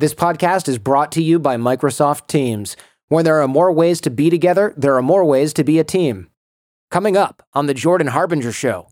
This 0.00 0.14
podcast 0.14 0.68
is 0.68 0.78
brought 0.78 1.10
to 1.10 1.20
you 1.20 1.40
by 1.40 1.56
Microsoft 1.56 2.28
Teams. 2.28 2.76
When 3.08 3.24
there 3.24 3.42
are 3.42 3.48
more 3.48 3.72
ways 3.72 4.00
to 4.02 4.10
be 4.10 4.30
together, 4.30 4.72
there 4.76 4.94
are 4.94 5.02
more 5.02 5.24
ways 5.24 5.52
to 5.54 5.64
be 5.64 5.80
a 5.80 5.84
team. 5.84 6.28
Coming 6.88 7.16
up 7.16 7.42
on 7.52 7.66
The 7.66 7.74
Jordan 7.74 8.06
Harbinger 8.06 8.52
Show. 8.52 8.86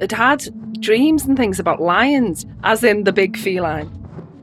I'd 0.00 0.10
had 0.10 0.80
dreams 0.80 1.26
and 1.26 1.36
things 1.36 1.60
about 1.60 1.80
lions, 1.80 2.44
as 2.64 2.82
in 2.82 3.04
the 3.04 3.12
big 3.12 3.36
feline. 3.36 3.88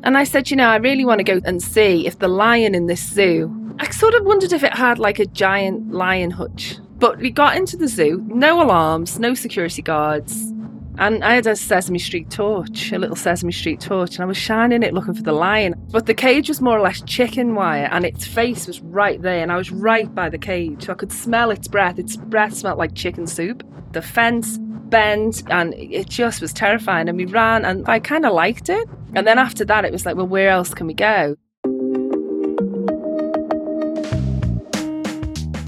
And 0.04 0.18
I 0.18 0.24
said, 0.24 0.50
you 0.50 0.56
know, 0.56 0.70
I 0.70 0.78
really 0.78 1.04
want 1.04 1.20
to 1.20 1.26
go 1.26 1.42
and 1.44 1.62
see 1.62 2.08
if 2.08 2.20
the 2.20 2.30
lion 2.30 2.74
in 2.74 2.88
this 2.88 3.06
zoo, 3.06 3.76
I 3.78 3.92
sort 3.92 4.14
of 4.14 4.24
wondered 4.24 4.54
if 4.54 4.64
it 4.64 4.74
had 4.74 5.00
like 5.00 5.20
a 5.20 5.26
giant 5.26 5.92
lion 5.92 6.32
hutch. 6.32 6.78
But 6.98 7.18
we 7.18 7.30
got 7.30 7.58
into 7.58 7.76
the 7.76 7.90
zoo, 7.90 8.24
no 8.28 8.62
alarms, 8.62 9.20
no 9.20 9.34
security 9.34 9.82
guards. 9.82 10.54
And 10.98 11.24
I 11.24 11.36
had 11.36 11.46
a 11.46 11.56
Sesame 11.56 12.00
Street 12.00 12.30
torch, 12.30 12.92
a 12.92 12.98
little 12.98 13.16
Sesame 13.16 13.52
Street 13.52 13.82
torch, 13.82 14.16
and 14.16 14.24
I 14.24 14.26
was 14.26 14.38
shining 14.38 14.82
it 14.82 14.94
looking 14.94 15.14
for 15.14 15.24
the 15.24 15.34
lion. 15.34 15.76
But 15.92 16.06
the 16.06 16.14
cage 16.14 16.48
was 16.48 16.62
more 16.62 16.78
or 16.78 16.82
less 16.82 17.02
chicken 17.02 17.54
wire, 17.54 17.90
and 17.92 18.06
its 18.06 18.26
face 18.26 18.66
was 18.66 18.80
right 18.82 19.22
there, 19.22 19.44
and 19.44 19.52
I 19.52 19.58
was 19.58 19.72
right 19.72 20.14
by 20.14 20.30
the 20.30 20.38
cage. 20.38 20.86
So 20.86 20.94
I 20.94 20.96
could 20.96 21.12
smell 21.12 21.52
its 21.52 21.68
breath. 21.68 22.00
Its 22.00 22.16
breath 22.16 22.54
smelled 22.54 22.78
like 22.78 22.96
chicken 22.96 23.28
soup. 23.28 23.64
The 23.92 24.02
fence 24.02 24.58
bent, 24.60 25.44
and 25.50 25.74
it 25.74 26.08
just 26.08 26.42
was 26.42 26.54
terrifying. 26.54 27.10
And 27.10 27.18
we 27.18 27.26
ran, 27.26 27.66
and 27.66 27.88
I 27.90 28.00
kind 28.00 28.26
of 28.26 28.34
liked 28.34 28.70
it. 28.70 28.88
And 29.16 29.28
then 29.28 29.38
after 29.38 29.66
that, 29.66 29.84
it 29.84 29.92
was 29.92 30.06
like, 30.06 30.16
well, 30.16 30.28
where 30.28 30.50
else 30.50 30.74
can 30.74 30.88
we 30.88 30.94
go? 30.94 31.36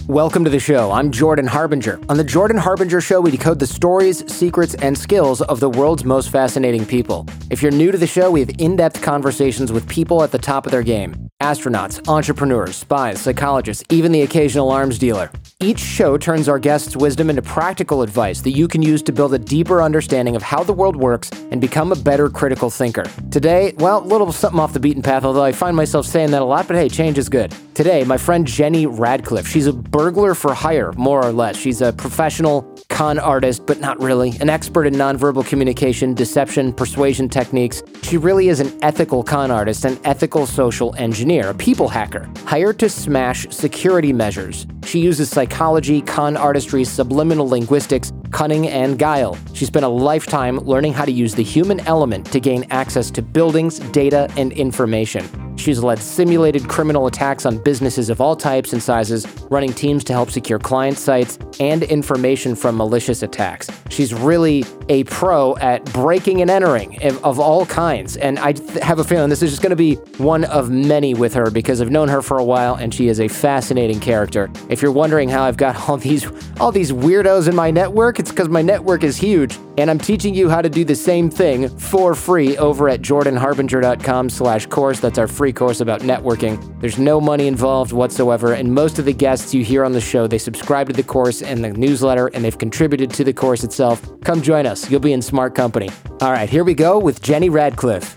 Welcome 0.07 0.45
to 0.45 0.49
the 0.49 0.57
show. 0.57 0.93
I'm 0.93 1.11
Jordan 1.11 1.47
Harbinger. 1.47 1.99
On 2.07 2.15
the 2.15 2.23
Jordan 2.23 2.55
Harbinger 2.55 3.01
Show, 3.01 3.19
we 3.19 3.29
decode 3.29 3.59
the 3.59 3.67
stories, 3.67 4.23
secrets, 4.31 4.73
and 4.75 4.97
skills 4.97 5.41
of 5.41 5.59
the 5.59 5.69
world's 5.69 6.05
most 6.05 6.29
fascinating 6.29 6.85
people. 6.85 7.27
If 7.49 7.61
you're 7.61 7.73
new 7.73 7.91
to 7.91 7.97
the 7.97 8.07
show, 8.07 8.31
we 8.31 8.39
have 8.39 8.51
in 8.57 8.77
depth 8.77 9.01
conversations 9.01 9.69
with 9.69 9.85
people 9.89 10.23
at 10.23 10.31
the 10.31 10.37
top 10.37 10.65
of 10.65 10.71
their 10.71 10.81
game 10.81 11.27
astronauts, 11.41 12.07
entrepreneurs, 12.07 12.75
spies, 12.75 13.21
psychologists, 13.21 13.83
even 13.89 14.11
the 14.11 14.23
occasional 14.23 14.71
arms 14.71 14.97
dealer. 14.97 15.29
Each 15.59 15.79
show 15.79 16.17
turns 16.17 16.49
our 16.49 16.57
guests' 16.57 16.97
wisdom 16.97 17.29
into 17.29 17.43
practical 17.43 18.01
advice 18.01 18.41
that 18.41 18.51
you 18.51 18.67
can 18.67 18.81
use 18.81 19.03
to 19.03 19.11
build 19.11 19.33
a 19.35 19.39
deeper 19.39 19.83
understanding 19.83 20.35
of 20.35 20.41
how 20.41 20.63
the 20.63 20.73
world 20.73 20.95
works 20.95 21.29
and 21.51 21.61
become 21.61 21.91
a 21.91 21.95
better 21.95 22.27
critical 22.27 22.71
thinker. 22.71 23.03
Today, 23.29 23.73
well, 23.77 24.03
a 24.03 24.07
little 24.07 24.31
something 24.31 24.59
off 24.59 24.73
the 24.73 24.79
beaten 24.79 25.03
path, 25.03 25.25
although 25.25 25.43
I 25.43 25.51
find 25.51 25.77
myself 25.77 26.07
saying 26.07 26.31
that 26.31 26.41
a 26.41 26.45
lot, 26.45 26.67
but 26.67 26.75
hey, 26.75 26.89
change 26.89 27.19
is 27.19 27.29
good. 27.29 27.53
Today, 27.75 28.03
my 28.03 28.17
friend 28.17 28.47
Jenny 28.47 28.87
Radcliffe. 28.87 29.47
She's 29.47 29.67
a 29.67 29.73
burglar 29.97 30.35
for 30.35 30.53
hire, 30.53 30.91
more 30.93 31.25
or 31.25 31.31
less. 31.31 31.57
She's 31.57 31.81
a 31.81 31.91
professional 31.91 32.61
con 32.87 33.17
artist, 33.17 33.65
but 33.65 33.79
not 33.79 33.99
really, 33.99 34.29
an 34.41 34.47
expert 34.47 34.85
in 34.85 34.93
nonverbal 34.93 35.43
communication, 35.47 36.13
deception, 36.13 36.71
persuasion 36.71 37.27
techniques. 37.27 37.81
She 38.03 38.15
really 38.15 38.49
is 38.49 38.59
an 38.59 38.71
ethical 38.83 39.23
con 39.23 39.49
artist, 39.49 39.85
an 39.85 39.99
ethical 40.03 40.45
social 40.45 40.93
engineer, 40.97 41.49
a 41.49 41.53
people 41.55 41.87
hacker, 41.87 42.29
hired 42.45 42.77
to 42.77 42.89
smash 42.89 43.49
security 43.49 44.13
measures. 44.13 44.67
She 44.83 44.99
uses 44.99 45.31
psychology, 45.31 46.01
con 46.01 46.37
artistry, 46.37 46.83
subliminal 46.83 47.49
linguistics, 47.49 48.13
cunning, 48.31 48.67
and 48.67 48.97
guile. 48.99 49.37
She 49.53 49.65
spent 49.65 49.85
a 49.85 49.89
lifetime 49.89 50.57
learning 50.59 50.93
how 50.93 51.05
to 51.05 51.11
use 51.11 51.35
the 51.35 51.43
human 51.43 51.79
element 51.81 52.25
to 52.31 52.39
gain 52.39 52.65
access 52.69 53.11
to 53.11 53.21
buildings, 53.21 53.79
data, 53.79 54.29
and 54.37 54.51
information. 54.53 55.27
She's 55.57 55.83
led 55.83 55.99
simulated 55.99 56.69
criminal 56.69 57.07
attacks 57.07 57.45
on 57.45 57.57
businesses 57.57 58.09
of 58.09 58.21
all 58.21 58.35
types 58.35 58.73
and 58.73 58.81
sizes, 58.81 59.27
running 59.49 59.73
teams 59.73 60.03
to 60.05 60.13
help 60.13 60.29
secure 60.29 60.59
client 60.59 60.97
sites 60.97 61.39
and 61.59 61.83
information 61.83 62.55
from 62.55 62.77
malicious 62.77 63.23
attacks. 63.23 63.69
She's 63.89 64.13
really 64.13 64.63
a 64.89 65.03
pro 65.05 65.57
at 65.57 65.83
breaking 65.93 66.41
and 66.41 66.49
entering 66.49 67.01
of, 67.03 67.37
all 67.39 67.65
kinds. 67.65 68.17
And 68.17 68.39
I 68.39 68.53
have 68.81 68.99
a 68.99 69.03
feeling 69.03 69.29
this 69.29 69.43
is 69.43 69.51
just 69.51 69.61
going 69.61 69.71
to 69.71 69.75
be 69.75 69.95
one 70.17 70.43
of 70.45 70.69
many 70.69 71.13
with 71.13 71.33
her 71.33 71.51
because 71.51 71.81
I've 71.81 71.91
known 71.91 72.07
her 72.07 72.21
for 72.21 72.37
a 72.37 72.43
while 72.43 72.75
and 72.75 72.93
she 72.93 73.07
is 73.07 73.19
a 73.19 73.27
fascinating 73.27 73.99
character. 73.99 74.49
If 74.69 74.81
you're 74.81 74.91
wondering 74.91 75.29
how 75.29 75.43
I've 75.43 75.57
got 75.57 75.89
all 75.89 75.97
these 75.97 76.25
all 76.59 76.71
these 76.71 76.91
weirdos 76.91 77.47
in 77.47 77.55
my 77.55 77.71
network, 77.71 78.16
it's 78.19 78.29
because 78.29 78.49
my 78.49 78.61
network 78.61 79.03
is 79.03 79.17
huge 79.17 79.57
and 79.77 79.89
I'm 79.89 79.99
teaching 79.99 80.33
you 80.33 80.49
how 80.49 80.61
to 80.61 80.69
do 80.69 80.83
the 80.83 80.95
same 80.95 81.29
thing 81.29 81.69
for 81.77 82.15
free 82.15 82.57
over 82.57 82.89
at 82.89 83.01
jordanharbinger.com 83.01 84.29
slash 84.29 84.65
course. 84.65 84.99
That's 84.99 85.17
our 85.17 85.27
free 85.27 85.53
course 85.53 85.81
about 85.81 86.01
networking. 86.01 86.79
There's 86.81 86.97
no 86.97 87.21
money 87.21 87.47
involved 87.47 87.91
whatsoever, 87.91 88.53
and 88.53 88.73
most 88.73 88.97
of 88.99 89.05
the 89.05 89.13
guests 89.13 89.53
you 89.53 89.63
hear 89.63 89.85
on 89.85 89.91
the 89.91 90.01
show, 90.01 90.27
they 90.27 90.37
subscribe 90.37 90.87
to 90.87 90.93
the 90.93 91.03
course 91.03 91.41
and 91.41 91.63
the 91.63 91.69
newsletter, 91.69 92.27
and 92.27 92.43
they've 92.43 92.57
contributed 92.57 93.11
to 93.11 93.23
the 93.23 93.33
course 93.33 93.63
itself. 93.63 94.01
Come 94.23 94.41
join 94.41 94.65
us. 94.65 94.89
You'll 94.89 94.99
be 94.99 95.13
in 95.13 95.21
smart 95.21 95.53
company. 95.53 95.89
All 96.21 96.31
right, 96.31 96.49
here 96.49 96.63
we 96.63 96.73
go 96.73 96.97
with 96.99 97.21
Jenny 97.21 97.49
Radcliffe. 97.49 98.16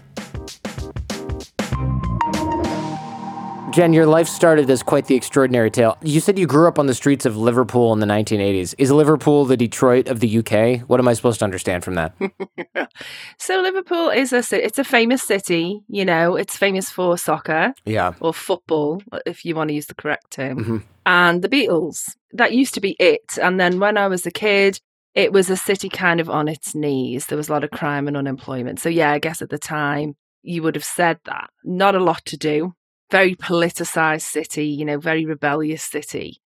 Jen, 3.70 3.92
your 3.92 4.06
life 4.06 4.26
started 4.26 4.68
as 4.68 4.82
quite 4.82 5.06
the 5.06 5.14
extraordinary 5.14 5.70
tale. 5.70 5.96
You 6.02 6.18
said 6.18 6.38
you 6.38 6.46
grew 6.46 6.66
up 6.66 6.78
on 6.78 6.86
the 6.86 6.94
streets 6.94 7.24
of 7.24 7.36
Liverpool 7.36 7.92
in 7.92 8.00
the 8.00 8.06
1980s. 8.06 8.74
Is 8.78 8.90
Liverpool 8.90 9.44
the 9.44 9.56
Detroit 9.56 10.08
of 10.08 10.18
the 10.18 10.38
UK? 10.38 10.80
What 10.88 10.98
am 10.98 11.06
I 11.06 11.12
supposed 11.12 11.38
to 11.38 11.44
understand 11.44 11.84
from 11.84 11.94
that? 11.94 12.12
so 13.38 13.60
Liverpool 13.60 14.08
is 14.08 14.32
a 14.32 14.42
it's 14.52 14.78
a 14.78 14.84
famous 14.84 15.22
city. 15.22 15.82
You 15.88 16.04
know, 16.04 16.34
it's 16.34 16.56
famous 16.56 16.90
for 16.90 17.16
soccer 17.16 17.72
yeah. 17.84 18.14
or 18.20 18.34
football, 18.34 19.02
if 19.24 19.44
you 19.44 19.54
want 19.54 19.68
to 19.68 19.74
use 19.74 19.86
the 19.86 19.94
correct 19.94 20.32
term. 20.32 20.64
Mhm. 20.64 20.82
And 21.06 21.42
the 21.42 21.48
Beatles. 21.48 22.16
That 22.32 22.52
used 22.52 22.74
to 22.74 22.80
be 22.80 22.96
it. 22.98 23.38
And 23.40 23.60
then 23.60 23.78
when 23.78 23.96
I 23.96 24.08
was 24.08 24.26
a 24.26 24.32
kid, 24.32 24.80
it 25.14 25.32
was 25.32 25.48
a 25.48 25.56
city 25.56 25.88
kind 25.88 26.20
of 26.20 26.28
on 26.28 26.48
its 26.48 26.74
knees. 26.74 27.26
There 27.26 27.38
was 27.38 27.48
a 27.48 27.52
lot 27.52 27.64
of 27.64 27.70
crime 27.70 28.08
and 28.08 28.16
unemployment. 28.16 28.80
So 28.80 28.88
yeah, 28.88 29.12
I 29.12 29.20
guess 29.20 29.40
at 29.42 29.50
the 29.50 29.58
time 29.58 30.16
you 30.42 30.62
would 30.62 30.74
have 30.74 30.84
said 30.84 31.18
that. 31.24 31.50
Not 31.64 31.94
a 31.94 32.02
lot 32.02 32.24
to 32.26 32.36
do. 32.36 32.74
Very 33.10 33.34
politicized 33.34 34.22
city, 34.22 34.66
you 34.66 34.84
know, 34.84 34.98
very 34.98 35.24
rebellious 35.24 35.82
city. 35.82 36.40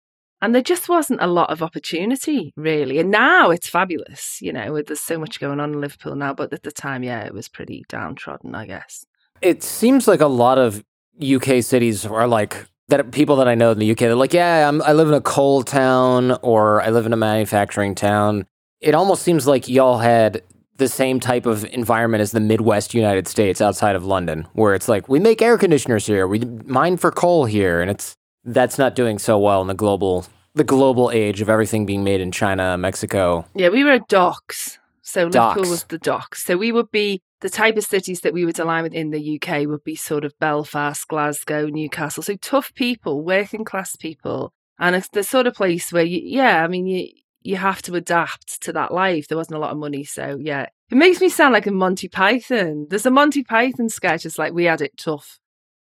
And 0.41 0.55
there 0.55 0.63
just 0.63 0.89
wasn't 0.89 1.22
a 1.22 1.27
lot 1.27 1.51
of 1.51 1.61
opportunity, 1.61 2.51
really. 2.55 2.97
And 2.97 3.11
now 3.11 3.51
it's 3.51 3.69
fabulous, 3.69 4.39
you 4.41 4.51
know, 4.51 4.81
there's 4.81 5.00
so 5.00 5.19
much 5.19 5.39
going 5.39 5.59
on 5.59 5.73
in 5.73 5.81
Liverpool 5.81 6.16
now. 6.16 6.33
But 6.33 6.51
at 6.51 6.63
the 6.63 6.71
time, 6.71 7.03
yeah, 7.03 7.23
it 7.23 7.33
was 7.33 7.47
pretty 7.47 7.83
downtrodden, 7.88 8.55
I 8.55 8.66
guess. 8.66 9.05
It 9.41 9.61
seems 9.61 10.07
like 10.07 10.21
a 10.21 10.27
lot 10.27 10.57
of 10.57 10.83
UK 11.21 11.63
cities 11.63 12.05
are 12.05 12.27
like 12.27 12.66
that. 12.88 13.11
People 13.11 13.35
that 13.35 13.47
I 13.47 13.53
know 13.53 13.71
in 13.71 13.77
the 13.77 13.91
UK, 13.91 14.00
they're 14.00 14.16
like, 14.16 14.33
yeah, 14.33 14.67
I'm, 14.67 14.81
I 14.81 14.94
live 14.94 15.07
in 15.07 15.13
a 15.13 15.21
coal 15.21 15.61
town 15.61 16.31
or 16.41 16.81
I 16.81 16.89
live 16.89 17.05
in 17.05 17.13
a 17.13 17.17
manufacturing 17.17 17.94
town. 17.94 18.47
It 18.79 18.95
almost 18.95 19.21
seems 19.21 19.45
like 19.45 19.69
y'all 19.69 20.00
had 20.00 20.41
the 20.81 20.90
same 20.90 21.19
type 21.19 21.46
of 21.46 21.64
environment 21.66 22.22
as 22.22 22.31
the 22.31 22.40
Midwest 22.40 22.94
United 22.94 23.28
States 23.28 23.62
outside 23.62 23.96
of 23.96 24.03
London, 24.03 24.47
where 24.53 24.74
it's 24.74 24.90
like 24.90 25.08
we 25.08 25.19
make 25.19 25.42
air 25.42 25.58
conditioners 25.58 26.08
here, 26.08 26.28
we 26.28 26.40
mine 26.66 26.97
for 26.97 27.12
coal 27.12 27.46
here, 27.46 27.81
and 27.81 27.92
it's 27.92 28.16
that's 28.44 28.80
not 28.80 28.96
doing 28.96 29.19
so 29.19 29.38
well 29.38 29.62
in 29.62 29.68
the 29.68 29.75
global 29.75 30.25
the 30.56 30.64
global 30.64 31.12
age 31.12 31.40
of 31.40 31.50
everything 31.50 31.86
being 31.86 32.03
made 32.03 32.19
in 32.19 32.31
China, 32.31 32.78
Mexico. 32.78 33.46
Yeah, 33.53 33.69
we 33.69 33.84
were 33.84 33.92
at 33.92 34.08
docks. 34.08 34.80
So 35.03 35.30
Docks. 35.30 35.58
Liverpool 35.58 35.72
was 35.72 35.84
the 35.86 35.97
docks. 35.97 36.44
So 36.46 36.58
we 36.58 36.72
would 36.72 36.92
be 36.92 37.22
the 37.42 37.50
type 37.50 37.78
of 37.78 37.84
cities 37.84 38.22
that 38.22 38.34
we 38.34 38.46
would 38.46 38.59
align 38.59 38.84
with 38.84 38.94
in 38.94 39.12
the 39.12 39.40
UK 39.40 39.68
would 39.68 39.84
be 39.84 39.96
sort 39.96 40.25
of 40.25 40.38
Belfast, 40.40 41.08
Glasgow, 41.08 41.68
Newcastle. 41.68 42.24
So 42.24 42.36
tough 42.38 42.74
people, 42.74 43.24
working 43.24 43.66
class 43.66 43.96
people. 43.96 44.52
And 44.80 44.96
it's 44.96 45.09
the 45.09 45.24
sort 45.24 45.48
of 45.48 45.53
place 45.53 45.92
where 45.92 46.03
you, 46.03 46.22
yeah, 46.24 46.63
I 46.63 46.68
mean, 46.68 46.88
you, 46.88 47.09
you 47.41 47.57
have 47.57 47.81
to 47.84 47.96
adapt 47.96 48.62
to 48.63 48.74
that 48.74 48.94
life. 48.94 49.28
There 49.28 49.38
wasn't 49.38 49.57
a 49.57 49.59
lot 49.59 49.72
of 49.72 49.78
money. 49.78 50.03
So 50.03 50.38
yeah, 50.40 50.68
it 50.90 50.96
makes 50.96 51.22
me 51.22 51.29
sound 51.29 51.53
like 51.53 51.68
a 51.68 51.72
Monty 51.72 52.07
Python. 52.07 52.88
There's 52.90 53.06
a 53.06 53.12
Monty 53.12 53.44
Python 53.44 53.90
sketch. 53.90 54.25
It's 54.25 54.38
like 54.38 54.53
we 54.53 54.66
had 54.66 54.81
it 54.81 54.97
tough, 54.97 55.40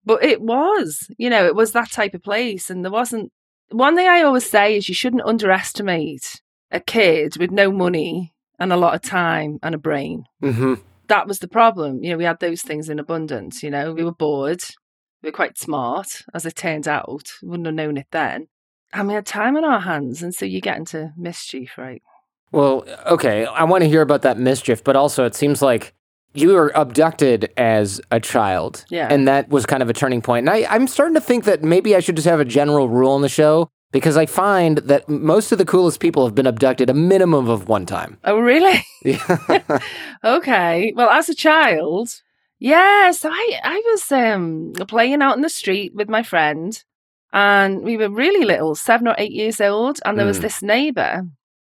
but 0.05 0.23
it 0.23 0.41
was, 0.41 1.09
you 1.17 1.29
know, 1.29 1.45
it 1.45 1.55
was 1.55 1.71
that 1.71 1.91
type 1.91 2.13
of 2.13 2.23
place. 2.23 2.69
And 2.69 2.83
there 2.83 2.91
wasn't 2.91 3.31
one 3.69 3.95
thing 3.95 4.07
I 4.07 4.21
always 4.21 4.49
say 4.49 4.77
is 4.77 4.87
you 4.87 4.95
shouldn't 4.95 5.25
underestimate 5.25 6.41
a 6.71 6.79
kid 6.79 7.37
with 7.37 7.51
no 7.51 7.71
money 7.71 8.33
and 8.59 8.73
a 8.73 8.77
lot 8.77 8.95
of 8.95 9.01
time 9.01 9.59
and 9.63 9.75
a 9.75 9.77
brain. 9.77 10.25
Mm-hmm. 10.43 10.75
That 11.07 11.27
was 11.27 11.39
the 11.39 11.47
problem. 11.47 12.03
You 12.03 12.11
know, 12.11 12.17
we 12.17 12.25
had 12.25 12.39
those 12.39 12.61
things 12.61 12.89
in 12.89 12.99
abundance. 12.99 13.63
You 13.63 13.69
know, 13.69 13.93
we 13.93 14.03
were 14.03 14.13
bored. 14.13 14.61
We 15.21 15.29
were 15.29 15.35
quite 15.35 15.57
smart, 15.57 16.23
as 16.33 16.45
it 16.45 16.55
turned 16.55 16.87
out. 16.87 17.31
Wouldn't 17.41 17.65
have 17.65 17.75
known 17.75 17.97
it 17.97 18.07
then. 18.11 18.47
And 18.93 19.07
we 19.07 19.13
had 19.13 19.25
time 19.25 19.57
on 19.57 19.65
our 19.65 19.79
hands. 19.79 20.23
And 20.23 20.33
so 20.33 20.45
you 20.45 20.61
get 20.61 20.77
into 20.77 21.13
mischief, 21.17 21.77
right? 21.77 22.01
Well, 22.51 22.85
okay, 23.05 23.45
I 23.45 23.63
want 23.65 23.83
to 23.83 23.89
hear 23.89 24.01
about 24.01 24.21
that 24.21 24.37
mischief, 24.37 24.83
but 24.83 24.95
also 24.95 25.25
it 25.25 25.35
seems 25.35 25.61
like 25.61 25.93
you 26.33 26.53
were 26.53 26.71
abducted 26.75 27.51
as 27.57 27.99
a 28.11 28.19
child. 28.19 28.85
Yeah. 28.89 29.07
And 29.09 29.27
that 29.27 29.49
was 29.49 29.65
kind 29.65 29.83
of 29.83 29.89
a 29.89 29.93
turning 29.93 30.21
point. 30.21 30.47
And 30.47 30.49
I, 30.49 30.73
I'm 30.73 30.87
starting 30.87 31.15
to 31.15 31.21
think 31.21 31.45
that 31.45 31.63
maybe 31.63 31.95
I 31.95 31.99
should 31.99 32.15
just 32.15 32.27
have 32.27 32.39
a 32.39 32.45
general 32.45 32.87
rule 32.89 33.11
on 33.11 33.21
the 33.21 33.29
show 33.29 33.69
because 33.91 34.17
I 34.17 34.25
find 34.25 34.79
that 34.79 35.07
most 35.09 35.51
of 35.51 35.57
the 35.57 35.65
coolest 35.65 35.99
people 35.99 36.25
have 36.25 36.35
been 36.35 36.47
abducted 36.47 36.89
a 36.89 36.93
minimum 36.93 37.49
of 37.49 37.67
one 37.67 37.85
time. 37.85 38.17
Oh, 38.23 38.39
really? 38.39 38.83
Yeah. 39.03 39.79
okay. 40.23 40.91
Well, 40.95 41.09
as 41.09 41.29
a 41.29 41.35
child, 41.35 42.09
yeah. 42.59 43.11
So 43.11 43.29
I, 43.29 43.59
I 43.63 43.81
was 43.85 44.11
um, 44.11 44.73
playing 44.87 45.21
out 45.21 45.37
in 45.37 45.43
the 45.43 45.49
street 45.49 45.93
with 45.95 46.09
my 46.09 46.23
friend, 46.23 46.83
and 47.37 47.83
we 47.83 47.97
were 47.97 48.09
really 48.09 48.45
little, 48.45 48.73
seven 48.73 49.07
or 49.07 49.15
eight 49.19 49.31
years 49.41 49.59
old. 49.61 49.99
And 50.05 50.17
there 50.17 50.25
was 50.25 50.39
Mm. 50.39 50.45
this 50.47 50.61
neighbor 50.63 51.13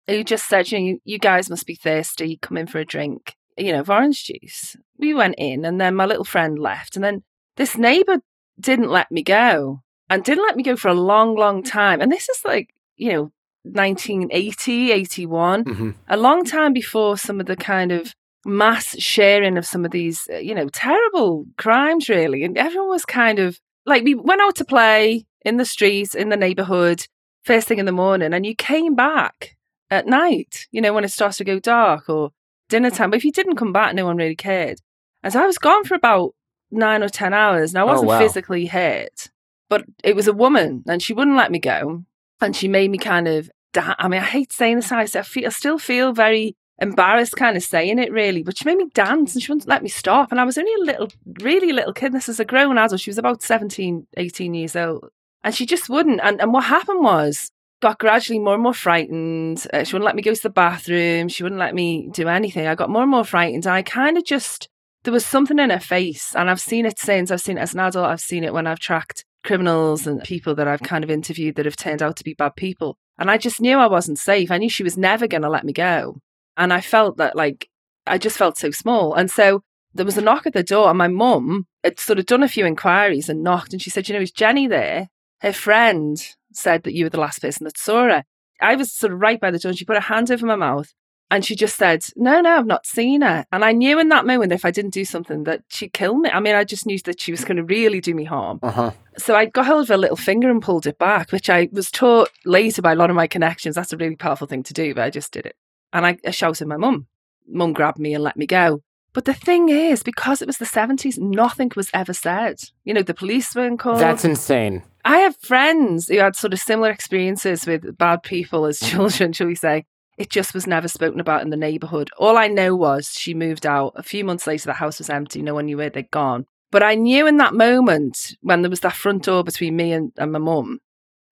who 0.08 0.24
just 0.24 0.46
said, 0.48 0.70
you 0.72 0.78
know, 0.80 0.98
you, 1.04 1.18
guys 1.18 1.50
must 1.50 1.66
be 1.66 1.74
thirsty. 1.74 2.38
Come 2.40 2.56
in 2.60 2.66
for 2.66 2.78
a 2.78 2.84
drink, 2.94 3.34
you 3.58 3.72
know, 3.72 3.80
of 3.80 3.90
orange 3.90 4.24
juice. 4.28 4.76
We 4.96 5.12
went 5.12 5.34
in, 5.36 5.64
and 5.66 5.78
then 5.80 5.94
my 5.94 6.06
little 6.06 6.24
friend 6.34 6.58
left. 6.58 6.96
And 6.96 7.04
then 7.04 7.22
this 7.56 7.76
neighbor 7.76 8.16
didn't 8.58 8.88
let 8.98 9.10
me 9.12 9.22
go 9.22 9.82
and 10.08 10.24
didn't 10.24 10.46
let 10.48 10.56
me 10.56 10.62
go 10.62 10.74
for 10.76 10.88
a 10.88 10.94
long, 11.12 11.36
long 11.36 11.62
time. 11.62 12.00
And 12.00 12.10
this 12.10 12.28
is 12.30 12.40
like, 12.52 12.70
you 12.96 13.12
know, 13.12 13.24
1980, 13.64 14.92
81, 14.92 15.64
Mhm. 15.64 15.94
a 16.08 16.16
long 16.16 16.44
time 16.44 16.72
before 16.72 17.16
some 17.18 17.40
of 17.40 17.46
the 17.46 17.56
kind 17.56 17.92
of 17.92 18.14
mass 18.46 18.96
sharing 18.98 19.58
of 19.58 19.66
some 19.66 19.84
of 19.84 19.90
these, 19.90 20.28
uh, 20.32 20.36
you 20.38 20.54
know, 20.54 20.68
terrible 20.68 21.44
crimes, 21.58 22.08
really. 22.08 22.42
And 22.44 22.56
everyone 22.56 22.88
was 22.88 23.04
kind 23.04 23.38
of 23.38 23.58
like, 23.84 24.02
we 24.04 24.14
went 24.14 24.40
out 24.40 24.56
to 24.56 24.64
play 24.64 25.26
in 25.48 25.56
the 25.56 25.64
streets, 25.64 26.14
in 26.14 26.28
the 26.28 26.36
neighborhood, 26.36 27.06
first 27.42 27.66
thing 27.66 27.78
in 27.78 27.86
the 27.86 27.92
morning, 27.92 28.32
and 28.34 28.44
you 28.46 28.54
came 28.54 28.94
back 28.94 29.56
at 29.90 30.06
night, 30.06 30.66
you 30.70 30.80
know, 30.80 30.92
when 30.92 31.04
it 31.04 31.10
starts 31.10 31.38
to 31.38 31.44
go 31.44 31.58
dark 31.58 32.08
or 32.08 32.30
dinner 32.68 32.90
mm. 32.90 32.96
time. 32.96 33.10
But 33.10 33.16
if 33.16 33.24
you 33.24 33.32
didn't 33.32 33.56
come 33.56 33.72
back, 33.72 33.94
no 33.94 34.04
one 34.04 34.18
really 34.18 34.36
cared. 34.36 34.80
And 35.22 35.32
so 35.32 35.42
I 35.42 35.46
was 35.46 35.58
gone 35.58 35.84
for 35.84 35.94
about 35.94 36.34
nine 36.70 37.02
or 37.02 37.08
10 37.08 37.32
hours, 37.32 37.72
and 37.72 37.78
I 37.78 37.82
Oh, 37.82 37.86
wasn't 37.86 38.08
wow. 38.08 38.18
physically 38.18 38.66
hurt, 38.66 39.30
but 39.68 39.84
it 40.04 40.14
was 40.14 40.28
a 40.28 40.32
woman, 40.32 40.84
and 40.86 41.02
she 41.02 41.14
wouldn't 41.14 41.36
let 41.36 41.50
me 41.50 41.58
go. 41.58 42.04
And 42.40 42.54
she 42.54 42.68
made 42.68 42.90
me 42.90 42.98
kind 42.98 43.26
of, 43.26 43.50
da- 43.72 43.96
I 43.98 44.06
mean, 44.08 44.20
I 44.20 44.24
hate 44.26 44.52
saying 44.52 44.76
this, 44.76 44.92
I 44.92 45.06
still 45.06 45.22
feel- 45.24 45.46
I 45.46 45.50
still 45.50 45.78
feel 45.78 46.12
very 46.12 46.54
embarrassed 46.80 47.36
kind 47.36 47.56
of 47.56 47.62
saying 47.64 47.98
it 47.98 48.12
really, 48.12 48.42
but 48.42 48.56
she 48.56 48.64
made 48.64 48.78
me 48.78 48.86
dance 48.94 49.34
and 49.34 49.42
she 49.42 49.50
wouldn't 49.50 49.68
let 49.68 49.82
me 49.82 49.88
stop. 49.88 50.30
And 50.30 50.40
I 50.40 50.44
was 50.44 50.56
only 50.58 50.72
a 50.74 50.84
little, 50.84 51.08
really 51.42 51.72
little 51.72 51.92
kid. 51.92 52.12
This 52.12 52.28
is 52.28 52.38
a 52.38 52.44
grown 52.44 52.78
adult. 52.78 53.00
She 53.00 53.10
was 53.10 53.18
about 53.18 53.42
17, 53.42 54.06
18 54.16 54.54
years 54.54 54.76
old. 54.76 55.10
And 55.44 55.54
she 55.54 55.66
just 55.66 55.88
wouldn't. 55.88 56.20
And, 56.22 56.40
and 56.40 56.52
what 56.52 56.64
happened 56.64 57.02
was, 57.02 57.50
got 57.80 57.98
gradually 57.98 58.38
more 58.38 58.54
and 58.54 58.62
more 58.62 58.74
frightened. 58.74 59.66
Uh, 59.72 59.84
she 59.84 59.94
wouldn't 59.94 60.06
let 60.06 60.16
me 60.16 60.22
go 60.22 60.34
to 60.34 60.42
the 60.42 60.50
bathroom. 60.50 61.28
She 61.28 61.42
wouldn't 61.42 61.60
let 61.60 61.74
me 61.74 62.08
do 62.12 62.28
anything. 62.28 62.66
I 62.66 62.74
got 62.74 62.90
more 62.90 63.02
and 63.02 63.10
more 63.10 63.24
frightened. 63.24 63.66
I 63.66 63.82
kind 63.82 64.18
of 64.18 64.24
just, 64.24 64.68
there 65.04 65.12
was 65.12 65.24
something 65.24 65.58
in 65.58 65.70
her 65.70 65.78
face. 65.78 66.34
And 66.34 66.50
I've 66.50 66.60
seen 66.60 66.86
it 66.86 66.98
since. 66.98 67.30
I've 67.30 67.40
seen 67.40 67.58
it 67.58 67.62
as 67.62 67.74
an 67.74 67.80
adult. 67.80 68.06
I've 68.06 68.20
seen 68.20 68.44
it 68.44 68.52
when 68.52 68.66
I've 68.66 68.80
tracked 68.80 69.24
criminals 69.44 70.06
and 70.06 70.22
people 70.24 70.54
that 70.56 70.68
I've 70.68 70.82
kind 70.82 71.04
of 71.04 71.10
interviewed 71.10 71.54
that 71.56 71.66
have 71.66 71.76
turned 71.76 72.02
out 72.02 72.16
to 72.16 72.24
be 72.24 72.34
bad 72.34 72.56
people. 72.56 72.98
And 73.18 73.30
I 73.30 73.38
just 73.38 73.60
knew 73.60 73.78
I 73.78 73.86
wasn't 73.86 74.18
safe. 74.18 74.50
I 74.50 74.58
knew 74.58 74.68
she 74.68 74.84
was 74.84 74.98
never 74.98 75.26
going 75.26 75.42
to 75.42 75.48
let 75.48 75.64
me 75.64 75.72
go. 75.72 76.20
And 76.56 76.72
I 76.72 76.80
felt 76.80 77.18
that, 77.18 77.36
like, 77.36 77.68
I 78.06 78.18
just 78.18 78.36
felt 78.36 78.58
so 78.58 78.70
small. 78.70 79.14
And 79.14 79.30
so 79.30 79.62
there 79.94 80.06
was 80.06 80.18
a 80.18 80.22
knock 80.22 80.46
at 80.46 80.52
the 80.52 80.62
door, 80.62 80.88
and 80.88 80.98
my 80.98 81.08
mum 81.08 81.66
had 81.84 81.98
sort 82.00 82.18
of 82.18 82.26
done 82.26 82.42
a 82.42 82.48
few 82.48 82.66
inquiries 82.66 83.28
and 83.28 83.42
knocked. 83.42 83.72
And 83.72 83.80
she 83.80 83.90
said, 83.90 84.08
You 84.08 84.14
know, 84.14 84.20
is 84.20 84.32
Jenny 84.32 84.66
there? 84.66 85.08
Her 85.40 85.52
friend 85.52 86.20
said 86.52 86.82
that 86.82 86.94
you 86.94 87.04
were 87.04 87.10
the 87.10 87.20
last 87.20 87.40
person 87.40 87.64
that 87.64 87.78
saw 87.78 88.04
her. 88.04 88.24
I 88.60 88.74
was 88.74 88.92
sort 88.92 89.12
of 89.12 89.20
right 89.20 89.40
by 89.40 89.50
the 89.50 89.58
door, 89.58 89.70
and 89.70 89.78
she 89.78 89.84
put 89.84 89.96
her 89.96 90.02
hand 90.02 90.30
over 90.30 90.46
my 90.46 90.56
mouth. 90.56 90.92
And 91.30 91.44
she 91.44 91.54
just 91.54 91.76
said, 91.76 92.04
No, 92.16 92.40
no, 92.40 92.56
I've 92.56 92.66
not 92.66 92.86
seen 92.86 93.20
her. 93.20 93.44
And 93.52 93.64
I 93.64 93.72
knew 93.72 93.98
in 93.98 94.08
that 94.08 94.26
moment 94.26 94.52
if 94.52 94.64
I 94.64 94.70
didn't 94.70 94.94
do 94.94 95.04
something 95.04 95.44
that 95.44 95.62
she'd 95.68 95.92
kill 95.92 96.16
me. 96.16 96.30
I 96.30 96.40
mean, 96.40 96.54
I 96.54 96.64
just 96.64 96.86
knew 96.86 96.98
that 97.00 97.20
she 97.20 97.32
was 97.32 97.44
going 97.44 97.58
to 97.58 97.64
really 97.64 98.00
do 98.00 98.14
me 98.14 98.24
harm. 98.24 98.60
Uh 98.62 98.70
huh. 98.70 98.90
So 99.18 99.34
I 99.34 99.44
got 99.44 99.66
hold 99.66 99.82
of 99.82 99.88
her 99.88 99.98
little 99.98 100.16
finger 100.16 100.50
and 100.50 100.62
pulled 100.62 100.86
it 100.86 100.98
back, 100.98 101.30
which 101.30 101.50
I 101.50 101.68
was 101.70 101.90
taught 101.90 102.30
later 102.46 102.80
by 102.80 102.92
a 102.92 102.96
lot 102.96 103.10
of 103.10 103.16
my 103.16 103.26
connections. 103.26 103.74
That's 103.74 103.92
a 103.92 103.98
really 103.98 104.16
powerful 104.16 104.46
thing 104.46 104.62
to 104.64 104.72
do, 104.72 104.94
but 104.94 105.04
I 105.04 105.10
just 105.10 105.32
did 105.32 105.44
it. 105.44 105.56
And 105.92 106.06
I, 106.06 106.16
I 106.26 106.30
shouted 106.30 106.66
my 106.66 106.78
mum. 106.78 107.08
Mum 107.46 107.72
grabbed 107.74 107.98
me 107.98 108.14
and 108.14 108.24
let 108.24 108.36
me 108.36 108.46
go. 108.46 108.82
But 109.18 109.24
the 109.24 109.34
thing 109.34 109.68
is, 109.68 110.04
because 110.04 110.40
it 110.40 110.46
was 110.46 110.58
the 110.58 110.64
70s, 110.64 111.18
nothing 111.18 111.72
was 111.74 111.90
ever 111.92 112.12
said. 112.12 112.60
You 112.84 112.94
know, 112.94 113.02
the 113.02 113.12
police 113.12 113.52
weren't 113.52 113.80
called. 113.80 113.98
That's 113.98 114.24
insane. 114.24 114.84
I 115.04 115.18
have 115.18 115.36
friends 115.38 116.06
who 116.06 116.18
had 116.18 116.36
sort 116.36 116.52
of 116.52 116.60
similar 116.60 116.92
experiences 116.92 117.66
with 117.66 117.98
bad 117.98 118.22
people 118.22 118.64
as 118.64 118.78
children, 118.88 119.32
shall 119.32 119.48
we 119.48 119.56
say. 119.56 119.86
It 120.18 120.30
just 120.30 120.54
was 120.54 120.68
never 120.68 120.86
spoken 120.86 121.18
about 121.18 121.42
in 121.42 121.50
the 121.50 121.56
neighborhood. 121.56 122.10
All 122.16 122.38
I 122.38 122.46
know 122.46 122.76
was 122.76 123.08
she 123.08 123.34
moved 123.34 123.66
out. 123.66 123.94
A 123.96 124.04
few 124.04 124.24
months 124.24 124.46
later, 124.46 124.66
the 124.66 124.74
house 124.74 124.98
was 124.98 125.10
empty. 125.10 125.42
No 125.42 125.54
one 125.54 125.66
knew 125.66 125.78
where 125.78 125.90
they'd 125.90 126.12
gone. 126.12 126.46
But 126.70 126.84
I 126.84 126.94
knew 126.94 127.26
in 127.26 127.38
that 127.38 127.54
moment 127.54 128.36
when 128.42 128.62
there 128.62 128.70
was 128.70 128.82
that 128.82 128.94
front 128.94 129.24
door 129.24 129.42
between 129.42 129.74
me 129.74 129.94
and, 129.94 130.12
and 130.16 130.30
my 130.30 130.38
mum, 130.38 130.78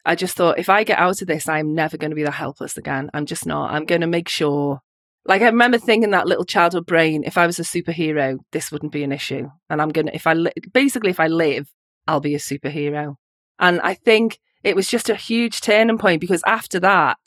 I 0.05 0.17
just 0.17 0.37
thought, 0.37 0.59
if 0.59 0.69
I 0.69 0.82
get 0.82 0.99
out 0.99 1.23
of 1.23 1.29
this, 1.29 1.49
I'm 1.49 1.73
never 1.73 1.97
going 1.97 2.11
to 2.11 2.17
be 2.17 2.25
that 2.25 2.32
helpless 2.32 2.77
again. 2.77 3.11
I'm 3.15 3.27
just 3.27 3.47
not. 3.47 3.71
I'm 3.71 3.85
going 3.85 4.00
to 4.00 4.09
make 4.09 4.29
sure. 4.29 4.81
Like, 5.28 5.43
I 5.43 5.46
remember 5.46 5.78
thinking 5.78 6.11
that 6.11 6.28
little 6.28 6.44
childhood 6.44 6.87
brain, 6.87 7.25
if 7.25 7.37
I 7.37 7.46
was 7.46 7.58
a 7.58 7.62
superhero, 7.62 8.38
this 8.52 8.70
wouldn't 8.70 8.93
be 8.93 9.02
an 9.02 9.12
issue. 9.12 9.49
And 9.69 9.82
I'm 9.82 9.90
to, 9.93 10.14
if 10.14 10.26
I, 10.26 10.34
li- 10.34 10.52
basically, 10.73 11.11
if 11.11 11.19
I 11.19 11.26
live, 11.26 11.69
I'll 12.06 12.20
be 12.20 12.34
a 12.34 12.38
superhero. 12.38 13.17
And 13.58 13.81
I 13.81 13.94
think 13.94 14.38
it 14.62 14.76
was 14.76 14.88
just 14.88 15.11
a 15.11 15.17
huge 15.17 15.61
turning 15.61 15.99
point 15.99 16.20
because 16.20 16.43
after 16.46 16.78
that, 16.81 17.19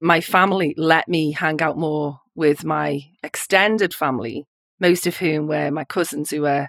my 0.00 0.20
family 0.20 0.74
let 0.76 1.08
me 1.08 1.32
hang 1.32 1.60
out 1.60 1.76
more 1.76 2.20
with 2.36 2.64
my 2.64 3.00
extended 3.24 3.92
family, 3.92 4.44
most 4.78 5.06
of 5.06 5.16
whom 5.16 5.48
were 5.48 5.72
my 5.72 5.84
cousins 5.84 6.30
who 6.30 6.42
were, 6.42 6.68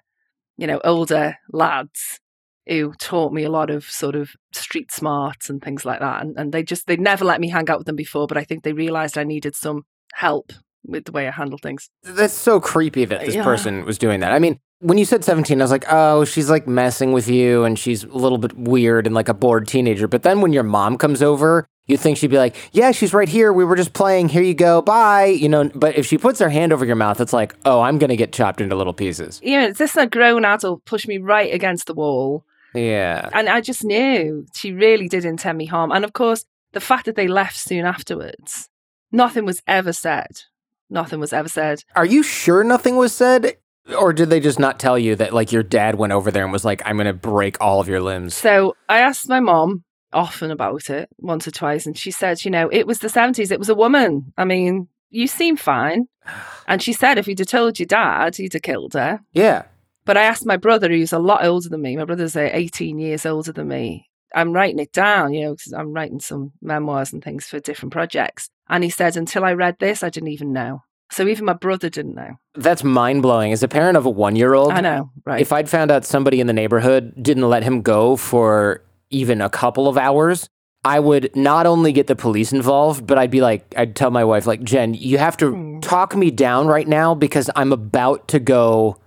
you 0.57 0.65
know, 0.65 0.81
older 0.83 1.37
lads 1.51 2.19
who 2.67 2.93
taught 2.99 3.33
me 3.33 3.43
a 3.43 3.51
lot 3.51 3.69
of 3.69 3.83
sort 3.85 4.15
of 4.15 4.31
street 4.53 4.91
smarts 4.91 5.49
and 5.49 5.61
things 5.61 5.85
like 5.85 5.99
that. 5.99 6.21
And, 6.21 6.37
and 6.37 6.51
they 6.51 6.63
just, 6.63 6.87
they'd 6.87 6.99
never 6.99 7.25
let 7.25 7.41
me 7.41 7.49
hang 7.49 7.69
out 7.69 7.79
with 7.79 7.87
them 7.87 7.95
before, 7.95 8.25
but 8.25 8.37
I 8.37 8.43
think 8.43 8.63
they 8.63 8.73
realized 8.73 9.17
I 9.17 9.23
needed 9.23 9.55
some 9.55 9.83
help 10.13 10.51
with 10.85 11.05
the 11.05 11.11
way 11.11 11.27
I 11.27 11.31
handle 11.31 11.57
things. 11.57 11.89
That's 12.03 12.33
so 12.33 12.59
creepy 12.59 13.05
that 13.05 13.25
this 13.25 13.35
Yeah. 13.35 13.43
person 13.43 13.85
was 13.85 13.97
doing 13.97 14.19
that. 14.21 14.31
I 14.31 14.39
mean, 14.39 14.59
when 14.81 14.97
you 14.97 15.05
said 15.05 15.23
17, 15.25 15.59
I 15.59 15.63
was 15.63 15.71
like, 15.71 15.85
oh, 15.91 16.23
she's 16.25 16.49
like 16.49 16.67
messing 16.67 17.11
with 17.11 17.27
you 17.27 17.63
and 17.65 17.77
she's 17.77 18.03
a 18.05 18.07
little 18.17 18.37
bit 18.37 18.57
weird 18.57 19.05
and 19.05 19.13
like 19.13 19.27
a 19.27 19.33
bored 19.33 19.67
teenager. 19.67 20.07
But 20.07 20.23
then 20.23 20.39
when 20.41 20.53
your 20.53 20.63
mom 20.63 20.97
comes 20.97 21.21
over, 21.21 21.67
you 21.87 21.97
think 21.97 22.17
she'd 22.17 22.29
be 22.29 22.37
like, 22.37 22.55
yeah, 22.71 22.91
she's 22.91 23.13
right 23.13 23.27
here. 23.27 23.51
We 23.51 23.65
were 23.65 23.75
just 23.75 23.93
playing. 23.93 24.29
Here 24.29 24.43
you 24.43 24.53
go. 24.53 24.81
Bye. 24.81 25.25
You 25.25 25.49
know, 25.49 25.69
but 25.75 25.97
if 25.97 26.05
she 26.05 26.17
puts 26.17 26.39
her 26.39 26.49
hand 26.49 26.71
over 26.71 26.85
your 26.85 26.95
mouth, 26.95 27.19
it's 27.19 27.33
like, 27.33 27.55
oh, 27.65 27.81
I'm 27.81 27.97
going 27.97 28.11
to 28.11 28.15
get 28.15 28.31
chopped 28.31 28.61
into 28.61 28.75
little 28.75 28.93
pieces. 28.93 29.41
You 29.43 29.59
know, 29.59 29.71
this 29.73 29.97
a 29.97 30.07
grown 30.07 30.45
adult 30.45 30.85
pushed 30.85 31.07
me 31.07 31.17
right 31.17 31.53
against 31.53 31.87
the 31.87 31.93
wall. 31.93 32.45
Yeah. 32.73 33.27
And 33.33 33.49
I 33.49 33.61
just 33.61 33.83
knew 33.83 34.45
she 34.53 34.71
really 34.71 35.09
did 35.09 35.25
intend 35.25 35.57
me 35.57 35.65
harm. 35.65 35.91
And 35.91 36.05
of 36.05 36.13
course, 36.13 36.45
the 36.73 36.79
fact 36.79 37.05
that 37.05 37.15
they 37.15 37.27
left 37.27 37.57
soon 37.57 37.85
afterwards, 37.85 38.69
nothing 39.11 39.43
was 39.43 39.61
ever 39.67 39.91
said. 39.91 40.43
Nothing 40.89 41.19
was 41.19 41.33
ever 41.33 41.49
said. 41.49 41.83
Are 41.95 42.05
you 42.05 42.23
sure 42.23 42.63
nothing 42.63 42.95
was 42.95 43.13
said? 43.13 43.57
Or 43.97 44.13
did 44.13 44.29
they 44.29 44.39
just 44.39 44.59
not 44.59 44.79
tell 44.79 44.97
you 44.99 45.15
that 45.15 45.33
like 45.33 45.51
your 45.51 45.63
dad 45.63 45.95
went 45.95 46.13
over 46.13 46.31
there 46.31 46.43
and 46.43 46.51
was 46.51 46.65
like, 46.65 46.81
I'm 46.85 46.97
going 46.97 47.07
to 47.07 47.13
break 47.13 47.57
all 47.61 47.79
of 47.79 47.87
your 47.87 48.01
limbs? 48.01 48.35
So 48.35 48.75
I 48.87 48.99
asked 48.99 49.29
my 49.29 49.39
mom 49.39 49.83
often 50.13 50.51
about 50.51 50.89
it, 50.89 51.09
once 51.17 51.47
or 51.47 51.51
twice, 51.51 51.85
and 51.85 51.97
she 51.97 52.11
said, 52.11 52.43
you 52.43 52.51
know, 52.51 52.69
it 52.71 52.87
was 52.87 52.99
the 52.99 53.07
70s, 53.07 53.51
it 53.51 53.59
was 53.59 53.69
a 53.69 53.75
woman. 53.75 54.33
I 54.37 54.45
mean, 54.45 54.87
you 55.09 55.27
seem 55.27 55.57
fine. 55.57 56.07
And 56.67 56.83
she 56.83 56.93
said, 56.93 57.17
if 57.17 57.27
you'd 57.27 57.39
have 57.39 57.47
told 57.47 57.79
your 57.79 57.87
dad, 57.87 58.35
he'd 58.35 58.53
have 58.53 58.61
killed 58.61 58.93
her. 58.93 59.21
Yeah. 59.33 59.63
But 60.05 60.17
I 60.17 60.23
asked 60.23 60.45
my 60.45 60.55
brother, 60.55 60.87
who's 60.87 61.11
a 61.11 61.17
lot 61.17 61.43
older 61.43 61.67
than 61.67 61.81
me, 61.81 61.97
my 61.97 62.05
brother's 62.05 62.35
uh, 62.35 62.49
18 62.51 62.99
years 62.99 63.25
older 63.25 63.51
than 63.51 63.67
me. 63.69 64.08
I'm 64.35 64.53
writing 64.53 64.79
it 64.79 64.91
down, 64.93 65.33
you 65.33 65.45
know, 65.45 65.55
'cause 65.55 65.73
I'm 65.75 65.91
writing 65.93 66.19
some 66.19 66.51
memoirs 66.61 67.11
and 67.13 67.23
things 67.23 67.45
for 67.47 67.59
different 67.59 67.91
projects. 67.93 68.49
And 68.69 68.83
he 68.83 68.89
said, 68.89 69.17
until 69.17 69.43
I 69.43 69.53
read 69.53 69.77
this, 69.79 70.03
I 70.03 70.09
didn't 70.09 70.29
even 70.29 70.53
know. 70.53 70.83
So 71.11 71.27
even 71.27 71.45
my 71.45 71.53
brother 71.53 71.89
didn't 71.89 72.13
know. 72.15 72.37
That's 72.53 72.83
mind 72.83 73.23
blowing. 73.23 73.51
As 73.51 73.63
a 73.63 73.67
parent 73.67 73.97
of 73.97 74.05
a 74.05 74.09
one 74.11 74.35
year 74.35 74.53
old, 74.53 74.71
I 74.73 74.81
know, 74.81 75.09
right? 75.25 75.41
if 75.41 75.51
I'd 75.51 75.67
found 75.67 75.89
out 75.89 76.05
somebody 76.05 76.39
in 76.39 76.45
the 76.45 76.53
neighborhood 76.53 77.13
didn't 77.19 77.49
let 77.49 77.63
him 77.63 77.81
go 77.81 78.15
for 78.15 78.83
even 79.09 79.41
a 79.41 79.49
couple 79.49 79.87
of 79.87 79.97
hours, 79.97 80.47
I 80.85 80.99
would 80.99 81.35
not 81.35 81.65
only 81.65 81.91
get 81.91 82.05
the 82.05 82.15
police 82.15 82.53
involved, 82.53 83.07
but 83.07 83.17
I'd 83.17 83.31
be 83.31 83.41
like, 83.41 83.73
I'd 83.75 83.95
tell 83.95 84.11
my 84.11 84.23
wife, 84.23 84.45
like, 84.45 84.61
Jen, 84.63 84.93
you 84.93 85.17
have 85.17 85.35
to 85.37 85.51
Hmm. 85.51 85.79
talk 85.79 86.15
me 86.15 86.29
down 86.29 86.67
right 86.67 86.87
now 86.87 87.15
because 87.15 87.49
I'm 87.55 87.73
about 87.73 88.27
to 88.29 88.39
go 88.39 88.97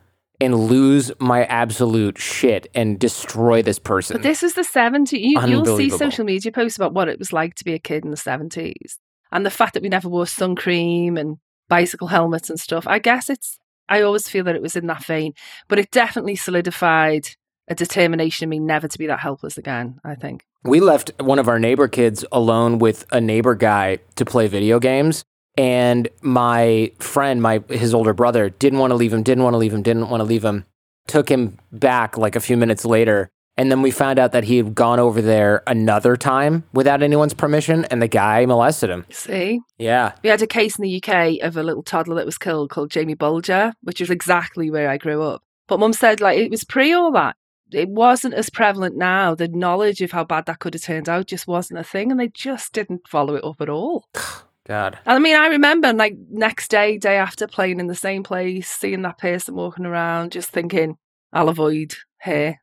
and 0.42 0.54
lose 0.54 1.12
my 1.18 1.44
absolute 1.44 2.18
shit 2.18 2.66
and 2.74 2.98
destroy 2.98 3.62
this 3.62 3.78
person. 3.78 4.16
But 4.16 4.22
this 4.22 4.42
was 4.42 4.54
the 4.54 4.62
70s. 4.62 5.12
You, 5.12 5.40
you'll 5.46 5.76
see 5.76 5.90
social 5.90 6.24
media 6.24 6.52
posts 6.52 6.76
about 6.76 6.92
what 6.92 7.08
it 7.08 7.18
was 7.18 7.32
like 7.32 7.54
to 7.56 7.64
be 7.64 7.74
a 7.74 7.78
kid 7.78 8.04
in 8.04 8.10
the 8.10 8.16
70s. 8.16 8.98
And 9.30 9.46
the 9.46 9.50
fact 9.50 9.74
that 9.74 9.82
we 9.82 9.88
never 9.88 10.08
wore 10.08 10.26
sun 10.26 10.56
cream 10.56 11.16
and 11.16 11.38
bicycle 11.68 12.08
helmets 12.08 12.50
and 12.50 12.60
stuff. 12.60 12.86
I 12.86 12.98
guess 12.98 13.30
it's, 13.30 13.58
I 13.88 14.02
always 14.02 14.28
feel 14.28 14.44
that 14.44 14.54
it 14.54 14.60
was 14.62 14.76
in 14.76 14.86
that 14.88 15.04
vein, 15.04 15.32
but 15.68 15.78
it 15.78 15.90
definitely 15.90 16.36
solidified 16.36 17.28
a 17.68 17.74
determination 17.74 18.44
in 18.44 18.50
me 18.50 18.58
never 18.58 18.88
to 18.88 18.98
be 18.98 19.06
that 19.06 19.20
helpless 19.20 19.56
again, 19.56 19.98
I 20.04 20.14
think. 20.14 20.44
we 20.64 20.80
left 20.80 21.12
one 21.18 21.38
of 21.38 21.48
our 21.48 21.58
neighbor 21.58 21.88
kids 21.88 22.24
alone 22.30 22.78
with 22.78 23.06
a 23.10 23.20
neighbor 23.20 23.54
guy 23.54 23.98
to 24.16 24.24
play 24.24 24.48
video 24.48 24.78
games. 24.78 25.24
And 25.56 26.08
my 26.22 26.92
friend, 26.98 27.42
my 27.42 27.62
his 27.68 27.94
older 27.94 28.14
brother, 28.14 28.50
didn't 28.50 28.78
want 28.78 28.90
to 28.90 28.96
leave 28.96 29.12
him, 29.12 29.22
didn't 29.22 29.44
want 29.44 29.54
to 29.54 29.58
leave 29.58 29.74
him, 29.74 29.82
didn't 29.82 30.08
want 30.08 30.20
to 30.20 30.24
leave 30.24 30.44
him. 30.44 30.64
Took 31.08 31.28
him 31.28 31.58
back 31.70 32.16
like 32.16 32.36
a 32.36 32.40
few 32.40 32.56
minutes 32.56 32.84
later. 32.84 33.28
And 33.58 33.70
then 33.70 33.82
we 33.82 33.90
found 33.90 34.18
out 34.18 34.32
that 34.32 34.44
he 34.44 34.56
had 34.56 34.74
gone 34.74 34.98
over 34.98 35.20
there 35.20 35.62
another 35.66 36.16
time 36.16 36.64
without 36.72 37.02
anyone's 37.02 37.34
permission, 37.34 37.84
and 37.86 38.00
the 38.00 38.08
guy 38.08 38.46
molested 38.46 38.88
him. 38.88 39.04
See? 39.10 39.60
Yeah. 39.76 40.12
We 40.22 40.30
had 40.30 40.40
a 40.40 40.46
case 40.46 40.78
in 40.78 40.82
the 40.82 41.02
UK 41.02 41.42
of 41.42 41.56
a 41.56 41.62
little 41.62 41.82
toddler 41.82 42.14
that 42.14 42.24
was 42.24 42.38
killed 42.38 42.70
called 42.70 42.90
Jamie 42.90 43.12
Bulger, 43.12 43.74
which 43.82 44.00
is 44.00 44.08
exactly 44.08 44.70
where 44.70 44.88
I 44.88 44.96
grew 44.96 45.22
up. 45.22 45.42
But 45.68 45.80
mum 45.80 45.92
said, 45.92 46.22
like, 46.22 46.38
it 46.38 46.50
was 46.50 46.64
pre 46.64 46.94
all 46.94 47.12
that. 47.12 47.36
It 47.70 47.90
wasn't 47.90 48.34
as 48.34 48.48
prevalent 48.48 48.96
now. 48.96 49.34
The 49.34 49.48
knowledge 49.48 50.00
of 50.00 50.12
how 50.12 50.24
bad 50.24 50.46
that 50.46 50.58
could 50.58 50.72
have 50.72 50.82
turned 50.82 51.08
out 51.08 51.26
just 51.26 51.46
wasn't 51.46 51.80
a 51.80 51.84
thing, 51.84 52.10
and 52.10 52.18
they 52.18 52.28
just 52.28 52.72
didn't 52.72 53.06
follow 53.06 53.34
it 53.34 53.44
up 53.44 53.60
at 53.60 53.68
all. 53.68 54.06
God. 54.66 54.98
And 55.06 55.16
I 55.16 55.18
mean, 55.18 55.36
I 55.36 55.46
remember, 55.48 55.92
like, 55.92 56.16
next 56.30 56.70
day, 56.70 56.98
day 56.98 57.16
after, 57.16 57.46
playing 57.48 57.80
in 57.80 57.88
the 57.88 57.94
same 57.94 58.22
place, 58.22 58.70
seeing 58.70 59.02
that 59.02 59.18
person 59.18 59.54
walking 59.54 59.86
around, 59.86 60.32
just 60.32 60.50
thinking, 60.50 60.96
I'll 61.32 61.48
avoid 61.48 61.94
her 62.20 62.56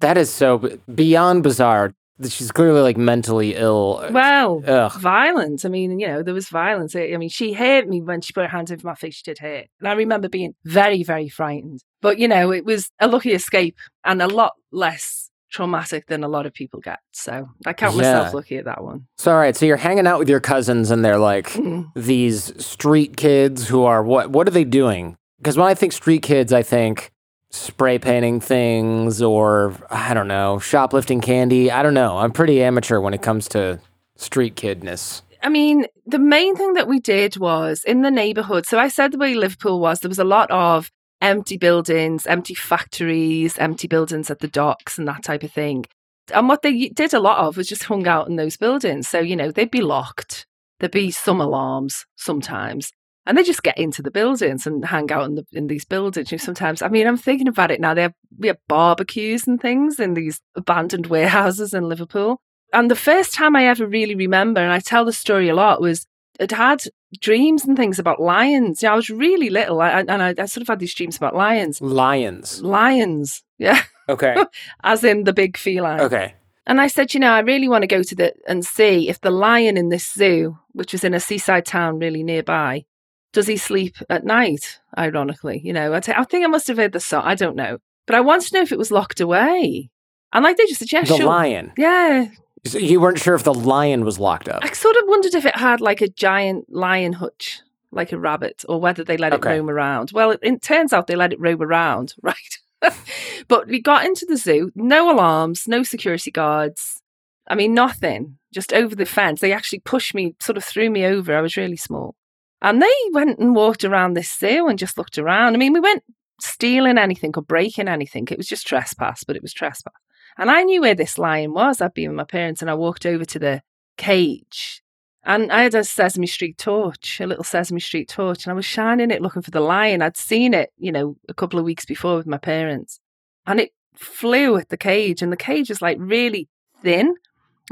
That 0.00 0.18
is 0.18 0.30
so 0.30 0.78
beyond 0.92 1.42
bizarre. 1.42 1.94
She's 2.26 2.50
clearly 2.50 2.80
like 2.80 2.96
mentally 2.96 3.54
ill. 3.56 4.06
Well, 4.10 4.62
Ugh. 4.66 4.92
violence. 5.00 5.66
I 5.66 5.68
mean, 5.68 6.00
you 6.00 6.06
know, 6.06 6.22
there 6.22 6.32
was 6.32 6.48
violence. 6.48 6.96
I 6.96 7.12
I 7.12 7.18
mean, 7.18 7.28
she 7.28 7.52
hurt 7.52 7.86
me 7.88 8.00
when 8.00 8.22
she 8.22 8.32
put 8.32 8.44
her 8.44 8.48
hands 8.48 8.72
over 8.72 8.86
my 8.86 8.94
face. 8.94 9.16
She 9.16 9.22
did 9.22 9.38
hurt. 9.38 9.66
And 9.80 9.88
I 9.88 9.92
remember 9.92 10.28
being 10.28 10.54
very, 10.64 11.02
very 11.02 11.28
frightened. 11.28 11.82
But, 12.00 12.18
you 12.18 12.26
know, 12.26 12.52
it 12.52 12.64
was 12.64 12.90
a 13.00 13.08
lucky 13.08 13.32
escape 13.32 13.76
and 14.02 14.22
a 14.22 14.28
lot 14.28 14.52
less 14.72 15.25
traumatic 15.50 16.06
than 16.08 16.24
a 16.24 16.28
lot 16.28 16.46
of 16.46 16.52
people 16.52 16.80
get. 16.80 16.98
So 17.12 17.48
I 17.66 17.72
count 17.72 17.96
myself 17.96 18.26
Yeah. 18.28 18.32
lucky 18.32 18.56
at 18.58 18.64
that 18.64 18.82
one. 18.82 19.06
So 19.16 19.32
all 19.32 19.38
right, 19.38 19.56
so 19.56 19.64
you're 19.66 19.76
hanging 19.76 20.06
out 20.06 20.18
with 20.18 20.28
your 20.28 20.40
cousins, 20.40 20.90
and 20.90 21.04
they're 21.04 21.18
like 21.18 21.48
Mm. 21.50 21.86
these 21.94 22.52
street 22.64 23.16
kids 23.16 23.68
who 23.68 23.82
are 23.84 24.02
what? 24.02 24.30
What 24.30 24.46
are 24.48 24.52
they 24.52 24.64
doing? 24.64 25.16
Because 25.38 25.56
when 25.56 25.66
I 25.68 25.74
think 25.74 25.92
street 25.92 26.22
kids, 26.22 26.52
I 26.52 26.62
think 26.62 27.10
spray 27.50 27.98
painting 27.98 28.40
things, 28.40 29.22
or 29.22 29.74
I 29.90 30.14
don't 30.14 30.28
know, 30.28 30.58
shoplifting 30.58 31.20
candy. 31.20 31.70
I 31.70 31.82
don't 31.82 31.94
know. 31.94 32.18
I'm 32.18 32.32
pretty 32.32 32.62
amateur 32.62 33.00
when 33.00 33.14
it 33.14 33.22
comes 33.22 33.48
to 33.48 33.78
street 34.16 34.56
kidness. 34.56 35.22
I 35.42 35.48
mean, 35.48 35.86
the 36.06 36.18
main 36.18 36.56
thing 36.56 36.72
that 36.74 36.88
we 36.88 36.98
did 36.98 37.36
was 37.36 37.84
in 37.86 38.02
the 38.02 38.10
neighborhood. 38.10 38.66
So 38.66 38.78
I 38.78 38.88
said 38.88 39.12
the 39.12 39.18
way 39.18 39.34
Liverpool 39.34 39.78
was, 39.78 40.00
there 40.00 40.08
was 40.08 40.18
a 40.18 40.24
lot 40.24 40.50
of 40.50 40.90
empty 41.20 41.56
buildings, 41.56 42.26
empty 42.26 42.54
factories, 42.54 43.58
empty 43.58 43.88
buildings 43.88 44.30
at 44.30 44.40
the 44.40 44.48
docks, 44.48 44.98
and 44.98 45.08
that 45.08 45.22
type 45.22 45.42
of 45.42 45.52
thing. 45.52 45.84
And 46.32 46.48
what 46.48 46.62
they 46.62 46.88
did 46.88 47.14
a 47.14 47.20
lot 47.20 47.38
of 47.38 47.56
was 47.56 47.68
just 47.68 47.84
hung 47.84 48.06
out 48.06 48.28
in 48.28 48.36
those 48.36 48.56
buildings. 48.56 49.08
So, 49.08 49.20
you 49.20 49.36
know, 49.36 49.50
they'd 49.50 49.70
be 49.70 49.82
locked, 49.82 50.46
there'd 50.80 50.92
be 50.92 51.10
some 51.10 51.40
alarms 51.40 52.04
sometimes. 52.16 52.92
And 53.28 53.36
they 53.36 53.42
just 53.42 53.64
get 53.64 53.76
into 53.76 54.02
the 54.02 54.12
buildings 54.12 54.68
and 54.68 54.84
hang 54.84 55.10
out 55.10 55.24
in 55.24 55.34
the 55.34 55.44
in 55.52 55.66
these 55.66 55.84
buildings. 55.84 56.30
You 56.30 56.38
know, 56.38 56.44
sometimes, 56.44 56.80
I 56.80 56.88
mean, 56.88 57.08
I'm 57.08 57.16
thinking 57.16 57.48
about 57.48 57.72
it 57.72 57.80
now. 57.80 57.92
They 57.92 58.02
have 58.02 58.14
we 58.38 58.46
have 58.46 58.58
barbecues 58.68 59.48
and 59.48 59.60
things 59.60 59.98
in 59.98 60.14
these 60.14 60.40
abandoned 60.54 61.06
warehouses 61.06 61.74
in 61.74 61.88
Liverpool. 61.88 62.40
And 62.72 62.88
the 62.88 62.94
first 62.94 63.34
time 63.34 63.56
I 63.56 63.66
ever 63.66 63.86
really 63.86 64.14
remember, 64.14 64.60
and 64.60 64.72
I 64.72 64.78
tell 64.78 65.04
the 65.04 65.12
story 65.12 65.48
a 65.48 65.56
lot, 65.56 65.80
was 65.80 66.06
I'd 66.40 66.52
had 66.52 66.84
dreams 67.20 67.64
and 67.64 67.76
things 67.76 67.98
about 67.98 68.20
lions. 68.20 68.82
Yeah, 68.82 68.92
I 68.92 68.96
was 68.96 69.10
really 69.10 69.50
little, 69.50 69.82
and 69.82 70.10
I, 70.10 70.34
I 70.38 70.46
sort 70.46 70.62
of 70.62 70.68
had 70.68 70.78
these 70.78 70.94
dreams 70.94 71.16
about 71.16 71.34
lions. 71.34 71.80
Lions. 71.80 72.62
Lions, 72.62 73.42
yeah, 73.58 73.82
Okay. 74.08 74.36
as 74.84 75.02
in 75.04 75.24
the 75.24 75.32
big 75.32 75.56
feline. 75.56 76.00
Okay. 76.00 76.34
And 76.68 76.80
I 76.80 76.88
said, 76.88 77.14
you 77.14 77.20
know, 77.20 77.30
I 77.32 77.40
really 77.40 77.68
want 77.68 77.82
to 77.82 77.86
go 77.88 78.02
to 78.02 78.14
the 78.14 78.32
and 78.48 78.64
see 78.66 79.08
if 79.08 79.20
the 79.20 79.30
lion 79.30 79.76
in 79.76 79.88
this 79.88 80.12
zoo, 80.12 80.58
which 80.72 80.92
was 80.92 81.04
in 81.04 81.14
a 81.14 81.20
seaside 81.20 81.64
town 81.64 81.98
really 82.00 82.24
nearby, 82.24 82.84
does 83.32 83.46
he 83.46 83.56
sleep 83.56 83.94
at 84.10 84.24
night? 84.24 84.80
Ironically, 84.98 85.60
you 85.62 85.72
know, 85.72 85.94
I 85.94 86.00
t- 86.00 86.12
I 86.16 86.24
think 86.24 86.44
I 86.44 86.48
must 86.48 86.66
have 86.68 86.76
heard 86.78 86.92
the 86.92 86.98
song. 87.00 87.22
I 87.24 87.34
don't 87.36 87.54
know, 87.54 87.78
but 88.06 88.16
I 88.16 88.20
wanted 88.20 88.48
to 88.48 88.54
know 88.56 88.62
if 88.62 88.72
it 88.72 88.78
was 88.78 88.90
locked 88.90 89.20
away. 89.20 89.90
And 90.32 90.42
like 90.42 90.56
they 90.56 90.66
just 90.66 90.80
said, 90.80 90.90
yeah, 90.92 91.02
The 91.02 91.16
sure. 91.18 91.26
lion. 91.26 91.72
Yeah, 91.78 92.26
you 92.74 93.00
weren't 93.00 93.18
sure 93.18 93.34
if 93.34 93.42
the 93.44 93.54
lion 93.54 94.04
was 94.04 94.18
locked 94.18 94.48
up. 94.48 94.60
I 94.64 94.72
sort 94.72 94.96
of 94.96 95.02
wondered 95.06 95.34
if 95.34 95.44
it 95.46 95.56
had 95.56 95.80
like 95.80 96.00
a 96.00 96.08
giant 96.08 96.72
lion 96.72 97.14
hutch, 97.14 97.60
like 97.90 98.12
a 98.12 98.18
rabbit, 98.18 98.64
or 98.68 98.80
whether 98.80 99.04
they 99.04 99.16
let 99.16 99.32
Okay. 99.34 99.50
it 99.54 99.58
roam 99.58 99.70
around. 99.70 100.10
Well, 100.12 100.32
it, 100.32 100.40
it 100.42 100.62
turns 100.62 100.92
out 100.92 101.06
they 101.06 101.16
let 101.16 101.32
it 101.32 101.40
roam 101.40 101.62
around, 101.62 102.14
right? 102.22 102.58
but 103.48 103.66
we 103.68 103.80
got 103.80 104.04
into 104.04 104.26
the 104.26 104.36
zoo, 104.36 104.70
no 104.74 105.10
alarms, 105.10 105.66
no 105.66 105.82
security 105.82 106.30
guards. 106.30 107.00
I 107.48 107.54
mean, 107.54 107.74
nothing, 107.74 108.38
just 108.52 108.72
over 108.72 108.94
the 108.94 109.06
fence. 109.06 109.40
They 109.40 109.52
actually 109.52 109.78
pushed 109.80 110.14
me, 110.14 110.34
sort 110.40 110.56
of 110.56 110.64
threw 110.64 110.90
me 110.90 111.04
over. 111.04 111.36
I 111.36 111.40
was 111.40 111.56
really 111.56 111.76
small. 111.76 112.14
And 112.60 112.82
they 112.82 112.88
went 113.12 113.38
and 113.38 113.54
walked 113.54 113.84
around 113.84 114.14
this 114.14 114.32
zoo 114.36 114.66
and 114.66 114.78
just 114.78 114.98
looked 114.98 115.16
around. 115.18 115.54
I 115.54 115.58
mean, 115.58 115.72
we 115.72 115.80
weren't 115.80 116.02
stealing 116.40 116.98
anything 116.98 117.32
or 117.36 117.42
breaking 117.42 117.86
anything. 117.88 118.26
It 118.30 118.36
was 118.36 118.48
just 118.48 118.66
trespass, 118.66 119.24
but 119.24 119.36
it 119.36 119.42
was 119.42 119.52
trespass. 119.52 119.92
And 120.38 120.50
I 120.50 120.62
knew 120.62 120.82
where 120.82 120.94
this 120.94 121.18
lion 121.18 121.52
was. 121.52 121.80
I'd 121.80 121.94
been 121.94 122.10
with 122.10 122.16
my 122.16 122.24
parents 122.24 122.60
and 122.60 122.70
I 122.70 122.74
walked 122.74 123.06
over 123.06 123.24
to 123.24 123.38
the 123.38 123.62
cage. 123.96 124.82
And 125.24 125.50
I 125.50 125.62
had 125.62 125.74
a 125.74 125.82
Sesame 125.82 126.28
Street 126.28 126.56
torch, 126.56 127.20
a 127.20 127.26
little 127.26 127.42
Sesame 127.42 127.80
Street 127.80 128.08
torch, 128.08 128.44
and 128.44 128.52
I 128.52 128.54
was 128.54 128.64
shining 128.64 129.10
it 129.10 129.20
looking 129.20 129.42
for 129.42 129.50
the 129.50 129.60
lion. 129.60 130.00
I'd 130.00 130.16
seen 130.16 130.54
it, 130.54 130.70
you 130.78 130.92
know, 130.92 131.16
a 131.28 131.34
couple 131.34 131.58
of 131.58 131.64
weeks 131.64 131.84
before 131.84 132.16
with 132.16 132.28
my 132.28 132.38
parents. 132.38 133.00
And 133.44 133.58
it 133.58 133.72
flew 133.96 134.56
at 134.56 134.68
the 134.68 134.76
cage, 134.76 135.22
and 135.22 135.32
the 135.32 135.36
cage 135.36 135.68
is 135.68 135.82
like 135.82 135.96
really 135.98 136.48
thin. 136.80 137.16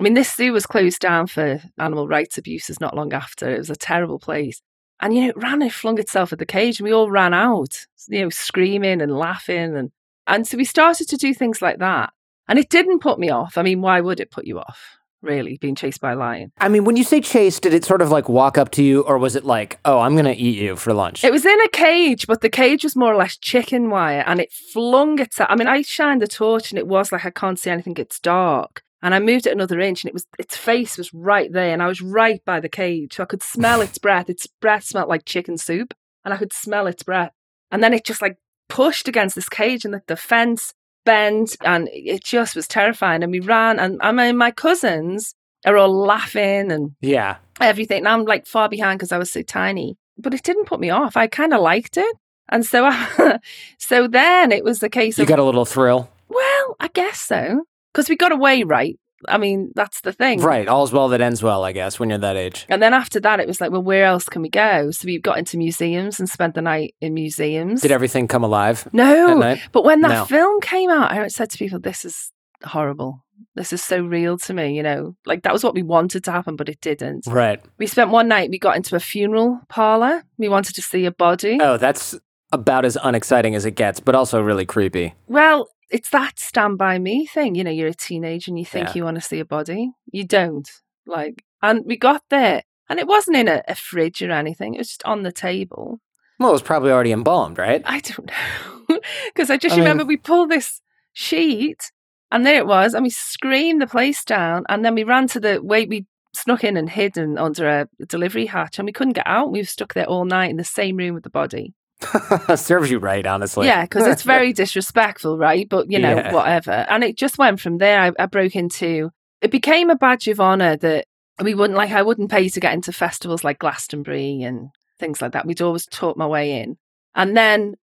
I 0.00 0.02
mean, 0.02 0.14
this 0.14 0.35
zoo 0.35 0.52
was 0.52 0.66
closed 0.66 0.99
down 0.99 1.28
for 1.28 1.62
animal 1.78 2.09
rights 2.09 2.37
abuses 2.37 2.80
not 2.80 2.97
long 2.97 3.12
after. 3.12 3.49
It 3.49 3.59
was 3.59 3.71
a 3.71 3.76
terrible 3.76 4.18
place. 4.18 4.61
And, 5.00 5.14
you 5.14 5.23
know, 5.23 5.28
it 5.28 5.37
ran 5.37 5.62
and 5.62 5.73
flung 5.73 6.00
itself 6.00 6.33
at 6.33 6.40
the 6.40 6.47
cage, 6.47 6.80
and 6.80 6.85
we 6.85 6.92
all 6.92 7.11
ran 7.11 7.35
out, 7.35 7.87
you 8.09 8.23
know, 8.23 8.30
screaming 8.30 9.00
and 9.00 9.16
laughing. 9.16 9.76
And, 9.76 9.92
and 10.26 10.44
so 10.44 10.56
we 10.56 10.64
started 10.64 11.09
to 11.09 11.16
do 11.16 11.33
things 11.33 11.62
like 11.62 11.78
that. 11.78 12.12
And 12.49 12.59
it 12.59 12.69
didn't 12.69 13.01
put 13.01 13.19
me 13.19 13.31
off. 13.31 13.57
I 13.57 13.63
mean, 13.63 13.81
why 13.81 14.01
would 14.01 14.21
it 14.21 14.31
put 14.31 14.47
you 14.47 14.59
off, 14.59 14.99
really, 15.23 15.57
being 15.59 15.75
chased 15.75 16.01
by 16.01 16.13
a 16.13 16.17
lion? 16.17 16.53
I 16.59 16.69
mean, 16.69 16.85
when 16.85 16.97
you 16.97 17.05
say 17.05 17.21
chase, 17.21 17.59
did 17.59 17.73
it 17.73 17.85
sort 17.85 18.03
of 18.03 18.11
like 18.11 18.29
walk 18.29 18.59
up 18.59 18.71
to 18.73 18.83
you, 18.83 19.03
or 19.03 19.19
was 19.19 19.35
it 19.37 19.45
like, 19.45 19.79
oh, 19.85 20.01
I'm 20.01 20.15
gonna 20.17 20.35
eat 20.37 20.59
you 20.59 20.77
for 20.77 20.93
lunch? 20.93 21.25
It 21.25 21.33
was 21.33 21.47
in 21.47 21.61
a 21.61 21.69
cage, 21.69 22.27
but 22.27 22.41
the 22.41 22.51
cage 22.51 22.85
was 22.85 22.97
more 22.97 23.13
or 23.13 23.17
less 23.17 23.37
chicken 23.37 23.91
wire 23.91 24.23
and 24.27 24.41
it 24.41 24.53
flung 24.53 25.19
itself. 25.21 25.49
I 25.51 25.57
mean, 25.57 25.69
I 25.69 25.83
shined 25.83 26.21
the 26.23 26.29
torch 26.29 26.71
and 26.71 26.79
it 26.79 26.87
was 26.87 27.13
like 27.13 27.25
I 27.25 27.31
can't 27.31 27.59
see 27.59 27.71
anything, 27.71 27.97
it's 27.97 28.21
dark. 28.21 28.83
And 29.03 29.15
I 29.15 29.19
moved 29.19 29.47
it 29.47 29.53
another 29.53 29.81
inch 29.81 30.03
and 30.03 30.09
it 30.09 30.15
was 30.15 30.27
its 30.39 30.57
face 30.57 30.97
was 30.97 31.13
right 31.13 31.53
there 31.53 31.75
and 31.75 31.83
I 31.83 31.89
was 31.89 32.01
right 32.01 32.43
by 32.47 32.59
the 32.59 32.71
cage. 32.71 33.17
So 33.17 33.23
I 33.23 33.27
could 33.27 33.43
smell 33.43 33.83
its 33.83 33.99
breath. 33.99 34.31
Its 34.31 34.47
breath 34.47 34.85
smelled 34.85 35.11
like 35.11 35.27
chicken 35.27 35.59
soup 35.59 35.93
and 36.25 36.33
I 36.33 36.39
could 36.39 36.55
smell 36.55 36.87
its 36.87 37.03
breath. 37.03 37.33
And 37.71 37.83
then 37.83 37.93
it 37.93 38.07
just 38.07 38.23
like 38.23 38.39
pushed 38.71 39.07
against 39.07 39.35
this 39.35 39.51
cage 39.51 39.85
and 39.85 39.93
the, 39.93 40.03
the 40.07 40.17
fence 40.17 40.73
bent 41.05 41.57
and 41.63 41.89
it 41.93 42.25
just 42.25 42.57
was 42.57 42.69
terrifying. 42.69 43.23
And 43.23 43.33
we 43.33 43.41
ran 43.41 43.79
and 43.79 43.99
I 44.03 44.13
mean 44.13 44.37
my 44.37 44.51
cousins 44.51 45.35
are 45.65 45.77
all 45.77 45.95
laughing 45.95 46.71
and 46.71 46.93
yeah. 47.01 47.37
everything. 47.61 47.99
And 47.99 48.09
I'm 48.09 48.25
like 48.25 48.47
far 48.47 48.69
behind 48.69 48.99
because 48.99 49.13
I 49.13 49.19
was 49.19 49.31
so 49.31 49.43
tiny. 49.43 49.97
But 50.17 50.35
it 50.35 50.43
didn't 50.43 50.67
put 50.67 50.81
me 50.81 50.91
off. 50.91 51.17
I 51.17 51.27
kind 51.27 51.53
of 51.53 51.61
liked 51.61 51.97
it. 51.97 52.17
And 52.49 52.65
so, 52.65 52.85
I, 52.85 53.39
so 53.79 54.07
then 54.07 54.53
it 54.53 54.65
was 54.65 54.81
the 54.81 54.91
case 54.91 55.15
of 55.15 55.21
You 55.21 55.25
of, 55.25 55.29
got 55.29 55.39
a 55.39 55.45
little 55.45 55.65
thrill. 55.65 56.11
well, 56.29 56.77
I 56.79 56.89
guess 56.89 57.21
so. 57.21 57.65
Because 57.93 58.09
we 58.09 58.17
got 58.17 58.33
away 58.33 58.65
right. 58.65 58.99
I 59.28 59.38
mean, 59.38 59.73
that's 59.75 60.00
the 60.02 60.12
thing. 60.12 60.40
Right. 60.40 60.69
All's 60.69 60.93
well 60.93 61.09
that 61.09 61.21
ends 61.21 61.43
well, 61.43 61.64
I 61.64 61.73
guess, 61.73 61.99
when 61.99 62.11
you're 62.11 62.19
that 62.19 62.37
age. 62.37 62.66
And 62.69 62.83
then 62.83 62.95
after 62.95 63.21
that, 63.21 63.40
it 63.40 63.47
was 63.47 63.61
like, 63.61 63.71
well, 63.71 63.83
where 63.83 64.04
else 64.04 64.28
can 64.28 64.43
we 64.43 64.49
go? 64.49 64.90
So 64.90 65.07
we 65.07 65.19
got 65.19 65.38
into 65.38 65.57
museums 65.59 66.19
and 66.19 66.28
spent 66.28 66.54
the 66.54 66.62
night 66.62 66.95
in 67.00 67.14
museums. 67.14 67.81
Did 67.83 67.90
everything 67.93 68.28
come 68.28 68.45
alive 68.45 68.88
no. 68.93 69.57
But 69.73 69.85
when 69.85 70.00
that 70.02 70.09
No. 70.09 70.25
film 70.25 70.61
came 70.61 70.90
out, 70.90 71.12
I 71.12 71.28
said 71.28 71.50
to 71.50 71.59
people, 71.59 71.78
this 71.81 72.04
is 72.04 72.31
horrible. 72.64 73.25
This 73.57 73.73
is 73.73 73.83
so 73.83 74.00
real 74.00 74.38
to 74.38 74.54
me, 74.54 74.76
you 74.76 74.83
know? 74.83 75.16
Like 75.26 75.43
that 75.43 75.52
was 75.52 75.64
what 75.64 75.75
we 75.75 75.83
wanted 75.83 76.25
to 76.25 76.33
happen, 76.33 76.57
but 76.57 76.69
it 76.69 76.81
didn't. 76.81 77.26
Right. 77.26 77.61
We 77.78 77.87
spent 77.87 78.11
one 78.11 78.28
night, 78.28 78.50
we 78.50 78.59
got 78.59 78.76
into 78.76 78.97
a 78.97 79.00
funeral 79.00 79.61
parlor. 79.69 80.23
We 80.38 80.49
wanted 80.49 80.75
to 80.76 80.83
see 80.83 81.04
a 81.04 81.11
body. 81.11 81.59
Oh, 81.61 81.76
that's 81.76 82.16
about 82.52 82.85
as 82.85 82.97
unexciting 83.02 83.54
as 83.54 83.64
it 83.64 83.73
gets, 83.73 83.99
but 84.00 84.14
also 84.14 84.40
really 84.40 84.64
creepy. 84.64 85.14
Well, 85.26 85.69
it's 85.91 86.11
that 86.11 86.38
stand 86.38 86.79
by 86.79 86.99
me 86.99 87.26
thing. 87.26 87.55
You 87.55 87.64
know, 87.64 87.71
you're 87.71 87.88
a 87.88 87.95
teenager 87.95 88.50
and 88.50 88.59
you 88.59 88.64
think 88.64 88.88
Yeah. 88.88 88.93
you 88.95 89.05
want 89.05 89.17
to 89.17 89.21
see 89.21 89.38
a 89.41 89.45
body. 89.45 89.91
You 90.12 90.25
don't. 90.25 90.69
Like, 91.07 91.45
and 91.62 91.85
we 91.85 91.97
got 91.97 92.23
there 92.31 92.62
and 92.88 92.99
it 92.99 93.07
wasn't 93.07 93.37
in 93.37 93.49
a, 93.49 93.62
a 93.69 93.75
fridge 93.75 94.23
or 94.23 94.31
anything. 94.31 94.75
It 94.75 94.79
was 94.79 94.88
just 94.88 95.05
on 95.05 95.23
the 95.23 95.33
table. 95.33 96.00
Well, 96.38 96.49
it 96.50 96.53
was 96.53 96.62
probably 96.62 96.91
already 96.91 97.12
embalmed, 97.12 97.59
right? 97.59 97.83
I 97.85 98.00
don't 98.00 98.26
know. 98.26 98.99
Because 99.26 99.50
I 99.50 99.57
just 99.57 99.75
I 99.75 99.76
mean- 99.76 99.85
remember 99.85 100.05
we 100.05 100.17
pulled 100.17 100.50
this 100.50 100.81
sheet 101.12 101.91
and 102.31 102.45
there 102.45 102.57
it 102.59 102.67
was. 102.67 102.95
And 102.95 103.03
we 103.05 103.11
screamed 103.11 103.81
the 103.81 103.87
place 103.87 104.25
down. 104.25 104.64
And 104.69 104.85
then 104.85 104.95
we 104.95 105.05
ran 105.05 105.26
to 105.29 105.41
the 105.41 105.62
way 105.62 105.87
we 105.87 106.07
snuck 106.35 106.64
in 106.64 106.76
and 106.76 106.91
hid 106.91 107.17
in, 107.17 107.38
under 107.38 107.69
a 107.69 107.88
delivery 108.07 108.47
hatch 108.47 108.79
and 108.79 108.87
we 108.87 108.93
couldn't 108.93 109.12
get 109.14 109.26
out. 109.26 109.53
We 109.53 109.61
were 109.61 109.64
stuck 109.64 109.95
there 109.95 110.07
all 110.07 110.25
night 110.25 110.50
in 110.50 110.57
the 110.57 110.64
same 110.64 110.97
room 110.97 111.14
with 111.14 111.23
the 111.25 111.31
body. 111.31 111.73
Serves 112.57 112.91
you 112.91 112.99
right, 112.99 113.27
honestly. 113.27 113.67
yeah, 113.67 113.83
because 113.83 114.07
it's 114.07 114.23
very 114.23 114.53
disrespectful, 114.63 115.39
right? 115.39 115.69
But 115.69 115.91
you 115.91 115.99
know, 115.99 116.17
Yeah. 116.17 116.33
whatever. 116.33 116.73
And 116.73 117.03
it 117.05 117.17
just 117.17 117.39
went 117.39 117.61
from 117.61 117.79
there. 117.79 118.01
I, 118.01 118.13
I 118.19 118.27
broke 118.27 118.57
into. 118.57 119.11
It 119.41 119.51
became 119.51 119.91
a 119.91 119.97
badge 119.97 120.29
of 120.29 120.41
honor 120.41 120.77
that 120.77 121.07
we 121.43 121.55
wouldn't 121.55 121.77
like. 121.77 121.91
I 121.91 122.03
wouldn't 122.03 122.31
pay 122.31 122.49
to 122.49 122.61
get 122.61 122.75
into 122.75 122.93
festivals 122.93 123.45
like 123.45 123.59
Glastonbury 123.59 124.43
and 124.43 124.71
things 124.99 125.21
like 125.21 125.33
that. 125.33 125.47
We'd 125.47 125.63
always 125.63 125.87
talk 125.87 126.17
my 126.17 126.27
way 126.27 126.61
in, 126.61 126.77
and 127.15 127.37
then 127.37 127.75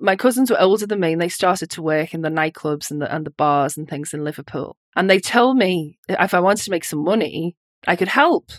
my 0.00 0.14
cousins 0.16 0.50
were 0.50 0.60
older 0.60 0.86
than 0.86 1.00
me, 1.00 1.12
and 1.12 1.20
they 1.22 1.28
started 1.28 1.70
to 1.70 1.82
work 1.82 2.14
in 2.14 2.22
the 2.22 2.28
nightclubs 2.28 2.90
and 2.90 3.00
the 3.02 3.12
and 3.14 3.24
the 3.26 3.30
bars 3.30 3.76
and 3.76 3.88
things 3.88 4.12
in 4.14 4.24
Liverpool. 4.24 4.76
And 4.96 5.08
they 5.08 5.20
told 5.20 5.56
me 5.56 5.98
if 6.08 6.34
I 6.34 6.40
wanted 6.40 6.64
to 6.64 6.70
make 6.70 6.84
some 6.84 7.04
money, 7.04 7.56
I 7.86 7.96
could 7.96 8.08
help. 8.08 8.50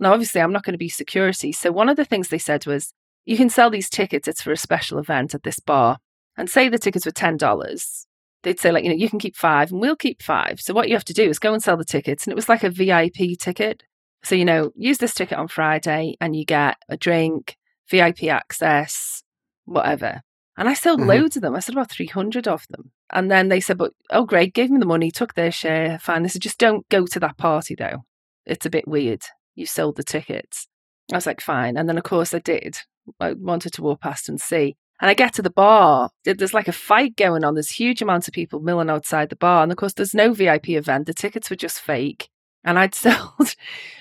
Now, 0.00 0.12
obviously, 0.12 0.40
I'm 0.40 0.52
not 0.52 0.62
going 0.64 0.74
to 0.74 0.78
be 0.78 0.88
security. 0.88 1.50
So 1.50 1.72
one 1.72 1.88
of 1.88 1.96
the 1.96 2.04
things 2.04 2.28
they 2.28 2.38
said 2.38 2.66
was, 2.66 2.92
you 3.28 3.36
can 3.36 3.50
sell 3.50 3.68
these 3.68 3.90
tickets. 3.90 4.26
It's 4.26 4.40
for 4.40 4.52
a 4.52 4.56
special 4.56 4.98
event 4.98 5.34
at 5.34 5.42
this 5.42 5.60
bar. 5.60 5.98
And 6.38 6.48
say 6.48 6.70
the 6.70 6.78
tickets 6.78 7.04
were 7.04 7.12
$10. 7.12 8.06
They'd 8.42 8.58
say, 8.58 8.72
like, 8.72 8.84
you 8.84 8.88
know, 8.88 8.96
you 8.96 9.10
can 9.10 9.18
keep 9.18 9.36
five 9.36 9.70
and 9.70 9.82
we'll 9.82 9.96
keep 9.96 10.22
five. 10.22 10.60
So 10.62 10.72
what 10.72 10.88
you 10.88 10.94
have 10.94 11.04
to 11.04 11.12
do 11.12 11.28
is 11.28 11.38
go 11.38 11.52
and 11.52 11.62
sell 11.62 11.76
the 11.76 11.84
tickets. 11.84 12.24
And 12.24 12.32
it 12.32 12.36
was 12.36 12.48
like 12.48 12.64
a 12.64 12.70
VIP 12.70 13.38
ticket. 13.38 13.82
So, 14.22 14.34
you 14.34 14.46
know, 14.46 14.70
use 14.76 14.96
this 14.96 15.12
ticket 15.12 15.36
on 15.36 15.46
Friday 15.46 16.16
and 16.22 16.34
you 16.34 16.46
get 16.46 16.78
a 16.88 16.96
drink, 16.96 17.56
VIP 17.90 18.24
access, 18.30 19.22
whatever. 19.66 20.22
And 20.56 20.66
I 20.66 20.72
sold 20.72 21.00
Mhm. 21.00 21.08
loads 21.08 21.36
of 21.36 21.42
them. 21.42 21.54
I 21.54 21.60
sold 21.60 21.76
about 21.76 21.90
300 21.90 22.48
of 22.48 22.66
them. 22.70 22.92
And 23.10 23.30
then 23.30 23.48
they 23.50 23.60
said, 23.60 23.76
but, 23.76 23.92
oh, 24.08 24.24
great, 24.24 24.54
gave 24.54 24.70
me 24.70 24.78
the 24.78 24.86
money, 24.86 25.10
took 25.10 25.34
their 25.34 25.52
share, 25.52 25.98
fine. 25.98 26.22
They 26.22 26.30
said, 26.30 26.40
just 26.40 26.58
don't 26.58 26.88
go 26.88 27.04
to 27.04 27.20
that 27.20 27.36
party 27.36 27.74
though. 27.74 28.04
It's 28.46 28.64
a 28.64 28.70
bit 28.70 28.88
weird. 28.88 29.22
You 29.54 29.66
sold 29.66 29.96
the 29.96 30.02
tickets. 30.02 30.66
I 31.12 31.16
was 31.16 31.26
like, 31.26 31.42
fine. 31.42 31.76
And 31.76 31.86
then, 31.88 31.98
of 31.98 32.04
course, 32.04 32.32
I 32.32 32.38
did. 32.38 32.78
I 33.20 33.32
wanted 33.32 33.72
to 33.74 33.82
walk 33.82 34.00
past 34.00 34.28
and 34.28 34.40
see. 34.40 34.76
And 35.00 35.08
I 35.08 35.14
get 35.14 35.32
to 35.34 35.42
the 35.42 35.50
bar. 35.50 36.10
There's 36.24 36.54
like 36.54 36.66
a 36.66 36.72
fight 36.72 37.16
going 37.16 37.44
on. 37.44 37.54
There's 37.54 37.70
huge 37.70 38.02
amounts 38.02 38.26
of 38.26 38.34
people 38.34 38.60
milling 38.60 38.90
outside 38.90 39.30
the 39.30 39.36
bar. 39.36 39.62
And 39.62 39.70
of 39.70 39.78
course, 39.78 39.92
there's 39.92 40.14
no 40.14 40.32
VIP 40.32 40.70
event. 40.70 41.06
The 41.06 41.14
tickets 41.14 41.50
were 41.50 41.56
just 41.56 41.80
fake. 41.80 42.28
And 42.64 42.78
I'd 42.78 42.94
sold, 42.96 43.54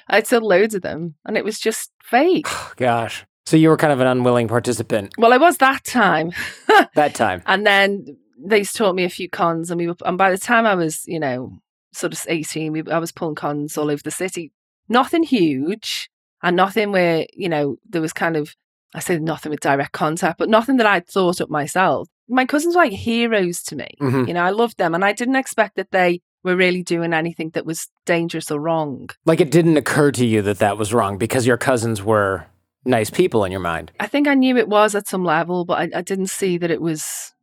I'd 0.07 0.27
sold 0.27 0.43
loads 0.43 0.73
of 0.73 0.81
them, 0.81 1.15
and 1.25 1.37
it 1.37 1.45
was 1.45 1.59
just 1.59 1.91
fake. 2.03 2.47
Gosh. 2.75 3.25
So 3.45 3.55
you 3.55 3.69
were 3.69 3.77
kind 3.77 3.93
of 3.93 4.01
an 4.01 4.07
unwilling 4.07 4.49
participant 4.49 5.13
Well, 5.17 5.31
I 5.31 5.37
was 5.37 5.57
that 5.59 5.85
time. 5.85 6.31
that 6.95 7.15
time. 7.15 7.43
And 7.45 7.65
then 7.65 8.17
they 8.37 8.63
taught 8.63 8.95
me 8.95 9.05
a 9.05 9.09
few 9.09 9.29
cons, 9.29 9.71
and 9.71 9.79
we 9.79 9.87
were, 9.87 9.95
and 10.05 10.17
by 10.17 10.31
the 10.31 10.37
time 10.37 10.65
I 10.65 10.75
was, 10.75 11.03
you 11.07 11.19
know, 11.19 11.53
sort 11.93 12.13
of 12.13 12.19
eighteen, 12.27 12.73
we, 12.73 12.83
I 12.91 12.99
was 12.99 13.11
pulling 13.11 13.35
cons 13.35 13.77
all 13.77 13.89
over 13.89 14.03
the 14.03 14.11
city. 14.11 14.51
Nothing 14.89 15.23
huge, 15.23 16.09
and 16.43 16.55
nothing 16.55 16.91
where 16.91 17.25
you 17.33 17.47
know 17.47 17.77
there 17.89 18.01
was 18.01 18.13
kind 18.13 18.35
of 18.35 18.53
I 18.93 18.99
say 18.99 19.19
nothing 19.19 19.49
with 19.49 19.59
direct 19.59 19.91
contact, 19.91 20.37
but 20.39 20.49
nothing 20.49 20.77
that 20.77 20.85
I'd 20.87 21.07
thought 21.07 21.41
up 21.41 21.49
myself. 21.49 22.07
My 22.29 22.45
cousins 22.45 22.75
were 22.75 22.83
like 22.83 22.93
heroes 22.93 23.61
to 23.63 23.75
me. 23.75 23.89
Mhm. 24.01 24.27
You 24.27 24.33
know, 24.33 24.43
I 24.43 24.49
loved 24.51 24.77
them, 24.77 24.93
and 24.95 25.03
I 25.03 25.13
didn't 25.13 25.35
expect 25.35 25.75
that 25.75 25.91
they 25.91 26.21
were 26.43 26.55
really 26.55 26.83
doing 26.83 27.13
anything 27.13 27.49
that 27.51 27.65
was 27.65 27.87
dangerous 28.05 28.49
or 28.51 28.59
wrong. 28.59 29.09
Like 29.25 29.41
it 29.41 29.51
didn't 29.51 29.77
occur 29.77 30.11
to 30.11 30.25
you 30.25 30.41
that 30.43 30.59
that 30.59 30.77
was 30.77 30.93
wrong 30.93 31.17
because 31.17 31.45
your 31.45 31.57
cousins 31.57 32.01
were 32.01 32.45
nice 32.85 33.09
people 33.09 33.43
in 33.43 33.51
your 33.51 33.61
mind. 33.61 33.91
I 33.99 34.07
think 34.07 34.27
I 34.27 34.33
knew 34.33 34.55
it 34.57 34.69
was 34.69 34.95
at 34.95 35.07
some 35.07 35.25
level, 35.25 35.65
but 35.65 35.77
I, 35.79 35.99
I 35.99 36.01
didn't 36.01 36.27
see 36.27 36.57
that 36.57 36.71
it 36.71 36.81
was 36.81 37.33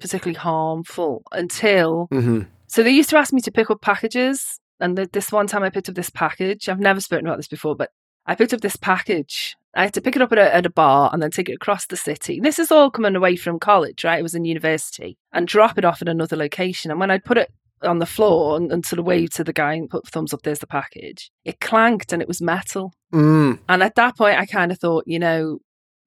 particularly 0.00 0.38
harmful 0.38 1.22
until 1.32 2.08
hmm 2.10 2.42
So 2.66 2.82
they 2.82 2.90
used 2.90 3.10
to 3.10 3.18
ask 3.18 3.32
me 3.32 3.40
to 3.42 3.50
pick 3.52 3.70
up 3.70 3.80
packages, 3.80 4.58
and 4.80 4.96
th 4.96 5.10
this 5.12 5.30
one 5.32 5.46
time 5.46 5.62
I 5.62 5.70
picked 5.70 5.88
up 5.88 5.94
this 5.94 6.10
package. 6.10 6.68
I've 6.68 6.80
never 6.80 7.00
spoken 7.00 7.26
about 7.26 7.38
this 7.38 7.48
before, 7.48 7.76
but 7.76 7.90
I 8.26 8.34
picked 8.34 8.52
up 8.52 8.60
this 8.60 8.76
package. 8.76 9.56
I 9.74 9.84
had 9.84 9.94
to 9.94 10.00
pick 10.00 10.16
it 10.16 10.22
up 10.22 10.32
at 10.32 10.38
a, 10.38 10.54
at 10.54 10.66
a 10.66 10.70
bar 10.70 11.10
and 11.12 11.22
then 11.22 11.30
take 11.30 11.48
it 11.48 11.54
across 11.54 11.86
the 11.86 11.96
city. 11.96 12.40
This 12.40 12.58
is 12.58 12.70
all 12.70 12.90
coming 12.90 13.16
away 13.16 13.36
from 13.36 13.58
college, 13.58 14.04
right? 14.04 14.18
It 14.18 14.22
was 14.22 14.34
in 14.34 14.44
university, 14.44 15.16
and 15.32 15.48
drop 15.48 15.78
it 15.78 15.84
off 15.84 16.02
at 16.02 16.08
another 16.08 16.36
location. 16.36 16.90
And 16.90 17.00
when 17.00 17.10
I'd 17.10 17.24
put 17.24 17.38
it 17.38 17.50
on 17.82 17.98
the 17.98 18.06
floor 18.06 18.56
and, 18.56 18.70
and 18.70 18.84
sort 18.84 18.98
of 18.98 19.06
waved 19.06 19.34
to 19.36 19.44
the 19.44 19.52
guy 19.52 19.74
and 19.74 19.88
put 19.88 20.06
thumbs 20.06 20.32
up, 20.32 20.42
there's 20.42 20.58
the 20.60 20.66
package. 20.66 21.30
It 21.44 21.60
clanked 21.60 22.12
and 22.12 22.20
it 22.20 22.28
was 22.28 22.42
metal. 22.42 22.92
Mm. 23.12 23.58
And 23.68 23.82
at 23.82 23.94
that 23.96 24.16
point, 24.16 24.38
I 24.38 24.46
kind 24.46 24.72
of 24.72 24.78
thought, 24.78 25.04
you 25.06 25.18
know, 25.18 25.58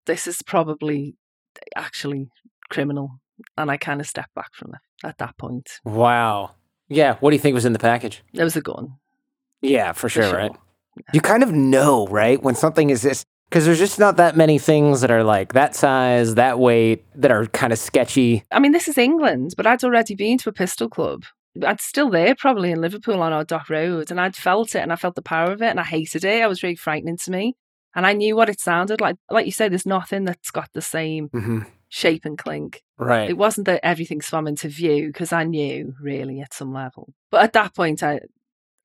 this 0.06 0.28
is 0.28 0.42
probably 0.42 1.16
actually 1.76 2.30
criminal. 2.70 3.20
And 3.58 3.70
I 3.70 3.78
kind 3.78 4.00
of 4.00 4.08
stepped 4.08 4.34
back 4.34 4.54
from 4.54 4.74
it 4.74 5.08
at 5.08 5.18
that 5.18 5.38
point. 5.38 5.80
Wow. 5.84 6.52
Yeah. 6.88 7.16
What 7.16 7.32
do 7.32 7.36
you 7.36 7.42
think 7.42 7.56
was 7.56 7.66
in 7.66 7.74
the 7.74 7.80
package? 7.80 8.24
There 8.34 8.46
was 8.46 8.56
a 8.56 8.62
gun. 8.62 8.96
Yeah, 9.62 9.92
for 9.92 10.08
sure, 10.08 10.24
sure. 10.24 10.38
right? 10.38 10.52
You 11.14 11.20
kind 11.20 11.44
of 11.44 11.52
know, 11.52 12.08
right? 12.08 12.42
When 12.42 12.56
something 12.56 12.90
is 12.90 13.02
this, 13.02 13.26
because 13.56 13.68
there's 13.68 13.80
just 13.80 14.00
not 14.00 14.18
that 14.18 14.36
many 14.36 14.60
things 14.60 15.00
that 15.00 15.10
are 15.10 15.24
like 15.24 15.54
that 15.54 15.74
size, 15.78 16.36
that 16.36 16.60
weight, 16.60 17.06
that 17.16 17.32
are 17.32 17.46
kind 17.46 17.72
of 17.72 17.80
sketchy. 17.80 18.44
I 18.52 18.60
mean, 18.60 18.74
this 18.74 18.90
is 18.90 18.98
England, 18.98 19.54
but 19.56 19.66
I'd 19.66 19.82
already 19.82 20.14
been 20.14 20.38
to 20.40 20.50
a 20.50 20.52
pistol 20.52 20.90
club. 20.90 21.24
I'd 21.66 21.80
still 21.80 22.10
there, 22.10 22.36
probably 22.36 22.72
in 22.72 22.82
Liverpool 22.82 23.22
on 23.22 23.32
our 23.32 23.46
dock 23.46 23.70
road, 23.70 24.12
and 24.12 24.20
I'd 24.20 24.36
felt 24.36 24.76
it, 24.76 24.80
and 24.80 24.92
I 24.92 24.98
felt 24.98 25.16
the 25.16 25.22
power 25.22 25.54
of 25.54 25.62
it, 25.62 25.70
and 25.70 25.80
I 25.80 25.84
hated 25.84 26.26
it. 26.26 26.42
It 26.42 26.50
was 26.50 26.64
really 26.64 26.76
frightening 26.76 27.16
to 27.16 27.32
me, 27.32 27.56
and 27.96 28.06
I 28.06 28.12
knew 28.12 28.36
what 28.36 28.50
it 28.50 28.60
sounded 28.60 29.00
like. 29.00 29.16
Like 29.32 29.46
you 29.46 29.54
said, 29.54 29.72
there's 29.72 29.86
nothing 29.86 30.26
that's 30.26 30.52
got 30.52 30.70
the 30.74 30.82
same 30.82 31.30
hmm 31.30 31.62
shape 31.88 32.26
and 32.26 32.38
clink. 32.38 32.84
Right. 32.98 33.30
It 33.30 33.38
wasn't 33.38 33.68
that 33.68 33.86
everything 33.86 34.22
swam 34.22 34.48
into 34.48 34.68
view 34.68 35.08
because 35.08 35.32
I 35.32 35.46
knew 35.46 35.94
really 36.02 36.42
at 36.42 36.54
some 36.54 36.74
level. 36.74 37.14
But 37.32 37.44
at 37.44 37.54
that 37.54 37.74
point, 37.74 38.04
I, 38.04 38.20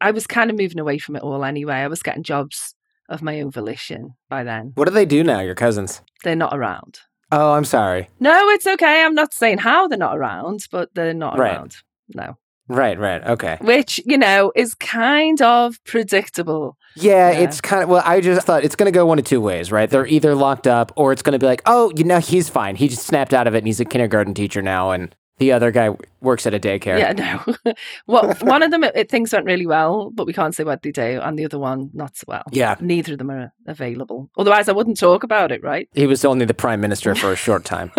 I 0.00 0.12
was 0.12 0.29
kind 0.29 0.49
of 0.49 0.57
moving 0.57 0.79
away 0.79 0.99
from 0.99 1.17
it 1.17 1.23
all 1.23 1.45
anyway. 1.45 1.76
I 1.76 1.89
was 1.89 2.04
getting 2.04 2.23
jobs 2.23 2.76
of 3.10 3.20
my 3.23 3.40
own 3.40 3.50
volition 3.50 4.14
by 4.30 4.44
then. 4.44 4.73
What 4.76 4.86
do 4.86 4.94
they 4.94 5.04
do 5.04 5.23
now, 5.23 5.40
your 5.40 5.54
cousins? 5.54 6.00
They're 6.25 6.34
not 6.36 6.56
around. 6.56 7.00
Oh, 7.32 7.52
I'm 7.52 7.64
sorry. 7.64 8.08
No, 8.18 8.49
it's 8.50 8.66
okay. 8.66 9.04
I'm 9.04 9.14
not 9.14 9.34
saying 9.34 9.58
how 9.58 9.86
they're 9.88 9.99
not 9.99 10.16
around, 10.16 10.60
but 10.73 10.94
they're 10.94 11.12
not 11.14 11.38
Right. 11.38 11.52
around. 11.54 11.76
No. 12.14 12.36
Right, 12.68 12.99
right. 12.99 13.23
Okay. 13.26 13.58
which 13.60 14.00
you 14.06 14.16
know 14.16 14.52
is 14.54 14.75
kind 14.75 15.42
of 15.42 15.76
predictable. 15.84 16.76
Yeah, 16.96 17.30
Yeah. 17.32 17.38
it's 17.40 17.60
kind 17.60 17.82
of, 17.82 17.88
well, 17.88 18.02
I 18.04 18.20
just 18.20 18.46
thought 18.46 18.64
it's 18.64 18.76
going 18.76 18.92
to 18.92 18.96
go 18.96 19.06
one 19.06 19.18
of 19.18 19.25
two 19.25 19.40
ways, 19.40 19.70
right? 19.73 19.88
They're 19.90 20.06
either 20.06 20.34
locked 20.34 20.66
up 20.68 20.92
or 20.96 21.12
it's 21.12 21.23
going 21.23 21.32
to 21.32 21.38
be 21.38 21.46
like, 21.46 21.62
oh, 21.66 21.92
you 21.96 22.04
know, 22.04 22.18
he's 22.18 22.49
fine. 22.49 22.76
He 22.76 22.86
just 22.88 23.04
snapped 23.06 23.34
out 23.34 23.46
of 23.49 23.54
it 23.54 23.58
and 23.58 23.66
he's 23.66 23.80
a 23.80 23.84
kindergarten 23.84 24.34
teacher 24.34 24.62
now. 24.62 24.90
And 24.92 25.14
the 25.41 25.50
other 25.50 25.73
guy 25.73 25.91
works 26.21 26.47
at 26.47 26.55
a 26.55 26.61
daycare. 26.61 26.99
Yeah, 26.99 27.13
no. 27.13 27.73
well, 28.07 28.33
one 28.43 28.63
of 28.63 28.71
them 28.71 28.85
it, 28.85 28.93
it, 28.95 29.11
things 29.11 29.33
went 29.33 29.47
really 29.47 29.67
well, 29.67 30.11
but 30.11 30.26
we 30.26 30.33
can't 30.33 30.55
say 30.55 30.63
what 30.63 30.83
they 30.83 30.93
do, 30.93 31.21
and 31.21 31.37
the 31.37 31.45
other 31.45 31.59
one 31.59 31.91
not 31.93 32.17
so 32.17 32.26
well. 32.29 32.45
Yeah. 32.53 32.76
Neither 32.81 33.13
of 33.15 33.19
them 33.19 33.31
are 33.31 33.53
available. 33.67 34.31
Otherwise, 34.39 34.69
I 34.69 34.73
wouldn't 34.73 35.00
talk 35.00 35.25
about 35.25 35.50
it, 35.50 35.65
right? 35.65 35.89
He 35.95 36.07
was 36.07 36.25
only 36.25 36.45
the 36.47 36.55
prime 36.55 36.81
minister 36.81 37.15
for 37.17 37.33
a 37.33 37.37
short 37.37 37.65
time. 37.65 37.91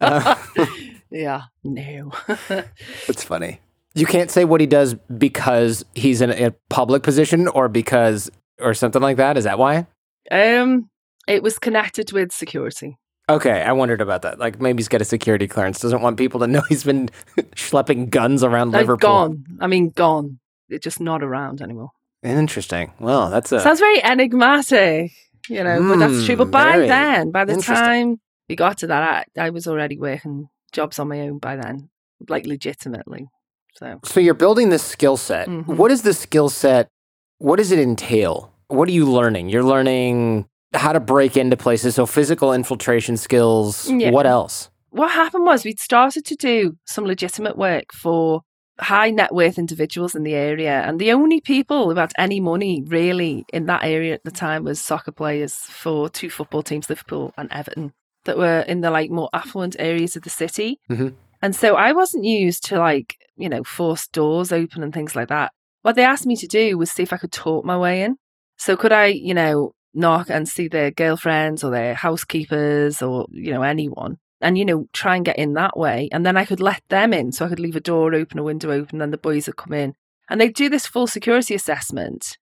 Uh, 0.00 0.36
Yeah, 1.10 1.42
no. 1.64 2.12
It's 3.08 3.24
funny. 3.24 3.60
You 3.94 4.06
can't 4.06 4.30
say 4.30 4.44
what 4.44 4.60
he 4.60 4.68
does 4.68 4.94
because 4.94 5.84
he's 5.94 6.20
in 6.20 6.30
a 6.30 6.52
public 6.68 7.02
position 7.02 7.48
or 7.48 7.68
because 7.68 8.30
or 8.60 8.74
something 8.74 9.02
like 9.02 9.16
that. 9.16 9.36
Is 9.36 9.44
that 9.44 9.58
why? 9.58 9.86
um, 10.30 10.88
it 11.26 11.42
was 11.42 11.58
connected 11.58 12.12
with 12.12 12.30
security. 12.32 12.98
Okay, 13.34 13.62
I 13.62 13.72
wondered 13.72 14.00
about 14.00 14.22
that. 14.22 14.38
Like 14.38 14.60
maybe 14.60 14.78
he's 14.80 14.88
got 14.88 15.00
a 15.00 15.04
security 15.04 15.46
clearance, 15.48 15.80
doesn't 15.80 16.02
want 16.02 16.16
people 16.16 16.40
to 16.40 16.46
know 16.46 16.62
he's 16.68 16.84
been 16.84 17.08
schlepping 17.54 18.10
guns 18.10 18.42
around 18.44 18.72
Liverpool. 18.72 18.96
gone. 18.98 19.44
I 19.60 19.66
mean, 19.66 19.90
gone. 19.90 20.38
It's 20.68 20.84
just 20.84 21.00
not 21.00 21.22
around 21.22 21.60
anymore. 21.62 21.90
Interesting. 22.22 22.92
Well, 23.00 23.30
that's 23.30 23.50
a 23.52 23.60
Sounds 23.60 23.80
very 23.80 24.02
enigmatic, 24.04 25.12
you 25.48 25.64
know, 25.64 25.80
but 25.88 25.98
that's 25.98 26.24
true. 26.26 26.34
Hmm, 26.36 26.42
But 26.42 26.50
by 26.50 26.78
then, 26.86 27.30
by 27.30 27.44
the 27.44 27.56
time 27.56 28.20
we 28.48 28.56
got 28.56 28.78
to 28.78 28.86
that, 28.88 29.26
I, 29.38 29.46
I 29.46 29.50
was 29.50 29.66
already 29.66 29.98
working 29.98 30.48
jobs 30.72 30.98
on 30.98 31.08
my 31.08 31.20
own 31.20 31.38
by 31.38 31.56
then, 31.56 31.88
like 32.28 32.46
legitimately. 32.46 33.28
So 33.74 34.00
So 34.04 34.20
you're 34.20 34.34
building 34.34 34.68
this 34.68 34.82
skill 34.82 35.16
set. 35.16 35.48
Mhm. 35.48 35.76
What 35.76 35.90
is 35.90 36.02
the 36.02 36.12
skill 36.12 36.48
set? 36.50 36.88
What 37.38 37.56
does 37.56 37.72
it 37.72 37.78
entail? 37.78 38.52
What 38.68 38.88
are 38.88 38.92
you 38.92 39.06
learning? 39.10 39.48
You're 39.48 39.64
learning 39.64 40.46
how 40.72 40.92
to 40.92 41.00
break 41.00 41.36
into 41.36 41.56
places. 41.56 41.94
So 41.96 42.06
physical 42.06 42.52
infiltration 42.52 43.16
skills. 43.16 43.90
Yeah. 43.90 44.10
What 44.10 44.26
else? 44.26 44.70
what 44.90 45.12
happened 45.12 45.44
was 45.46 45.64
we'd 45.64 45.78
started 45.78 46.24
to 46.26 46.34
do 46.34 46.76
some 46.84 47.04
legitimate 47.04 47.56
work 47.56 47.92
for 47.92 48.42
high 48.80 49.10
net 49.10 49.32
worth 49.32 49.58
individuals 49.58 50.14
in 50.14 50.24
the 50.24 50.34
area. 50.34 50.82
And 50.82 50.98
the 50.98 51.12
only 51.12 51.40
people 51.40 51.88
who 51.88 51.96
had 51.96 52.12
any 52.18 52.40
money 52.40 52.82
really 52.86 53.44
in 53.52 53.66
that 53.66 53.84
area 53.84 54.14
at 54.14 54.24
the 54.24 54.30
time 54.30 54.64
was 54.64 54.80
soccer 54.80 55.12
players 55.12 55.54
for 55.54 56.08
two 56.08 56.30
football 56.30 56.62
teams, 56.62 56.88
Liverpool 56.88 57.32
and 57.36 57.50
Everton, 57.52 57.92
that 58.24 58.38
were 58.38 58.60
in 58.60 58.80
the 58.80 58.90
like 58.90 59.10
more 59.10 59.28
affluent 59.32 59.76
areas 59.78 60.16
of 60.16 60.22
the 60.22 60.30
city. 60.30 60.80
Mhm. 60.90 61.14
And 61.42 61.54
so 61.54 61.76
I 61.76 61.92
wasn't 61.92 62.24
used 62.24 62.64
to 62.66 62.78
like, 62.78 63.16
you 63.36 63.48
know, 63.48 63.62
force 63.64 64.08
doors 64.08 64.50
open 64.52 64.82
and 64.82 64.92
things 64.92 65.14
like 65.14 65.28
that. 65.28 65.52
What 65.82 65.94
they 65.94 66.04
asked 66.04 66.26
me 66.26 66.36
to 66.36 66.46
do 66.46 66.76
was 66.76 66.90
see 66.90 67.02
if 67.02 67.12
I 67.12 67.16
could 67.16 67.32
talk 67.32 67.64
my 67.64 67.78
way 67.78 68.02
in. 68.02 68.16
So 68.56 68.76
could 68.76 68.92
I, 68.92 69.06
you 69.06 69.34
know, 69.34 69.72
knock 69.94 70.30
and 70.30 70.48
see 70.48 70.68
their 70.68 70.90
girlfriends 70.90 71.64
or 71.64 71.70
their 71.70 71.94
housekeepers 71.94 73.02
or, 73.02 73.26
you 73.30 73.52
know, 73.52 73.62
anyone 73.62 74.18
and, 74.40 74.56
you 74.56 74.64
know, 74.64 74.86
try 74.92 75.16
and 75.16 75.24
get 75.24 75.38
in 75.38 75.54
that 75.54 75.76
way. 75.76 76.08
And 76.12 76.24
then 76.24 76.36
I 76.36 76.44
could 76.44 76.60
let 76.60 76.82
them 76.88 77.12
in. 77.12 77.32
So 77.32 77.44
I 77.44 77.48
could 77.48 77.60
leave 77.60 77.76
a 77.76 77.80
door 77.80 78.14
open, 78.14 78.38
a 78.38 78.42
window 78.42 78.70
open, 78.70 79.00
and 79.00 79.12
the 79.12 79.18
boys 79.18 79.46
would 79.46 79.56
come 79.56 79.72
in. 79.72 79.94
And 80.28 80.40
they'd 80.40 80.54
do 80.54 80.68
this 80.68 80.86
full 80.86 81.06
security 81.06 81.54
assessment 81.54 82.38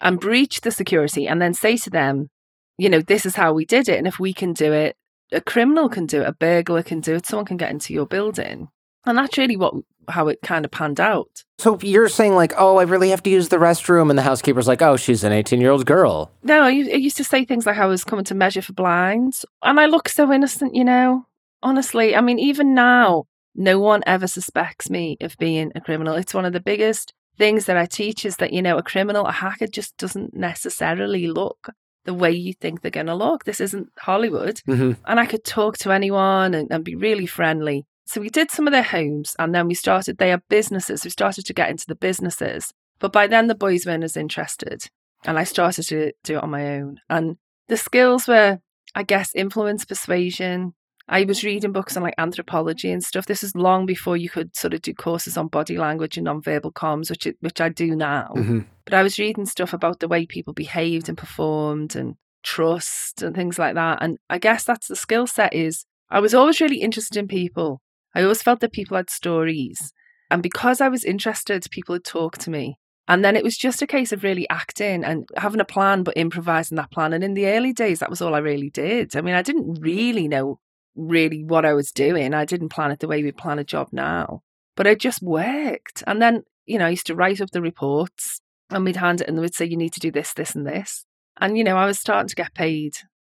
and 0.00 0.20
breach 0.20 0.62
the 0.62 0.70
security 0.70 1.26
and 1.28 1.40
then 1.40 1.54
say 1.54 1.76
to 1.76 1.90
them, 1.90 2.30
you 2.78 2.88
know, 2.88 3.00
this 3.00 3.26
is 3.26 3.36
how 3.36 3.52
we 3.52 3.64
did 3.64 3.88
it. 3.88 3.98
And 3.98 4.06
if 4.06 4.18
we 4.18 4.32
can 4.32 4.52
do 4.52 4.72
it, 4.72 4.96
a 5.30 5.40
criminal 5.40 5.88
can 5.88 6.06
do 6.06 6.22
it, 6.22 6.28
a 6.28 6.32
burglar 6.32 6.82
can 6.82 7.00
do 7.00 7.14
it, 7.14 7.26
someone 7.26 7.44
can 7.44 7.56
get 7.56 7.70
into 7.70 7.92
your 7.92 8.06
building. 8.06 8.68
And 9.08 9.18
that's 9.18 9.38
really 9.38 9.56
what 9.56 9.74
how 10.08 10.28
it 10.28 10.40
kind 10.42 10.64
of 10.64 10.70
panned 10.70 11.00
out. 11.00 11.44
So 11.58 11.78
you're 11.82 12.08
saying 12.08 12.34
like, 12.34 12.54
oh, 12.56 12.78
I 12.78 12.84
really 12.84 13.10
have 13.10 13.22
to 13.24 13.30
use 13.30 13.48
the 13.48 13.56
restroom, 13.58 14.10
and 14.10 14.18
the 14.18 14.22
housekeeper's 14.22 14.68
like, 14.68 14.80
oh, 14.80 14.96
she's 14.96 15.24
an 15.24 15.32
18 15.32 15.60
year 15.60 15.70
old 15.70 15.86
girl. 15.86 16.30
No, 16.42 16.62
I 16.62 16.70
used 16.70 17.16
to 17.18 17.24
say 17.24 17.44
things 17.44 17.66
like 17.66 17.78
I 17.78 17.86
was 17.86 18.04
coming 18.04 18.24
to 18.26 18.34
measure 18.34 18.62
for 18.62 18.72
blinds. 18.72 19.44
And 19.62 19.78
I 19.78 19.86
look 19.86 20.08
so 20.08 20.32
innocent, 20.32 20.74
you 20.74 20.84
know. 20.84 21.26
Honestly, 21.62 22.14
I 22.14 22.20
mean, 22.20 22.38
even 22.38 22.74
now, 22.74 23.24
no 23.54 23.80
one 23.80 24.02
ever 24.06 24.28
suspects 24.28 24.88
me 24.88 25.16
of 25.20 25.36
being 25.38 25.72
a 25.74 25.80
criminal. 25.80 26.14
It's 26.14 26.34
one 26.34 26.44
of 26.44 26.52
the 26.52 26.60
biggest 26.60 27.12
things 27.36 27.66
that 27.66 27.76
I 27.76 27.86
teach 27.86 28.24
is 28.24 28.36
that, 28.36 28.52
you 28.52 28.62
know, 28.62 28.78
a 28.78 28.82
criminal, 28.82 29.26
a 29.26 29.32
hacker 29.32 29.66
just 29.66 29.96
doesn't 29.96 30.34
necessarily 30.34 31.26
look 31.26 31.70
the 32.04 32.14
way 32.14 32.30
you 32.30 32.52
think 32.54 32.80
they're 32.80 32.90
going 32.90 33.06
to 33.06 33.14
look. 33.14 33.44
This 33.44 33.60
isn't 33.60 33.88
Hollywood. 33.98 34.60
hmm 34.66 34.92
And 35.04 35.20
I 35.20 35.26
could 35.26 35.44
talk 35.44 35.76
to 35.78 35.92
anyone 35.92 36.54
and, 36.54 36.70
and 36.70 36.84
be 36.84 36.94
really 36.94 37.26
friendly. 37.26 37.84
So 38.08 38.22
we 38.22 38.30
did 38.30 38.50
some 38.50 38.66
of 38.66 38.72
their 38.72 38.82
homes 38.82 39.36
and 39.38 39.54
then 39.54 39.68
we 39.68 39.74
started, 39.74 40.16
they 40.16 40.30
have 40.30 40.40
businesses. 40.48 41.04
We 41.04 41.10
started 41.10 41.44
to 41.44 41.52
get 41.52 41.68
into 41.68 41.84
the 41.86 41.94
businesses. 41.94 42.72
But 43.00 43.12
by 43.12 43.26
then 43.26 43.48
the 43.48 43.54
boys 43.54 43.84
weren't 43.84 44.02
as 44.02 44.16
interested. 44.16 44.86
And 45.24 45.38
I 45.38 45.44
started 45.44 45.82
to 45.84 46.12
do 46.24 46.36
it 46.38 46.42
on 46.42 46.50
my 46.50 46.76
own. 46.76 47.00
And 47.10 47.36
the 47.68 47.76
skills 47.76 48.26
were, 48.26 48.60
I 48.94 49.02
guess, 49.02 49.34
influence, 49.34 49.84
persuasion, 49.84 50.72
I 51.08 51.24
was 51.24 51.42
reading 51.42 51.72
books 51.72 51.96
on 51.96 52.02
like 52.02 52.14
anthropology 52.18 52.90
and 52.90 53.02
stuff. 53.02 53.26
This 53.26 53.42
is 53.42 53.54
long 53.54 53.86
before 53.86 54.16
you 54.16 54.28
could 54.28 54.54
sort 54.54 54.74
of 54.74 54.82
do 54.82 54.92
courses 54.92 55.38
on 55.38 55.48
body 55.48 55.78
language 55.78 56.18
and 56.18 56.24
non-verbal 56.24 56.72
comms, 56.72 57.08
which 57.10 57.26
it, 57.26 57.36
which 57.40 57.60
I 57.60 57.70
do 57.70 57.96
now. 57.96 58.32
hmm 58.34 58.60
But 58.84 58.94
I 58.94 59.02
was 59.02 59.18
reading 59.18 59.46
stuff 59.46 59.72
about 59.72 60.00
the 60.00 60.08
way 60.08 60.26
people 60.26 60.52
behaved 60.52 61.08
and 61.08 61.16
performed 61.16 61.96
and 61.96 62.16
trust 62.42 63.22
and 63.22 63.34
things 63.34 63.58
like 63.58 63.74
that. 63.74 63.98
And 64.02 64.18
I 64.28 64.38
guess 64.38 64.64
that's 64.64 64.88
the 64.88 64.96
skill 64.96 65.26
set 65.26 65.54
is 65.54 65.86
I 66.10 66.20
was 66.20 66.34
always 66.34 66.60
really 66.60 66.82
interested 66.82 67.18
in 67.18 67.26
people. 67.26 67.80
I 68.14 68.22
always 68.22 68.42
felt 68.42 68.60
that 68.60 68.72
people 68.72 68.96
had 68.96 69.10
stories. 69.10 69.92
And 70.30 70.42
because 70.42 70.80
I 70.80 70.88
was 70.88 71.04
interested, 71.04 71.66
people 71.70 71.94
would 71.94 72.04
talk 72.04 72.38
to 72.38 72.50
me. 72.50 72.78
And 73.06 73.24
then 73.24 73.36
it 73.36 73.44
was 73.44 73.56
just 73.56 73.80
a 73.80 73.86
case 73.86 74.12
of 74.12 74.22
really 74.22 74.48
acting 74.50 75.02
and 75.02 75.26
having 75.36 75.60
a 75.60 75.64
plan, 75.64 76.02
but 76.02 76.16
improvising 76.16 76.76
that 76.76 76.90
plan. 76.90 77.14
And 77.14 77.24
in 77.24 77.32
the 77.32 77.46
early 77.46 77.72
days, 77.72 78.00
that 78.00 78.10
was 78.10 78.20
all 78.20 78.34
I 78.34 78.38
really 78.38 78.68
did. 78.68 79.16
I 79.16 79.22
mean, 79.22 79.34
I 79.34 79.40
didn't 79.42 79.80
really 79.80 80.28
know 80.28 80.60
really 80.94 81.42
what 81.42 81.64
I 81.64 81.72
was 81.72 81.90
doing. 81.90 82.34
I 82.34 82.44
didn't 82.44 82.68
plan 82.68 82.90
it 82.90 83.00
the 83.00 83.08
way 83.08 83.22
we 83.22 83.32
plan 83.32 83.58
a 83.58 83.64
job 83.64 83.88
now, 83.92 84.42
but 84.76 84.86
it 84.86 85.00
just 85.00 85.22
worked. 85.22 86.04
And 86.06 86.20
then, 86.20 86.42
you 86.66 86.78
know, 86.78 86.84
I 86.84 86.90
used 86.90 87.06
to 87.06 87.14
write 87.14 87.40
up 87.40 87.50
the 87.50 87.62
reports 87.62 88.42
and 88.68 88.84
we'd 88.84 88.96
hand 88.96 89.22
it 89.22 89.28
and 89.28 89.38
they 89.38 89.40
would 89.40 89.54
say, 89.54 89.64
you 89.64 89.76
need 89.76 89.94
to 89.94 90.00
do 90.00 90.10
this, 90.10 90.34
this, 90.34 90.54
and 90.54 90.66
this. 90.66 91.06
And, 91.40 91.56
you 91.56 91.64
know, 91.64 91.78
I 91.78 91.86
was 91.86 91.98
starting 91.98 92.28
to 92.28 92.34
get 92.34 92.52
paid, 92.52 92.96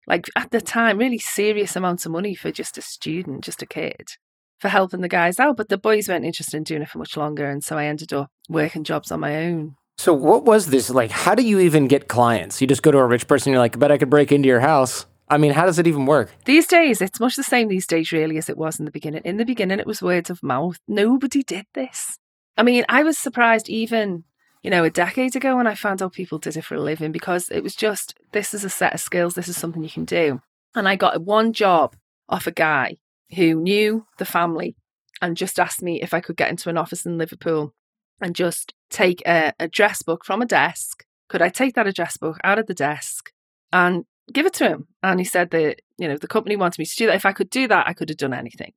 like 0.09 0.29
at 0.35 0.51
the 0.51 0.61
time, 0.61 0.99
really 0.99 1.19
serious 1.19 1.77
amounts 1.77 2.07
of 2.07 2.13
money 2.13 2.35
for 2.35 2.51
just 2.51 2.79
a 2.79 2.83
student, 2.83 3.45
just 3.45 3.63
a 3.63 3.67
kid, 3.67 4.17
for 4.61 4.69
helping 4.69 5.01
the 5.01 5.09
guys 5.09 5.41
out. 5.41 5.57
But 5.57 5.69
the 5.69 5.79
boys 5.79 6.09
weren't 6.09 6.25
interested 6.25 6.57
in 6.57 6.63
doing 6.63 6.83
it 6.83 6.89
for 6.89 6.99
much 6.99 7.17
longer. 7.17 7.49
And 7.51 7.65
so 7.65 7.77
I 7.77 7.87
ended 7.87 8.13
up 8.13 8.31
working 8.49 8.85
jobs 8.85 9.11
on 9.11 9.21
my 9.21 9.45
own. 9.45 9.77
So 9.99 10.15
what 10.15 10.45
was 10.45 10.69
this 10.69 10.89
like? 10.89 11.11
How 11.11 11.35
do 11.35 11.43
you 11.43 11.59
even 11.61 11.89
get 11.89 12.09
clients? 12.09 12.61
You 12.61 12.67
just 12.67 12.83
go 12.83 12.91
to 12.91 12.99
a 12.99 13.07
rich 13.07 13.27
person. 13.27 13.53
You're 13.53 13.61
like, 13.61 13.77
I 13.77 13.79
bet 13.79 13.93
I 13.93 13.99
could 13.99 14.11
break 14.11 14.33
into 14.33 14.49
your 14.49 14.61
house. 14.61 15.07
I 15.29 15.39
mean, 15.39 15.53
how 15.53 15.67
does 15.67 15.79
it 15.79 15.87
even 15.87 16.07
work? 16.07 16.31
These 16.45 16.67
days, 16.67 17.01
it's 17.01 17.21
much 17.21 17.37
the 17.37 17.43
same 17.43 17.69
these 17.69 17.87
days, 17.87 18.11
really, 18.11 18.37
as 18.37 18.49
it 18.49 18.57
was 18.57 18.79
in 18.79 18.85
the 18.85 18.91
beginning. 18.91 19.23
In 19.25 19.37
the 19.37 19.45
beginning, 19.45 19.79
it 19.79 19.87
was 19.87 20.03
words 20.03 20.29
of 20.29 20.43
mouth. 20.43 20.79
Nobody 20.89 21.43
did 21.43 21.67
this. 21.75 22.19
I 22.57 22.63
mean, 22.63 22.85
I 22.89 23.05
was 23.05 23.17
surprised 23.17 23.69
even, 23.69 24.25
you 24.63 24.71
know, 24.71 24.85
a 24.85 24.91
decade 24.91 25.37
ago 25.37 25.57
when 25.57 25.69
I 25.69 25.75
found 25.75 26.03
out 26.03 26.15
people 26.15 26.39
did 26.39 26.57
it 26.57 26.65
for 26.65 26.75
a 26.75 26.81
living 26.81 27.13
because 27.13 27.49
it 27.49 27.63
was 27.63 27.77
just, 27.77 28.19
this 28.33 28.55
is 28.55 28.65
a 28.65 28.71
set 28.71 28.93
of 28.93 29.01
skills, 29.01 29.35
this 29.35 29.49
is 29.49 29.57
something 29.57 29.85
you 29.85 29.91
can 29.91 30.05
do. 30.05 30.41
And 30.75 30.89
I 30.89 30.97
got 30.97 31.23
one 31.23 31.53
job 31.53 31.95
off 32.29 32.47
a 32.47 32.53
guy 32.53 32.97
who 33.35 33.55
knew 33.55 34.07
the 34.19 34.25
family 34.25 34.77
and 35.23 35.37
just 35.37 35.59
asked 35.61 35.83
me 35.83 36.01
if 36.01 36.15
I 36.15 36.21
could 36.21 36.37
get 36.37 36.51
into 36.51 36.69
an 36.69 36.79
office 36.79 37.05
in 37.05 37.19
Liverpool 37.19 37.75
and 38.21 38.35
just 38.35 38.75
take 38.91 39.23
a 39.27 39.53
address 39.59 40.03
book 40.03 40.25
from 40.25 40.43
a 40.43 40.47
desk. 40.47 41.05
Could 41.29 41.43
I 41.43 41.49
take 41.49 41.75
that 41.75 41.87
address 41.87 42.17
book 42.17 42.39
out 42.43 42.59
of 42.59 42.67
the 42.67 42.75
desk 42.75 43.31
and 43.73 44.05
give 44.33 44.47
it 44.47 44.55
to 44.55 44.69
him? 44.69 44.89
And 45.03 45.21
he 45.21 45.25
said 45.25 45.51
that, 45.51 45.81
you 45.97 46.09
know, 46.09 46.17
the 46.17 46.27
company 46.27 46.57
wanted 46.57 46.79
me 46.79 46.87
to 46.87 46.97
do 46.97 47.07
that. 47.07 47.15
If 47.15 47.27
I 47.27 47.33
could 47.33 47.51
do 47.51 47.69
that, 47.69 47.87
I 47.87 47.93
could 47.93 48.09
have 48.09 48.19
done 48.19 48.35
anything. 48.35 48.73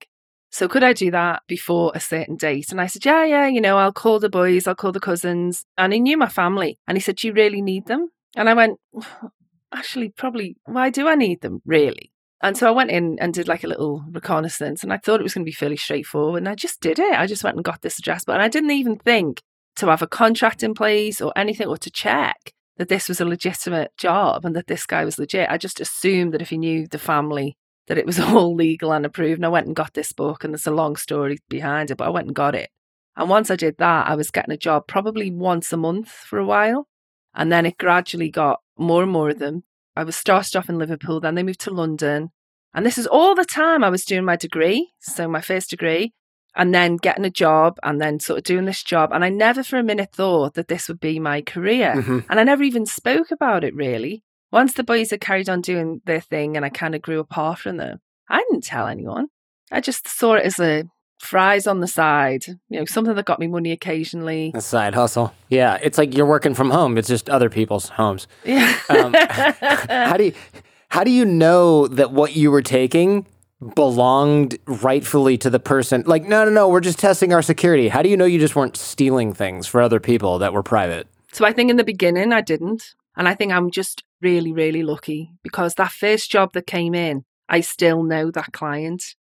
So 0.51 0.67
could 0.67 0.83
I 0.83 0.93
do 0.93 1.09
that 1.09 1.41
before 1.47 1.91
a 1.95 1.99
certain 1.99 2.35
date? 2.35 2.71
And 2.71 2.79
I 2.79 2.85
said, 2.85 3.03
yeah, 3.03 3.25
yeah, 3.25 3.47
you 3.47 3.59
know, 3.59 3.79
I'll 3.79 3.91
call 3.91 4.19
the 4.19 4.29
boys, 4.29 4.67
I'll 4.67 4.75
call 4.75 4.91
the 4.91 4.99
cousins. 4.99 5.65
And 5.79 5.91
he 5.91 5.99
knew 5.99 6.15
my 6.15 6.29
family. 6.29 6.77
And 6.87 6.95
he 6.95 7.01
said, 7.01 7.15
do 7.15 7.27
you 7.27 7.33
really 7.33 7.61
need 7.61 7.87
them? 7.87 8.09
And 8.35 8.47
I 8.47 8.53
went, 8.53 8.79
actually, 9.73 10.09
probably, 10.09 10.55
why 10.65 10.91
do 10.91 11.07
I 11.07 11.15
need 11.15 11.41
them, 11.41 11.63
really? 11.65 12.12
And 12.43 12.58
so 12.58 12.67
I 12.67 12.71
went 12.71 12.91
in 12.91 13.17
and 13.19 13.34
did 13.34 13.47
like 13.47 13.63
a 13.63 13.67
little 13.67 14.03
reconnaissance 14.12 14.84
and 14.84 14.91
I 14.91 14.97
thought 14.97 15.21
it 15.21 15.23
was 15.23 15.34
going 15.34 15.45
to 15.45 15.49
be 15.49 15.56
fairly 15.56 15.77
straightforward. 15.77 16.39
And 16.39 16.49
I 16.49 16.56
just 16.56 16.82
did 16.82 16.99
it. 16.99 17.17
I 17.17 17.25
just 17.25 17.43
went 17.43 17.56
and 17.56 17.63
got 17.63 17.82
this 17.82 17.97
address. 17.97 18.25
And 18.27 18.41
I 18.41 18.49
didn't 18.49 18.71
even 18.71 18.97
think 18.97 19.41
to 19.77 19.88
have 19.88 20.01
a 20.01 20.08
contract 20.08 20.62
in 20.62 20.73
place 20.73 21.21
or 21.21 21.32
anything 21.38 21.67
or 21.67 21.77
to 21.77 21.89
check 21.89 22.51
that 22.77 22.89
this 22.89 23.08
was 23.08 23.21
a 23.21 23.25
legitimate 23.25 23.95
job 23.97 24.43
and 24.43 24.56
that 24.58 24.67
this 24.67 24.86
guy 24.86 25.06
was 25.06 25.17
legit. 25.17 25.49
I 25.49 25.58
just 25.58 25.79
assumed 25.79 26.34
that 26.34 26.41
if 26.41 26.49
he 26.49 26.58
knew 26.58 26.86
the 26.86 26.99
family, 26.99 27.56
that 27.88 27.97
it 27.97 28.06
was 28.06 28.19
all 28.19 28.53
legal 28.53 28.91
and 28.91 29.06
approved. 29.06 29.38
And 29.38 29.45
I 29.45 29.49
went 29.49 29.67
and 29.67 29.75
got 29.75 29.93
this 29.93 30.12
book, 30.12 30.43
and 30.43 30.53
there's 30.53 30.67
a 30.67 30.71
long 30.71 30.95
story 30.95 31.39
behind 31.49 31.91
it, 31.91 31.97
but 31.97 32.08
I 32.08 32.12
went 32.12 32.27
and 32.27 32.36
got 32.36 32.56
it. 32.56 32.69
And 33.15 33.29
once 33.29 33.51
I 33.51 33.56
did 33.56 33.77
that, 33.77 34.08
I 34.08 34.15
was 34.15 34.32
getting 34.32 34.53
a 34.53 34.58
job 34.58 34.88
probably 34.88 35.32
once 35.32 35.71
a 35.71 35.77
month 35.77 36.10
for 36.10 36.39
a 36.39 36.45
while. 36.45 36.88
And 37.36 37.51
then 37.51 37.65
it 37.65 37.77
gradually 37.77 38.29
got 38.29 38.60
more 38.77 39.03
and 39.03 39.12
more 39.12 39.29
of 39.29 39.39
them. 39.39 39.63
I 39.95 40.03
was 40.03 40.15
started 40.15 40.56
off 40.56 40.69
in 40.69 40.77
Liverpool, 40.77 41.19
then 41.19 41.36
they 41.36 41.43
moved 41.43 41.62
to 41.62 41.71
London. 41.71 42.29
And 42.73 42.86
this 42.86 42.97
is 42.97 43.06
all 43.08 43.36
the 43.36 43.45
time 43.45 43.84
I 43.84 43.89
was 43.89 44.06
doing 44.06 44.25
my 44.25 44.36
degree, 44.36 44.91
so 44.99 45.27
my 45.27 45.41
first 45.41 45.69
degree, 45.69 46.13
and 46.56 46.73
then 46.73 46.97
getting 46.97 47.25
a 47.25 47.29
job 47.29 47.77
and 47.84 48.01
then 48.01 48.19
sort 48.19 48.39
of 48.39 48.43
doing 48.43 48.65
this 48.65 48.84
job. 48.84 49.12
And 49.13 49.23
I 49.23 49.29
never 49.29 49.63
for 49.63 49.77
a 49.77 49.84
minute 49.84 50.12
thought 50.13 50.56
that 50.56 50.67
this 50.67 50.88
would 50.88 50.99
be 50.99 51.19
my 51.19 51.41
career. 51.41 51.93
Mhm. 51.95 52.25
And 52.29 52.39
I 52.39 52.43
never 52.43 52.63
even 52.63 52.86
spoke 52.86 53.32
about 53.32 53.63
it 53.63 53.75
really. 53.75 54.23
Once 54.51 54.73
the 54.73 54.84
boys 54.84 55.12
had 55.12 55.21
carried 55.21 55.49
on 55.49 55.62
doing 55.62 56.01
their 56.06 56.21
thing 56.21 56.56
and 56.56 56.65
I 56.65 56.69
kind 56.69 56.95
of 56.95 57.01
grew 57.01 57.19
apart 57.19 57.60
from 57.60 57.77
them, 57.77 57.99
I 58.29 58.38
didn't 58.49 58.63
tell 58.63 58.88
anyone. 58.88 59.27
I 59.71 59.82
just 59.82 60.08
saw 60.08 60.36
it 60.36 60.45
as 60.45 60.60
a 60.60 60.86
fries 61.23 61.67
on 61.67 61.79
the 61.79 61.88
side, 61.88 62.45
you 62.47 62.79
know, 62.79 62.86
something 62.86 63.15
that 63.15 63.25
got 63.25 63.39
me 63.39 63.47
money 63.47 63.71
occasionally. 63.71 64.51
A 64.53 64.62
side 64.62 64.93
hustle. 64.93 65.33
Yeah, 65.49 65.77
it's 65.81 65.97
like 65.97 66.15
you're 66.15 66.25
working 66.25 66.53
from 66.53 66.69
home. 66.69 66.97
It's 66.97 67.07
just 67.07 67.29
other 67.29 67.49
people's 67.49 67.89
homes. 67.89 68.27
Yeah. 68.43 68.77
Um, 68.89 69.13
how 69.89 70.17
do 70.17 70.25
you 70.25 70.33
how 70.89 71.03
do 71.03 71.12
you 71.12 71.25
know 71.25 71.88
that 71.88 72.12
what 72.12 72.36
you 72.36 72.51
were 72.51 72.62
taking 72.62 73.25
belonged 73.75 74.57
rightfully 74.65 75.38
to 75.39 75.49
the 75.49 75.59
person? 75.59 76.03
Like, 76.05 76.23
no, 76.23 76.45
no, 76.45 76.51
no, 76.51 76.69
we're 76.69 76.81
just 76.81 76.99
testing 76.99 77.33
our 77.33 77.41
security. 77.41 77.88
How 77.88 78.01
do 78.01 78.09
you 78.09 78.17
know 78.17 78.25
you 78.25 78.39
just 78.39 78.55
weren't 78.55 78.77
stealing 78.77 79.33
things 79.33 79.65
for 79.65 79.81
other 79.81 79.99
people 79.99 80.38
that 80.39 80.53
were 80.53 80.63
private? 80.63 81.07
So 81.31 81.45
I 81.45 81.53
think 81.53 81.71
in 81.71 81.77
the 81.77 81.83
beginning 81.83 82.31
I 82.31 82.41
didn't. 82.41 82.93
And 83.15 83.27
I 83.27 83.36
think 83.36 83.51
I'm 83.51 83.71
just 83.71 84.03
really, 84.21 84.51
really 84.51 84.83
lucky 84.83 85.31
because 85.43 85.75
that 85.75 85.91
first 85.91 86.31
job 86.31 86.53
that 86.53 86.67
came 86.67 86.95
in, 86.95 87.25
I 87.47 87.62
still 87.62 88.03
know 88.03 88.31
that 88.31 88.53
client. 88.53 89.15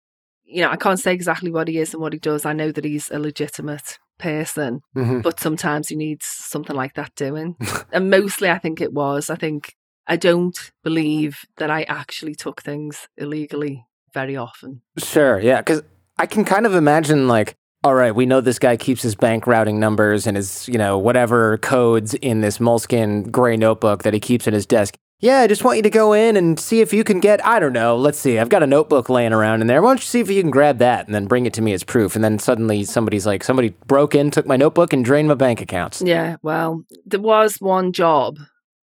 You 0.50 0.62
know, 0.62 0.70
I 0.70 0.76
can't 0.76 0.98
say 0.98 1.12
exactly 1.12 1.50
what 1.50 1.68
he 1.68 1.78
is 1.78 1.92
and 1.92 2.00
what 2.02 2.12
he 2.14 2.18
does. 2.18 2.46
I 2.46 2.54
know 2.54 2.72
that 2.72 2.84
he's 2.84 3.10
a 3.10 3.18
legitimate 3.18 3.98
person, 4.18 4.80
Mhm. 4.96 5.22
but 5.22 5.38
sometimes 5.38 5.88
he 5.88 5.96
needs 5.96 6.24
something 6.24 6.74
like 6.74 6.94
that 6.94 7.14
doing. 7.14 7.56
and 7.92 8.10
mostly 8.10 8.48
I 8.50 8.58
think 8.58 8.80
it 8.80 8.92
was. 8.92 9.30
I 9.30 9.36
think 9.36 9.74
I 10.06 10.16
don't 10.16 10.58
believe 10.82 11.40
that 11.58 11.70
I 11.70 11.82
actually 11.82 12.34
took 12.34 12.62
things 12.62 13.08
illegally 13.18 13.84
very 14.14 14.36
often. 14.36 14.80
Sure, 14.96 15.38
yeah, 15.38 15.58
because 15.60 15.82
I 16.18 16.24
can 16.26 16.44
kind 16.44 16.64
of 16.66 16.74
imagine 16.74 17.28
like, 17.28 17.54
all 17.84 17.94
right, 17.94 18.14
we 18.14 18.26
know 18.26 18.40
this 18.40 18.58
guy 18.58 18.76
keeps 18.76 19.02
his 19.02 19.14
bank 19.14 19.46
routing 19.46 19.78
numbers 19.78 20.26
and 20.26 20.36
his, 20.36 20.66
you 20.66 20.78
know, 20.78 20.96
whatever 20.98 21.58
codes 21.58 22.14
in 22.14 22.40
this 22.40 22.58
moleskin 22.58 23.24
gray 23.30 23.56
notebook 23.56 24.02
that 24.02 24.14
he 24.14 24.18
keeps 24.20 24.48
at 24.48 24.54
his 24.54 24.66
desk. 24.66 24.96
Yeah, 25.20 25.40
I 25.40 25.48
just 25.48 25.64
want 25.64 25.78
you 25.78 25.82
to 25.82 25.90
go 25.90 26.12
in 26.12 26.36
and 26.36 26.60
see 26.60 26.80
if 26.80 26.92
you 26.92 27.02
can 27.02 27.18
get, 27.18 27.44
I 27.44 27.58
don't 27.58 27.72
know, 27.72 27.96
let's 27.96 28.20
see, 28.20 28.38
I've 28.38 28.48
got 28.48 28.62
a 28.62 28.68
notebook 28.68 29.08
laying 29.08 29.32
around 29.32 29.62
in 29.62 29.66
there. 29.66 29.82
Why 29.82 29.90
don't 29.90 29.98
you 29.98 30.06
see 30.06 30.20
if 30.20 30.30
you 30.30 30.40
can 30.40 30.52
grab 30.52 30.78
that 30.78 31.06
and 31.06 31.14
then 31.14 31.26
bring 31.26 31.44
it 31.44 31.52
to 31.54 31.62
me 31.62 31.72
as 31.72 31.82
proof? 31.82 32.14
And 32.14 32.22
then 32.22 32.38
suddenly 32.38 32.84
somebody's 32.84 33.26
like, 33.26 33.42
somebody 33.42 33.70
broke 33.88 34.14
in, 34.14 34.30
took 34.30 34.46
my 34.46 34.56
notebook, 34.56 34.92
and 34.92 35.04
drained 35.04 35.26
my 35.26 35.34
bank 35.34 35.60
accounts. 35.60 36.00
Yeah, 36.00 36.36
well, 36.42 36.84
there 37.04 37.20
was 37.20 37.56
one 37.60 37.92
job 37.92 38.38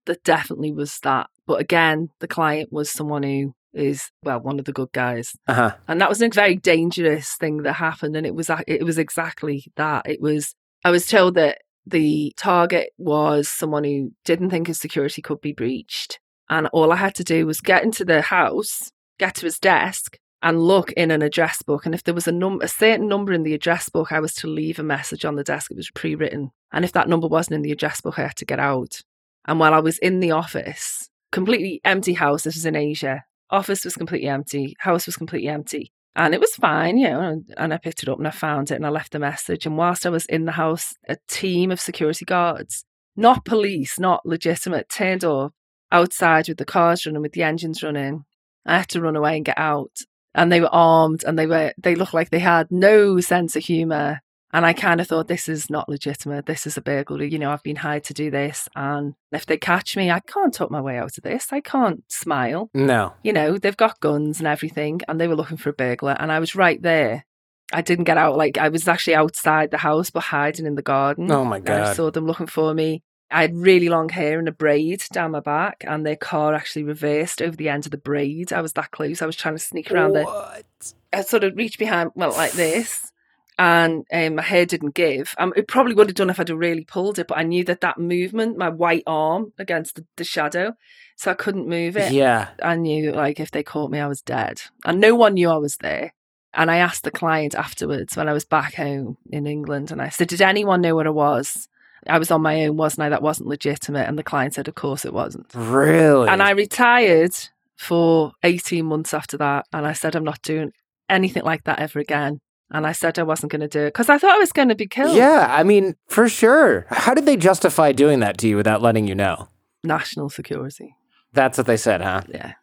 that 0.08 0.24
definitely 0.24 0.72
was 0.72 0.98
that. 1.04 1.28
But 1.46 1.62
again, 1.62 2.10
the 2.20 2.28
client 2.28 2.74
was 2.74 2.90
someone 2.90 3.22
who 3.22 3.54
is, 3.72 4.10
well, 4.24 4.40
one 4.40 4.58
of 4.58 4.66
the 4.66 4.74
good 4.74 4.92
guys. 4.92 5.36
Uh 5.48 5.54
huh. 5.54 5.76
and 5.88 6.02
that 6.02 6.10
was 6.10 6.20
a 6.22 6.30
very 6.30 6.56
dangerous 6.56 7.36
thing 7.36 7.58
that 7.58 7.74
happened 7.74 8.16
and 8.16 8.26
it 8.26 8.34
was 8.34 8.50
it 8.66 8.84
was 8.84 8.98
exactly 8.98 9.66
that 9.76 10.08
it 10.08 10.22
was 10.22 10.56
i 10.84 10.90
was 10.92 11.08
told 11.08 11.36
that 11.36 11.60
the 11.86 12.34
target 12.38 12.90
was 12.98 13.50
someone 13.50 13.84
who 13.84 14.12
didn't 14.26 14.50
think 14.52 14.68
his 14.68 14.80
security 14.80 15.22
could 15.22 15.42
be 15.42 15.54
breached 15.54 16.20
and 16.54 16.68
all 16.68 16.92
i 16.92 16.96
had 16.96 17.16
to 17.16 17.24
do 17.24 17.46
was 17.46 17.62
get 17.62 17.84
into 17.84 18.06
the 18.06 18.22
house 18.22 18.92
get 19.20 19.36
to 19.36 19.46
his 19.46 19.60
desk 19.60 20.18
and 20.42 20.62
look 20.62 20.92
in 20.94 21.12
an 21.12 21.22
address 21.22 21.62
book 21.62 21.86
and 21.86 21.96
if 21.96 22.04
there 22.04 22.14
was 22.14 22.28
a 22.28 22.32
num- 22.32 22.62
a 22.62 22.68
certain 22.68 23.08
number 23.08 23.34
in 23.34 23.44
the 23.44 23.54
address 23.54 23.90
book 23.90 24.12
i 24.12 24.20
was 24.20 24.34
to 24.34 24.48
leave 24.48 24.80
a 24.80 24.84
message 24.84 25.26
on 25.26 25.36
the 25.36 25.44
desk 25.44 25.72
it 25.72 25.78
was 25.78 25.92
pre-written 25.92 26.52
and 26.72 26.86
if 26.86 26.92
that 26.92 27.10
number 27.10 27.28
wasn't 27.28 27.56
in 27.56 27.62
the 27.62 27.72
address 27.72 28.02
book 28.02 28.18
i 28.18 28.24
had 28.24 28.36
to 28.36 28.46
get 28.46 28.60
out 28.60 29.02
and 29.46 29.60
while 29.60 29.74
i 29.74 29.80
was 29.80 29.98
in 30.00 30.20
the 30.20 30.32
office 30.32 31.10
completely 31.32 31.82
empty 31.84 32.14
house 32.14 32.44
this 32.44 32.56
was 32.56 32.66
in 32.66 32.76
asia 32.76 33.24
office 33.54 33.86
was 33.86 33.96
completely 33.96 34.28
empty, 34.28 34.76
house 34.80 35.06
was 35.06 35.16
completely 35.16 35.48
empty. 35.48 35.92
And 36.16 36.34
it 36.34 36.40
was 36.40 36.54
fine, 36.56 36.98
you 36.98 37.10
know, 37.10 37.22
and, 37.22 37.54
and 37.58 37.74
I 37.74 37.78
picked 37.78 38.04
it 38.04 38.10
up 38.10 38.20
and 38.20 38.28
I 38.28 38.32
found 38.32 38.70
it 38.70 38.76
and 38.76 38.86
I 38.86 38.90
left 38.90 39.16
a 39.16 39.20
message. 39.20 39.66
And 39.66 39.78
whilst 39.78 40.06
I 40.06 40.10
was 40.10 40.26
in 40.28 40.46
the 40.46 40.52
house, 40.52 40.94
a 41.08 41.18
team 41.28 41.72
of 41.72 41.80
security 41.80 42.26
guards, 42.26 42.84
not 43.16 43.46
police, 43.46 43.98
not 43.98 44.26
legitimate, 44.26 44.90
turned 44.90 45.24
up 45.24 45.54
outside 45.94 46.50
with 46.50 46.58
the 46.58 46.66
cars 46.66 47.06
running, 47.06 47.22
with 47.22 47.34
the 47.34 47.44
engines 47.44 47.84
running. 47.84 48.26
I 48.66 48.80
had 48.80 48.90
to 48.90 49.02
run 49.02 49.16
away 49.16 49.36
and 49.38 49.46
get 49.46 49.58
out. 49.58 49.92
And 50.36 50.52
they 50.52 50.60
were 50.62 50.74
armed 50.74 51.24
and 51.24 51.38
they 51.38 51.46
were 51.46 51.74
they 51.78 51.96
looked 51.96 52.14
like 52.14 52.32
they 52.32 52.40
had 52.40 52.68
no 52.72 53.20
sense 53.22 53.56
of 53.56 53.64
humour. 53.64 54.22
And 54.56 54.68
I 54.68 54.74
kind 54.74 55.02
of 55.02 55.08
thought, 55.08 55.28
this 55.28 55.50
is 55.50 55.68
not 55.70 55.90
legitimate. 55.90 56.46
This 56.46 56.68
is 56.68 56.78
a 56.78 56.82
burglary. 56.82 57.32
You 57.32 57.40
know, 57.40 57.52
I've 57.52 57.64
been 57.64 57.78
hired 57.78 58.04
to 58.06 58.14
do 58.14 58.30
this. 58.30 58.70
And 58.76 59.16
if 59.32 59.48
they 59.48 59.58
catch 59.58 59.98
me, 59.98 60.12
I 60.12 60.20
can't 60.20 60.54
talk 60.54 60.70
my 60.70 60.80
way 60.82 60.98
out 60.98 61.18
of 61.18 61.24
this. 61.24 61.48
I 61.52 61.60
can't 61.60 62.04
smile 62.08 62.70
No. 62.74 63.14
you 63.24 63.34
know, 63.34 63.58
they've 63.58 63.76
got 63.76 64.00
guns 64.00 64.38
and 64.38 64.48
everything, 64.48 65.02
and 65.08 65.20
they 65.20 65.28
were 65.28 65.36
looking 65.36 65.58
for 65.58 65.70
a 65.70 65.74
burglar, 65.74 66.16
and 66.20 66.32
I 66.32 66.40
was 66.40 66.56
right 66.56 66.80
there. 66.80 67.26
I 67.74 67.82
didn't 67.82 68.04
get 68.04 68.20
out, 68.20 68.38
like, 68.38 68.60
I 68.60 68.70
was 68.70 68.88
actually 68.88 69.16
outside 69.16 69.72
the 69.72 69.80
house, 69.80 70.12
but 70.12 70.24
hiding 70.26 70.68
in 70.68 70.76
the 70.76 70.84
garden. 70.84 71.32
Oh 71.32 71.44
my 71.44 71.58
And 71.58 71.70
I 71.70 71.94
saw 71.94 72.12
them 72.12 72.28
looking 72.28 72.46
for 72.46 72.76
me. 72.76 73.02
I 73.34 73.42
had 73.42 73.56
really 73.56 73.90
long 73.90 74.10
hair 74.10 74.38
and 74.38 74.48
a 74.48 74.52
braid 74.52 75.04
down 75.12 75.32
my 75.32 75.40
back, 75.40 75.84
and 75.88 76.06
their 76.06 76.16
car 76.16 76.54
actually 76.54 76.84
reversed 76.84 77.42
over 77.42 77.56
the 77.56 77.70
end 77.70 77.86
of 77.86 77.92
the 77.92 77.98
braid. 77.98 78.54
I 78.54 78.62
was 78.62 78.74
that 78.74 78.92
close. 78.92 79.22
I 79.22 79.26
was 79.26 79.36
trying 79.36 79.56
to 79.56 79.60
sneak 79.60 79.92
around. 79.92 80.14
What? 80.14 80.66
I 81.12 81.22
sort 81.22 81.44
of 81.44 81.56
reached 81.56 81.80
behind, 81.80 82.12
well, 82.14 82.32
like 82.32 82.52
this, 82.52 83.12
and 83.58 84.06
um, 84.14 84.36
my 84.36 84.44
hair 84.44 84.66
didn't 84.66 84.94
give. 84.94 85.34
Um, 85.40 85.52
it 85.56 85.68
probably 85.68 85.96
would 85.96 86.10
have 86.10 86.16
done 86.16 86.30
if 86.30 86.40
I'd 86.40 86.50
have 86.50 86.58
really 86.58 86.86
pulled 86.86 87.18
it, 87.18 87.28
but 87.28 87.38
I 87.38 87.44
knew 87.44 87.64
that 87.66 87.82
that 87.82 87.98
movement, 87.98 88.58
my 88.58 88.70
white 88.70 89.04
arm 89.08 89.54
against 89.58 89.96
the, 89.96 90.06
the 90.16 90.24
shadow, 90.24 90.74
so 91.16 91.32
I 91.32 91.36
couldn't 91.36 91.68
move 91.68 91.98
it. 91.98 92.12
Yeah. 92.12 92.50
I 92.62 92.76
knew, 92.76 93.12
like, 93.12 93.40
if 93.40 93.50
they 93.50 93.64
caught 93.64 93.92
me, 93.92 94.00
I 94.00 94.08
was 94.08 94.22
dead. 94.22 94.62
And 94.86 95.00
no 95.00 95.16
one 95.16 95.34
knew 95.36 95.50
I 95.50 95.58
was 95.58 95.78
there. 95.78 96.14
And 96.54 96.70
I 96.70 96.78
asked 96.78 97.04
the 97.04 97.10
client 97.10 97.56
afterwards 97.56 98.16
when 98.16 98.30
I 98.30 98.34
was 98.34 98.46
back 98.46 98.76
home 98.76 99.18
in 99.32 99.48
England, 99.48 99.92
and 99.92 100.02
I 100.02 100.10
said, 100.10 100.28
Did 100.28 100.42
anyone 100.42 100.82
know 100.82 100.96
what 100.96 101.08
I 101.08 101.12
was? 101.12 101.68
I 102.08 102.18
was 102.18 102.32
on 102.32 102.42
my 102.42 102.66
own, 102.66 102.78
wasn't 102.78 103.04
I? 103.04 103.10
That 103.10 103.22
wasn't 103.22 103.50
legitimate. 103.50 104.08
And 104.08 104.18
the 104.18 104.24
client 104.24 104.54
said, 104.54 104.68
Of 104.68 104.76
course 104.76 105.06
it 105.06 105.14
wasn't. 105.14 105.48
Really? 105.54 106.30
And 106.30 106.42
I 106.42 106.52
retired 106.52 107.36
for 107.78 108.32
18 108.44 108.86
months 108.86 109.14
after 109.14 109.38
that. 109.38 109.66
And 109.74 109.86
I 109.86 109.94
said, 109.94 110.16
I'm 110.16 110.24
not 110.24 110.42
doing 110.42 110.72
anything 111.10 111.44
like 111.44 111.64
that 111.64 111.80
ever 111.80 112.00
again. 112.00 112.40
And 112.72 112.88
I 112.88 112.92
said 112.92 113.20
I 113.20 113.24
wasn't 113.24 113.52
going 113.52 113.62
to 113.62 113.68
do 113.68 113.82
it 113.82 113.94
because 113.94 114.10
I 114.10 114.18
thought 114.18 114.32
I 114.36 114.40
was 114.40 114.52
going 114.52 114.70
to 114.70 114.76
be 114.76 114.88
killed. 114.88 115.16
Yeah, 115.16 115.48
I 115.50 115.64
mean, 115.64 115.96
for 116.08 116.28
sure. 116.28 116.88
How 116.90 117.14
did 117.14 117.26
they 117.26 117.38
justify 117.38 117.92
doing 117.92 118.20
that 118.22 118.38
to 118.40 118.48
you 118.48 118.58
without 118.58 118.82
letting 118.82 119.08
you 119.08 119.14
know? 119.14 119.48
National 119.84 120.30
security. 120.30 120.96
That's 121.34 121.58
what 121.58 121.68
they 121.68 121.78
said, 121.78 122.02
huh? 122.02 122.22
Yeah. 122.30 122.54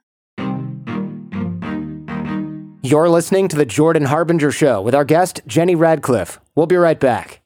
You're 2.83 3.09
listening 3.09 3.47
to 3.49 3.57
The 3.57 3.67
Jordan 3.67 4.07
Harbinger 4.07 4.51
Show 4.51 4.81
with 4.81 4.95
our 4.95 5.05
guest, 5.05 5.43
Jenny 5.47 5.75
Radcliffe. 5.75 6.41
We'll 6.55 6.67
be 6.67 6.77
right 6.77 6.99
back. 6.99 7.41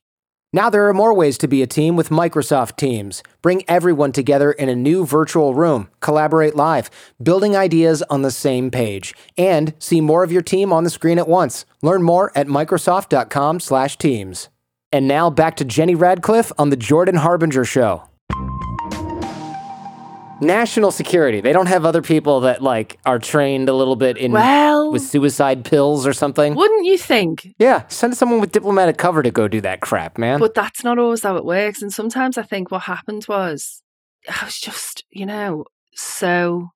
Now, 0.54 0.70
there 0.70 0.86
are 0.86 0.94
more 0.94 1.12
ways 1.12 1.36
to 1.38 1.48
be 1.48 1.62
a 1.62 1.66
team 1.66 1.96
with 1.96 2.10
Microsoft 2.10 2.76
Teams. 2.76 3.24
Bring 3.42 3.64
everyone 3.66 4.12
together 4.12 4.52
in 4.52 4.68
a 4.68 4.76
new 4.76 5.04
virtual 5.04 5.52
room, 5.52 5.88
collaborate 5.98 6.54
live, 6.54 6.90
building 7.20 7.56
ideas 7.56 8.02
on 8.02 8.22
the 8.22 8.30
same 8.30 8.70
page, 8.70 9.16
and 9.36 9.74
see 9.80 10.00
more 10.00 10.22
of 10.22 10.30
your 10.30 10.42
team 10.42 10.72
on 10.72 10.84
the 10.84 10.90
screen 10.90 11.18
at 11.18 11.26
once. 11.26 11.66
Learn 11.82 12.04
more 12.04 12.30
at 12.36 12.46
Microsoft.com/teams. 12.46 14.48
And 14.92 15.08
now 15.08 15.28
back 15.28 15.56
to 15.56 15.64
Jenny 15.64 15.96
Radcliffe 15.96 16.52
on 16.56 16.70
The 16.70 16.76
Jordan 16.76 17.16
Harbinger 17.16 17.64
Show. 17.64 18.04
National 20.40 20.90
security. 20.90 21.40
They 21.40 21.52
don't 21.52 21.66
have 21.66 21.84
other 21.84 22.02
people 22.02 22.40
that 22.40 22.60
like 22.62 22.98
are 23.06 23.18
trained 23.18 23.68
a 23.68 23.72
little 23.72 23.96
bit 23.96 24.16
in 24.16 24.32
Well, 24.32 24.90
with 24.92 25.02
suicide 25.02 25.64
pills 25.64 26.06
or 26.06 26.12
something. 26.12 26.54
wouldn't 26.54 26.84
you 26.84 26.98
think? 26.98 27.54
Yeah, 27.58 27.86
send 27.88 28.16
someone 28.16 28.40
with 28.40 28.52
diplomatic 28.52 28.98
cover 28.98 29.22
to 29.22 29.30
go 29.30 29.48
do 29.48 29.60
that 29.62 29.80
crap, 29.80 30.18
man. 30.18 30.40
But 30.40 30.54
that's 30.54 30.82
not 30.84 30.98
always 30.98 31.22
how 31.22 31.36
it 31.36 31.44
works. 31.44 31.82
And 31.82 31.92
sometimes 31.92 32.36
I 32.36 32.42
think 32.42 32.70
what 32.70 32.82
happened 32.82 33.24
was 33.28 33.82
I 34.28 34.44
was 34.44 34.58
just, 34.58 35.04
you 35.10 35.24
know, 35.24 35.64
so 35.94 36.70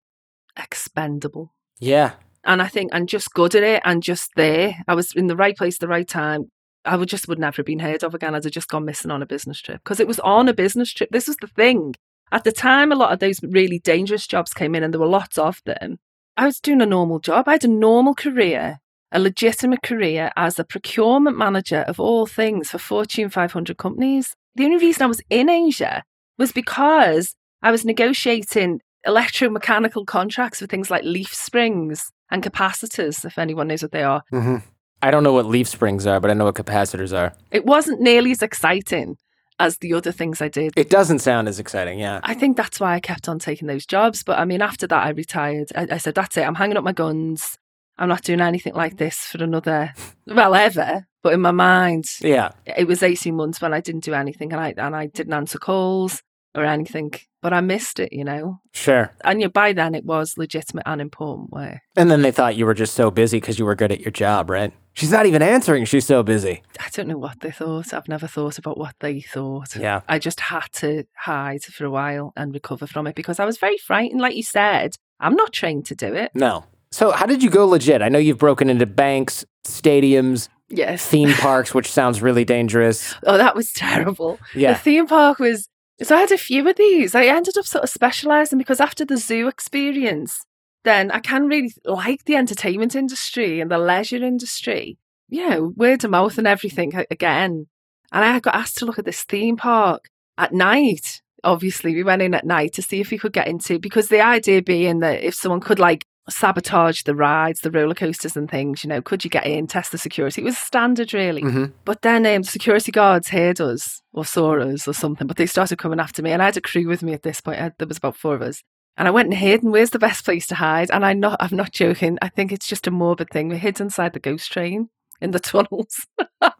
expendable. 0.57 1.55
yeah. 1.79 2.13
And 2.45 2.63
I 2.63 2.69
think 2.69 2.91
I'm 2.95 3.07
just 3.07 3.35
good 3.35 3.55
at 3.55 3.63
it 3.63 3.83
and 3.85 4.03
just 4.03 4.31
there. 4.37 4.77
I 4.87 4.95
was 4.95 5.13
in 5.15 5.27
the 5.27 5.37
right 5.37 5.55
place 5.57 5.75
at 5.77 5.81
the 5.81 5.89
right 5.89 6.09
time. 6.09 6.45
I 6.85 6.97
would 6.97 7.09
just 7.09 7.29
would 7.29 7.39
never 7.39 7.57
have 7.57 7.67
been 7.67 7.81
heard 7.81 8.03
of 8.05 8.15
again. 8.15 8.35
I'd 8.35 8.45
have 8.45 8.53
just 8.53 8.69
gone 8.69 8.87
missing 8.87 9.11
on 9.11 9.21
a 9.21 9.27
business 9.27 9.61
trip 9.61 9.81
because 9.85 10.01
it 10.01 10.07
was 10.09 10.19
on 10.21 10.49
a 10.49 10.55
business 10.55 10.91
trip. 10.93 11.11
This 11.11 11.27
was 11.27 11.37
the 11.39 11.49
thing. 11.49 11.95
At 12.31 12.45
the 12.45 12.53
time, 12.53 12.93
a 12.93 12.97
lot 12.97 13.13
of 13.13 13.19
those 13.19 13.43
really 13.43 13.79
dangerous 13.79 14.27
jobs 14.27 14.53
came 14.53 14.75
in 14.75 14.83
and 14.83 14.93
there 14.93 15.01
were 15.01 15.07
lots 15.07 15.39
of 15.39 15.63
them. 15.65 15.99
I 16.37 16.45
was 16.47 16.61
doing 16.61 16.81
a 16.83 16.87
normal 16.87 17.19
job. 17.19 17.49
I 17.49 17.53
had 17.53 17.65
a 17.65 17.69
normal 17.69 18.15
career, 18.15 18.81
a 19.11 19.19
legitimate 19.19 19.83
career 19.83 20.31
as 20.37 20.59
a 20.59 20.65
procurement 20.65 21.37
manager 21.37 21.81
of 21.89 21.99
all 21.99 22.27
things 22.27 22.71
for 22.71 22.79
Fortune 22.79 23.29
500 23.31 23.77
companies. 23.77 24.37
The 24.55 24.65
only 24.65 24.79
reason 24.79 25.03
I 25.03 25.07
was 25.07 25.23
in 25.31 25.49
Asia 25.49 26.05
was 26.39 26.53
because 26.53 27.35
I 27.63 27.71
was 27.71 27.85
negotiating 27.85 28.81
electromechanical 29.07 30.07
contracts 30.07 30.61
for 30.61 30.67
things 30.67 30.91
like 30.91 31.05
leaf 31.05 31.35
springs 31.35 32.13
and 32.31 32.43
capacitors, 32.43 33.25
if 33.25 33.39
anyone 33.39 33.69
knows 33.69 33.83
what 33.83 33.93
they 33.93 34.03
are. 34.03 34.23
hmm 34.31 34.57
I 35.01 35.13
don't 35.13 35.23
know 35.23 35.33
what 35.33 35.47
leaf 35.47 35.69
springs 35.69 36.07
are, 36.09 36.19
but 36.19 36.29
I 36.29 36.35
know 36.35 36.47
what 36.47 36.57
capacitors 36.57 37.17
are. 37.17 37.33
It 37.53 37.65
wasn't 37.65 38.01
nearly 38.01 38.33
as 38.33 38.43
exciting 38.43 39.17
as 39.59 39.79
the 39.79 39.93
other 39.95 40.13
things 40.13 40.41
I 40.41 40.49
did. 40.49 40.73
It 40.77 40.91
doesn't 40.91 41.19
sound 41.21 41.49
as 41.49 41.59
exciting, 41.59 41.99
yeah. 41.99 42.21
I 42.23 42.35
think 42.35 42.57
that's 42.57 42.79
why 42.81 42.95
I 42.95 43.01
kept 43.01 43.29
on 43.29 43.39
taking 43.39 43.67
those 43.69 43.87
jobs. 43.87 44.23
But 44.23 44.39
I 44.39 44.45
mean, 44.45 44.63
after 44.63 44.87
that, 44.87 45.07
I 45.07 45.11
retired. 45.11 45.69
I, 45.75 45.89
I 45.93 45.99
said, 45.99 46.15
that's 46.15 46.37
it. 46.37 46.43
I'm 46.47 46.55
hanging 46.55 46.77
up 46.77 46.85
my 46.85 46.93
guns. 46.93 47.59
I'm 47.99 48.09
not 48.09 48.23
doing 48.23 48.41
anything 48.41 48.75
like 48.75 48.97
this 48.97 49.17
for 49.19 49.43
another, 49.43 49.93
well, 50.27 50.55
ever. 50.55 51.07
But 51.23 51.33
in 51.35 51.41
my 51.41 51.51
mind, 51.51 52.05
Yeah. 52.21 52.53
it 52.65 52.87
was 52.87 53.03
18 53.03 53.35
months 53.35 53.61
when 53.61 53.75
I 53.75 53.81
didn't 53.81 54.05
do 54.05 54.15
anything 54.15 54.53
and 54.53 54.61
I, 54.61 54.75
and 54.77 54.95
I 54.95 55.07
didn't 55.07 55.33
answer 55.33 55.59
calls 55.59 56.23
or 56.55 56.65
anything. 56.65 57.13
But 57.43 57.53
I 57.53 57.61
missed 57.61 57.99
it, 57.99 58.13
you 58.13 58.23
know. 58.25 58.61
Sure. 58.73 59.13
And 59.25 59.41
yeah, 59.41 59.49
by 59.49 59.73
then, 59.73 59.95
it 59.97 60.05
was 60.05 60.35
legitimate 60.39 60.85
and 60.87 61.01
important 61.01 61.51
work. 61.51 61.79
And 61.97 62.09
then 62.11 62.23
they 62.23 62.31
thought 62.33 62.57
you 62.57 62.67
were 62.67 62.75
just 62.75 62.95
so 62.95 63.11
busy 63.11 63.39
because 63.41 63.59
you 63.59 63.65
were 63.65 63.75
good 63.75 63.91
at 63.93 64.01
your 64.01 64.11
job, 64.13 64.49
right? 64.51 64.73
She's 64.99 65.13
not 65.13 65.27
even 65.27 65.43
answering. 65.43 65.85
She's 65.85 66.07
so 66.07 66.25
busy. 66.25 66.63
I 66.81 66.89
don't 66.93 67.07
know 67.07 67.19
what 67.19 67.39
they 67.41 67.53
thought. 67.53 67.95
I've 67.95 68.09
never 68.09 68.27
thought 68.27 68.59
about 68.59 68.77
what 68.77 68.97
they 68.99 69.21
thought. 69.21 69.77
Yeah. 69.77 70.01
I 70.09 70.19
just 70.19 70.41
had 70.41 70.67
to 70.75 71.05
hide 71.17 71.63
for 71.63 71.85
a 71.85 71.91
while 71.91 72.33
and 72.37 72.53
recover 72.53 72.87
from 72.89 73.07
it 73.07 73.15
because 73.15 73.39
I 73.39 73.45
was 73.45 73.59
very 73.59 73.79
frightened. 73.79 74.21
Like 74.21 74.35
you 74.35 74.43
said, 74.43 74.97
I'm 75.21 75.35
not 75.37 75.53
trained 75.53 75.87
to 75.87 75.95
do 75.95 76.13
it. 76.15 76.33
No. 76.35 76.65
So, 76.91 77.13
how 77.13 77.27
did 77.27 77.43
you 77.45 77.51
go 77.51 77.67
legit? 77.67 78.03
I 78.03 78.09
know 78.09 78.19
you've 78.19 78.39
broken 78.39 78.69
into 78.69 78.87
banks, 78.87 79.45
stadiums, 79.65 80.49
Yes. 80.69 81.07
theme 81.07 81.33
parks, 81.35 81.73
which 81.73 81.91
sounds 81.93 82.21
really 82.21 82.45
dangerous. 82.45 83.15
Oh, 83.25 83.39
that 83.39 83.55
was 83.55 83.73
terrible. 83.73 84.39
Yeah. 84.55 84.73
The 84.73 84.79
theme 84.81 85.07
park 85.07 85.39
was. 85.39 85.69
So 86.03 86.17
I 86.17 86.21
had 86.21 86.33
a 86.33 86.39
few 86.39 86.69
of 86.69 86.77
these. 86.77 87.15
I 87.15 87.25
ended 87.27 87.57
up 87.59 87.67
sort 87.67 87.85
of 87.85 87.91
specializing 87.91 88.57
because 88.59 88.81
after 88.81 89.05
the 89.05 89.17
zoo 89.17 89.49
experience, 89.49 90.41
then 90.85 91.11
I 91.11 91.21
can 91.21 91.47
really 91.47 91.73
like 91.85 92.25
the 92.25 92.37
entertainment 92.37 92.95
industry 92.95 93.61
and 93.61 93.71
the 93.71 93.79
leisure 93.79 94.25
industry. 94.25 94.99
You 95.29 95.49
know, 95.49 95.73
word 95.77 96.05
of 96.05 96.11
mouth 96.11 96.39
and 96.39 96.47
everything 96.47 96.93
again. 97.11 97.67
And 98.13 98.25
I 98.25 98.41
got 98.41 98.55
asked 98.55 98.79
to 98.79 98.87
look 98.87 98.99
at 98.99 99.05
this 99.05 99.25
theme 99.25 99.57
park 99.57 100.09
at 100.39 100.53
night. 100.53 101.21
Obviously, 101.45 101.95
we 101.95 102.03
went 102.03 102.23
in 102.23 102.35
at 102.35 102.47
night 102.47 102.73
to 102.75 102.83
see 102.83 103.01
if 103.01 103.11
we 103.11 103.19
could 103.19 103.33
get 103.33 103.49
into 103.49 103.79
because 103.79 104.09
the 104.09 104.21
idea 104.21 104.63
being 104.63 105.01
that 105.01 105.23
if 105.23 105.35
someone 105.35 105.61
could 105.61 105.79
like 105.79 106.07
sabotage 106.31 107.03
the 107.03 107.15
rides, 107.15 107.61
the 107.61 107.71
roller 107.71 107.95
coasters 107.95 108.37
and 108.37 108.51
things, 108.51 108.85
you 108.85 108.89
know, 108.89 109.03
could 109.03 109.25
you 109.25 109.31
get 109.31 109.47
in, 109.47 109.67
test 109.67 109.93
the 109.93 109.99
security? 109.99 110.43
It 110.43 110.45
was 110.45 110.59
standard 110.59 111.13
really. 111.15 111.43
hmm 111.43 111.67
But 111.85 112.03
then 112.03 112.27
um, 112.27 112.43
security 112.45 112.93
guards 112.93 113.29
heard 113.29 113.61
us 113.61 114.03
or 114.13 114.25
saw 114.25 114.59
us 114.61 114.87
or 114.89 114.93
something, 114.93 115.27
but 115.27 115.37
they 115.37 115.47
started 115.47 115.79
coming 115.79 116.01
after 116.01 116.23
me. 116.23 116.33
And 116.33 116.43
I 116.43 116.47
had 116.47 116.57
a 116.57 116.61
crew 116.61 116.87
with 116.89 117.03
me 117.03 117.13
at 117.13 117.23
this 117.23 117.41
point. 117.41 117.61
I 117.61 117.73
there 117.79 117.89
was 117.89 117.99
about 117.99 118.17
four 118.17 118.35
of 118.35 118.43
us. 118.43 118.63
And 118.99 119.07
I 119.09 119.13
went 119.13 119.27
and 119.29 119.35
hid, 119.35 119.63
and 119.63 119.71
where's 119.73 119.91
the 119.91 119.99
best 120.01 120.25
place 120.25 120.47
to 120.49 120.57
hide? 120.57 120.91
And 120.91 121.07
I'm 121.07 121.21
not, 121.21 121.37
I'm 121.41 121.57
not 121.57 121.71
joking. 121.73 122.19
I 122.21 122.29
think 122.29 122.51
it's 122.53 122.67
just 122.67 122.87
a 122.89 122.91
morbid 122.91 123.31
thing. 123.31 123.49
We 123.49 123.57
hid 123.57 123.81
inside 123.81 124.13
the 124.13 124.19
ghost 124.19 124.53
train 124.53 124.91
in 125.21 125.31
the 125.31 125.39
tunnels. 125.51 126.07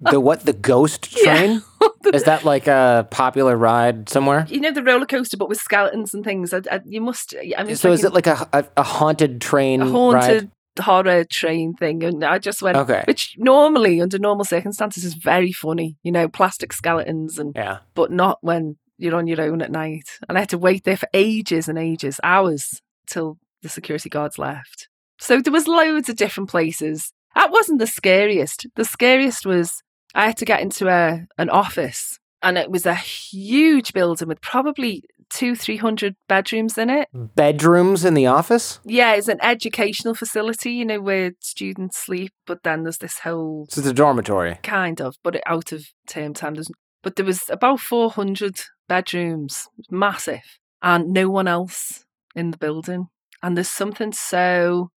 The 0.01 0.21
what? 0.21 0.47
The 0.47 0.53
ghost 0.53 1.15
Yeah. 1.25 1.35
train? 1.35 1.63
Is 2.15 2.23
that 2.25 2.45
like 2.45 2.67
a 2.69 3.07
popular 3.11 3.57
ride 3.57 4.09
somewhere? 4.09 4.47
you 4.49 4.61
know, 4.61 4.71
the 4.71 4.85
roller 4.85 5.05
coaster, 5.05 5.37
but 5.37 5.49
with 5.49 5.59
skeletons 5.59 6.15
and 6.15 6.25
things. 6.25 6.55
I, 6.55 6.63
I, 6.71 6.81
you 6.87 7.01
must, 7.01 7.35
I 7.57 7.65
mean, 7.65 7.77
So, 7.77 7.91
is 7.93 8.05
it 8.05 8.15
like 8.15 8.27
a, 8.29 8.49
a, 8.53 8.65
a 8.79 8.83
haunted 8.85 9.41
train 9.43 9.83
a 9.83 9.85
ride? 9.85 9.91
haunted 9.91 10.51
horror 10.81 11.25
train 11.25 11.75
thing? 11.75 12.05
And 12.05 12.25
I 12.25 12.39
just 12.39 12.63
went, 12.63 12.79
Okay. 12.79 13.03
which 13.07 13.35
normally, 13.37 14.01
under 14.01 14.19
normal 14.19 14.45
circumstances, 14.45 15.05
is 15.05 15.15
very 15.15 15.53
funny, 15.53 15.97
you 16.05 16.13
know, 16.13 16.29
plastic 16.29 16.73
skeletons 16.73 17.39
and 17.39 17.53
Yeah. 17.57 17.79
but 17.95 18.11
not 18.13 18.39
when 18.43 18.77
you're 18.99 19.17
on 19.17 19.27
your 19.27 19.41
own 19.41 19.63
at 19.63 19.71
night. 19.71 20.19
And 20.29 20.37
I 20.37 20.41
had 20.43 20.51
to 20.51 20.59
wait 20.59 20.85
there 20.85 20.97
for 20.97 21.09
ages 21.15 21.69
and 21.69 21.79
ages, 21.79 22.21
hours, 22.23 22.83
till 23.07 23.39
the 23.63 23.69
security 23.69 24.09
guards 24.09 24.39
left. 24.39 24.89
So 25.19 25.41
there 25.41 25.53
was 25.53 25.67
loads 25.67 26.09
of 26.09 26.17
different 26.17 26.51
places. 26.51 27.13
That 27.35 27.51
wasn't 27.51 27.79
the 27.79 27.87
scariest. 27.87 28.67
The 28.77 28.85
scariest 28.85 29.47
was 29.47 29.83
I 30.15 30.27
had 30.27 30.37
to 30.39 30.45
get 30.45 30.61
into 30.61 30.89
a 30.89 31.27
an 31.39 31.51
office, 31.51 32.19
and 32.43 32.57
it 32.59 32.71
was 32.71 32.87
a 32.87 32.95
huge 32.95 33.93
building 33.93 34.29
with 34.29 34.41
probably 34.41 35.05
two, 35.31 35.55
three 35.55 35.77
hundred 35.77 36.17
bedrooms 36.29 36.79
in 36.79 36.89
it. 36.91 37.09
Mm. 37.15 37.35
Bedrooms 37.35 38.05
in 38.05 38.15
the 38.15 38.27
office? 38.27 38.81
Yeah, 38.85 39.15
it's 39.15 39.29
an 39.29 39.39
educational 39.43 40.15
facility, 40.15 40.73
you 40.73 40.85
know, 40.85 41.01
where 41.01 41.33
students 41.41 41.99
sleep. 41.99 42.33
But 42.47 42.63
then 42.63 42.83
there's 42.85 42.99
this 42.99 43.19
whole 43.21 43.67
So, 43.71 43.81
it's 43.81 43.89
a 43.89 43.93
dormitory. 43.95 44.59
kind 44.63 45.01
of, 45.01 45.17
but 45.23 45.41
out 45.47 45.73
of 45.73 45.85
term 46.07 46.33
time. 46.35 46.55
There's, 46.55 46.71
but 47.09 47.17
there 47.17 47.25
was 47.25 47.49
about 47.49 47.81
400 47.81 48.61
bedrooms, 48.87 49.67
massive, 49.91 50.59
and 50.83 51.09
no 51.11 51.31
one 51.31 51.49
else 51.49 52.05
in 52.37 52.51
the 52.51 52.59
building. 52.59 53.07
And 53.43 53.57
there's 53.57 53.71
something 53.71 54.13
so 54.13 54.91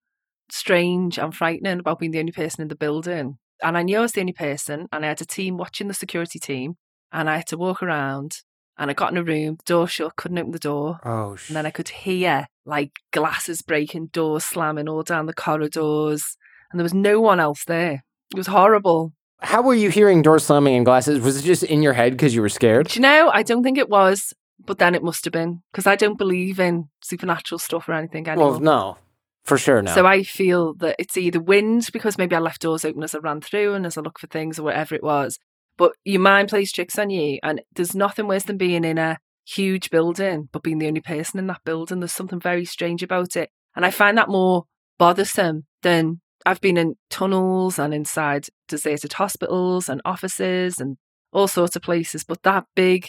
strange 0.50 1.18
and 1.18 1.34
frightening 1.34 1.78
about 1.80 1.98
being 2.00 2.12
the 2.12 2.18
only 2.18 2.32
person 2.32 2.60
in 2.60 2.68
the 2.68 2.76
building. 2.76 3.38
And 3.62 3.78
I 3.78 3.82
knew 3.82 3.96
I 3.96 4.02
was 4.02 4.12
the 4.12 4.20
only 4.20 4.34
person, 4.34 4.88
and 4.92 5.06
I 5.06 5.08
had 5.08 5.22
a 5.22 5.24
team 5.24 5.56
watching 5.56 5.88
the 5.88 5.94
security 5.94 6.38
team, 6.38 6.74
and 7.12 7.30
I 7.30 7.36
had 7.38 7.46
to 7.46 7.56
walk 7.56 7.82
around. 7.82 8.42
And 8.76 8.90
I 8.90 8.92
got 8.92 9.10
in 9.12 9.16
a 9.16 9.24
room, 9.24 9.56
door 9.64 9.88
shut, 9.88 10.16
couldn't 10.16 10.38
open 10.38 10.50
the 10.50 10.58
door. 10.58 10.98
Oh, 11.02 11.34
sh- 11.36 11.48
And 11.48 11.56
then 11.56 11.64
I 11.64 11.70
could 11.70 11.88
hear 11.88 12.46
like 12.66 12.90
glasses 13.10 13.62
breaking, 13.62 14.08
doors 14.08 14.44
slamming 14.44 14.86
all 14.86 15.02
down 15.02 15.24
the 15.24 15.32
corridors. 15.32 16.36
And 16.70 16.78
there 16.78 16.84
was 16.84 16.92
no 16.92 17.22
one 17.22 17.40
else 17.40 17.64
there. 17.64 18.04
It 18.32 18.36
was 18.36 18.48
horrible. 18.48 19.14
How 19.42 19.62
were 19.62 19.74
you 19.74 19.90
hearing 19.90 20.22
door 20.22 20.38
slamming 20.38 20.74
and 20.76 20.84
glasses? 20.84 21.20
Was 21.20 21.36
it 21.36 21.42
just 21.42 21.62
in 21.62 21.82
your 21.82 21.92
head 21.92 22.12
because 22.12 22.34
you 22.34 22.40
were 22.40 22.48
scared? 22.48 22.88
Do 22.88 22.94
you 22.98 23.02
know? 23.02 23.30
I 23.32 23.42
don't 23.42 23.62
think 23.62 23.76
it 23.76 23.88
was 23.88 24.32
but 24.66 24.78
then 24.78 24.94
it 24.94 25.02
must 25.02 25.24
have 25.24 25.32
been 25.32 25.62
because 25.72 25.86
I 25.86 25.96
don't 25.96 26.18
believe 26.18 26.60
in 26.60 26.88
supernatural 27.02 27.58
stuff 27.58 27.88
or 27.88 27.92
anything 27.92 28.28
anymore. 28.28 28.52
Well, 28.52 28.60
no, 28.60 28.98
for 29.44 29.58
sure, 29.58 29.82
no. 29.82 29.94
So 29.94 30.06
I 30.06 30.22
feel 30.22 30.74
that 30.74 30.96
it's 30.98 31.16
either 31.16 31.40
wind 31.40 31.88
because 31.92 32.18
maybe 32.18 32.36
I 32.36 32.40
left 32.40 32.62
doors 32.62 32.84
open 32.84 33.02
as 33.02 33.14
I 33.14 33.18
ran 33.18 33.40
through 33.40 33.74
and 33.74 33.86
as 33.86 33.96
I 33.96 34.00
look 34.00 34.18
for 34.18 34.26
things 34.26 34.58
or 34.58 34.62
whatever 34.62 34.94
it 34.94 35.02
was. 35.02 35.38
But 35.76 35.92
your 36.04 36.20
mind 36.20 36.48
plays 36.48 36.70
tricks 36.70 36.98
on 36.98 37.10
you, 37.10 37.38
and 37.42 37.62
there's 37.74 37.94
nothing 37.94 38.28
worse 38.28 38.44
than 38.44 38.58
being 38.58 38.84
in 38.84 38.98
a 38.98 39.18
huge 39.44 39.90
building 39.90 40.48
but 40.52 40.62
being 40.62 40.78
the 40.78 40.86
only 40.86 41.00
person 41.00 41.38
in 41.38 41.46
that 41.48 41.64
building. 41.64 42.00
There's 42.00 42.12
something 42.12 42.40
very 42.40 42.64
strange 42.64 43.02
about 43.02 43.36
it, 43.36 43.50
and 43.74 43.84
I 43.84 43.90
find 43.90 44.16
that 44.18 44.28
more 44.28 44.64
bothersome 44.98 45.66
than 45.82 46.20
I've 46.44 46.60
been 46.60 46.76
in 46.76 46.96
tunnels 47.10 47.78
and 47.78 47.94
inside 47.94 48.46
deserted 48.68 49.14
hospitals 49.14 49.88
and 49.88 50.00
offices 50.04 50.80
and 50.80 50.96
all 51.32 51.48
sorts 51.48 51.76
of 51.76 51.82
places. 51.82 52.24
But 52.24 52.42
that 52.42 52.64
big 52.74 53.08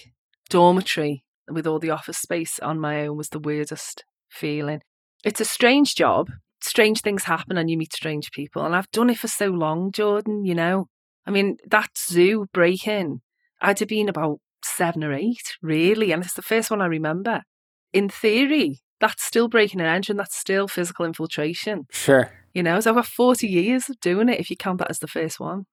dormitory 0.50 1.24
with 1.50 1.68
all 1.68 1.80
the 1.80 1.90
office 1.90 2.18
space 2.18 2.60
on 2.60 2.80
my 2.80 3.06
own 3.06 3.18
was 3.18 3.30
the 3.30 3.40
weirdest 3.40 4.06
feeling. 4.30 4.82
It's 5.24 5.42
a 5.42 5.46
strange 5.46 5.96
job. 5.96 6.30
Strange 6.62 7.02
things 7.02 7.24
happen 7.24 7.58
and 7.58 7.70
you 7.70 7.78
meet 7.78 7.94
strange 7.94 8.32
people. 8.32 8.66
And 8.66 8.76
I've 8.76 8.92
done 8.92 9.10
it 9.10 9.18
for 9.18 9.28
so 9.28 9.48
long, 9.48 9.92
Jordan, 9.92 10.46
you 10.46 10.56
know. 10.56 10.88
I 11.26 11.32
mean, 11.32 11.58
that 11.68 11.90
zoo 11.98 12.48
break 12.54 12.88
in, 12.88 13.22
I'd 13.62 13.80
have 13.80 13.88
been 13.88 14.10
about 14.10 14.40
seven 14.64 15.04
or 15.04 15.14
eight, 15.14 15.58
really. 15.62 16.12
And 16.12 16.24
it's 16.24 16.34
the 16.34 16.42
first 16.42 16.72
one 16.72 16.82
I 16.82 16.86
remember. 16.86 17.44
In 17.92 18.10
theory, 18.10 18.82
that's 19.00 19.24
still 19.24 19.48
breaking 19.48 19.82
an 19.82 19.88
engine, 19.88 20.18
that's 20.18 20.38
still 20.38 20.68
physical 20.68 21.06
infiltration. 21.06 21.86
Sure. 21.92 22.32
You 22.54 22.64
know, 22.64 22.78
it's 22.78 22.88
over 22.88 23.04
40 23.04 23.48
years 23.48 23.90
of 23.90 24.00
doing 24.00 24.30
it 24.30 24.40
if 24.40 24.50
you 24.50 24.56
count 24.56 24.80
that 24.80 24.90
as 24.90 25.00
the 25.00 25.08
first 25.08 25.40
one. 25.40 25.66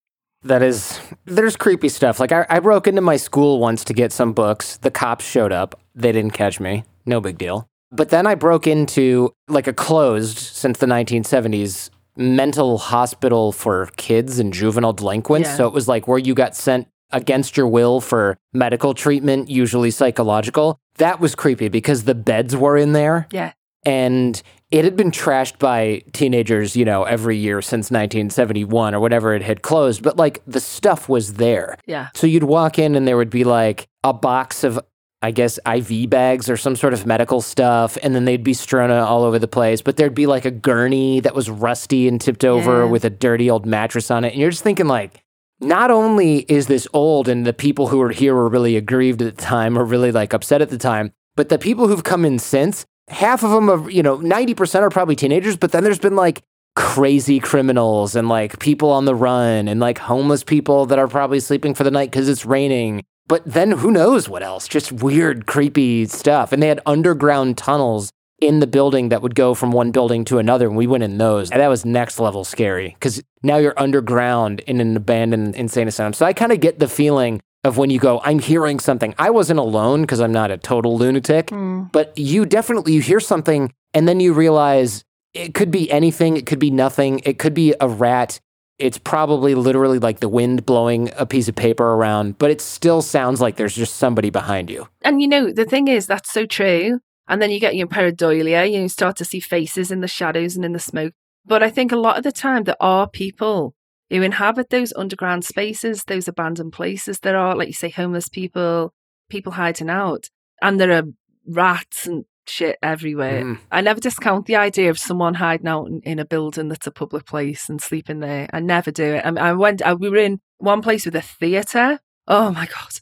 That 0.43 0.63
is, 0.63 0.99
there's 1.27 1.57
creepy 1.57 1.91
stuff. 1.91 2.19
Like, 2.19 2.33
I, 2.33 2.47
I 2.49 2.61
broke 2.61 2.87
into 2.87 3.03
my 3.03 3.19
school 3.19 3.59
once 3.59 3.85
to 3.85 3.93
get 3.93 4.11
some 4.13 4.33
books. 4.33 4.79
The 4.79 4.91
cops 4.91 5.25
showed 5.25 5.53
up. 5.53 5.79
They 5.95 6.13
didn't 6.13 6.33
catch 6.33 6.59
me. 6.61 6.85
No 7.05 7.21
big 7.21 7.37
deal. 7.37 7.69
But 7.93 8.09
then 8.09 8.27
I 8.27 8.35
broke 8.37 8.67
into 8.67 9.33
like 9.49 9.67
a 9.67 9.73
closed 9.73 10.39
since 10.39 10.79
the 10.79 10.87
1970s 10.87 11.91
mental 12.17 12.79
hospital 12.79 13.53
for 13.53 13.87
kids 13.97 14.39
and 14.39 14.53
juvenile 14.53 14.93
delinquents. 14.93 15.49
Yeah. 15.49 15.57
So 15.57 15.67
it 15.67 15.75
was 15.75 15.89
like 15.89 16.09
where 16.09 16.19
you 16.19 16.35
got 16.35 16.57
sent 16.57 16.89
against 17.13 17.57
your 17.57 17.67
will 17.67 18.01
for 18.01 18.37
medical 18.53 18.95
treatment, 18.95 19.51
usually 19.51 19.91
psychological. 19.91 20.79
That 20.97 21.21
was 21.21 21.35
creepy 21.35 21.69
because 21.69 22.05
the 22.05 22.15
beds 22.15 22.57
were 22.57 22.77
in 22.77 22.93
there 22.93 23.27
Yeah. 23.33 23.53
And 23.85 24.43
it 24.71 24.85
had 24.85 24.97
been 24.97 25.11
trashed 25.11 25.59
by 25.59 26.03
teenagers, 26.13 26.77
you 26.77 26.85
know, 26.85 27.03
every 27.05 27.37
year 27.37 27.61
since 27.61 27.91
1971 27.91 28.95
or 28.95 29.01
whatever 29.01 29.35
it 29.35 29.43
had 29.43 29.63
closed, 29.63 30.03
but 30.03 30.17
like 30.17 30.43
the 30.47 30.61
stuff 30.61 31.09
was 31.09 31.35
there. 31.35 31.77
Yeah. 31.87 32.09
So 32.15 32.27
you'd 32.27 32.45
walk 32.45 32.79
in 32.79 32.95
and 32.95 33.07
there 33.09 33.17
would 33.17 33.31
be 33.31 33.45
like 33.45 33.89
a 34.05 34.13
box 34.13 34.63
of, 34.63 34.79
I 35.23 35.33
guess, 35.33 35.59
IV 35.67 36.09
bags 36.09 36.49
or 36.49 36.57
some 36.57 36.77
sort 36.77 36.93
of 36.93 37.05
medical 37.05 37.41
stuff, 37.41 37.99
and 38.03 38.15
then 38.15 38.25
they'd 38.27 38.45
be 38.45 38.55
strewn 38.55 38.91
all 38.91 39.25
over 39.25 39.39
the 39.39 39.49
place. 39.49 39.83
But 39.83 39.97
there'd 39.97 40.15
be 40.15 40.27
like 40.27 40.45
a 40.45 40.51
gurney 40.53 41.21
that 41.21 41.35
was 41.35 41.51
rusty 41.51 42.07
and 42.07 42.21
tipped 42.21 42.45
over 42.45 42.85
Yeah. 42.85 42.91
with 42.91 43.05
a 43.05 43.11
dirty 43.11 43.51
old 43.51 43.67
mattress 43.67 44.11
on 44.11 44.25
it. 44.25 44.33
And 44.33 44.41
you're 44.41 44.51
just 44.51 44.63
thinking, 44.63 44.87
like, 44.87 45.23
not 45.61 45.91
only 45.91 46.39
is 46.49 46.69
this 46.69 46.87
old 46.95 47.29
and 47.29 47.45
the 47.47 47.53
people 47.53 47.89
who 47.89 47.99
were 47.99 48.11
here 48.13 48.35
were 48.35 48.49
really 48.49 48.77
aggrieved 48.77 49.21
at 49.21 49.37
the 49.37 49.43
time 49.43 49.77
or 49.77 49.85
really 49.85 50.11
like 50.13 50.33
upset 50.33 50.63
at 50.63 50.71
the 50.71 50.79
time, 50.79 51.13
but 51.37 51.49
the 51.51 51.59
people 51.59 51.87
who've 51.89 52.05
come 52.05 52.25
in 52.25 52.39
since, 52.39 52.87
half 53.11 53.43
of 53.43 53.51
them 53.51 53.71
are, 53.71 53.91
you 53.91 54.03
know, 54.03 54.19
90% 54.19 54.81
are 54.81 54.91
probably 54.91 55.17
teenagers, 55.17 55.57
but 55.57 55.73
then 55.73 55.85
there's 55.85 55.99
been 55.99 56.17
like 56.17 56.43
crazy 56.77 57.41
criminals 57.41 58.15
and 58.15 58.29
like 58.29 58.59
people 58.59 58.91
on 58.91 59.05
the 59.05 59.15
run 59.15 59.69
and 59.69 59.81
like 59.81 59.99
homeless 59.99 60.45
people 60.45 60.87
that 60.87 60.99
are 60.99 61.09
probably 61.09 61.41
sleeping 61.41 61.75
for 61.75 61.85
the 61.85 61.91
night 61.91 62.11
because 62.11 62.29
it's 62.29 62.47
raining. 62.47 63.05
But 63.27 63.45
then 63.45 63.73
who 63.73 63.91
knows 63.91 64.29
what 64.29 64.43
else? 64.43 64.67
Just 64.67 64.93
weird, 64.93 65.47
creepy 65.47 66.07
stuff. 66.07 66.53
And 66.53 66.63
they 66.63 66.69
had 66.69 66.81
underground 66.87 67.59
tunnels 67.59 68.11
in 68.41 68.61
the 68.61 68.67
building 68.67 69.11
that 69.11 69.23
would 69.23 69.35
go 69.35 69.55
from 69.55 69.71
one 69.71 69.91
building 69.91 70.25
to 70.25 70.39
another. 70.39 70.67
And 70.67 70.77
we 70.77 70.87
went 70.87 71.05
in 71.05 71.19
those. 71.19 71.51
And 71.51 71.61
that 71.61 71.69
was 71.69 71.85
next 71.85 72.19
level 72.19 72.45
scary 72.45 72.97
because 72.99 73.23
now 73.43 73.59
you're 73.59 73.79
underground 73.79 74.61
in 74.61 74.81
an 74.81 74.97
abandoned 74.97 75.55
insane 75.55 75.89
asylum. 75.89 76.13
So 76.13 76.27
I 76.27 76.33
kind 76.33 76.53
of 76.53 76.61
get 76.61 76.79
the 76.79 76.89
feeling 76.89 77.41
of 77.65 77.77
when 77.77 77.91
you 77.91 77.99
go, 77.99 78.21
I'm 78.25 78.39
hearing 78.39 78.79
something. 78.79 79.15
I 79.19 79.31
wasn't 79.31 79.61
alone 79.61 80.03
because 80.03 80.21
I'm 80.21 80.33
not 80.33 80.51
a 80.51 80.57
total 80.57 80.97
lunatic, 80.97 81.49
mm. 81.49 81.91
but 81.93 82.17
you 82.17 82.47
definitely 82.47 82.95
you 82.95 83.01
hear 83.01 83.21
something 83.21 83.73
and 83.93 84.09
then 84.09 84.21
you 84.21 84.33
realize 84.33 85.05
it 85.35 85.55
could 85.55 85.71
be 85.71 85.91
anything, 85.91 86.37
it 86.37 86.47
could 86.47 86.59
be 86.59 86.71
nothing, 86.71 87.21
it 87.21 87.39
could 87.39 87.55
be 87.55 87.75
a 87.81 87.89
rat. 87.89 88.41
It's 88.79 88.99
probably 88.99 89.55
literally 89.55 89.99
like 89.99 90.21
the 90.21 90.29
wind 90.29 90.65
blowing 90.65 91.11
a 91.17 91.27
piece 91.27 91.49
of 91.49 91.55
paper 91.55 91.85
around, 91.85 92.39
but 92.39 92.51
it 92.51 92.63
still 92.63 93.03
sounds 93.03 93.41
like 93.41 93.57
there's 93.57 93.77
just 93.77 93.97
somebody 93.97 94.31
behind 94.31 94.71
you. 94.71 94.89
And 95.03 95.21
you 95.21 95.29
know, 95.29 95.53
the 95.53 95.67
thing 95.67 95.89
is, 95.89 96.07
that's 96.07 96.33
so 96.33 96.47
true. 96.47 97.01
And 97.29 97.41
then 97.41 97.51
you 97.51 97.61
get 97.61 97.77
your 97.77 97.87
pareidolia, 97.87 98.71
you 98.71 98.89
start 98.89 99.17
to 99.17 99.25
see 99.25 99.39
faces 99.39 99.91
in 99.91 100.01
the 100.01 100.09
shadows 100.09 100.57
and 100.57 100.65
in 100.65 100.73
the 100.73 100.81
smoke. 100.81 101.13
But 101.45 101.63
I 101.63 101.71
think 101.71 101.93
a 101.93 101.97
lot 101.97 102.17
of 102.17 102.25
the 102.25 102.33
time 102.33 102.65
there 102.65 102.77
are 102.81 103.09
people 103.09 103.75
who 104.11 104.23
inhabit 104.23 104.71
those 104.71 104.93
underground 104.95 105.45
spaces, 105.45 106.05
those 106.05 106.29
abandoned 106.29 106.73
places. 106.73 107.21
There 107.21 107.37
are, 107.37 107.57
like 107.57 107.69
you 107.69 107.75
say, 107.75 107.91
homeless 107.91 108.29
people, 108.29 108.93
people 109.29 109.53
hiding 109.53 109.89
out, 109.89 110.29
and 110.61 110.81
there 110.81 110.93
are 110.93 111.05
rats 111.47 112.07
and 112.07 112.25
shit 112.47 112.77
everywhere. 112.83 113.45
Mm. 113.45 113.59
I 113.71 113.81
never 113.81 114.01
discount 114.01 114.47
the 114.47 114.57
idea 114.57 114.91
of 114.91 114.99
someone 114.99 115.35
hiding 115.35 115.69
out 115.69 115.87
in, 115.87 116.01
in 116.03 116.19
a 116.19 116.25
building 116.25 116.69
that's 116.69 116.87
a 116.87 116.93
public 116.93 117.25
place 117.25 117.69
and 117.69 117.81
sleeping 117.81 118.21
there. 118.21 118.49
I 118.53 118.61
never 118.61 118.91
do 118.91 119.05
it. 119.05 119.25
I, 119.25 119.31
I 119.31 119.53
went, 119.53 119.83
I, 119.83 119.95
we 119.95 120.11
were 120.11 120.17
in 120.17 120.41
one 120.59 120.83
place 120.83 121.05
with 121.05 121.15
a 121.15 121.23
theatre. 121.23 122.01
Oh 122.27 122.51
my 122.51 122.67
God. 122.67 123.01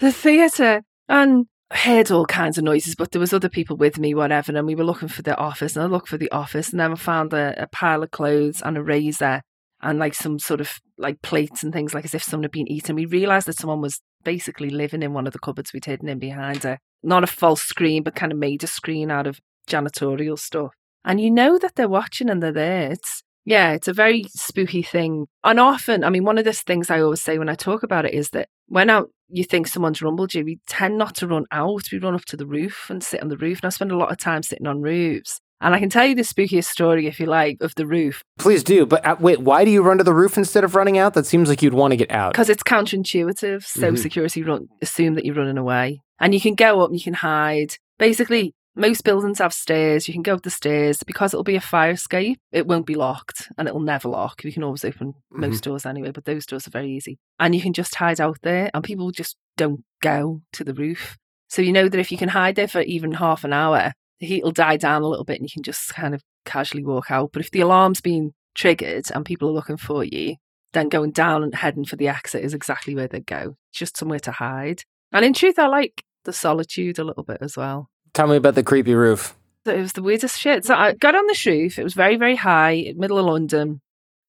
The 0.00 0.12
theatre. 0.12 0.82
And 1.08 1.46
I 1.70 1.76
heard 1.76 2.10
all 2.10 2.26
kinds 2.26 2.58
of 2.58 2.64
noises, 2.64 2.96
but 2.96 3.12
there 3.12 3.20
was 3.20 3.32
other 3.32 3.48
people 3.48 3.76
with 3.76 3.98
me, 3.98 4.14
whatever, 4.14 4.56
and 4.56 4.66
we 4.66 4.74
were 4.74 4.84
looking 4.84 5.08
for 5.08 5.22
the 5.22 5.36
office, 5.36 5.76
and 5.76 5.82
I 5.82 5.86
looked 5.86 6.08
for 6.08 6.18
the 6.18 6.30
office, 6.30 6.70
and 6.70 6.80
then 6.80 6.92
I 6.92 6.94
found 6.94 7.32
a, 7.32 7.62
a 7.62 7.66
pile 7.66 8.02
of 8.02 8.10
clothes 8.10 8.62
and 8.62 8.76
a 8.76 8.82
razor 8.82 9.42
and 9.84 9.98
like 9.98 10.14
some 10.14 10.38
sort 10.38 10.60
of 10.60 10.80
like 10.98 11.20
plates 11.22 11.62
and 11.62 11.72
things, 11.72 11.94
like 11.94 12.06
as 12.06 12.14
if 12.14 12.22
someone 12.22 12.44
had 12.44 12.50
been 12.50 12.70
eaten. 12.70 12.96
We 12.96 13.04
realised 13.04 13.46
that 13.46 13.58
someone 13.58 13.82
was 13.82 14.00
basically 14.24 14.70
living 14.70 15.02
in 15.02 15.12
one 15.12 15.26
of 15.26 15.34
the 15.34 15.38
cupboards 15.38 15.72
we'd 15.72 15.84
hidden 15.84 16.08
in 16.08 16.18
behind 16.18 16.64
a 16.64 16.78
not 17.02 17.22
a 17.22 17.28
false 17.28 17.62
screen, 17.62 18.02
but 18.02 18.16
kind 18.16 18.32
of 18.32 18.38
made 18.38 18.64
a 18.64 18.66
screen 18.66 19.10
out 19.10 19.26
of 19.26 19.40
janitorial 19.68 20.38
stuff. 20.38 20.72
And 21.04 21.20
you 21.20 21.30
know 21.30 21.58
that 21.58 21.74
they're 21.74 21.86
watching 21.86 22.30
and 22.30 22.42
they're 22.42 22.50
there. 22.50 22.92
It's 22.92 23.22
yeah, 23.44 23.72
it's 23.72 23.88
a 23.88 23.92
very 23.92 24.24
spooky 24.28 24.82
thing. 24.82 25.26
And 25.44 25.60
often, 25.60 26.02
I 26.02 26.08
mean, 26.08 26.24
one 26.24 26.38
of 26.38 26.46
the 26.46 26.54
things 26.54 26.90
I 26.90 27.00
always 27.00 27.20
say 27.20 27.38
when 27.38 27.50
I 27.50 27.54
talk 27.54 27.82
about 27.82 28.06
it 28.06 28.14
is 28.14 28.30
that 28.30 28.48
when 28.68 28.88
out 28.88 29.10
you 29.28 29.44
think 29.44 29.66
someone's 29.66 30.00
rumbled 30.00 30.32
you, 30.32 30.44
we 30.44 30.60
tend 30.66 30.96
not 30.96 31.14
to 31.16 31.26
run 31.26 31.44
out. 31.50 31.92
We 31.92 31.98
run 31.98 32.14
up 32.14 32.24
to 32.26 32.38
the 32.38 32.46
roof 32.46 32.86
and 32.88 33.02
sit 33.02 33.22
on 33.22 33.28
the 33.28 33.36
roof. 33.36 33.58
And 33.58 33.66
I 33.66 33.68
spend 33.68 33.92
a 33.92 33.98
lot 33.98 34.10
of 34.10 34.16
time 34.16 34.42
sitting 34.42 34.66
on 34.66 34.80
roofs. 34.80 35.40
And 35.60 35.74
I 35.74 35.78
can 35.78 35.88
tell 35.88 36.04
you 36.04 36.14
the 36.14 36.22
spookiest 36.22 36.66
story, 36.66 37.06
if 37.06 37.18
you 37.18 37.26
like, 37.26 37.56
of 37.60 37.74
the 37.76 37.86
roof 37.86 38.22
Please 38.38 38.62
do. 38.64 38.84
But 38.84 39.04
uh, 39.06 39.16
wait, 39.18 39.40
why 39.40 39.64
do 39.64 39.70
you 39.70 39.82
run 39.82 39.98
to 39.98 40.04
the 40.04 40.12
roof 40.14 40.36
instead 40.36 40.64
of 40.64 40.74
running 40.74 40.98
out? 40.98 41.14
That 41.14 41.24
seems 41.26 41.48
like 41.48 41.62
you'd 41.62 41.72
want 41.74 41.92
to 41.92 41.96
get 41.96 42.10
out. 42.10 42.32
because 42.32 42.50
it's 42.50 42.62
counterintuitive. 42.62 43.64
So 43.64 43.92
Mhm. 43.92 43.98
security 43.98 44.42
run 44.42 44.68
assume 44.82 45.14
that 45.14 45.24
you're 45.24 45.34
running 45.34 45.58
away, 45.58 46.00
and 46.20 46.34
you 46.34 46.40
can 46.40 46.54
go 46.54 46.80
up 46.80 46.90
and 46.90 46.98
you 46.98 47.04
can 47.04 47.14
hide. 47.14 47.76
Basically, 47.98 48.52
most 48.76 49.04
buildings 49.04 49.38
have 49.38 49.52
stairs. 49.52 50.08
You 50.08 50.14
can 50.14 50.22
go 50.22 50.34
up 50.34 50.42
the 50.42 50.50
stairs 50.50 51.02
because 51.06 51.32
it'll 51.32 51.44
be 51.44 51.54
a 51.56 51.60
fire 51.60 51.92
escape. 51.92 52.38
It 52.52 52.66
won't 52.66 52.86
be 52.86 52.96
locked, 52.96 53.48
and 53.56 53.68
it'll 53.68 53.80
never 53.80 54.08
lock. 54.08 54.42
You 54.44 54.52
can 54.52 54.64
always 54.64 54.84
open 54.84 55.14
most 55.30 55.62
doors 55.62 55.86
anyway, 55.86 56.10
but 56.10 56.24
those 56.24 56.44
doors 56.44 56.66
are 56.66 56.70
very 56.70 56.90
easy, 56.90 57.18
and 57.38 57.54
you 57.54 57.60
can 57.62 57.72
just 57.72 57.94
hide 57.94 58.20
out 58.20 58.38
there. 58.42 58.70
And 58.74 58.82
people 58.82 59.10
just 59.12 59.36
don't 59.56 59.84
go 60.02 60.42
to 60.54 60.64
the 60.64 60.74
roof. 60.74 61.16
So 61.48 61.62
you 61.62 61.72
know 61.72 61.88
that 61.88 62.00
if 62.00 62.10
you 62.10 62.18
can 62.18 62.30
hide 62.30 62.56
there 62.56 62.66
for 62.68 62.80
even 62.80 63.12
half 63.12 63.44
an 63.44 63.52
hour, 63.52 63.92
the 64.20 64.26
heat 64.26 64.44
will 64.44 64.52
die 64.52 64.76
down 64.76 65.02
a 65.02 65.08
little 65.08 65.24
bit, 65.24 65.40
and 65.40 65.48
you 65.48 65.52
can 65.52 65.62
just 65.62 65.94
kind 65.94 66.14
of 66.14 66.22
casually 66.44 66.84
walk 66.84 67.10
out. 67.10 67.30
But 67.32 67.40
if 67.42 67.50
the 67.50 67.60
alarm's 67.60 68.00
been 68.00 68.32
triggered 68.54 69.06
and 69.12 69.24
people 69.24 69.48
are 69.48 69.52
looking 69.52 69.76
for 69.76 70.04
you, 70.04 70.36
then 70.72 70.88
going 70.88 71.12
down 71.12 71.42
and 71.42 71.54
heading 71.54 71.84
for 71.84 71.96
the 71.96 72.08
exit 72.08 72.44
is 72.44 72.54
exactly 72.54 72.94
where 72.94 73.08
they 73.08 73.20
go. 73.20 73.56
Just 73.72 73.96
somewhere 73.96 74.20
to 74.20 74.32
hide. 74.32 74.82
And 75.12 75.24
in 75.24 75.32
truth, 75.32 75.58
I 75.58 75.66
like 75.66 76.02
the 76.24 76.32
solitude 76.32 76.98
a 76.98 77.04
little 77.04 77.22
bit 77.22 77.38
as 77.40 77.56
well. 77.56 77.90
Tell 78.12 78.26
me 78.26 78.36
about 78.36 78.54
the 78.54 78.62
creepy 78.62 78.94
roof. 78.94 79.36
So 79.66 79.72
It 79.72 79.80
was 79.80 79.92
the 79.92 80.02
weirdest 80.02 80.38
shit. 80.38 80.64
So 80.64 80.74
I 80.74 80.92
got 80.92 81.14
on 81.14 81.26
this 81.26 81.44
roof. 81.46 81.78
It 81.78 81.84
was 81.84 81.94
very, 81.94 82.16
very 82.16 82.36
high, 82.36 82.92
middle 82.96 83.18
of 83.18 83.26
London. 83.26 83.80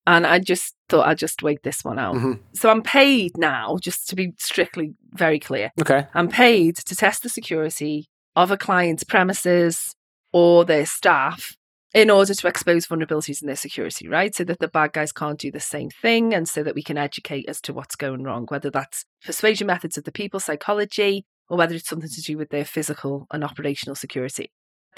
And 0.08 0.26
I 0.26 0.40
just 0.40 0.76
thought 0.88 1.08
I'd 1.08 1.18
just 1.18 1.42
wait 1.42 1.64
this 1.64 1.84
one 1.84 1.98
out. 1.98 2.16
Mhm. 2.16 2.40
So 2.54 2.70
I'm 2.70 2.84
paid 2.84 3.38
now, 3.38 3.78
just 3.82 4.08
to 4.10 4.16
be 4.16 4.34
strictly 4.38 4.94
very 5.14 5.40
clear. 5.40 5.72
Okay. 5.82 6.06
I'm 6.14 6.28
paid 6.30 6.76
to 6.78 6.96
test 6.96 7.24
the 7.24 7.30
security 7.30 8.08
of 8.36 8.52
a 8.52 8.58
client's 8.58 9.04
premises 9.04 9.96
or 10.32 10.66
their 10.66 10.86
staff 10.86 11.56
in 11.94 12.10
order 12.10 12.34
to 12.34 12.48
expose 12.48 12.86
vulnerabilities 12.86 13.42
in 13.42 13.48
their 13.48 13.56
security, 13.56 14.06
right? 14.08 14.36
So 14.36 14.44
that 14.44 14.60
the 14.60 14.68
bad 14.68 14.92
guys 14.92 15.14
can't 15.14 15.40
do 15.40 15.50
the 15.50 15.62
same 15.62 15.90
thing 15.90 16.34
and 16.34 16.48
so 16.48 16.62
that 16.62 16.76
we 16.76 16.84
can 16.84 16.98
educate 16.98 17.46
as 17.48 17.62
to 17.62 17.74
what's 17.74 17.96
going 17.96 18.24
wrong, 18.24 18.46
whether 18.50 18.70
that's 18.70 19.06
persuasion 19.24 19.68
methods 19.68 19.98
of 19.98 20.04
the 20.04 20.12
people, 20.12 20.42
psychology, 20.42 21.26
or 21.50 21.58
whether 21.58 21.74
it's 21.74 21.88
something 21.88 22.10
to 22.10 22.22
do 22.22 22.38
with 22.38 22.50
their 22.50 22.66
physical 22.66 23.28
and 23.32 23.46
operational 23.46 23.96
security. 23.96 24.52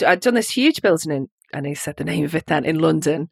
I'd 0.06 0.22
done 0.22 0.34
this 0.34 0.52
huge 0.52 0.82
building 0.82 1.12
in, 1.12 1.30
and 1.54 1.68
I 1.68 1.74
said 1.74 1.98
the 1.98 2.04
name 2.04 2.26
of 2.26 2.34
it 2.34 2.48
then, 2.48 2.66
in 2.66 2.80
London. 2.80 3.30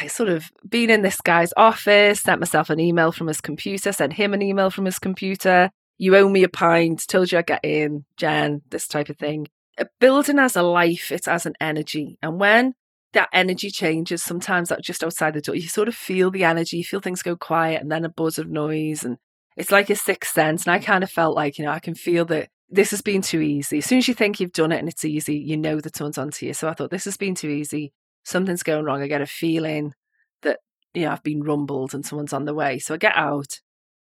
I 0.00 0.06
sort 0.06 0.28
of 0.28 0.50
been 0.68 0.90
in 0.90 1.02
this 1.02 1.20
guy's 1.20 1.52
office, 1.56 2.22
sent 2.22 2.40
myself 2.40 2.70
an 2.70 2.80
email 2.80 3.12
from 3.12 3.26
his 3.26 3.40
computer, 3.40 3.92
sent 3.92 4.14
him 4.14 4.34
an 4.34 4.42
email 4.42 4.70
from 4.70 4.86
his 4.86 4.98
computer. 4.98 5.70
You 5.98 6.16
owe 6.16 6.28
me 6.28 6.42
a 6.42 6.48
pint, 6.48 7.06
told 7.06 7.32
you 7.32 7.38
I'd 7.38 7.46
get 7.46 7.64
in, 7.64 8.04
Jen, 8.16 8.62
this 8.70 8.86
type 8.86 9.08
of 9.08 9.18
thing. 9.18 9.48
A 9.78 9.86
building 10.00 10.38
has 10.38 10.56
a 10.56 10.62
life, 10.62 11.10
it 11.10 11.26
has 11.26 11.46
an 11.46 11.54
energy. 11.60 12.18
And 12.22 12.38
when 12.38 12.74
that 13.12 13.28
energy 13.32 13.70
changes, 13.70 14.22
sometimes 14.22 14.68
that 14.68 14.82
just 14.82 15.04
outside 15.04 15.34
the 15.34 15.40
door, 15.40 15.54
you 15.54 15.68
sort 15.68 15.88
of 15.88 15.94
feel 15.94 16.30
the 16.30 16.44
energy, 16.44 16.78
you 16.78 16.84
feel 16.84 17.00
things 17.00 17.22
go 17.22 17.36
quiet 17.36 17.80
and 17.80 17.90
then 17.90 18.04
a 18.04 18.08
buzz 18.08 18.38
of 18.38 18.48
noise. 18.48 19.04
And 19.04 19.18
it's 19.56 19.70
like 19.70 19.90
a 19.90 19.96
sixth 19.96 20.34
sense. 20.34 20.66
And 20.66 20.74
I 20.74 20.78
kind 20.78 21.02
of 21.02 21.10
felt 21.10 21.34
like, 21.34 21.58
you 21.58 21.64
know, 21.64 21.70
I 21.70 21.78
can 21.78 21.94
feel 21.94 22.24
that 22.26 22.48
this 22.68 22.90
has 22.90 23.00
been 23.00 23.22
too 23.22 23.40
easy. 23.40 23.78
As 23.78 23.86
soon 23.86 23.98
as 23.98 24.08
you 24.08 24.14
think 24.14 24.40
you've 24.40 24.52
done 24.52 24.72
it 24.72 24.78
and 24.78 24.88
it's 24.88 25.04
easy, 25.04 25.38
you 25.38 25.56
know 25.56 25.80
that 25.80 25.96
someone's 25.96 26.18
onto 26.18 26.46
you. 26.46 26.52
So 26.52 26.68
I 26.68 26.74
thought, 26.74 26.90
this 26.90 27.04
has 27.04 27.16
been 27.16 27.34
too 27.34 27.48
easy. 27.48 27.92
Something's 28.24 28.62
going 28.62 28.84
wrong. 28.84 29.02
I 29.02 29.06
get 29.06 29.22
a 29.22 29.26
feeling 29.26 29.94
that, 30.42 30.58
you 30.92 31.04
know, 31.04 31.12
I've 31.12 31.22
been 31.22 31.42
rumbled 31.42 31.94
and 31.94 32.04
someone's 32.04 32.32
on 32.32 32.44
the 32.44 32.54
way. 32.54 32.78
So 32.78 32.94
I 32.94 32.96
get 32.98 33.16
out 33.16 33.60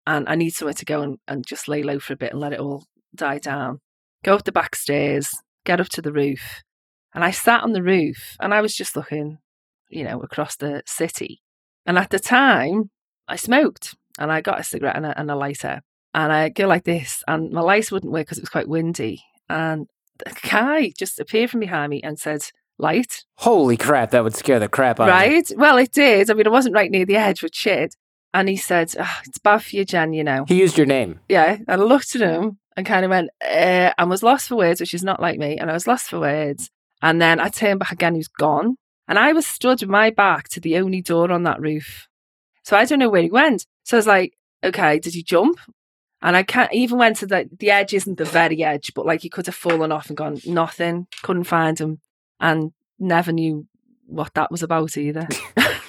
and 0.07 0.29
I 0.29 0.35
need 0.35 0.51
somewhere 0.51 0.75
to 0.75 0.85
go 0.85 1.03
and, 1.03 1.19
and 1.27 1.47
just 1.47 1.69
lay 1.69 1.83
low 1.83 1.99
for 1.99 2.13
a 2.13 2.17
bit 2.17 2.33
and 2.33 2.41
let 2.41 2.53
it 2.53 2.61
all 2.61 2.85
die 3.15 3.39
down. 3.39 3.81
Go 4.25 4.35
up 4.35 4.45
the 4.45 4.53
back 4.53 4.75
stairs, 4.77 5.31
get 5.65 5.81
up 5.81 5.89
to 5.91 6.03
the 6.03 6.13
roof. 6.13 6.63
And 7.15 7.25
I 7.25 7.31
sat 7.31 7.63
on 7.63 7.73
the 7.73 7.83
roof 7.83 8.37
and 8.41 8.53
I 8.53 8.61
was 8.61 8.75
just 8.75 8.97
looking, 8.97 9.39
you 9.89 10.05
know, 10.05 10.21
across 10.21 10.57
the 10.57 10.83
city. 10.87 11.41
And 11.87 11.99
at 11.99 12.11
the 12.11 12.19
time, 12.19 12.91
I 13.29 13.37
smoked 13.37 13.95
and 14.19 14.33
I 14.33 14.41
got 14.41 14.61
a 14.61 14.65
cigarette 14.65 14.97
and 14.97 15.07
a, 15.07 15.19
and 15.19 15.31
a 15.31 15.37
lighter. 15.37 15.81
And 16.13 16.33
I 16.33 16.49
go 16.49 16.69
like 16.69 16.85
this, 16.85 17.25
and 17.27 17.51
my 17.51 17.61
lights 17.61 17.91
wouldn't 17.91 18.13
work 18.13 18.27
because 18.27 18.39
it 18.39 18.43
was 18.43 18.49
quite 18.49 18.69
windy. 18.69 19.25
And 19.49 19.89
a 20.25 20.33
guy 20.49 20.93
just 20.97 21.19
appeared 21.19 21.51
from 21.51 21.59
behind 21.59 21.91
me 21.91 22.01
and 22.03 22.21
said, 22.21 22.43
Light. 22.79 23.25
Holy 23.39 23.77
crap, 23.77 24.11
that 24.11 24.25
would 24.25 24.35
scare 24.35 24.59
the 24.59 24.69
crap 24.69 25.01
out 25.01 25.09
of 25.09 25.15
me. 25.15 25.35
Right? 25.35 25.53
Well, 25.57 25.77
it 25.79 25.93
did. 25.93 26.31
I 26.31 26.35
mean, 26.35 26.47
I 26.47 26.51
wasn't 26.51 26.75
right 26.75 26.91
near 26.91 27.05
the 27.05 27.17
edge 27.17 27.43
with 27.43 27.55
shit. 27.55 27.97
And 28.35 28.49
he 28.49 28.57
said, 28.57 28.93
oh, 28.99 29.19
It's 29.25 29.39
bad 29.39 29.63
for 29.63 29.77
you, 29.77 29.85
Jen, 29.85 30.13
you 30.13 30.25
know. 30.25 30.45
He 30.47 30.59
used 30.59 30.77
your 30.77 30.89
name. 30.89 31.21
Yeah. 31.29 31.57
And 31.69 31.81
I 31.81 31.85
looked 31.85 32.17
at 32.17 32.21
him 32.21 32.59
and 32.77 32.85
kind 32.85 33.05
of 33.05 33.11
went, 33.11 33.31
uh, 33.41 33.93
and 33.97 34.11
was 34.11 34.25
lost 34.25 34.49
for 34.49 34.57
words, 34.57 34.81
which 34.81 34.93
is 34.93 35.05
not 35.05 35.23
like 35.23 35.39
me. 35.39 35.57
And 35.57 35.71
I 35.71 35.73
was 35.73 35.87
lost 35.87 36.11
for 36.11 36.19
words. 36.19 36.69
And 37.01 37.23
then 37.23 37.39
I 37.39 37.49
turned 37.49 37.79
back 37.79 37.93
again, 37.93 38.15
he 38.15 38.19
was 38.19 38.29
gone. 38.29 38.77
And 39.07 39.21
I 39.21 39.33
was 39.33 39.47
stood 39.47 39.81
with 39.81 39.89
my 39.89 40.11
back 40.11 40.49
to 40.49 40.61
the 40.61 40.77
only 40.79 41.01
door 41.01 41.31
on 41.31 41.45
that 41.45 41.61
roof. 41.61 42.09
So 42.65 42.77
I 42.77 42.85
don't 42.85 42.99
know 42.99 43.09
where 43.09 43.23
he 43.23 43.31
went. 43.31 43.67
So 43.85 43.97
I 43.97 43.99
was 43.99 44.07
like, 44.07 44.35
okay, 44.65 44.99
did 44.99 45.15
he 45.15 45.23
jump? 45.23 45.61
And 46.21 46.37
I 46.37 46.43
can't 46.43 46.73
even 46.73 46.99
went 46.99 47.19
to 47.19 47.27
the 47.27 47.49
the 47.59 47.71
edge 47.71 47.93
isn't 47.93 48.17
the 48.17 48.25
very 48.25 48.65
edge, 48.65 48.93
but 48.95 49.05
like 49.05 49.21
he 49.21 49.29
could 49.29 49.45
have 49.45 49.55
fallen 49.55 49.93
off 49.93 50.09
and 50.09 50.17
gone 50.17 50.41
nothing, 50.47 51.07
couldn't 51.23 51.45
find 51.45 51.79
him, 51.79 52.01
and 52.41 52.73
never 52.99 53.31
knew 53.31 53.67
what 54.07 54.33
that 54.33 54.51
was 54.51 54.63
about 54.63 54.97
either. 54.97 55.29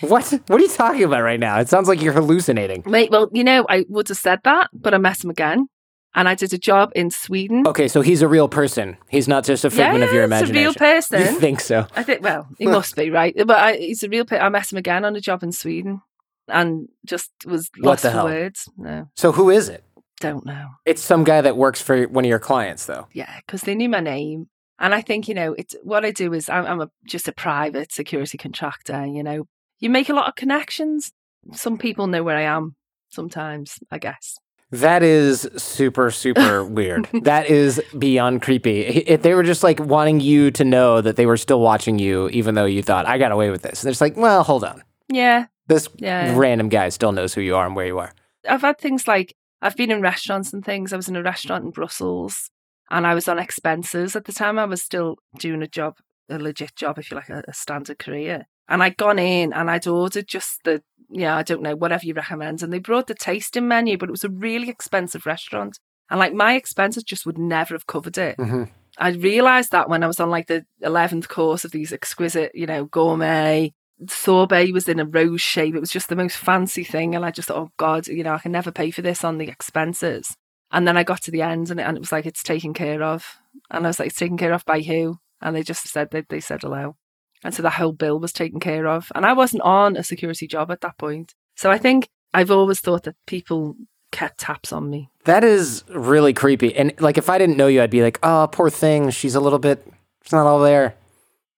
What? 0.00 0.30
What 0.46 0.60
are 0.60 0.62
you 0.62 0.68
talking 0.68 1.04
about 1.04 1.22
right 1.22 1.40
now? 1.40 1.58
It 1.58 1.68
sounds 1.68 1.88
like 1.88 2.00
you're 2.00 2.12
hallucinating. 2.12 2.84
Mate, 2.86 3.10
well, 3.10 3.28
you 3.32 3.44
know, 3.44 3.66
I 3.68 3.84
would 3.88 4.08
have 4.08 4.16
said 4.16 4.40
that, 4.44 4.70
but 4.72 4.94
I 4.94 4.98
met 4.98 5.22
him 5.22 5.30
again. 5.30 5.68
And 6.12 6.28
I 6.28 6.34
did 6.34 6.52
a 6.52 6.58
job 6.58 6.90
in 6.96 7.10
Sweden. 7.12 7.64
Okay, 7.68 7.86
so 7.86 8.00
he's 8.00 8.20
a 8.20 8.26
real 8.26 8.48
person. 8.48 8.96
He's 9.08 9.28
not 9.28 9.44
just 9.44 9.64
a 9.64 9.70
figment 9.70 10.00
yeah, 10.00 10.06
of 10.06 10.12
your 10.12 10.24
it's 10.24 10.50
a 10.50 10.52
real 10.52 10.74
person. 10.74 11.20
You 11.20 11.38
think 11.38 11.60
so? 11.60 11.86
I 11.94 12.02
think, 12.02 12.22
well, 12.24 12.48
he 12.58 12.66
must 12.66 12.96
be, 12.96 13.10
right? 13.10 13.32
But 13.36 13.50
I, 13.50 13.76
he's 13.76 14.02
a 14.02 14.08
real 14.08 14.24
person. 14.24 14.44
I 14.44 14.48
met 14.48 14.72
him 14.72 14.78
again 14.78 15.04
on 15.04 15.14
a 15.14 15.20
job 15.20 15.44
in 15.44 15.52
Sweden 15.52 16.02
and 16.48 16.88
just 17.06 17.30
was 17.46 17.70
lost 17.78 18.02
for 18.02 18.24
words. 18.24 18.68
No, 18.76 19.08
So 19.14 19.30
who 19.30 19.50
is 19.50 19.68
it? 19.68 19.84
don't 20.20 20.46
know. 20.46 20.68
It's 20.84 21.02
some 21.02 21.24
guy 21.24 21.40
that 21.40 21.56
works 21.56 21.82
for 21.82 22.04
one 22.04 22.24
of 22.24 22.28
your 22.28 22.38
clients, 22.38 22.86
though. 22.86 23.08
Yeah, 23.12 23.34
because 23.38 23.62
they 23.62 23.74
knew 23.74 23.88
my 23.88 24.00
name. 24.00 24.48
And 24.78 24.94
I 24.94 25.00
think, 25.00 25.28
you 25.28 25.34
know, 25.34 25.54
it's 25.54 25.74
what 25.82 26.04
I 26.04 26.10
do 26.10 26.32
is 26.32 26.48
I'm, 26.48 26.64
I'm 26.66 26.80
a, 26.80 26.90
just 27.06 27.26
a 27.26 27.32
private 27.32 27.90
security 27.92 28.38
contractor, 28.38 29.04
you 29.06 29.22
know. 29.22 29.46
You 29.80 29.90
make 29.90 30.08
a 30.08 30.12
lot 30.14 30.28
of 30.28 30.34
connections. 30.36 31.12
Some 31.52 31.78
people 31.78 32.06
know 32.06 32.22
where 32.22 32.36
I 32.36 32.42
am 32.42 32.76
sometimes, 33.08 33.78
I 33.90 33.98
guess. 33.98 34.36
That 34.72 35.02
is 35.02 35.48
super, 35.56 36.10
super 36.12 36.64
weird. 36.78 37.08
That 37.22 37.48
is 37.50 37.82
beyond 37.98 38.42
creepy. 38.42 38.82
If 38.82 39.22
they 39.22 39.34
were 39.34 39.42
just 39.42 39.62
like 39.64 39.80
wanting 39.80 40.20
you 40.20 40.50
to 40.52 40.64
know 40.64 41.00
that 41.00 41.16
they 41.16 41.26
were 41.26 41.36
still 41.36 41.60
watching 41.60 41.98
you, 41.98 42.28
even 42.28 42.54
though 42.54 42.66
you 42.66 42.82
thought, 42.82 43.06
I 43.06 43.18
got 43.18 43.32
away 43.32 43.50
with 43.50 43.62
this. 43.62 43.82
And 43.82 43.90
it's 43.90 44.00
like, 44.00 44.16
well, 44.16 44.44
hold 44.44 44.62
on. 44.62 44.84
Yeah, 45.08 45.46
This 45.66 45.88
Yeah. 45.96 46.36
random 46.36 46.68
guy 46.68 46.88
still 46.90 47.10
knows 47.10 47.34
who 47.34 47.40
you 47.40 47.56
are 47.56 47.66
and 47.66 47.74
where 47.74 47.86
you 47.86 47.98
are. 47.98 48.12
I've 48.48 48.60
had 48.62 48.78
things 48.78 49.08
like 49.08 49.34
I've 49.60 49.76
been 49.76 49.90
in 49.90 50.00
restaurants 50.02 50.52
and 50.52 50.64
things. 50.64 50.92
I 50.92 50.96
was 50.96 51.08
in 51.08 51.16
a 51.16 51.22
restaurant 51.22 51.64
in 51.64 51.70
Brussels 51.70 52.48
and 52.90 53.06
I 53.08 53.14
was 53.14 53.26
on 53.28 53.38
expenses. 53.40 54.14
At 54.14 54.24
the 54.26 54.32
time, 54.32 54.56
I 54.58 54.66
was 54.66 54.82
still 54.82 55.16
doing 55.38 55.62
a 55.62 55.68
job, 55.68 55.96
a 56.28 56.38
legit 56.38 56.76
job, 56.76 56.98
if 56.98 57.10
you 57.10 57.16
like, 57.16 57.28
a, 57.28 57.42
a 57.48 57.52
standard 57.52 57.98
career. 57.98 58.46
And 58.70 58.82
I'd 58.82 58.96
gone 58.96 59.18
in 59.18 59.52
and 59.52 59.70
I'd 59.70 59.86
ordered 59.86 60.26
just 60.26 60.64
the, 60.64 60.82
yeah, 61.10 61.36
I 61.36 61.42
don't 61.42 61.60
know, 61.60 61.76
whatever 61.76 62.06
you 62.06 62.14
recommend. 62.14 62.62
And 62.62 62.72
they 62.72 62.78
brought 62.78 63.08
the 63.08 63.14
tasting 63.14 63.68
menu, 63.68 63.98
but 63.98 64.08
it 64.08 64.12
was 64.12 64.24
a 64.24 64.30
really 64.30 64.70
expensive 64.70 65.26
restaurant. 65.26 65.78
And 66.08 66.18
like 66.18 66.32
my 66.32 66.54
expenses 66.54 67.02
just 67.02 67.26
would 67.26 67.38
never 67.38 67.74
have 67.74 67.86
covered 67.86 68.16
it. 68.16 68.36
hmm 68.36 68.64
I 68.98 69.10
realized 69.10 69.70
that 69.70 69.88
when 69.88 70.02
I 70.02 70.06
was 70.06 70.20
on 70.20 70.30
like 70.30 70.46
the 70.48 70.66
11th 70.82 71.28
course 71.28 71.64
of 71.64 71.70
these 71.70 71.92
exquisite, 71.92 72.52
you 72.54 72.66
know, 72.66 72.84
gourmet 72.84 73.72
sorbet 74.08 74.72
was 74.72 74.88
in 74.88 75.00
a 75.00 75.04
rose 75.04 75.40
shape. 75.40 75.74
It 75.74 75.80
was 75.80 75.90
just 75.90 76.08
the 76.08 76.16
most 76.16 76.36
fancy 76.36 76.84
thing. 76.84 77.14
And 77.14 77.24
I 77.24 77.30
just 77.30 77.48
thought, 77.48 77.58
oh 77.58 77.70
God, 77.76 78.08
you 78.08 78.22
know, 78.24 78.34
I 78.34 78.38
can 78.38 78.52
never 78.52 78.70
pay 78.70 78.90
for 78.90 79.02
this 79.02 79.24
on 79.24 79.38
the 79.38 79.48
expenses. 79.48 80.36
And 80.72 80.86
then 80.86 80.96
I 80.96 81.02
got 81.02 81.22
to 81.22 81.30
the 81.30 81.42
end 81.42 81.70
and 81.70 81.80
it, 81.80 81.84
and 81.84 81.96
it 81.96 82.00
was 82.00 82.12
like, 82.12 82.26
it's 82.26 82.42
taken 82.42 82.72
care 82.74 83.02
of. 83.02 83.38
And 83.70 83.84
I 83.84 83.88
was 83.88 83.98
like, 83.98 84.08
it's 84.08 84.18
taken 84.18 84.36
care 84.36 84.52
of 84.52 84.64
by 84.64 84.80
who? 84.80 85.18
And 85.40 85.54
they 85.54 85.62
just 85.62 85.86
said, 85.88 86.10
they, 86.10 86.22
they 86.28 86.40
said 86.40 86.62
hello. 86.62 86.96
And 87.42 87.54
so 87.54 87.62
the 87.62 87.70
whole 87.70 87.92
bill 87.92 88.18
was 88.18 88.32
taken 88.32 88.60
care 88.60 88.86
of. 88.86 89.10
And 89.14 89.24
I 89.24 89.32
wasn't 89.32 89.62
on 89.62 89.96
a 89.96 90.02
security 90.02 90.46
job 90.46 90.70
at 90.70 90.82
that 90.82 90.98
point. 90.98 91.34
So 91.56 91.70
I 91.70 91.78
think 91.78 92.08
I've 92.34 92.50
always 92.50 92.80
thought 92.80 93.04
that 93.04 93.16
people 93.26 93.76
kept 94.12 94.38
taps 94.38 94.72
on 94.72 94.90
me. 94.90 95.10
That 95.24 95.44
is 95.44 95.84
really 95.88 96.32
creepy. 96.32 96.74
And 96.74 96.92
like, 97.00 97.18
if 97.18 97.30
I 97.30 97.38
didn't 97.38 97.56
know 97.56 97.66
you, 97.66 97.82
I'd 97.82 97.90
be 97.90 98.02
like, 98.02 98.18
oh, 98.22 98.48
poor 98.50 98.70
thing. 98.70 99.10
She's 99.10 99.34
a 99.34 99.40
little 99.40 99.58
bit, 99.58 99.86
she's 100.22 100.32
not 100.32 100.46
all 100.46 100.60
there. 100.60 100.96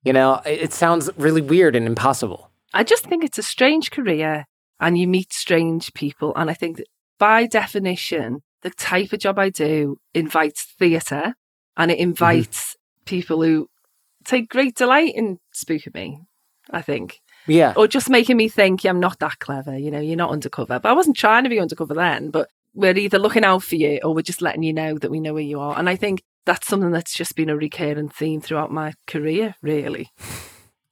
You 0.04 0.12
know, 0.12 0.40
it, 0.44 0.72
sounds 0.72 1.08
really 1.16 1.40
weird 1.40 1.76
and 1.76 1.86
impossible. 1.86 2.50
I 2.74 2.82
just 2.82 3.06
think 3.06 3.22
it's 3.22 3.38
a 3.38 3.42
strange 3.42 3.92
career 3.92 4.46
and 4.80 4.98
you 4.98 5.06
meet 5.06 5.32
strange 5.32 5.94
people. 5.94 6.32
And 6.34 6.50
I 6.50 6.54
think 6.54 6.78
that 6.78 6.88
by 7.18 7.46
definition, 7.46 8.42
the 8.62 8.70
type 8.70 9.12
of 9.12 9.20
job 9.20 9.38
I 9.38 9.50
do 9.50 9.98
invites 10.12 10.64
theatre 10.76 11.34
and 11.76 11.90
it 11.90 11.94
mm-hmm. 11.94 12.02
invites 12.02 12.76
people 13.04 13.42
who 13.42 13.68
take 14.24 14.48
great 14.48 14.74
delight 14.74 15.14
in 15.14 15.38
spooking 15.54 15.94
me, 15.94 16.20
I 16.70 16.82
think. 16.82 17.20
Yeah. 17.46 17.72
Or 17.76 17.88
just 17.88 18.08
making 18.08 18.36
me 18.36 18.48
think, 18.48 18.84
yeah, 18.84 18.90
I'm 18.90 19.00
not 19.00 19.18
that 19.18 19.38
clever, 19.40 19.76
you 19.76 19.90
know, 19.90 20.00
you're 20.00 20.16
not 20.16 20.30
undercover. 20.30 20.78
But 20.78 20.88
I 20.90 20.92
wasn't 20.92 21.16
trying 21.16 21.44
to 21.44 21.50
be 21.50 21.58
undercover 21.60 21.94
then, 21.94 22.30
but 22.30 22.48
we're 22.74 22.96
either 22.96 23.18
looking 23.18 23.44
out 23.44 23.62
for 23.62 23.76
you 23.76 24.00
or 24.02 24.14
we're 24.14 24.22
just 24.22 24.40
letting 24.42 24.62
you 24.62 24.72
know 24.72 24.96
that 24.98 25.10
we 25.10 25.20
know 25.20 25.34
where 25.34 25.42
you 25.42 25.60
are. 25.60 25.78
And 25.78 25.88
I 25.88 25.96
think 25.96 26.22
that's 26.46 26.66
something 26.66 26.90
that's 26.92 27.14
just 27.14 27.36
been 27.36 27.50
a 27.50 27.56
recurring 27.56 28.08
theme 28.08 28.40
throughout 28.40 28.70
my 28.72 28.94
career, 29.06 29.54
really. 29.60 30.10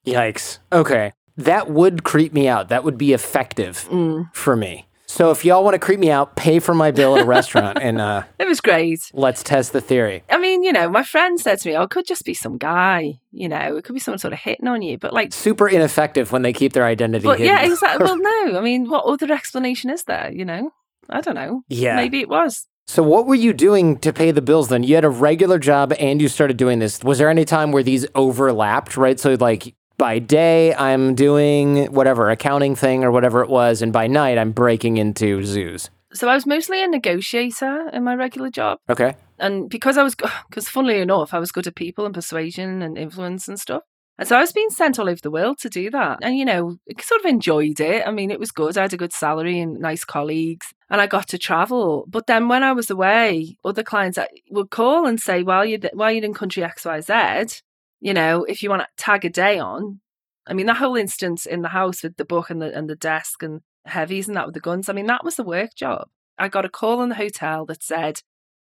Yikes. 0.06 0.58
Okay. 0.72 1.12
That 1.36 1.70
would 1.70 2.04
creep 2.04 2.32
me 2.32 2.48
out. 2.48 2.68
That 2.68 2.84
would 2.84 2.98
be 2.98 3.12
effective 3.12 3.88
Mm. 3.90 4.34
for 4.34 4.56
me. 4.56 4.86
So 5.11 5.32
if 5.32 5.44
y'all 5.44 5.64
want 5.64 5.74
to 5.74 5.80
creep 5.80 5.98
me 5.98 6.08
out, 6.08 6.36
pay 6.36 6.61
for 6.61 6.72
my 6.72 6.92
bill 6.92 7.16
at 7.16 7.22
a 7.22 7.26
restaurant 7.26 7.78
and 7.82 8.00
uh, 8.00 8.22
It 8.38 8.46
was 8.46 8.61
great. 8.61 9.11
let's 9.12 9.42
test 9.42 9.72
the 9.72 9.80
theory. 9.80 10.22
I 10.30 10.38
mean, 10.38 10.62
you 10.62 10.72
know, 10.72 10.88
my 10.88 11.02
friend 11.02 11.38
said 11.40 11.58
to 11.58 11.68
me, 11.68 11.76
oh, 11.76 11.82
it 11.82 11.90
could 11.90 12.06
just 12.06 12.24
be 12.24 12.32
some 12.32 12.58
guy, 12.58 13.18
you 13.32 13.48
know, 13.48 13.76
it 13.76 13.84
could 13.84 13.92
be 13.94 13.98
someone 13.98 14.20
sort 14.20 14.32
of 14.32 14.38
hitting 14.38 14.68
on 14.68 14.82
you. 14.82 14.98
But 14.98 15.12
like, 15.12 15.32
Super 15.32 15.68
ineffective 15.68 16.30
when 16.30 16.42
they 16.42 16.52
keep 16.52 16.74
their 16.74 16.84
identity 16.84 17.24
but 17.24 17.40
hidden. 17.40 17.56
yeah, 17.56 17.64
exactly. 17.66 18.04
well, 18.04 18.18
no, 18.20 18.56
I 18.58 18.61
mean, 18.62 18.88
what 18.88 19.04
other 19.04 19.32
explanation 19.32 19.90
is 19.90 20.04
there, 20.04 20.30
you 20.32 20.44
know? 20.44 20.70
I 21.08 21.20
don't 21.20 21.34
know. 21.34 21.62
Yeah. 21.68 21.96
Maybe 21.96 22.20
it 22.20 22.28
was. 22.28 22.68
So 22.86 23.02
what 23.02 23.26
were 23.26 23.34
you 23.34 23.52
doing 23.52 23.98
to 23.98 24.12
pay 24.12 24.30
the 24.30 24.42
bills 24.42 24.68
then? 24.68 24.84
You 24.84 24.94
had 24.94 25.04
a 25.04 25.11
regular 25.11 25.58
job 25.58 25.92
and 25.98 26.22
you 26.22 26.28
started 26.28 26.56
doing 26.56 26.78
this. 26.78 27.02
Was 27.02 27.18
there 27.18 27.28
any 27.28 27.44
time 27.44 27.72
where 27.72 27.82
these 27.82 28.06
overlapped, 28.14 28.96
right? 28.96 29.18
So 29.18 29.36
like 29.40 29.74
by 30.01 30.18
day 30.18 30.74
I'm 30.76 31.14
doing 31.14 31.92
whatever 31.92 32.30
accounting 32.30 32.74
thing 32.74 33.05
or 33.05 33.12
whatever 33.12 33.42
it 33.42 33.51
was 33.51 33.82
and 33.82 33.92
by 33.92 34.07
night 34.07 34.38
I'm 34.38 34.51
breaking 34.51 34.96
into 34.96 35.44
zoos. 35.44 35.90
So 36.14 36.26
I 36.26 36.34
was 36.34 36.46
mostly 36.46 36.82
a 36.82 36.88
negotiator 36.88 37.90
in 37.92 38.03
my 38.03 38.14
regular 38.14 38.48
job. 38.48 38.78
Okay. 38.88 39.14
And 39.38 39.68
because 39.68 39.98
I 39.98 40.03
was, 40.03 40.14
because 40.48 40.68
funnily 40.70 41.01
enough, 41.01 41.34
I 41.34 41.38
was 41.38 41.53
good 41.53 41.66
at 41.66 41.74
people 41.74 42.07
and 42.07 42.14
persuasion 42.14 42.80
and 42.80 42.96
influence 42.96 43.46
and 43.46 43.61
stuff. 43.61 43.82
And 44.18 44.26
so 44.26 44.38
I 44.38 44.40
was 44.40 44.53
being 44.53 44.70
sent 44.70 44.98
all 44.98 45.09
over 45.09 45.20
the 45.22 45.30
world 45.30 45.59
to 45.59 45.68
do 45.68 45.90
that. 45.90 46.20
And, 46.22 46.34
you 46.34 46.46
know, 46.46 46.76
I 46.90 47.03
sort 47.03 47.20
of 47.20 47.26
enjoyed 47.26 47.78
it. 47.78 48.07
I 48.07 48.11
mean, 48.11 48.30
it 48.30 48.40
was 48.40 48.53
good. 48.53 48.78
I 48.78 48.82
had 48.82 48.94
a 48.94 48.98
good 48.98 49.12
salary 49.12 49.61
and 49.61 49.78
nice 49.80 50.07
colleagues 50.07 50.66
and 50.88 51.03
I 51.03 51.09
got 51.09 51.28
to 51.28 51.38
travel. 51.38 52.07
But 52.09 52.26
then 52.26 52.48
when 52.48 52.62
I 52.62 52.72
was 52.72 52.88
away, 52.88 53.59
other 53.66 53.82
clients 53.82 54.16
uh, 54.16 54.24
would 54.51 54.70
call 54.70 55.07
and 55.07 55.20
say, 55.20 55.42
while 55.42 55.66
you're, 55.66 55.80
while 55.92 56.11
you're 56.11 56.24
in 56.24 56.32
country 56.32 56.62
XYZ, 56.62 57.61
you 58.01 58.14
know, 58.14 58.44
if 58.44 58.62
you 58.62 58.70
want 58.70 58.82
to 58.82 58.88
tag 58.96 59.24
a 59.24 59.30
day 59.30 59.59
on, 59.59 60.01
I 60.46 60.55
mean, 60.55 60.66
that 60.66 60.78
whole 60.78 60.96
instance 60.96 61.46
in 61.46 61.62
the 61.62 61.68
house 61.68 62.03
with 62.03 62.16
the 62.16 62.24
book 62.24 62.51
and 62.51 62.61
the, 62.61 62.76
and 62.76 62.88
the 62.88 62.96
desk 62.96 63.42
and 63.42 63.61
heavies 63.84 64.26
and 64.26 64.36
that 64.36 64.46
with 64.46 64.55
the 64.55 64.61
guns, 64.61 64.88
I 64.88 64.92
mean, 64.92 65.07
that 65.07 65.24
was 65.24 65.36
the 65.36 65.44
work 65.44 65.74
job. 65.74 66.09
I 66.38 66.48
got 66.48 66.64
a 66.64 66.70
call 66.70 67.03
in 67.03 67.11
the 67.11 67.14
hotel 67.16 67.66
that 67.66 67.82
said, 67.82 68.22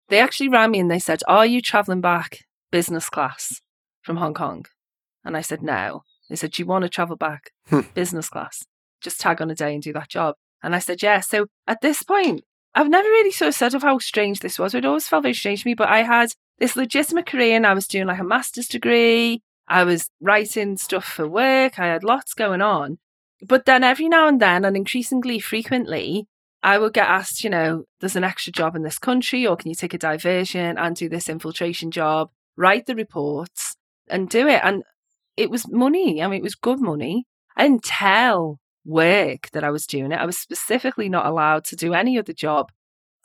they 0.07 0.19
actually 0.19 0.49
rang 0.49 0.71
me 0.71 0.79
and 0.79 0.89
they 0.89 0.99
said, 0.99 1.21
Are 1.27 1.45
you 1.45 1.61
traveling 1.61 2.01
back 2.01 2.45
business 2.71 3.09
class 3.09 3.61
from 4.01 4.17
Hong 4.17 4.33
Kong? 4.33 4.65
And 5.23 5.35
I 5.35 5.41
said, 5.41 5.61
No. 5.61 6.03
They 6.29 6.35
said, 6.35 6.51
Do 6.51 6.61
you 6.61 6.67
want 6.67 6.83
to 6.83 6.89
travel 6.89 7.15
back 7.15 7.51
Hmm. 7.67 7.81
business 7.93 8.29
class? 8.29 8.65
Just 9.01 9.19
tag 9.19 9.41
on 9.41 9.51
a 9.51 9.55
day 9.55 9.73
and 9.73 9.83
do 9.83 9.93
that 9.93 10.09
job. 10.09 10.35
And 10.63 10.75
I 10.75 10.79
said, 10.79 11.01
Yeah. 11.03 11.19
So 11.19 11.47
at 11.67 11.81
this 11.81 12.03
point, 12.03 12.43
I've 12.73 12.89
never 12.89 13.07
really 13.07 13.31
sort 13.31 13.49
of 13.49 13.55
said 13.55 13.73
of 13.73 13.81
how 13.83 13.97
strange 13.99 14.39
this 14.39 14.59
was. 14.59 14.73
It 14.75 14.85
always 14.85 15.07
felt 15.07 15.23
very 15.23 15.33
strange 15.33 15.63
to 15.63 15.67
me, 15.69 15.73
but 15.73 15.89
I 15.89 16.03
had 16.03 16.29
this 16.59 16.75
legitimate 16.75 17.25
career 17.25 17.55
and 17.55 17.67
I 17.67 17.73
was 17.73 17.87
doing 17.87 18.07
like 18.07 18.19
a 18.19 18.23
master's 18.23 18.67
degree. 18.67 19.41
I 19.67 19.83
was 19.83 20.09
writing 20.21 20.77
stuff 20.77 21.05
for 21.05 21.27
work. 21.27 21.79
I 21.79 21.87
had 21.87 22.03
lots 22.03 22.33
going 22.33 22.61
on. 22.61 22.99
But 23.41 23.65
then 23.65 23.83
every 23.83 24.07
now 24.07 24.27
and 24.27 24.39
then, 24.39 24.63
and 24.63 24.77
increasingly 24.77 25.39
frequently, 25.39 26.27
I 26.63 26.77
would 26.77 26.93
get 26.93 27.07
asked, 27.07 27.43
you 27.43 27.49
know, 27.49 27.83
there's 27.99 28.15
an 28.15 28.23
extra 28.23 28.51
job 28.51 28.75
in 28.75 28.83
this 28.83 28.97
country, 28.97 29.45
or 29.45 29.55
can 29.55 29.69
you 29.69 29.75
take 29.75 29.93
a 29.93 29.99
diversion 29.99 30.77
and 30.77 30.95
do 30.95 31.09
this 31.09 31.29
infiltration 31.29 31.91
job, 31.91 32.31
write 32.55 32.85
the 32.85 32.95
reports 32.95 33.75
and 34.07 34.29
do 34.29 34.47
it? 34.47 34.61
And 34.63 34.83
it 35.37 35.49
was 35.49 35.69
money. 35.69 36.23
I 36.23 36.27
mean, 36.27 36.39
it 36.39 36.43
was 36.43 36.55
good 36.55 36.79
money. 36.79 37.25
I 37.55 37.67
didn't 37.67 37.83
tell 37.83 38.59
work 38.85 39.49
that 39.51 39.63
I 39.63 39.71
was 39.71 39.85
doing 39.85 40.11
it. 40.11 40.19
I 40.19 40.25
was 40.25 40.37
specifically 40.37 41.09
not 41.09 41.25
allowed 41.25 41.65
to 41.65 41.75
do 41.75 41.93
any 41.93 42.17
other 42.17 42.33
job 42.33 42.71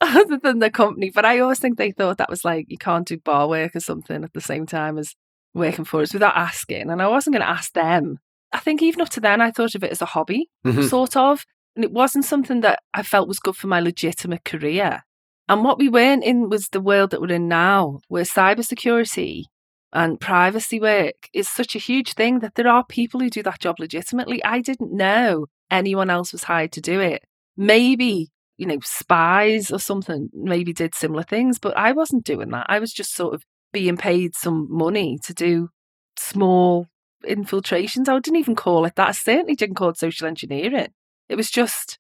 other 0.19 0.39
than 0.39 0.59
the 0.61 0.71
company. 0.71 1.11
But 1.15 1.25
I 1.25 1.39
always 1.41 1.59
think 1.59 1.77
they 1.79 1.91
thought 1.93 2.19
that 2.19 2.31
was 2.31 2.45
like 2.45 2.67
you 2.69 2.79
can't 2.79 3.07
do 3.07 3.19
bar 3.19 3.49
work 3.49 3.77
or 3.77 3.81
something 3.81 4.25
at 4.25 4.33
the 4.33 4.41
same 4.41 4.67
time 4.67 4.99
as 4.99 5.15
working 5.55 5.85
for 5.85 6.01
us 6.01 6.13
without 6.13 6.37
asking. 6.37 6.91
And 6.91 7.03
I 7.03 7.09
wasn't 7.09 7.35
going 7.35 7.43
to 7.47 7.51
ask 7.51 7.73
them. 7.73 8.19
I 8.53 8.59
think 8.59 8.83
even 8.83 9.01
up 9.01 9.11
to 9.11 9.21
then, 9.21 9.41
I 9.41 9.51
thought 9.51 9.75
of 9.75 9.85
it 9.85 9.93
as 9.93 10.03
a 10.03 10.07
hobby, 10.07 10.49
Mhm. 10.65 10.89
sort 10.89 11.17
of. 11.17 11.45
And 11.77 11.85
it 11.85 11.93
wasn't 11.93 12.25
something 12.25 12.61
that 12.63 12.81
I 12.95 13.03
felt 13.03 13.29
was 13.29 13.39
good 13.39 13.57
for 13.57 13.67
my 13.69 13.81
legitimate 13.81 14.45
career. 14.45 15.03
And 15.49 15.65
what 15.65 15.79
we 15.79 15.89
weren't 15.89 16.25
in 16.25 16.49
was 16.49 16.69
the 16.69 16.81
world 16.81 17.11
that 17.11 17.21
we're 17.21 17.33
in 17.35 17.49
now, 17.49 18.01
where 18.09 18.25
cybersecurity 18.25 19.45
and 19.93 20.21
privacy 20.21 20.79
work 20.81 21.29
is 21.35 21.49
such 21.49 21.75
a 21.75 21.79
huge 21.81 22.15
thing 22.15 22.39
that 22.41 22.55
there 22.55 22.69
are 22.69 22.85
people 22.85 23.21
who 23.21 23.31
do 23.31 23.43
that 23.43 23.59
job 23.61 23.81
legitimately. 23.81 24.43
I 24.45 24.61
didn't 24.61 24.93
know 24.93 25.47
anyone 25.71 26.11
else 26.11 26.33
was 26.33 26.45
hired 26.45 26.73
to 26.73 26.81
do 26.81 27.01
it. 27.01 27.23
Maybe, 27.57 28.31
you 28.61 28.67
know, 28.67 28.79
spies 28.83 29.71
or 29.71 29.79
something 29.79 30.29
maybe 30.35 30.75
did 30.75 30.95
similar 30.95 31.23
things, 31.23 31.59
but 31.59 31.75
I 31.79 31.93
wasn't 31.93 32.25
doing 32.25 32.51
that. 32.51 32.67
I 32.69 32.79
was 32.79 32.93
just 32.93 33.15
sort 33.15 33.33
of 33.33 33.43
being 33.73 33.97
paid 33.97 34.35
some 34.35 34.67
money 34.71 35.19
to 35.25 35.33
do 35.33 35.71
small 36.19 36.87
infiltrations. 37.27 38.07
I 38.07 38.19
didn't 38.19 38.39
even 38.39 38.55
call 38.55 38.85
it 38.85 38.97
that. 38.97 39.09
I 39.09 39.13
certainly 39.13 39.55
didn't 39.55 39.77
call 39.77 39.89
it 39.89 39.97
social 39.97 40.27
engineering. 40.27 40.89
It 41.31 41.37
was 41.37 41.51
just 41.51 41.99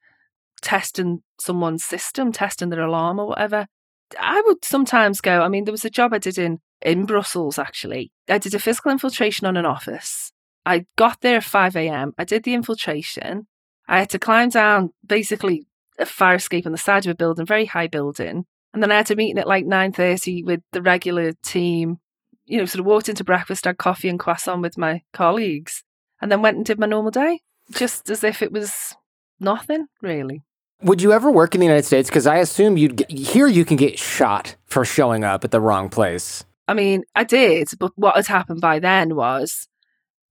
testing 0.60 1.22
someone's 1.40 1.82
system, 1.82 2.30
testing 2.30 2.68
their 2.68 2.80
alarm 2.80 3.18
or 3.18 3.28
whatever. 3.28 3.66
I 4.18 4.42
would 4.44 4.62
sometimes 4.62 5.22
go. 5.22 5.40
I 5.40 5.48
mean, 5.48 5.64
there 5.64 5.72
was 5.72 5.86
a 5.86 5.90
job 5.90 6.12
I 6.12 6.18
did 6.18 6.36
in 6.36 6.58
in 6.82 7.06
Brussels 7.06 7.58
actually. 7.58 8.12
I 8.28 8.36
did 8.36 8.54
a 8.54 8.58
physical 8.58 8.92
infiltration 8.92 9.46
on 9.46 9.56
an 9.56 9.64
office. 9.64 10.30
I 10.66 10.84
got 10.96 11.22
there 11.22 11.38
at 11.38 11.44
5 11.44 11.74
a.m. 11.76 12.12
I 12.18 12.24
did 12.24 12.42
the 12.42 12.52
infiltration. 12.52 13.46
I 13.88 14.00
had 14.00 14.10
to 14.10 14.18
climb 14.18 14.50
down 14.50 14.90
basically 15.06 15.66
a 16.00 16.06
fire 16.06 16.36
escape 16.36 16.66
on 16.66 16.72
the 16.72 16.78
side 16.78 17.06
of 17.06 17.10
a 17.10 17.14
building, 17.14 17.46
very 17.46 17.66
high 17.66 17.86
building. 17.86 18.44
And 18.72 18.82
then 18.82 18.92
I 18.92 18.96
had 18.96 19.10
a 19.10 19.16
meeting 19.16 19.38
at 19.38 19.46
like 19.46 19.66
9.30 19.66 20.44
with 20.44 20.60
the 20.72 20.82
regular 20.82 21.32
team. 21.44 21.98
You 22.46 22.58
know, 22.58 22.64
sort 22.64 22.80
of 22.80 22.86
walked 22.86 23.08
into 23.08 23.24
breakfast, 23.24 23.64
had 23.64 23.78
coffee 23.78 24.08
and 24.08 24.18
croissant 24.18 24.62
with 24.62 24.78
my 24.78 25.02
colleagues, 25.12 25.84
and 26.20 26.32
then 26.32 26.42
went 26.42 26.56
and 26.56 26.66
did 26.66 26.78
my 26.78 26.86
normal 26.86 27.10
day. 27.10 27.40
Just 27.70 28.10
as 28.10 28.24
if 28.24 28.42
it 28.42 28.50
was 28.50 28.94
nothing, 29.38 29.86
really. 30.02 30.42
Would 30.82 31.02
you 31.02 31.12
ever 31.12 31.30
work 31.30 31.54
in 31.54 31.60
the 31.60 31.66
United 31.66 31.84
States? 31.84 32.08
Because 32.08 32.26
I 32.26 32.36
assume 32.36 32.76
you'd 32.76 32.96
get, 32.96 33.10
here 33.10 33.46
you 33.46 33.64
can 33.64 33.76
get 33.76 33.98
shot 33.98 34.56
for 34.66 34.84
showing 34.84 35.24
up 35.24 35.44
at 35.44 35.50
the 35.50 35.60
wrong 35.60 35.90
place. 35.90 36.44
I 36.66 36.74
mean, 36.74 37.04
I 37.14 37.24
did, 37.24 37.68
but 37.78 37.92
what 37.96 38.16
had 38.16 38.26
happened 38.26 38.60
by 38.60 38.78
then 38.78 39.14
was 39.14 39.68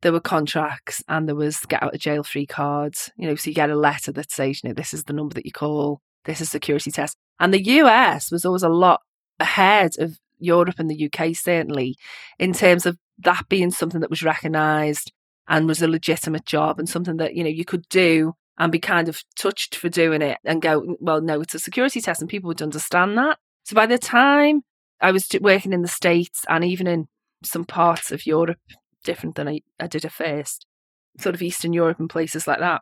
there 0.01 0.11
were 0.11 0.19
contracts 0.19 1.03
and 1.07 1.27
there 1.27 1.35
was 1.35 1.59
get 1.67 1.83
out 1.83 1.93
of 1.93 1.99
jail 1.99 2.23
free 2.23 2.45
cards. 2.45 3.11
You 3.17 3.27
know, 3.27 3.35
so 3.35 3.49
you 3.49 3.55
get 3.55 3.69
a 3.69 3.75
letter 3.75 4.11
that 4.13 4.31
says, 4.31 4.63
you 4.63 4.69
know, 4.69 4.73
this 4.73 4.93
is 4.93 5.03
the 5.03 5.13
number 5.13 5.33
that 5.35 5.45
you 5.45 5.51
call, 5.51 6.01
this 6.25 6.41
is 6.41 6.49
security 6.49 6.91
test. 6.91 7.15
And 7.39 7.53
the 7.53 7.63
US 7.63 8.31
was 8.31 8.45
always 8.45 8.63
a 8.63 8.69
lot 8.69 9.01
ahead 9.39 9.91
of 9.99 10.17
Europe 10.39 10.75
and 10.79 10.89
the 10.89 11.09
UK, 11.11 11.35
certainly, 11.35 11.97
in 12.37 12.53
terms 12.53 12.85
of 12.85 12.97
that 13.19 13.47
being 13.49 13.71
something 13.71 14.01
that 14.01 14.09
was 14.09 14.23
recognised 14.23 15.11
and 15.47 15.67
was 15.67 15.81
a 15.81 15.87
legitimate 15.87 16.45
job 16.45 16.79
and 16.79 16.87
something 16.87 17.17
that, 17.17 17.35
you 17.35 17.43
know, 17.43 17.49
you 17.49 17.65
could 17.65 17.87
do 17.89 18.33
and 18.57 18.71
be 18.71 18.79
kind 18.79 19.09
of 19.09 19.23
touched 19.37 19.75
for 19.75 19.89
doing 19.89 20.21
it 20.21 20.37
and 20.45 20.61
go, 20.61 20.95
well, 20.99 21.21
no, 21.21 21.41
it's 21.41 21.55
a 21.55 21.59
security 21.59 22.01
test 22.01 22.21
and 22.21 22.29
people 22.29 22.47
would 22.47 22.61
understand 22.61 23.17
that. 23.17 23.37
So 23.63 23.75
by 23.75 23.85
the 23.85 23.97
time 23.97 24.61
I 25.01 25.11
was 25.11 25.27
working 25.41 25.73
in 25.73 25.81
the 25.81 25.87
States 25.87 26.43
and 26.47 26.63
even 26.63 26.87
in 26.87 27.07
some 27.43 27.65
parts 27.65 28.11
of 28.11 28.25
Europe, 28.25 28.59
different 29.03 29.35
than 29.35 29.47
I, 29.47 29.61
I 29.79 29.87
did 29.87 30.05
at 30.05 30.11
first, 30.11 30.65
sort 31.17 31.35
of 31.35 31.41
Eastern 31.41 31.73
Europe 31.73 31.99
and 31.99 32.09
places 32.09 32.47
like 32.47 32.59
that. 32.59 32.81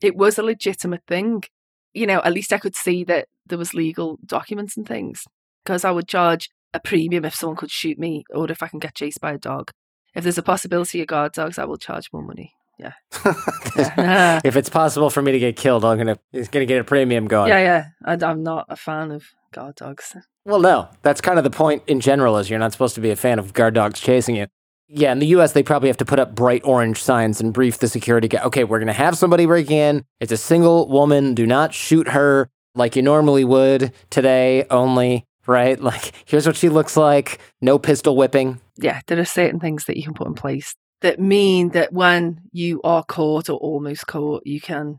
It 0.00 0.16
was 0.16 0.38
a 0.38 0.42
legitimate 0.42 1.02
thing. 1.06 1.44
You 1.92 2.06
know, 2.06 2.20
at 2.24 2.32
least 2.32 2.52
I 2.52 2.58
could 2.58 2.76
see 2.76 3.04
that 3.04 3.28
there 3.46 3.58
was 3.58 3.74
legal 3.74 4.18
documents 4.24 4.76
and 4.76 4.86
things 4.86 5.24
because 5.64 5.84
I 5.84 5.90
would 5.90 6.08
charge 6.08 6.50
a 6.72 6.80
premium 6.80 7.24
if 7.24 7.34
someone 7.34 7.56
could 7.56 7.70
shoot 7.70 7.98
me 7.98 8.24
or 8.30 8.50
if 8.50 8.62
I 8.62 8.68
can 8.68 8.78
get 8.78 8.94
chased 8.94 9.20
by 9.20 9.32
a 9.32 9.38
dog. 9.38 9.70
If 10.14 10.24
there's 10.24 10.38
a 10.38 10.42
possibility 10.42 11.00
of 11.00 11.08
guard 11.08 11.32
dogs, 11.32 11.58
I 11.58 11.64
will 11.64 11.76
charge 11.78 12.10
more 12.12 12.22
money. 12.22 12.52
Yeah. 12.78 12.92
Yeah. 13.76 14.40
if 14.44 14.56
it's 14.56 14.68
possible 14.68 15.10
for 15.10 15.22
me 15.22 15.32
to 15.32 15.38
get 15.38 15.56
killed, 15.56 15.84
I'm 15.84 15.96
gonna 15.96 16.18
it's 16.32 16.48
gonna 16.48 16.66
get 16.66 16.80
a 16.80 16.84
premium 16.84 17.28
going. 17.28 17.48
yeah, 17.48 17.60
yeah. 17.60 17.84
And 18.04 18.22
I'm 18.22 18.42
not 18.42 18.66
a 18.68 18.76
fan 18.76 19.12
of 19.12 19.24
guard 19.52 19.76
dogs. 19.76 20.16
Well, 20.44 20.60
no, 20.60 20.88
that's 21.02 21.20
kind 21.20 21.38
of 21.38 21.44
the 21.44 21.50
point 21.50 21.84
in 21.86 22.00
general. 22.00 22.36
Is 22.36 22.50
you're 22.50 22.58
not 22.58 22.72
supposed 22.72 22.96
to 22.96 23.00
be 23.00 23.10
a 23.10 23.16
fan 23.16 23.38
of 23.38 23.52
guard 23.52 23.74
dogs 23.74 24.00
chasing 24.00 24.36
you. 24.36 24.48
Yeah, 24.92 25.12
in 25.12 25.20
the 25.20 25.26
U.S., 25.28 25.52
they 25.52 25.62
probably 25.62 25.88
have 25.88 25.96
to 25.98 26.04
put 26.04 26.18
up 26.18 26.34
bright 26.34 26.62
orange 26.64 27.00
signs 27.00 27.40
and 27.40 27.52
brief 27.52 27.78
the 27.78 27.88
security 27.88 28.26
guy. 28.26 28.42
Okay, 28.42 28.64
we're 28.64 28.80
gonna 28.80 28.92
have 28.92 29.16
somebody 29.16 29.46
break 29.46 29.70
in. 29.70 30.04
It's 30.18 30.32
a 30.32 30.36
single 30.36 30.88
woman. 30.88 31.34
Do 31.34 31.46
not 31.46 31.72
shoot 31.72 32.08
her 32.08 32.50
like 32.74 32.96
you 32.96 33.02
normally 33.02 33.44
would 33.44 33.92
today. 34.10 34.66
Only 34.68 35.26
right. 35.46 35.80
Like 35.90 36.12
here's 36.26 36.46
what 36.46 36.56
she 36.56 36.68
looks 36.68 36.96
like. 36.96 37.38
No 37.60 37.78
pistol 37.78 38.16
whipping. 38.16 38.60
yeah, 38.78 39.00
there 39.06 39.18
are 39.20 39.24
certain 39.24 39.60
things 39.60 39.84
that 39.84 39.96
you 39.96 40.02
can 40.02 40.14
put 40.14 40.26
in 40.26 40.34
place 40.34 40.74
that 41.02 41.20
mean 41.20 41.70
that 41.70 41.92
when 41.92 42.40
you 42.52 42.80
are 42.82 43.04
caught 43.04 43.48
or 43.48 43.58
almost 43.58 44.06
caught, 44.06 44.42
you 44.44 44.60
can 44.60 44.98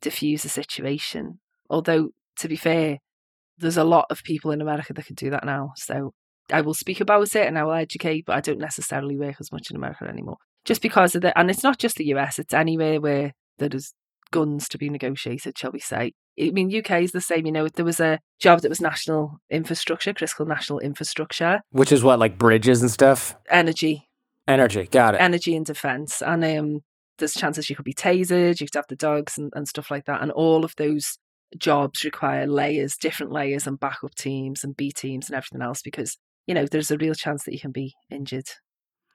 diffuse 0.00 0.42
the 0.42 0.48
situation. 0.48 1.40
Although, 1.68 2.10
to 2.36 2.48
be 2.48 2.56
fair, 2.56 2.98
there's 3.58 3.76
a 3.76 3.84
lot 3.84 4.06
of 4.10 4.22
people 4.22 4.50
in 4.50 4.60
America 4.60 4.92
that 4.92 5.06
can 5.06 5.14
do 5.14 5.30
that 5.30 5.44
now. 5.44 5.72
So 5.76 6.14
I 6.52 6.60
will 6.60 6.74
speak 6.74 7.00
about 7.00 7.34
it 7.34 7.46
and 7.46 7.58
I 7.58 7.64
will 7.64 7.72
educate, 7.72 8.26
but 8.26 8.36
I 8.36 8.40
don't 8.40 8.58
necessarily 8.58 9.16
work 9.16 9.36
as 9.40 9.50
much 9.52 9.70
in 9.70 9.76
America 9.76 10.04
anymore. 10.04 10.36
Just 10.64 10.82
because 10.82 11.14
of 11.14 11.22
the, 11.22 11.36
and 11.38 11.50
it's 11.50 11.62
not 11.64 11.78
just 11.78 11.96
the 11.96 12.04
US, 12.14 12.38
it's 12.38 12.54
anywhere 12.54 13.00
where 13.00 13.32
there 13.58 13.70
is 13.72 13.92
guns 14.30 14.68
to 14.68 14.78
be 14.78 14.88
negotiated, 14.88 15.58
shall 15.58 15.72
we 15.72 15.80
say. 15.80 16.12
I 16.40 16.50
mean, 16.50 16.74
UK 16.74 17.02
is 17.02 17.12
the 17.12 17.20
same. 17.20 17.44
You 17.46 17.52
know, 17.52 17.68
there 17.68 17.84
was 17.84 18.00
a 18.00 18.18
job 18.40 18.60
that 18.60 18.68
was 18.70 18.80
national 18.80 19.38
infrastructure, 19.50 20.14
critical 20.14 20.46
national 20.46 20.78
infrastructure, 20.78 21.60
Which 21.70 21.92
is 21.92 22.02
what 22.02 22.18
like 22.18 22.38
bridges 22.38 22.80
and 22.80 22.90
stuff. 22.90 23.34
energy, 23.50 24.08
Energy. 24.48 24.88
Got 24.90 25.14
it. 25.14 25.20
energy 25.20 25.54
and 25.54 25.64
defense 25.64 26.20
and 26.20 26.44
um 26.44 26.80
there's 27.18 27.34
chances 27.34 27.70
you 27.70 27.76
could 27.76 27.84
be 27.84 27.94
tasered 27.94 28.60
you 28.60 28.66
could 28.66 28.74
have 28.74 28.86
the 28.88 28.96
dogs 28.96 29.38
and, 29.38 29.52
and 29.54 29.68
stuff 29.68 29.88
like 29.88 30.04
that 30.06 30.20
and 30.20 30.32
all 30.32 30.64
of 30.64 30.74
those 30.78 31.16
jobs 31.58 32.02
require 32.02 32.44
layers 32.46 32.96
different 32.96 33.30
layers 33.30 33.68
and 33.68 33.78
backup 33.78 34.14
teams 34.16 34.64
and 34.64 34.76
b 34.76 34.90
teams 34.90 35.28
and 35.28 35.36
everything 35.36 35.62
else 35.62 35.80
because 35.82 36.16
you 36.46 36.54
know 36.54 36.66
there's 36.66 36.90
a 36.90 36.98
real 36.98 37.14
chance 37.14 37.44
that 37.44 37.52
you 37.52 37.60
can 37.60 37.72
be 37.72 37.94
injured 38.10 38.48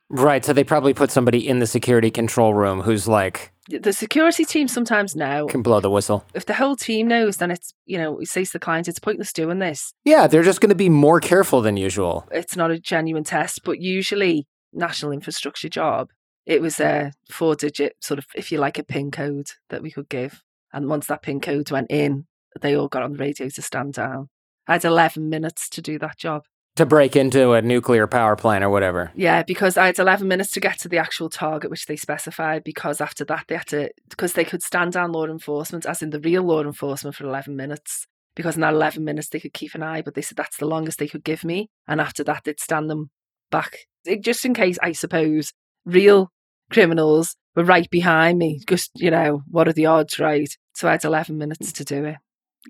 Right. 0.10 0.46
So 0.46 0.54
they 0.54 0.64
probably 0.64 0.94
put 0.94 1.12
somebody 1.12 1.46
in 1.46 1.60
the 1.60 1.68
security 1.68 2.10
control 2.10 2.54
room 2.54 2.80
who's 2.82 3.10
like 3.10 3.52
the 3.70 3.92
security 3.92 4.46
team 4.46 4.70
sometimes 4.70 5.18
know 5.18 5.48
can 5.48 5.62
blow 5.62 5.82
the 5.82 5.90
whistle. 5.90 6.24
if 6.34 6.46
the 6.46 6.54
whole 6.54 6.78
team 6.78 7.10
knows 7.10 7.36
then 7.38 7.52
it's 7.52 7.74
you 7.86 7.98
know 7.98 8.18
it 8.20 8.30
says 8.30 8.48
to 8.48 8.54
the 8.54 8.60
client 8.60 8.88
it's 8.88 9.00
pointless 9.00 9.34
doing 9.34 9.60
this 9.60 9.94
Yeah, 10.06 10.28
they're 10.28 10.44
just 10.44 10.62
going 10.62 10.70
to 10.70 10.76
be 10.76 10.88
more 10.88 11.20
careful 11.20 11.60
than 11.62 11.76
usual. 11.76 12.26
it's 12.32 12.56
not 12.56 12.72
a 12.72 12.80
genuine 12.80 13.26
test, 13.26 13.64
but 13.66 13.82
usually 13.82 14.48
national 14.72 15.12
infrastructure 15.12 15.68
job, 15.68 16.10
it 16.46 16.62
was 16.62 16.80
a 16.80 17.12
four 17.30 17.56
digit 17.56 17.98
sort 18.00 18.18
of, 18.20 18.26
if 18.36 18.50
you 18.52 18.60
like, 18.60 18.80
a 18.80 18.84
pin 18.84 19.12
code 19.12 19.48
that 19.70 19.82
we 19.82 19.92
could 19.92 20.08
give. 20.08 20.42
And 20.72 20.88
once 20.88 21.08
that 21.08 21.22
pin 21.22 21.42
code 21.42 21.70
went 21.72 21.92
in, 21.92 22.28
they 22.62 22.76
all 22.78 22.88
got 22.88 23.04
on 23.04 23.12
the 23.14 23.18
radio 23.18 23.50
to 23.50 23.62
stand 23.62 23.94
down. 23.96 24.30
I 24.68 24.74
had 24.74 24.86
11 24.86 25.28
minutes 25.30 25.68
to 25.70 25.82
do 25.82 26.00
that 26.00 26.18
job. 26.18 26.44
To 26.78 26.86
break 26.86 27.16
into 27.16 27.54
a 27.54 27.62
nuclear 27.62 28.06
power 28.08 28.36
plant 28.36 28.64
or 28.64 28.70
whatever. 28.70 29.12
Yeah, 29.16 29.42
because 29.44 29.78
I 29.78 29.88
had 29.88 29.98
11 30.00 30.28
minutes 30.28 30.52
to 30.52 30.60
get 30.60 30.78
to 30.80 30.88
the 30.88 31.00
actual 31.00 31.28
target, 31.30 31.72
which 31.72 31.88
they 31.88 31.96
specified. 31.96 32.64
Because 32.64 33.02
after 33.02 33.26
that, 33.26 33.46
they 33.48 33.56
had 33.56 33.68
to, 33.68 33.90
because 34.10 34.34
they 34.34 34.46
could 34.46 34.62
stand 34.62 34.94
down 34.94 35.12
law 35.12 35.26
enforcement, 35.26 35.86
as 35.88 36.04
in 36.04 36.12
the 36.12 36.20
real 36.20 36.44
law 36.44 36.62
enforcement, 36.62 37.16
for 37.16 37.26
11 37.26 37.56
minutes. 37.56 38.06
Because 38.36 38.54
in 38.56 38.62
that 38.62 38.74
11 38.76 39.04
minutes, 39.04 39.30
they 39.30 39.40
could 39.40 39.54
keep 39.54 39.74
an 39.74 39.82
eye, 39.82 40.04
but 40.04 40.14
they 40.14 40.22
said 40.22 40.38
that's 40.38 40.58
the 40.58 40.68
longest 40.68 41.00
they 41.00 41.08
could 41.08 41.24
give 41.24 41.44
me. 41.44 41.70
And 41.88 42.00
after 42.00 42.24
that, 42.26 42.44
they'd 42.44 42.60
stand 42.60 42.90
them 42.92 43.10
back, 43.50 43.88
It- 44.06 44.24
just 44.24 44.46
in 44.46 44.54
case, 44.54 44.78
I 44.84 44.92
suppose, 44.92 45.54
real 45.84 46.32
criminals 46.72 47.36
were 47.56 47.64
right 47.64 47.90
behind 47.90 48.38
me. 48.38 48.62
Just, 48.70 48.92
you 48.94 49.10
know, 49.10 49.42
what 49.50 49.68
are 49.68 49.74
the 49.74 49.88
odds, 49.88 50.20
right? 50.20 50.50
So 50.76 50.88
I 50.88 50.92
had 50.92 51.04
11 51.04 51.40
minutes 51.40 51.72
to 51.72 51.84
do 51.84 52.06
it. 52.06 52.18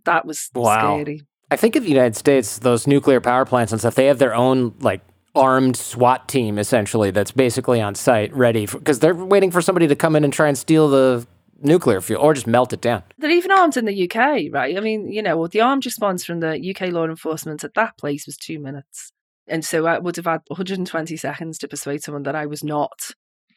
That 0.05 0.25
was 0.25 0.49
Wow. 0.55 0.95
scary. 0.95 1.26
I 1.49 1.55
think 1.55 1.75
in 1.75 1.83
the 1.83 1.89
United 1.89 2.15
States, 2.15 2.59
those 2.59 2.87
nuclear 2.87 3.21
power 3.21 3.45
plants 3.45 3.71
and 3.71 3.79
stuff, 3.79 3.95
they 3.95 4.07
have 4.07 4.19
their 4.19 4.35
own 4.35 4.73
like 4.79 5.01
armed 5.35 5.77
SWAT 5.77 6.27
team 6.27 6.57
essentially 6.57 7.11
that's 7.11 7.31
basically 7.31 7.79
on 7.79 7.93
site 7.93 8.33
ready 8.33 8.65
because 8.65 8.99
they're 8.99 9.13
waiting 9.13 9.51
for 9.51 9.61
somebody 9.61 9.87
to 9.87 9.95
come 9.95 10.15
in 10.15 10.23
and 10.23 10.33
try 10.33 10.47
and 10.47 10.57
steal 10.57 10.89
the 10.89 11.27
nuclear 11.61 12.01
fuel 12.01 12.21
or 12.21 12.33
just 12.33 12.47
melt 12.47 12.73
it 12.73 12.81
down. 12.81 13.03
They're 13.17 13.31
even 13.31 13.51
armed 13.51 13.77
in 13.77 13.85
the 13.85 14.09
UK, 14.09 14.51
right? 14.51 14.75
I 14.75 14.79
mean, 14.79 15.11
you 15.11 15.21
know, 15.21 15.47
the 15.47 15.61
armed 15.61 15.85
response 15.85 16.25
from 16.25 16.39
the 16.39 16.75
UK 16.75 16.91
law 16.91 17.05
enforcement 17.05 17.63
at 17.63 17.75
that 17.75 17.97
place 17.97 18.25
was 18.25 18.37
two 18.37 18.59
minutes. 18.59 19.11
And 19.47 19.63
so 19.63 19.85
I 19.85 19.97
would 19.97 20.17
have 20.17 20.25
had 20.25 20.41
120 20.47 21.15
seconds 21.15 21.57
to 21.59 21.67
persuade 21.67 22.03
someone 22.03 22.23
that 22.23 22.35
I 22.35 22.45
was 22.45 22.63
not 22.63 23.11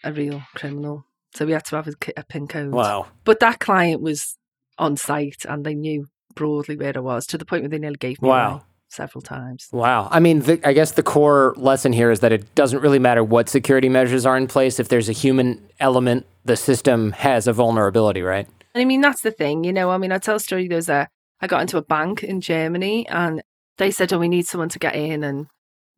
a 0.04 0.12
real 0.12 0.42
criminal. 0.54 1.04
So 1.34 1.46
we 1.46 1.52
had 1.52 1.64
to 1.66 1.76
have 1.76 1.88
a, 1.88 1.94
a 2.16 2.24
pin 2.24 2.46
code. 2.46 2.72
Wow. 2.72 3.08
But 3.24 3.40
that 3.40 3.58
client 3.58 4.00
was 4.00 4.36
on 4.78 4.96
site 4.96 5.44
and 5.48 5.64
they 5.64 5.74
knew 5.74 6.06
broadly 6.34 6.76
where 6.76 6.92
I 6.96 7.00
was 7.00 7.26
to 7.28 7.38
the 7.38 7.44
point 7.44 7.62
where 7.62 7.68
they 7.68 7.78
nearly 7.78 7.96
gave 7.96 8.20
me 8.22 8.28
Wow. 8.28 8.50
away 8.52 8.60
several 8.88 9.22
times. 9.22 9.68
Wow. 9.72 10.08
I 10.10 10.18
mean, 10.18 10.40
the, 10.40 10.60
I 10.66 10.72
guess 10.72 10.92
the 10.92 11.02
core 11.02 11.54
lesson 11.56 11.92
here 11.92 12.10
is 12.10 12.20
that 12.20 12.32
it 12.32 12.54
doesn't 12.56 12.80
really 12.80 12.98
matter 12.98 13.22
what 13.22 13.48
security 13.48 13.88
measures 13.88 14.26
are 14.26 14.36
in 14.36 14.46
place. 14.48 14.80
If 14.80 14.88
there's 14.88 15.08
a 15.08 15.12
human 15.12 15.64
element, 15.78 16.26
the 16.44 16.56
system 16.56 17.12
has 17.12 17.46
a 17.46 17.52
vulnerability, 17.52 18.22
right? 18.22 18.48
I 18.74 18.84
mean, 18.84 19.00
that's 19.00 19.22
the 19.22 19.30
thing, 19.30 19.62
you 19.64 19.72
know. 19.72 19.90
I 19.90 19.98
mean, 19.98 20.10
I 20.12 20.18
tell 20.18 20.36
a 20.36 20.40
story. 20.40 20.66
There's 20.68 20.88
a, 20.88 21.08
I 21.40 21.46
got 21.46 21.60
into 21.62 21.76
a 21.78 21.82
bank 21.82 22.24
in 22.24 22.40
Germany 22.40 23.06
and 23.08 23.42
they 23.78 23.90
said, 23.90 24.12
oh, 24.12 24.18
we 24.18 24.28
need 24.28 24.46
someone 24.46 24.68
to 24.70 24.78
get 24.78 24.94
in 24.96 25.22
and 25.24 25.46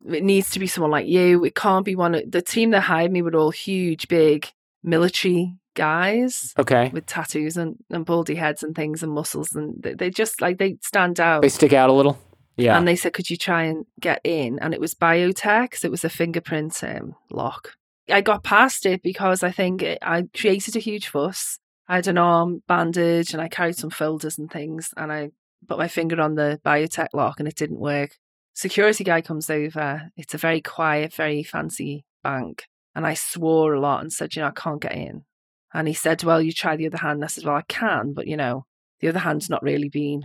it 0.07 0.23
needs 0.23 0.49
to 0.51 0.59
be 0.59 0.67
someone 0.67 0.91
like 0.91 1.07
you. 1.07 1.43
It 1.45 1.55
can't 1.55 1.85
be 1.85 1.95
one 1.95 2.13
of 2.15 2.29
the 2.31 2.41
team 2.41 2.71
that 2.71 2.81
hired 2.81 3.11
me 3.11 3.21
were 3.21 3.35
all 3.35 3.51
huge, 3.51 4.07
big 4.07 4.51
military 4.83 5.55
guys 5.75 6.53
Okay. 6.57 6.89
with 6.93 7.05
tattoos 7.05 7.57
and, 7.57 7.77
and 7.89 8.05
baldy 8.05 8.35
heads 8.35 8.63
and 8.63 8.75
things 8.75 9.01
and 9.03 9.11
muscles. 9.11 9.53
And 9.55 9.81
they, 9.81 9.93
they 9.93 10.09
just 10.09 10.41
like, 10.41 10.57
they 10.57 10.77
stand 10.81 11.19
out. 11.19 11.41
They 11.41 11.49
stick 11.49 11.73
out 11.73 11.89
a 11.89 11.93
little. 11.93 12.17
Yeah. 12.55 12.77
And 12.77 12.87
they 12.87 12.95
said, 12.95 13.13
could 13.13 13.29
you 13.29 13.37
try 13.37 13.63
and 13.63 13.85
get 13.99 14.21
in? 14.23 14.59
And 14.59 14.73
it 14.73 14.79
was 14.79 14.93
biotech, 14.93 15.75
so 15.75 15.87
it 15.87 15.91
was 15.91 16.03
a 16.03 16.09
fingerprint 16.09 16.83
um, 16.83 17.15
lock. 17.31 17.71
I 18.09 18.21
got 18.21 18.43
past 18.43 18.85
it 18.85 19.01
because 19.01 19.41
I 19.41 19.51
think 19.51 19.81
it, 19.81 19.97
I 20.01 20.25
created 20.35 20.75
a 20.75 20.79
huge 20.79 21.07
fuss. 21.07 21.57
I 21.87 21.95
had 21.95 22.07
an 22.07 22.17
arm 22.19 22.61
bandage 22.67 23.33
and 23.33 23.41
I 23.41 23.47
carried 23.47 23.75
some 23.77 23.89
folders 23.89 24.37
and 24.37 24.51
things, 24.51 24.91
and 24.95 25.11
I 25.11 25.29
put 25.67 25.79
my 25.79 25.87
finger 25.87 26.21
on 26.21 26.35
the 26.35 26.59
biotech 26.63 27.07
lock 27.13 27.39
and 27.39 27.47
it 27.47 27.55
didn't 27.55 27.79
work. 27.79 28.17
Security 28.53 29.03
guy 29.03 29.21
comes 29.21 29.49
over. 29.49 30.11
It's 30.15 30.35
a 30.35 30.37
very 30.37 30.61
quiet, 30.61 31.13
very 31.13 31.41
fancy 31.41 32.05
bank. 32.23 32.65
And 32.95 33.05
I 33.07 33.13
swore 33.15 33.73
a 33.73 33.79
lot 33.79 34.01
and 34.01 34.13
said, 34.13 34.35
you 34.35 34.41
know, 34.41 34.49
I 34.49 34.51
can't 34.51 34.81
get 34.81 34.93
in. 34.93 35.23
And 35.73 35.87
he 35.87 35.93
said, 35.93 36.23
well, 36.23 36.41
you 36.41 36.51
try 36.51 36.75
the 36.75 36.85
other 36.87 36.97
hand. 36.97 37.15
And 37.17 37.23
I 37.23 37.27
said, 37.27 37.43
well, 37.45 37.55
I 37.55 37.63
can, 37.67 38.13
but 38.13 38.27
you 38.27 38.37
know, 38.37 38.65
the 38.99 39.07
other 39.07 39.19
hand's 39.19 39.49
not 39.49 39.63
really 39.63 39.89
been 39.89 40.23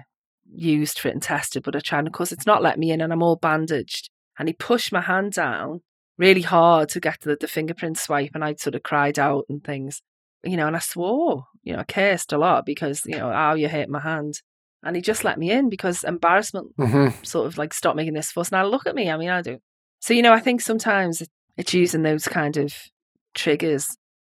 used 0.50 0.98
for 0.98 1.08
it 1.08 1.14
and 1.14 1.22
tested, 1.22 1.62
but 1.62 1.74
I 1.76 1.80
tried. 1.80 2.00
And 2.00 2.08
of 2.08 2.12
course, 2.12 2.32
it's 2.32 2.46
not 2.46 2.62
let 2.62 2.78
me 2.78 2.90
in, 2.90 3.00
and 3.00 3.12
I'm 3.12 3.22
all 3.22 3.36
bandaged. 3.36 4.10
And 4.38 4.48
he 4.48 4.52
pushed 4.52 4.92
my 4.92 5.00
hand 5.00 5.32
down 5.32 5.80
really 6.16 6.42
hard 6.42 6.88
to 6.90 7.00
get 7.00 7.20
to 7.20 7.30
the, 7.30 7.36
the 7.40 7.48
fingerprint 7.48 7.98
swipe, 7.98 8.30
and 8.34 8.44
I 8.44 8.54
sort 8.54 8.74
of 8.74 8.82
cried 8.82 9.18
out 9.18 9.44
and 9.48 9.62
things, 9.64 10.02
you 10.44 10.56
know. 10.56 10.66
And 10.66 10.76
I 10.76 10.80
swore, 10.80 11.46
you 11.62 11.72
know, 11.72 11.80
I 11.80 11.84
cursed 11.84 12.32
a 12.32 12.38
lot 12.38 12.66
because 12.66 13.02
you 13.06 13.16
know, 13.16 13.30
how 13.32 13.54
you 13.54 13.68
hit 13.68 13.88
my 13.88 14.00
hand. 14.00 14.40
And 14.82 14.94
he 14.94 15.02
just 15.02 15.24
let 15.24 15.38
me 15.38 15.50
in 15.50 15.68
because 15.70 16.04
embarrassment 16.04 16.68
hmm 16.76 17.08
sort 17.24 17.46
of 17.48 17.58
like 17.58 17.74
stopped 17.74 17.96
making 17.96 18.14
this 18.14 18.30
fuss. 18.30 18.52
Now 18.52 18.64
look 18.64 18.86
at 18.86 18.94
me. 18.94 19.10
I 19.10 19.16
mean, 19.16 19.28
I 19.30 19.42
do. 19.42 19.58
So 20.00 20.14
you 20.14 20.22
know, 20.22 20.32
I 20.32 20.40
think 20.40 20.60
sometimes 20.60 21.20
it- 21.22 21.30
it's 21.58 21.74
using 21.74 22.02
those 22.02 22.26
kind 22.26 22.56
of 22.56 22.72
triggers. 23.34 23.86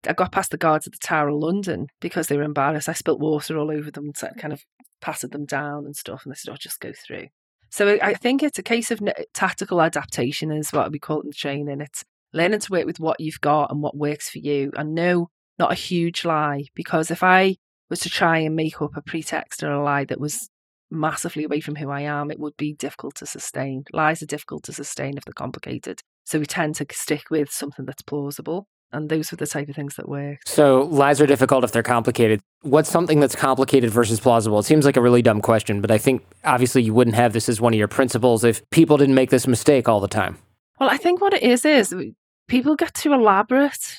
I 0.08 0.14
got 0.14 0.32
past 0.32 0.52
the 0.52 0.58
guards 0.58 0.88
at 0.88 0.94
the 0.94 1.00
Tower 1.00 1.28
of 1.28 1.36
London 1.36 1.88
because 2.00 2.28
they 2.28 2.38
were 2.38 2.44
embarrassed. 2.44 2.90
I 2.90 2.94
spilt 2.94 3.20
water 3.20 3.58
all 3.58 3.70
over 3.70 3.92
them 3.92 4.06
and 4.06 4.40
kind 4.40 4.54
of 4.54 4.64
patted 5.02 5.32
them 5.32 5.46
down 5.46 5.86
and 5.86 5.96
stuff, 5.96 6.24
and 6.24 6.32
they 6.32 6.36
said, 6.36 6.54
"Oh, 6.54 6.58
just 6.58 6.80
go 6.80 6.94
through." 6.94 7.28
So 7.70 7.88
I 7.88 8.00
I 8.02 8.14
think 8.14 8.42
it's 8.42 8.58
a 8.58 8.64
case 8.64 8.90
of 8.90 9.02
tactical 9.34 9.82
adaptation, 9.82 10.52
is 10.52 10.72
what 10.72 10.92
we 10.92 11.00
call 11.00 11.22
it 11.22 11.26
in 11.26 11.32
training. 11.34 11.82
It's 11.82 12.04
learning 12.34 12.62
to 12.62 12.72
work 12.72 12.86
with 12.86 13.00
what 13.00 13.20
you've 13.20 13.42
got 13.42 13.72
and 13.72 13.82
what 13.82 13.98
works 13.98 14.30
for 14.30 14.40
you, 14.40 14.72
and 14.78 14.96
no, 14.96 15.30
not 15.60 15.72
a 15.72 15.76
huge 15.76 16.24
lie. 16.24 16.66
Because 16.74 17.12
if 17.12 17.22
I 17.24 17.58
was 17.90 18.00
to 18.02 18.10
try 18.10 18.40
and 18.40 18.56
make 18.56 18.82
up 18.82 18.96
a 18.96 19.02
pretext 19.02 19.64
or 19.64 19.72
a 19.72 19.84
lie 19.84 20.06
that 20.06 20.20
was 20.20 20.50
massively 20.90 21.44
away 21.44 21.60
from 21.60 21.76
who 21.76 21.90
I 21.90 22.02
am, 22.02 22.32
it 22.32 22.40
would 22.40 22.56
be 22.56 22.74
difficult 22.74 23.16
to 23.16 23.26
sustain. 23.26 23.84
Lies 23.92 24.22
are 24.22 24.28
difficult 24.28 24.64
to 24.64 24.74
sustain 24.74 25.18
if 25.18 25.26
they're 25.26 25.34
complicated. 25.34 26.02
So 26.28 26.40
we 26.40 26.46
tend 26.46 26.76
to 26.76 26.86
stick 26.92 27.30
with 27.32 27.50
something 27.50 27.86
that's 27.86 28.02
plausible. 28.02 28.68
And 28.92 29.08
those 29.08 29.32
are 29.32 29.38
the 29.38 29.48
type 29.48 29.70
of 29.70 29.76
things 29.76 29.96
that 29.96 30.10
work. 30.10 30.40
So 30.46 30.82
lies 30.82 31.22
are 31.22 31.26
difficult 31.26 31.64
if 31.64 31.72
they're 31.72 31.84
complicated. 31.84 32.42
What's 32.64 32.90
something 32.90 33.22
that's 33.22 33.36
complicated 33.36 33.92
versus 33.92 34.20
plausible? 34.20 34.60
It 34.60 34.64
seems 34.64 34.84
like 34.84 34.98
a 34.98 35.02
really 35.02 35.22
dumb 35.22 35.42
question, 35.42 35.80
but 35.80 35.90
I 35.90 35.98
think 35.98 36.26
obviously 36.44 36.84
you 36.84 36.94
wouldn't 36.94 37.16
have 37.16 37.32
this 37.32 37.48
as 37.48 37.62
one 37.62 37.74
of 37.74 37.80
your 37.80 37.88
principles 37.88 38.44
if 38.44 38.62
people 38.72 38.98
didn't 38.98 39.16
make 39.16 39.30
this 39.30 39.48
mistake 39.48 39.88
all 39.88 40.02
the 40.02 40.10
time. 40.10 40.38
Well, 40.82 40.90
I 40.90 40.98
think 40.98 41.22
what 41.22 41.34
it 41.34 41.44
is 41.44 41.64
is 41.64 41.96
people 42.50 42.76
get 42.76 42.94
too 42.94 43.14
elaborate. 43.14 43.98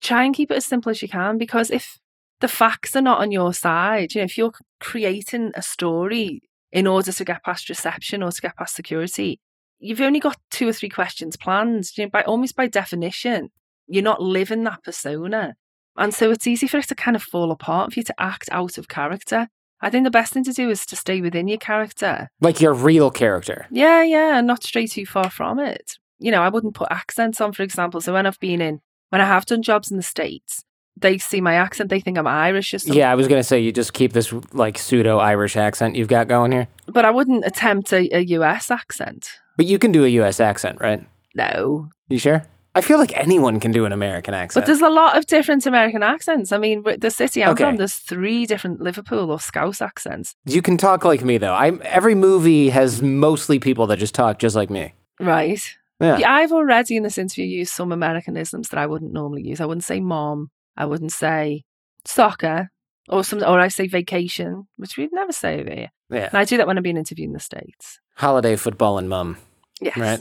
Try 0.00 0.22
and 0.22 0.36
keep 0.36 0.52
it 0.52 0.58
as 0.58 0.66
simple 0.66 0.90
as 0.90 1.02
you 1.02 1.08
can 1.08 1.36
because 1.36 1.72
if 1.72 1.98
the 2.40 2.48
facts 2.48 2.94
are 2.94 3.02
not 3.02 3.18
on 3.18 3.32
your 3.32 3.52
side, 3.52 4.14
you 4.14 4.20
know, 4.20 4.26
if 4.26 4.38
you're 4.38 4.52
creating 4.78 5.50
a 5.56 5.62
story 5.62 6.42
in 6.70 6.86
order 6.86 7.10
to 7.10 7.24
get 7.24 7.42
past 7.42 7.68
reception 7.68 8.22
or 8.22 8.30
to 8.30 8.40
get 8.40 8.56
past 8.56 8.76
security, 8.76 9.40
you've 9.78 10.00
only 10.00 10.20
got 10.20 10.38
two 10.50 10.68
or 10.68 10.72
three 10.72 10.88
questions 10.88 11.36
planned. 11.36 11.90
You 11.96 12.04
know, 12.04 12.10
by 12.10 12.22
almost 12.22 12.56
by 12.56 12.66
definition, 12.66 13.50
you're 13.86 14.02
not 14.02 14.22
living 14.22 14.64
that 14.64 14.82
persona. 14.82 15.56
And 15.96 16.12
so 16.12 16.30
it's 16.30 16.46
easy 16.46 16.66
for 16.66 16.78
it 16.78 16.88
to 16.88 16.94
kind 16.94 17.16
of 17.16 17.22
fall 17.22 17.50
apart 17.50 17.92
for 17.92 18.00
you 18.00 18.04
to 18.04 18.14
act 18.18 18.48
out 18.52 18.78
of 18.78 18.88
character. 18.88 19.48
I 19.80 19.90
think 19.90 20.04
the 20.04 20.10
best 20.10 20.32
thing 20.32 20.44
to 20.44 20.52
do 20.52 20.70
is 20.70 20.86
to 20.86 20.96
stay 20.96 21.20
within 21.20 21.48
your 21.48 21.58
character. 21.58 22.28
Like 22.40 22.60
your 22.60 22.74
real 22.74 23.10
character. 23.10 23.66
Yeah, 23.70 24.02
yeah, 24.02 24.38
and 24.38 24.46
not 24.46 24.62
stray 24.62 24.86
too 24.86 25.06
far 25.06 25.30
from 25.30 25.58
it. 25.58 25.98
You 26.18 26.30
know, 26.30 26.42
I 26.42 26.48
wouldn't 26.48 26.74
put 26.74 26.88
accents 26.90 27.40
on, 27.40 27.52
for 27.52 27.62
example. 27.62 28.00
So 28.00 28.14
when 28.14 28.26
I've 28.26 28.40
been 28.40 28.60
in, 28.60 28.80
when 29.10 29.20
I 29.20 29.26
have 29.26 29.46
done 29.46 29.62
jobs 29.62 29.90
in 29.90 29.98
the 29.98 30.02
States, 30.02 30.64
they 30.96 31.18
see 31.18 31.42
my 31.42 31.54
accent, 31.54 31.90
they 31.90 32.00
think 32.00 32.16
I'm 32.16 32.26
Irish 32.26 32.72
or 32.72 32.78
something. 32.78 32.98
Yeah, 32.98 33.12
I 33.12 33.14
was 33.14 33.28
going 33.28 33.38
to 33.38 33.44
say 33.44 33.60
you 33.60 33.70
just 33.70 33.92
keep 33.92 34.14
this 34.14 34.32
like 34.52 34.78
pseudo 34.78 35.18
Irish 35.18 35.56
accent 35.56 35.94
you've 35.94 36.08
got 36.08 36.26
going 36.26 36.52
here. 36.52 36.68
But 36.86 37.04
I 37.04 37.10
wouldn't 37.10 37.44
attempt 37.44 37.92
a, 37.92 38.16
a 38.16 38.20
US 38.20 38.70
accent. 38.70 39.28
But 39.56 39.66
you 39.66 39.78
can 39.78 39.92
do 39.92 40.04
a 40.04 40.08
US 40.20 40.40
accent, 40.40 40.80
right? 40.80 41.04
No. 41.34 41.88
You 42.08 42.18
sure? 42.18 42.44
I 42.74 42.82
feel 42.82 42.98
like 42.98 43.16
anyone 43.16 43.58
can 43.58 43.72
do 43.72 43.86
an 43.86 43.92
American 43.92 44.34
accent. 44.34 44.62
But 44.62 44.66
there's 44.66 44.82
a 44.82 44.90
lot 44.90 45.16
of 45.16 45.26
different 45.26 45.64
American 45.64 46.02
accents. 46.02 46.52
I 46.52 46.58
mean, 46.58 46.82
with 46.82 47.00
the 47.00 47.10
city 47.10 47.42
I'm 47.42 47.50
Okay. 47.52 47.64
from, 47.64 47.76
there's 47.76 47.94
three 47.94 48.44
different 48.44 48.82
Liverpool 48.82 49.30
or 49.30 49.40
Scouse 49.40 49.80
accents. 49.80 50.34
you 50.44 50.60
can 50.60 50.76
talk 50.76 51.02
like 51.04 51.24
me 51.24 51.38
though. 51.38 51.54
I'm, 51.54 51.80
every 51.84 52.14
movie 52.14 52.68
has 52.68 53.00
mostly 53.00 53.58
people 53.58 53.86
that 53.86 53.98
just 53.98 54.14
talk 54.14 54.38
just 54.38 54.54
like 54.56 54.68
me. 54.68 54.92
Right. 55.18 55.62
Yeah. 56.00 56.18
Yeah, 56.18 56.30
I've 56.34 56.52
already 56.52 56.98
in 56.98 57.02
this 57.02 57.16
interview 57.16 57.46
used 57.46 57.72
some 57.72 57.92
Americanisms 57.92 58.68
that 58.68 58.78
I 58.78 58.86
wouldn't 58.86 59.14
normally 59.14 59.42
use. 59.48 59.62
I 59.62 59.64
wouldn't 59.64 59.84
say 59.84 59.98
mom. 60.00 60.50
I 60.76 60.84
wouldn't 60.84 61.12
say 61.12 61.62
soccer. 62.04 62.68
Or 63.08 63.22
some, 63.24 63.40
or 63.42 63.58
I 63.60 63.68
say 63.68 63.86
vacation, 63.86 64.66
which 64.76 64.96
we'd 64.98 65.12
never 65.12 65.32
say 65.32 65.60
over 65.60 65.70
here. 65.72 65.88
Yeah. 66.10 66.28
And 66.28 66.38
I 66.38 66.44
do 66.44 66.56
that 66.56 66.66
when 66.66 66.76
I'm 66.76 66.82
being 66.82 66.96
interviewed 66.96 67.28
in 67.28 67.32
the 67.32 67.40
States. 67.40 68.00
Holiday 68.14 68.56
football 68.56 68.98
and 68.98 69.08
mum. 69.08 69.36
Yes. 69.80 69.96
Right. 69.96 70.20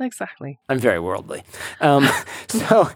Exactly. 0.00 0.58
I'm 0.68 0.78
very 0.78 1.00
worldly. 1.00 1.42
Um, 1.80 2.08
so, 2.48 2.90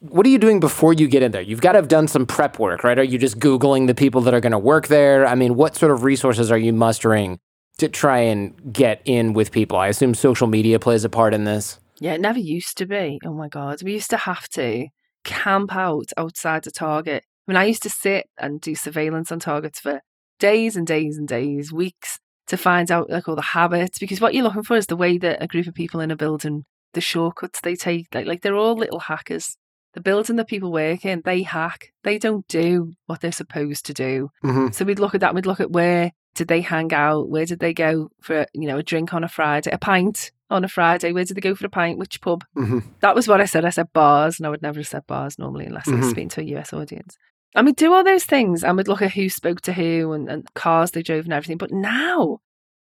what 0.00 0.26
are 0.26 0.28
you 0.28 0.38
doing 0.38 0.60
before 0.60 0.92
you 0.92 1.06
get 1.06 1.22
in 1.22 1.32
there? 1.32 1.42
You've 1.42 1.60
got 1.60 1.72
to 1.72 1.78
have 1.78 1.88
done 1.88 2.08
some 2.08 2.26
prep 2.26 2.58
work, 2.58 2.84
right? 2.84 2.98
Are 2.98 3.04
you 3.04 3.18
just 3.18 3.38
Googling 3.38 3.86
the 3.86 3.94
people 3.94 4.20
that 4.22 4.34
are 4.34 4.40
going 4.40 4.52
to 4.52 4.58
work 4.58 4.88
there? 4.88 5.26
I 5.26 5.34
mean, 5.34 5.54
what 5.54 5.76
sort 5.76 5.92
of 5.92 6.02
resources 6.02 6.50
are 6.50 6.58
you 6.58 6.72
mustering 6.72 7.38
to 7.78 7.88
try 7.88 8.18
and 8.18 8.72
get 8.72 9.02
in 9.04 9.32
with 9.32 9.52
people? 9.52 9.78
I 9.78 9.88
assume 9.88 10.14
social 10.14 10.46
media 10.46 10.78
plays 10.78 11.04
a 11.04 11.08
part 11.08 11.34
in 11.34 11.44
this. 11.44 11.78
Yeah, 12.00 12.14
it 12.14 12.20
never 12.20 12.38
used 12.38 12.76
to 12.78 12.86
be. 12.86 13.20
Oh 13.24 13.32
my 13.32 13.48
God. 13.48 13.82
We 13.82 13.92
used 13.92 14.10
to 14.10 14.16
have 14.16 14.48
to 14.50 14.88
camp 15.24 15.74
out 15.74 16.10
outside 16.16 16.64
the 16.64 16.70
target. 16.70 17.24
I 17.46 17.52
mean, 17.52 17.56
I 17.56 17.64
used 17.64 17.82
to 17.84 17.90
sit 17.90 18.26
and 18.38 18.60
do 18.60 18.74
surveillance 18.74 19.30
on 19.30 19.38
targets 19.38 19.80
for 19.80 20.00
days 20.38 20.76
and 20.76 20.86
days 20.86 21.18
and 21.18 21.28
days, 21.28 21.72
weeks 21.72 22.18
to 22.46 22.56
find 22.56 22.90
out 22.90 23.10
like 23.10 23.28
all 23.28 23.36
the 23.36 23.42
habits. 23.42 23.98
Because 23.98 24.20
what 24.20 24.34
you're 24.34 24.44
looking 24.44 24.62
for 24.62 24.76
is 24.76 24.86
the 24.86 24.96
way 24.96 25.18
that 25.18 25.42
a 25.42 25.46
group 25.46 25.66
of 25.66 25.74
people 25.74 26.00
in 26.00 26.10
a 26.10 26.16
building, 26.16 26.64
the 26.92 27.00
shortcuts 27.00 27.60
they 27.60 27.74
take, 27.74 28.08
like, 28.14 28.26
like 28.26 28.42
they're 28.42 28.56
all 28.56 28.76
little 28.76 29.00
hackers. 29.00 29.56
The 29.94 30.00
building 30.00 30.36
that 30.36 30.48
people 30.48 30.72
work 30.72 31.04
in, 31.04 31.22
they 31.24 31.42
hack. 31.42 31.92
They 32.02 32.18
don't 32.18 32.46
do 32.48 32.94
what 33.06 33.20
they're 33.20 33.30
supposed 33.30 33.86
to 33.86 33.94
do. 33.94 34.30
Mm-hmm. 34.44 34.72
So 34.72 34.84
we'd 34.84 34.98
look 34.98 35.14
at 35.14 35.20
that. 35.20 35.34
We'd 35.34 35.46
look 35.46 35.60
at 35.60 35.70
where 35.70 36.10
did 36.34 36.48
they 36.48 36.62
hang 36.62 36.92
out? 36.92 37.28
Where 37.28 37.46
did 37.46 37.60
they 37.60 37.72
go 37.72 38.10
for 38.20 38.46
you 38.52 38.66
know 38.66 38.78
a 38.78 38.82
drink 38.82 39.14
on 39.14 39.22
a 39.22 39.28
Friday, 39.28 39.70
a 39.70 39.78
pint 39.78 40.32
on 40.50 40.64
a 40.64 40.68
Friday? 40.68 41.12
Where 41.12 41.24
did 41.24 41.36
they 41.36 41.40
go 41.40 41.54
for 41.54 41.66
a 41.66 41.70
pint? 41.70 41.98
Which 41.98 42.20
pub? 42.20 42.44
Mm-hmm. 42.56 42.80
That 43.00 43.14
was 43.14 43.28
what 43.28 43.40
I 43.40 43.44
said. 43.44 43.64
I 43.64 43.70
said 43.70 43.92
bars, 43.92 44.40
and 44.40 44.46
I 44.46 44.50
would 44.50 44.62
never 44.62 44.80
have 44.80 44.88
said 44.88 45.06
bars 45.06 45.38
normally 45.38 45.66
unless 45.66 45.86
I 45.86 45.94
was 45.94 46.10
speaking 46.10 46.28
to 46.30 46.40
a 46.40 46.58
US 46.58 46.72
audience. 46.72 47.16
And 47.54 47.66
we'd 47.66 47.76
do 47.76 47.92
all 47.92 48.02
those 48.02 48.24
things, 48.24 48.64
and 48.64 48.76
we'd 48.76 48.88
look 48.88 49.02
at 49.02 49.12
who 49.12 49.28
spoke 49.28 49.60
to 49.62 49.72
who 49.72 50.12
and, 50.12 50.28
and 50.28 50.54
cars 50.54 50.90
they 50.90 51.02
drove 51.02 51.24
and 51.24 51.32
everything. 51.32 51.58
But 51.58 51.70
now 51.70 52.40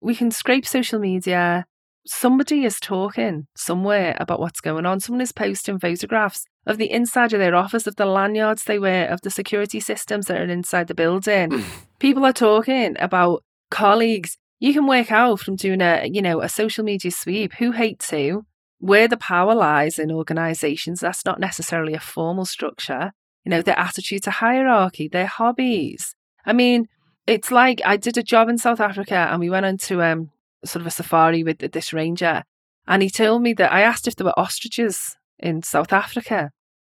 we 0.00 0.14
can 0.14 0.30
scrape 0.30 0.66
social 0.66 0.98
media. 0.98 1.66
Somebody 2.06 2.64
is 2.64 2.80
talking 2.80 3.46
somewhere 3.56 4.16
about 4.20 4.40
what's 4.40 4.60
going 4.60 4.86
on. 4.86 5.00
Someone 5.00 5.20
is 5.20 5.32
posting 5.32 5.78
photographs 5.78 6.44
of 6.66 6.78
the 6.78 6.90
inside 6.90 7.32
of 7.32 7.40
their 7.40 7.54
office, 7.54 7.86
of 7.86 7.96
the 7.96 8.06
lanyards 8.06 8.64
they 8.64 8.78
wear, 8.78 9.08
of 9.08 9.20
the 9.22 9.30
security 9.30 9.80
systems 9.80 10.26
that 10.26 10.40
are 10.40 10.44
inside 10.44 10.88
the 10.88 10.94
building. 10.94 11.64
People 11.98 12.24
are 12.24 12.32
talking 12.32 12.96
about 13.00 13.42
colleagues. 13.70 14.36
You 14.60 14.72
can 14.72 14.86
work 14.86 15.12
out 15.12 15.40
from 15.40 15.56
doing 15.56 15.82
a, 15.82 16.08
you 16.10 16.22
know, 16.22 16.40
a 16.40 16.48
social 16.48 16.84
media 16.84 17.10
sweep 17.10 17.54
who 17.54 17.72
hates 17.72 18.10
who, 18.10 18.46
where 18.78 19.08
the 19.08 19.16
power 19.16 19.54
lies 19.54 19.98
in 19.98 20.10
organizations. 20.10 21.00
That's 21.00 21.24
not 21.24 21.40
necessarily 21.40 21.94
a 21.94 22.00
formal 22.00 22.44
structure. 22.44 23.12
You 23.44 23.50
know, 23.50 23.62
their 23.62 23.78
attitude 23.78 24.22
to 24.24 24.30
hierarchy, 24.30 25.08
their 25.08 25.26
hobbies. 25.26 26.14
I 26.46 26.52
mean, 26.52 26.88
it's 27.26 27.50
like 27.50 27.80
I 27.84 27.96
did 27.96 28.16
a 28.18 28.22
job 28.22 28.48
in 28.48 28.58
South 28.58 28.80
Africa 28.80 29.28
and 29.30 29.40
we 29.40 29.50
went 29.50 29.66
into 29.66 30.02
um, 30.02 30.30
sort 30.64 30.80
of 30.80 30.86
a 30.86 30.90
safari 30.90 31.42
with 31.42 31.58
this 31.58 31.92
ranger. 31.92 32.42
And 32.86 33.02
he 33.02 33.10
told 33.10 33.42
me 33.42 33.52
that 33.54 33.72
I 33.72 33.80
asked 33.80 34.06
if 34.06 34.16
there 34.16 34.26
were 34.26 34.38
ostriches 34.38 35.16
in 35.38 35.62
South 35.62 35.92
Africa 35.92 36.50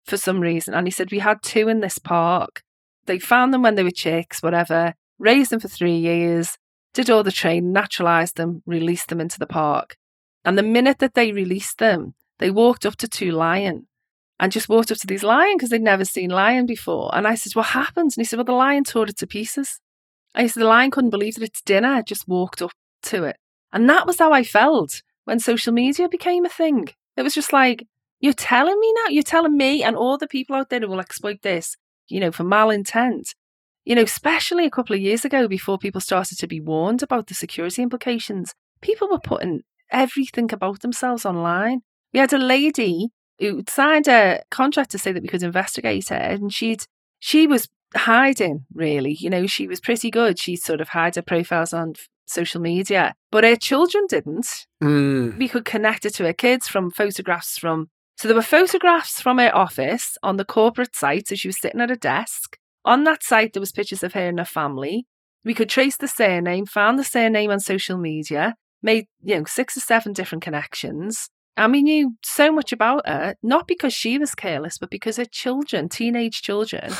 for 0.04 0.18
some 0.18 0.40
reason. 0.40 0.74
And 0.74 0.88
he 0.88 0.92
said, 0.92 1.12
We 1.12 1.20
had 1.20 1.44
two 1.44 1.68
in 1.68 1.80
this 1.80 2.00
park. 2.00 2.62
They 3.06 3.20
found 3.20 3.54
them 3.54 3.62
when 3.62 3.76
they 3.76 3.84
were 3.84 3.92
chicks, 3.92 4.42
whatever, 4.42 4.94
raised 5.20 5.52
them 5.52 5.60
for 5.60 5.68
three 5.68 5.98
years, 5.98 6.58
did 6.94 7.10
all 7.10 7.24
the 7.24 7.32
training, 7.32 7.72
naturalized 7.72 8.36
them, 8.36 8.64
released 8.66 9.10
them 9.10 9.22
into 9.22 9.38
the 9.38 9.46
park. 9.46 9.96
And 10.44 10.58
the 10.58 10.64
minute 10.64 11.00
that 11.00 11.14
they 11.14 11.32
released 11.32 11.78
them, 11.78 12.16
they 12.40 12.50
walked 12.50 12.86
up 12.86 12.96
to 12.98 13.08
two 13.08 13.32
lion 13.32 13.88
and 14.40 14.52
just 14.52 14.70
walked 14.70 14.92
up 14.92 14.98
to 14.98 15.08
these 15.08 15.24
lion 15.24 15.58
because 15.58 15.70
they'd 15.70 15.82
never 15.82 16.06
seen 16.06 16.30
lion 16.30 16.66
before. 16.66 17.10
And 17.14 17.28
I 17.28 17.36
said, 17.36 17.56
What 17.56 17.68
happened? 17.68 18.14
And 18.16 18.22
he 18.22 18.26
said, 18.26 18.38
Well, 18.38 18.46
the 18.46 18.52
lion 18.54 18.84
tore 18.84 19.08
it 19.08 19.18
to 19.18 19.28
pieces. 19.28 19.80
I 20.34 20.48
said, 20.48 20.62
The 20.62 20.68
lion 20.68 20.92
couldn't 20.92 21.12
believe 21.12 21.36
that 21.36 21.44
its 21.44 21.62
dinner 21.62 21.90
I 21.90 22.02
just 22.02 22.28
walked 22.28 22.62
up 22.62 22.72
to 23.04 23.24
it. 23.24 23.38
And 23.72 23.90
that 23.90 24.06
was 24.06 24.20
how 24.20 24.32
I 24.32 24.44
felt 24.44 25.02
when 25.24 25.40
social 25.40 25.74
media 25.74 26.10
became 26.10 26.46
a 26.46 26.50
thing. 26.50 26.90
It 27.16 27.24
was 27.24 27.34
just 27.34 27.54
like, 27.54 27.88
You're 28.20 28.34
telling 28.34 28.80
me 28.80 28.94
now? 28.98 29.10
You're 29.10 29.24
telling 29.24 29.56
me 29.56 29.84
and 29.84 29.96
all 29.96 30.18
the 30.18 30.28
people 30.28 30.56
out 30.56 30.70
there 30.70 30.82
who 30.82 30.88
will 30.88 31.00
exploit 31.00 31.42
this, 31.42 31.78
you 32.08 32.20
know, 32.20 32.32
for 32.32 32.44
malintent. 32.44 33.34
You 33.86 33.96
know, 33.96 34.02
especially 34.02 34.66
a 34.66 34.72
couple 34.72 34.96
of 34.96 35.02
years 35.02 35.24
ago 35.24 35.48
before 35.48 35.78
people 35.78 36.02
started 36.02 36.40
to 36.40 36.48
be 36.48 36.60
warned 36.60 37.04
about 37.04 37.28
the 37.28 37.36
security 37.36 37.84
implications, 37.84 38.54
people 38.82 39.08
were 39.08 39.20
putting 39.20 39.62
everything 39.92 40.52
about 40.52 40.82
themselves 40.82 41.24
online. 41.24 41.82
We 42.12 42.20
had 42.20 42.34
a 42.34 42.40
lady 42.40 43.10
who 43.40 43.64
signed 43.68 44.08
a 44.08 44.42
contract 44.50 44.92
to 44.92 44.98
say 44.98 45.12
that 45.12 45.24
we 45.24 45.30
could 45.30 45.44
investigate 45.44 46.10
her, 46.10 46.16
and 46.16 46.54
she'd 46.54 46.86
she 47.20 47.48
was 47.48 47.68
hiding 47.96 48.66
really. 48.74 49.14
You 49.14 49.30
know, 49.30 49.48
she 49.48 49.68
was 49.68 49.80
pretty 49.80 50.12
good. 50.12 50.40
She 50.40 50.56
sort 50.56 50.82
of 50.82 50.90
hid 50.90 51.16
her 51.16 51.22
profiles 51.22 51.74
on 51.74 51.94
social 52.26 52.62
media, 52.62 53.14
but 53.32 53.44
her 53.44 53.56
children 53.56 54.06
didn't. 54.08 54.68
Mm. 54.84 55.38
We 55.38 55.48
could 55.48 55.66
connect 55.66 56.06
it 56.06 56.14
to 56.16 56.26
her 56.26 56.34
kids 56.34 56.68
from 56.68 56.92
photographs 56.92 57.58
from. 57.58 57.90
So 58.18 58.28
there 58.28 58.36
were 58.36 58.42
photographs 58.42 59.22
from 59.22 59.40
her 59.40 59.54
office 59.56 60.18
on 60.24 60.38
the 60.38 60.46
corporate 60.46 60.96
site. 60.96 61.28
So 61.28 61.36
she 61.36 61.50
was 61.50 61.60
sitting 61.60 61.82
at 61.82 61.92
a 61.92 61.98
desk. 61.98 62.58
On 62.86 63.04
that 63.04 63.24
site, 63.24 63.54
there 63.54 63.60
was 63.60 63.72
pictures 63.72 64.04
of 64.04 64.14
her 64.14 64.28
and 64.28 64.40
her 64.40 64.46
family. 64.46 65.06
We 65.44 65.54
could 65.54 65.70
trace 65.70 65.98
the 65.98 66.08
surname, 66.08 66.66
found 66.66 66.98
the 66.98 67.04
surname 67.04 67.52
on 67.52 67.60
social 67.60 67.98
media, 67.98 68.56
made 68.82 69.08
you 69.22 69.38
know 69.38 69.46
six 69.46 69.76
or 69.78 69.82
seven 69.82 70.14
different 70.14 70.44
connections. 70.44 71.30
And 71.58 71.72
we 71.72 71.82
knew 71.82 72.16
so 72.22 72.52
much 72.52 72.74
about 72.74 73.08
her, 73.08 73.36
not 73.42 73.66
because 73.68 73.94
she 73.94 74.18
was 74.18 74.36
careless, 74.36 74.78
but 74.78 74.90
because 74.90 75.16
her 75.18 75.26
children, 75.26 75.88
teenage 75.88 76.42
children, 76.42 76.92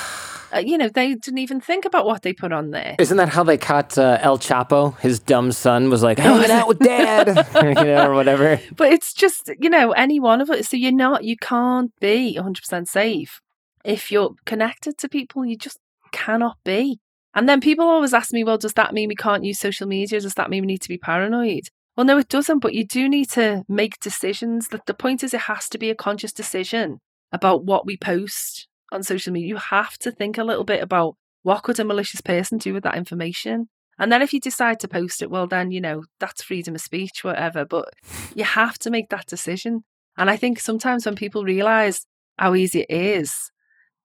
uh, 0.54 0.60
you 0.60 0.78
know, 0.78 0.88
they 0.88 1.14
didn't 1.16 1.40
even 1.40 1.60
think 1.60 1.84
about 1.84 2.06
what 2.06 2.22
they 2.22 2.32
put 2.32 2.54
on 2.54 2.72
there. 2.72 2.96
Isn't 2.98 3.18
that 3.18 3.30
how 3.30 3.44
they 3.44 3.58
caught 3.58 3.98
uh, 3.98 4.18
El 4.22 4.38
Chapo? 4.38 4.98
His 5.00 5.20
dumb 5.20 5.52
son 5.52 5.90
was 5.90 6.04
like, 6.04 6.20
hanging 6.20 6.52
out 6.52 6.70
with 6.70 6.80
dad, 6.80 7.28
you 7.56 7.84
know, 7.84 8.12
or 8.12 8.14
whatever. 8.14 8.60
But 8.78 8.94
it's 8.94 9.14
just, 9.14 9.52
you 9.60 9.70
know, 9.70 9.92
any 9.92 10.20
one 10.22 10.40
of 10.40 10.50
us. 10.50 10.70
So 10.70 10.78
you're 10.78 10.94
not, 10.94 11.26
you 11.26 11.36
can't 11.36 11.92
be 12.00 12.38
100% 12.40 12.88
safe. 12.88 13.42
If 13.84 14.10
you're 14.10 14.36
connected 14.46 14.98
to 15.00 15.10
people, 15.10 15.46
you 15.46 15.58
just 15.58 15.80
cannot 16.14 16.58
be. 16.64 17.00
And 17.34 17.50
then 17.50 17.60
people 17.60 17.86
always 17.86 18.14
ask 18.14 18.32
me, 18.32 18.46
well, 18.46 18.58
does 18.58 18.74
that 18.74 18.94
mean 18.94 19.10
we 19.10 19.16
can't 19.16 19.44
use 19.44 19.60
social 19.60 19.88
media? 19.88 20.22
Does 20.22 20.36
that 20.36 20.50
mean 20.50 20.62
we 20.62 20.68
need 20.68 20.82
to 20.82 20.88
be 20.88 20.98
paranoid? 20.98 21.68
Well, 21.96 22.06
no, 22.06 22.18
it 22.18 22.30
doesn't, 22.30 22.60
but 22.60 22.74
you 22.74 22.86
do 22.86 23.08
need 23.08 23.30
to 23.32 23.64
make 23.70 24.00
decisions. 24.00 24.68
The, 24.68 24.82
the 24.86 24.94
point 24.94 25.24
is, 25.24 25.34
it 25.34 25.42
has 25.42 25.70
to 25.70 25.78
be 25.78 25.90
a 25.90 25.96
conscious 25.96 26.34
decision 26.34 27.00
about 27.32 27.64
what 27.64 27.86
we 27.86 27.98
post 27.98 28.68
on 28.92 29.04
social 29.04 29.32
media. 29.34 29.50
You 29.50 29.58
have 29.58 29.98
to 30.00 30.12
think 30.12 30.38
a 30.38 30.44
little 30.44 30.64
bit 30.66 30.84
about 30.84 31.16
what 31.44 31.64
could 31.64 31.80
a 31.80 31.86
malicious 31.86 32.22
person 32.22 32.58
do 32.58 32.74
with 32.74 32.84
that 32.84 32.98
information. 32.98 33.70
And 33.98 34.12
then 34.12 34.22
if 34.22 34.34
you 34.34 34.42
decide 34.42 34.80
to 34.82 34.88
post 34.90 35.22
it, 35.22 35.30
well, 35.32 35.48
then, 35.48 35.72
you 35.72 35.80
know, 35.80 36.04
that's 36.20 36.44
freedom 36.44 36.76
of 36.76 36.82
speech, 36.82 37.24
whatever. 37.24 37.64
But 37.64 37.90
you 38.34 38.44
have 38.44 38.78
to 38.80 38.90
make 38.90 39.10
that 39.10 39.28
decision. 39.28 39.86
And 40.18 40.30
I 40.30 40.38
think 40.38 40.60
sometimes 40.60 41.06
when 41.06 41.16
people 41.16 41.44
realize 41.44 42.06
how 42.38 42.56
easy 42.56 42.82
it 42.82 42.92
is, 42.92 43.52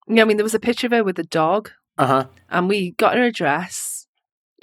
you 0.07 0.15
know, 0.15 0.23
I 0.23 0.25
mean, 0.27 0.37
there 0.37 0.45
was 0.45 0.55
a 0.55 0.61
picture 0.61 0.87
of 0.87 0.93
her 0.93 1.05
with 1.05 1.19
a 1.19 1.25
dog, 1.25 1.71
Uh 1.99 2.07
huh. 2.07 2.25
and 2.49 2.69
we 2.69 2.93
got 2.93 3.15
her 3.15 3.23
address, 3.25 4.07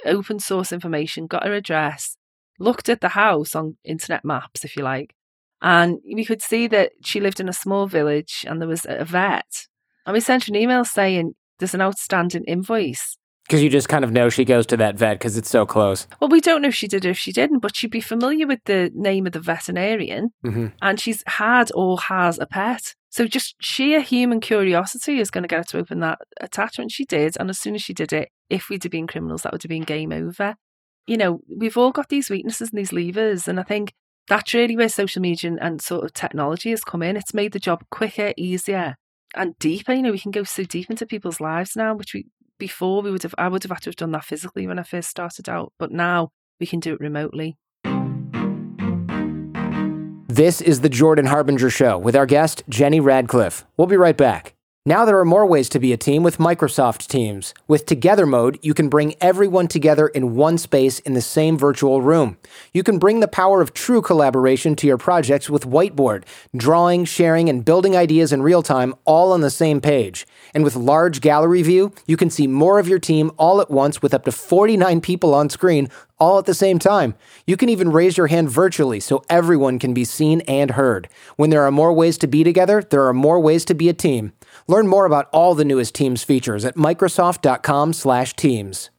open 0.04 0.38
source 0.40 0.72
information, 0.72 1.26
got 1.26 1.46
her 1.46 1.54
address, 1.54 2.16
looked 2.58 2.88
at 2.88 3.00
the 3.00 3.08
house 3.08 3.54
on 3.54 3.76
internet 3.84 4.24
maps, 4.24 4.64
if 4.64 4.76
you 4.76 4.82
like, 4.82 5.14
and 5.60 5.98
we 6.04 6.24
could 6.24 6.42
see 6.42 6.66
that 6.68 6.92
she 7.04 7.20
lived 7.20 7.40
in 7.40 7.48
a 7.48 7.52
small 7.52 7.86
village 7.86 8.44
and 8.48 8.60
there 8.60 8.68
was 8.68 8.86
a 8.88 9.04
vet. 9.04 9.66
And 10.06 10.14
we 10.14 10.20
sent 10.20 10.44
her 10.44 10.50
an 10.50 10.56
email 10.56 10.84
saying 10.84 11.34
there's 11.58 11.74
an 11.74 11.80
outstanding 11.80 12.44
invoice. 12.44 13.16
Because 13.46 13.62
you 13.62 13.70
just 13.70 13.88
kind 13.88 14.04
of 14.04 14.12
know 14.12 14.28
she 14.28 14.44
goes 14.44 14.66
to 14.66 14.76
that 14.76 14.96
vet 14.96 15.18
because 15.18 15.38
it's 15.38 15.48
so 15.48 15.64
close. 15.64 16.06
Well, 16.20 16.28
we 16.28 16.40
don't 16.40 16.60
know 16.60 16.68
if 16.68 16.74
she 16.74 16.86
did 16.86 17.06
or 17.06 17.10
if 17.10 17.18
she 17.18 17.32
didn't, 17.32 17.60
but 17.60 17.74
she'd 17.74 17.90
be 17.90 18.00
familiar 18.00 18.46
with 18.46 18.60
the 18.66 18.92
name 18.94 19.26
of 19.26 19.32
the 19.32 19.40
veterinarian 19.40 20.30
hmm 20.42 20.66
and 20.82 21.00
she's 21.00 21.24
had 21.26 21.70
or 21.74 21.98
has 21.98 22.38
a 22.38 22.46
pet. 22.46 22.94
So 23.10 23.26
just 23.26 23.56
sheer 23.60 24.00
human 24.00 24.40
curiosity 24.40 25.18
is 25.18 25.30
going 25.30 25.42
to 25.42 25.48
get 25.48 25.58
her 25.58 25.64
to 25.64 25.78
open 25.78 26.00
that 26.00 26.18
attachment. 26.40 26.92
She 26.92 27.06
did. 27.06 27.36
And 27.40 27.48
as 27.48 27.58
soon 27.58 27.74
as 27.74 27.82
she 27.82 27.94
did 27.94 28.12
it, 28.12 28.28
if 28.50 28.68
we'd 28.68 28.82
have 28.82 28.92
been 28.92 29.06
criminals, 29.06 29.42
that 29.42 29.52
would 29.52 29.62
have 29.62 29.70
been 29.70 29.82
game 29.82 30.12
over. 30.12 30.56
You 31.08 31.16
know, 31.16 31.40
we've 31.48 31.78
all 31.78 31.90
got 31.90 32.10
these 32.10 32.28
weaknesses 32.28 32.68
and 32.68 32.78
these 32.78 32.92
levers. 32.92 33.48
And 33.48 33.58
I 33.58 33.62
think 33.62 33.94
that's 34.28 34.52
really 34.52 34.76
where 34.76 34.90
social 34.90 35.22
media 35.22 35.56
and, 35.58 35.80
sort 35.80 36.04
of 36.04 36.12
technology 36.12 36.68
has 36.68 36.84
come 36.84 37.02
in. 37.02 37.16
It's 37.16 37.32
made 37.32 37.52
the 37.52 37.58
job 37.58 37.82
quicker, 37.90 38.34
easier, 38.36 38.94
and 39.34 39.58
deeper. 39.58 39.94
You 39.94 40.02
know, 40.02 40.12
we 40.12 40.18
can 40.18 40.32
go 40.32 40.44
so 40.44 40.64
deep 40.64 40.90
into 40.90 41.06
people's 41.06 41.40
lives 41.40 41.74
now, 41.74 41.94
which 41.94 42.12
we 42.12 42.26
before 42.58 43.00
we 43.00 43.10
would 43.10 43.22
have 43.22 43.34
I 43.38 43.48
would 43.48 43.62
have 43.62 43.70
had 43.70 43.82
to 43.82 43.90
have 43.90 43.96
done 43.96 44.10
that 44.12 44.24
physically 44.24 44.66
when 44.66 44.78
I 44.78 44.82
first 44.82 45.08
started 45.08 45.48
out. 45.48 45.72
But 45.78 45.92
now 45.92 46.28
we 46.60 46.66
can 46.66 46.78
do 46.78 46.92
it 46.92 47.00
remotely. 47.00 47.56
This 50.28 50.60
is 50.60 50.82
the 50.82 50.90
Jordan 50.90 51.24
Harbinger 51.24 51.70
Show 51.70 51.96
with 51.96 52.14
our 52.14 52.26
guest, 52.26 52.64
Jenny 52.68 53.00
Radcliffe. 53.00 53.64
We'll 53.78 53.86
be 53.86 53.96
right 53.96 54.16
back. 54.16 54.57
Now 54.88 55.04
there 55.04 55.18
are 55.18 55.24
more 55.26 55.44
ways 55.44 55.68
to 55.68 55.78
be 55.78 55.92
a 55.92 55.98
team 55.98 56.22
with 56.22 56.38
Microsoft 56.38 57.08
Teams. 57.08 57.52
With 57.66 57.84
Together 57.84 58.24
Mode, 58.24 58.58
you 58.62 58.72
can 58.72 58.88
bring 58.88 59.16
everyone 59.20 59.68
together 59.68 60.08
in 60.08 60.34
one 60.34 60.56
space 60.56 60.98
in 61.00 61.12
the 61.12 61.20
same 61.20 61.58
virtual 61.58 62.00
room. 62.00 62.38
You 62.72 62.82
can 62.82 62.98
bring 62.98 63.20
the 63.20 63.28
power 63.28 63.60
of 63.60 63.74
true 63.74 64.00
collaboration 64.00 64.74
to 64.76 64.86
your 64.86 64.96
projects 64.96 65.50
with 65.50 65.66
Whiteboard, 65.66 66.24
drawing, 66.56 67.04
sharing, 67.04 67.50
and 67.50 67.66
building 67.66 67.98
ideas 67.98 68.32
in 68.32 68.40
real 68.40 68.62
time 68.62 68.94
all 69.04 69.32
on 69.32 69.42
the 69.42 69.50
same 69.50 69.82
page. 69.82 70.26
And 70.54 70.64
with 70.64 70.74
Large 70.74 71.20
Gallery 71.20 71.60
View, 71.60 71.92
you 72.06 72.16
can 72.16 72.30
see 72.30 72.46
more 72.46 72.78
of 72.78 72.88
your 72.88 72.98
team 72.98 73.30
all 73.36 73.60
at 73.60 73.70
once 73.70 74.00
with 74.00 74.14
up 74.14 74.24
to 74.24 74.32
49 74.32 75.02
people 75.02 75.34
on 75.34 75.50
screen 75.50 75.90
all 76.18 76.38
at 76.38 76.46
the 76.46 76.54
same 76.54 76.78
time. 76.78 77.14
You 77.46 77.56
can 77.56 77.68
even 77.68 77.92
raise 77.92 78.16
your 78.16 78.28
hand 78.28 78.50
virtually 78.50 79.00
so 79.00 79.22
everyone 79.28 79.78
can 79.78 79.94
be 79.94 80.04
seen 80.04 80.40
and 80.42 80.72
heard. 80.72 81.08
When 81.36 81.50
there 81.50 81.64
are 81.64 81.70
more 81.70 81.92
ways 81.92 82.18
to 82.18 82.26
be 82.26 82.42
together, 82.42 82.82
there 82.82 83.06
are 83.06 83.12
more 83.12 83.38
ways 83.38 83.64
to 83.66 83.74
be 83.74 83.88
a 83.88 83.94
team. 83.94 84.32
Learn 84.68 84.86
more 84.86 85.06
about 85.06 85.28
all 85.32 85.54
the 85.54 85.64
newest 85.64 85.94
Teams 85.94 86.22
features 86.22 86.62
at 86.64 86.76
microsoft.com/teams. 86.76 88.90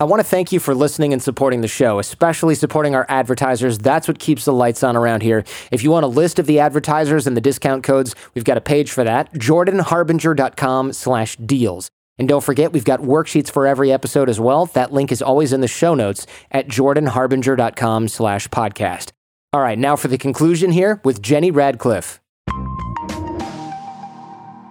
I 0.00 0.04
want 0.04 0.18
to 0.18 0.24
thank 0.24 0.50
you 0.50 0.58
for 0.58 0.74
listening 0.74 1.12
and 1.12 1.22
supporting 1.22 1.60
the 1.60 1.68
show, 1.68 2.00
especially 2.00 2.56
supporting 2.56 2.96
our 2.96 3.06
advertisers. 3.08 3.78
That's 3.78 4.08
what 4.08 4.18
keeps 4.18 4.44
the 4.44 4.52
lights 4.52 4.82
on 4.82 4.96
around 4.96 5.22
here. 5.22 5.44
If 5.70 5.84
you 5.84 5.92
want 5.92 6.04
a 6.04 6.08
list 6.08 6.40
of 6.40 6.46
the 6.46 6.58
advertisers 6.58 7.28
and 7.28 7.36
the 7.36 7.40
discount 7.40 7.84
codes, 7.84 8.16
we've 8.34 8.42
got 8.42 8.56
a 8.56 8.60
page 8.60 8.90
for 8.90 9.04
that, 9.04 9.32
jordanharbinger.com/deals. 9.34 11.90
And 12.18 12.28
don't 12.28 12.44
forget, 12.44 12.72
we've 12.72 12.84
got 12.84 13.00
worksheets 13.00 13.50
for 13.50 13.66
every 13.66 13.92
episode 13.92 14.28
as 14.28 14.40
well. 14.40 14.66
That 14.66 14.92
link 14.92 15.12
is 15.12 15.22
always 15.22 15.52
in 15.52 15.60
the 15.60 15.68
show 15.68 15.94
notes 15.94 16.26
at 16.50 16.68
jordanharbinger.com 16.68 18.08
slash 18.08 18.48
podcast. 18.48 19.10
All 19.52 19.60
right, 19.60 19.78
now 19.78 19.96
for 19.96 20.08
the 20.08 20.18
conclusion 20.18 20.72
here 20.72 21.00
with 21.04 21.22
Jenny 21.22 21.50
Radcliffe. 21.50 22.21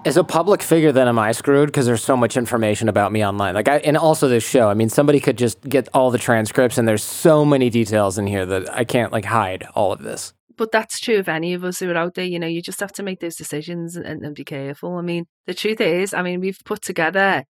As 0.04 0.18
a 0.18 0.24
public 0.24 0.64
figure, 0.64 0.92
then 0.92 1.08
am 1.08 1.20
I 1.20 1.32
screwed 1.32 1.68
because 1.68 1.86
there's 1.86 2.04
so 2.04 2.18
much 2.18 2.36
information 2.36 2.90
about 2.90 3.12
me 3.12 3.24
online? 3.24 3.54
Like, 3.54 3.68
I, 3.68 3.78
and 3.78 3.96
also 3.96 4.28
this 4.28 4.44
show. 4.44 4.68
I 4.68 4.74
mean, 4.74 4.90
somebody 4.90 5.20
could 5.20 5.38
just 5.38 5.62
get 5.62 5.88
all 5.94 6.10
the 6.10 6.18
transcripts, 6.18 6.80
and 6.80 6.88
there's 6.88 7.04
so 7.04 7.46
many 7.46 7.70
details 7.70 8.18
in 8.18 8.26
here 8.26 8.44
that 8.48 8.74
I 8.74 8.84
can't 8.84 9.12
like 9.12 9.26
hide 9.26 9.68
all 9.76 9.92
of 9.94 10.02
this. 10.02 10.34
But 10.58 10.72
that's 10.72 11.00
true 11.00 11.20
of 11.20 11.30
any 11.30 11.54
of 11.54 11.64
us 11.64 11.80
who 11.80 11.92
are 11.92 11.96
out 11.96 12.16
there. 12.16 12.26
You 12.26 12.40
know, 12.40 12.48
you 12.48 12.64
just 12.64 12.80
have 12.80 12.92
to 12.94 13.04
make 13.04 13.20
those 13.20 13.36
decisions 13.36 13.96
and, 13.96 14.26
and 14.26 14.34
be 14.34 14.44
careful. 14.44 14.96
I 14.96 15.02
mean, 15.02 15.26
the 15.46 15.54
truth 15.54 15.80
is, 15.80 16.16
I 16.16 16.24
mean, 16.24 16.40
we've 16.40 16.60
put 16.66 16.82
together 16.82 17.44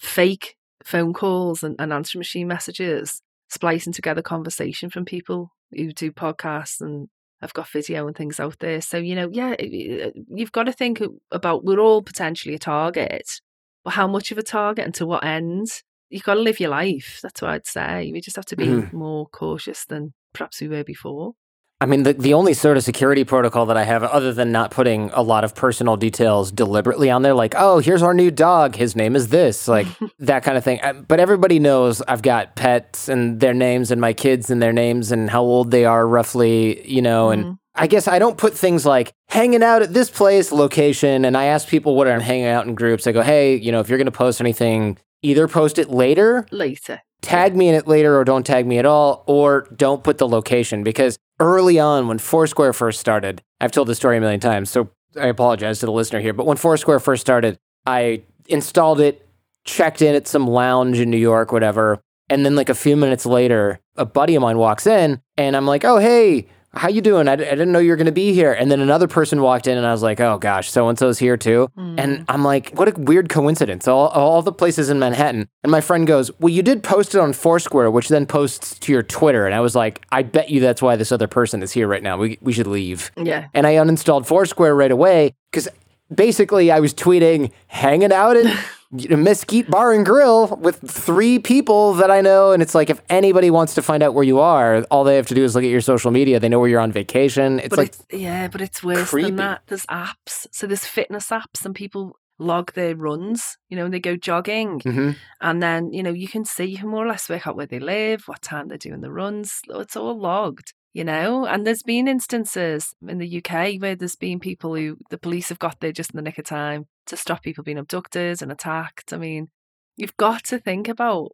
fake 0.00 0.56
phone 0.84 1.12
calls 1.12 1.62
and, 1.62 1.76
and 1.78 1.92
answer 1.92 2.18
machine 2.18 2.48
messages, 2.48 3.22
splicing 3.48 3.92
together 3.92 4.22
conversation 4.22 4.90
from 4.90 5.04
people 5.04 5.52
who 5.70 5.92
do 5.92 6.10
podcasts 6.10 6.80
and 6.80 7.08
have 7.42 7.52
got 7.54 7.68
video 7.68 8.06
and 8.06 8.16
things 8.16 8.40
out 8.40 8.58
there. 8.60 8.80
So, 8.80 8.96
you 8.98 9.14
know, 9.14 9.28
yeah, 9.32 9.54
you've 9.60 10.52
got 10.52 10.64
to 10.64 10.72
think 10.72 11.02
about 11.30 11.64
we're 11.64 11.80
all 11.80 12.02
potentially 12.02 12.54
a 12.54 12.58
target, 12.58 13.40
but 13.84 13.94
how 13.94 14.06
much 14.06 14.30
of 14.32 14.38
a 14.38 14.42
target 14.42 14.84
and 14.84 14.94
to 14.94 15.06
what 15.06 15.24
end? 15.24 15.68
You've 16.08 16.22
got 16.24 16.34
to 16.34 16.40
live 16.40 16.60
your 16.60 16.70
life. 16.70 17.20
That's 17.22 17.42
what 17.42 17.50
I'd 17.50 17.66
say. 17.66 18.10
We 18.12 18.20
just 18.20 18.36
have 18.36 18.46
to 18.46 18.56
be 18.56 18.66
Mhm. 18.66 18.92
more 18.92 19.26
cautious 19.28 19.84
than 19.86 20.14
perhaps 20.32 20.60
we 20.60 20.68
were 20.68 20.84
before. 20.84 21.34
I 21.82 21.86
mean, 21.86 22.04
the, 22.04 22.12
the 22.12 22.34
only 22.34 22.54
sort 22.54 22.76
of 22.76 22.84
security 22.84 23.24
protocol 23.24 23.66
that 23.66 23.76
I 23.76 23.82
have, 23.82 24.04
other 24.04 24.32
than 24.32 24.52
not 24.52 24.70
putting 24.70 25.10
a 25.14 25.20
lot 25.20 25.42
of 25.42 25.52
personal 25.56 25.96
details 25.96 26.52
deliberately 26.52 27.10
on 27.10 27.22
there, 27.22 27.34
like, 27.34 27.56
oh, 27.58 27.80
here's 27.80 28.02
our 28.02 28.14
new 28.14 28.30
dog, 28.30 28.76
his 28.76 28.94
name 28.94 29.16
is 29.16 29.30
this, 29.30 29.66
like 29.66 29.88
that 30.20 30.44
kind 30.44 30.56
of 30.56 30.62
thing. 30.62 30.80
Uh, 30.80 30.92
But 30.92 31.18
everybody 31.18 31.58
knows 31.58 32.00
I've 32.02 32.22
got 32.22 32.54
pets 32.54 33.08
and 33.08 33.40
their 33.40 33.52
names 33.52 33.90
and 33.90 34.00
my 34.00 34.12
kids 34.12 34.48
and 34.48 34.62
their 34.62 34.72
names 34.72 35.10
and 35.10 35.28
how 35.28 35.42
old 35.42 35.72
they 35.72 35.84
are 35.84 36.06
roughly, 36.06 36.88
you 36.88 37.02
know, 37.02 37.30
and 37.30 37.58
I 37.74 37.88
guess 37.88 38.06
I 38.06 38.20
don't 38.20 38.38
put 38.38 38.56
things 38.56 38.86
like 38.86 39.12
hanging 39.28 39.64
out 39.64 39.82
at 39.82 39.92
this 39.92 40.08
place, 40.08 40.52
location, 40.52 41.24
and 41.24 41.36
I 41.36 41.46
ask 41.46 41.66
people 41.66 41.96
what 41.96 42.06
I'm 42.06 42.20
hanging 42.20 42.46
out 42.46 42.64
in 42.64 42.76
groups. 42.76 43.08
I 43.08 43.12
go, 43.12 43.22
hey, 43.22 43.56
you 43.56 43.72
know, 43.72 43.80
if 43.80 43.88
you're 43.88 43.98
going 43.98 44.06
to 44.06 44.12
post 44.12 44.40
anything, 44.40 44.98
either 45.22 45.48
post 45.48 45.80
it 45.80 45.90
later 45.90 46.46
Later. 46.52 47.02
tag 47.22 47.56
me 47.56 47.68
in 47.68 47.74
it 47.74 47.88
later 47.88 48.16
or 48.16 48.24
don't 48.24 48.46
tag 48.46 48.68
me 48.68 48.78
at 48.78 48.86
all 48.86 49.24
or 49.26 49.66
don't 49.74 50.04
put 50.04 50.18
the 50.18 50.28
location 50.28 50.84
because 50.84 51.18
early 51.42 51.78
on 51.78 52.08
when 52.08 52.18
Foursquare 52.18 52.72
first 52.72 53.00
started, 53.00 53.42
I've 53.60 53.72
told 53.72 53.88
this 53.88 53.98
story 53.98 54.16
a 54.16 54.20
million 54.20 54.40
times, 54.40 54.70
so 54.70 54.90
I 55.20 55.26
apologize 55.26 55.80
to 55.80 55.86
the 55.86 55.92
listener 55.92 56.20
here, 56.20 56.32
but 56.32 56.46
when 56.46 56.56
Foursquare 56.56 57.00
first 57.00 57.20
started, 57.20 57.58
I 57.86 58.22
installed 58.48 59.00
it, 59.00 59.26
checked 59.64 60.02
in 60.02 60.14
at 60.14 60.26
some 60.26 60.46
lounge 60.46 60.98
in 60.98 61.10
New 61.10 61.18
York, 61.18 61.52
whatever, 61.52 62.00
and 62.28 62.44
then 62.44 62.56
like 62.56 62.68
a 62.68 62.74
few 62.74 62.96
minutes 62.96 63.26
later, 63.26 63.80
a 63.96 64.06
buddy 64.06 64.34
of 64.34 64.42
mine 64.42 64.58
walks 64.58 64.86
in 64.86 65.20
and 65.36 65.56
I'm 65.56 65.66
like, 65.66 65.84
"Oh, 65.84 65.98
hey, 65.98 66.46
how 66.74 66.88
you 66.88 67.00
doing? 67.00 67.28
I, 67.28 67.32
I 67.32 67.36
didn't 67.36 67.72
know 67.72 67.78
you 67.78 67.90
were 67.90 67.96
going 67.96 68.06
to 68.06 68.12
be 68.12 68.32
here." 68.32 68.52
And 68.52 68.70
then 68.70 68.80
another 68.80 69.08
person 69.08 69.42
walked 69.42 69.66
in 69.66 69.76
and 69.76 69.86
I 69.86 69.92
was 69.92 70.02
like, 70.02 70.20
"Oh 70.20 70.38
gosh, 70.38 70.70
so 70.70 70.88
and 70.88 70.98
so's 70.98 71.18
here 71.18 71.36
too." 71.36 71.68
And 71.76 71.98
mm. 71.98 72.24
I'm 72.28 72.42
like, 72.42 72.70
"What 72.74 72.88
a 72.88 73.00
weird 73.00 73.28
coincidence. 73.28 73.86
All 73.88 74.08
all 74.08 74.42
the 74.42 74.52
places 74.52 74.90
in 74.90 74.98
Manhattan." 74.98 75.48
And 75.62 75.70
my 75.70 75.80
friend 75.80 76.06
goes, 76.06 76.30
"Well, 76.40 76.50
you 76.50 76.62
did 76.62 76.82
post 76.82 77.14
it 77.14 77.20
on 77.20 77.32
Foursquare, 77.32 77.90
which 77.90 78.08
then 78.08 78.26
posts 78.26 78.78
to 78.80 78.92
your 78.92 79.02
Twitter." 79.02 79.46
And 79.46 79.54
I 79.54 79.60
was 79.60 79.74
like, 79.74 80.04
"I 80.12 80.22
bet 80.22 80.50
you 80.50 80.60
that's 80.60 80.82
why 80.82 80.96
this 80.96 81.12
other 81.12 81.28
person 81.28 81.62
is 81.62 81.72
here 81.72 81.88
right 81.88 82.02
now. 82.02 82.16
We 82.16 82.38
we 82.40 82.52
should 82.52 82.66
leave." 82.66 83.10
Yeah. 83.16 83.48
And 83.54 83.66
I 83.66 83.74
uninstalled 83.74 84.26
Foursquare 84.26 84.74
right 84.74 84.90
away 84.90 85.34
because 85.50 85.68
basically 86.14 86.70
I 86.70 86.80
was 86.80 86.94
tweeting 86.94 87.52
hanging 87.66 88.12
out 88.12 88.36
at 88.36 88.46
Mesquite 88.92 89.70
Bar 89.70 89.92
and 89.92 90.04
Grill 90.04 90.48
with 90.56 90.80
three 90.88 91.38
people 91.38 91.94
that 91.94 92.10
I 92.10 92.20
know. 92.20 92.52
And 92.52 92.62
it's 92.62 92.74
like, 92.74 92.90
if 92.90 93.00
anybody 93.08 93.50
wants 93.50 93.74
to 93.74 93.82
find 93.82 94.02
out 94.02 94.12
where 94.14 94.24
you 94.24 94.38
are, 94.38 94.82
all 94.90 95.02
they 95.04 95.16
have 95.16 95.26
to 95.28 95.34
do 95.34 95.42
is 95.44 95.54
look 95.54 95.64
at 95.64 95.70
your 95.70 95.80
social 95.80 96.10
media. 96.10 96.38
They 96.38 96.48
know 96.48 96.58
where 96.60 96.68
you're 96.68 96.80
on 96.80 96.92
vacation. 96.92 97.58
It's 97.58 97.68
But 97.70 97.78
like, 97.78 97.88
it's 97.88 98.04
yeah, 98.12 98.48
but 98.48 98.60
it's 98.60 98.82
worse 98.82 99.08
creepy. 99.10 99.28
than 99.28 99.36
that. 99.36 99.62
There's 99.66 99.86
apps. 99.86 100.46
So 100.52 100.66
there's 100.66 100.84
fitness 100.84 101.28
apps 101.28 101.64
and 101.64 101.74
people 101.74 102.16
log 102.38 102.72
their 102.74 102.94
runs, 102.96 103.56
you 103.68 103.76
know, 103.76 103.84
and 103.84 103.94
they 103.94 104.00
go 104.00 104.16
jogging. 104.16 104.80
Mhm. 104.80 105.16
And 105.40 105.62
then, 105.62 105.92
you 105.92 106.02
know, 106.02 106.10
you 106.12 106.28
can 106.28 106.44
see, 106.44 106.64
you 106.64 106.78
can 106.78 106.88
more 106.88 107.04
or 107.04 107.08
less 107.08 107.28
work 107.28 107.46
out 107.46 107.56
where 107.56 107.66
they 107.66 107.78
live, 107.78 108.24
what 108.26 108.42
time 108.42 108.68
they're 108.68 108.78
doing 108.78 109.00
the 109.00 109.12
runs. 109.12 109.60
It's 109.68 109.96
all 109.96 110.18
logged, 110.18 110.74
you 110.92 111.04
know? 111.04 111.46
And 111.46 111.66
there's 111.66 111.82
been 111.82 112.08
instances 112.08 112.94
in 113.06 113.18
the 113.18 113.38
UK 113.38 113.80
where 113.80 113.94
there's 113.94 114.16
been 114.16 114.40
people 114.40 114.74
who 114.74 114.98
the 115.10 115.18
police 115.18 115.48
have 115.48 115.58
got 115.58 115.80
there 115.80 115.92
just 115.92 116.10
in 116.12 116.16
the 116.16 116.22
nick 116.22 116.38
of 116.38 116.44
time 116.44 116.86
to 117.06 117.16
stop 117.16 117.42
people 117.42 117.64
being 117.64 117.78
abducted 117.78 118.42
and 118.42 118.52
attacked. 118.52 119.12
I 119.12 119.16
mean, 119.18 119.48
you've 119.96 120.16
got 120.16 120.44
to 120.44 120.58
think 120.58 120.88
about, 120.88 121.32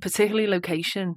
particularly 0.00 0.46
location, 0.46 1.16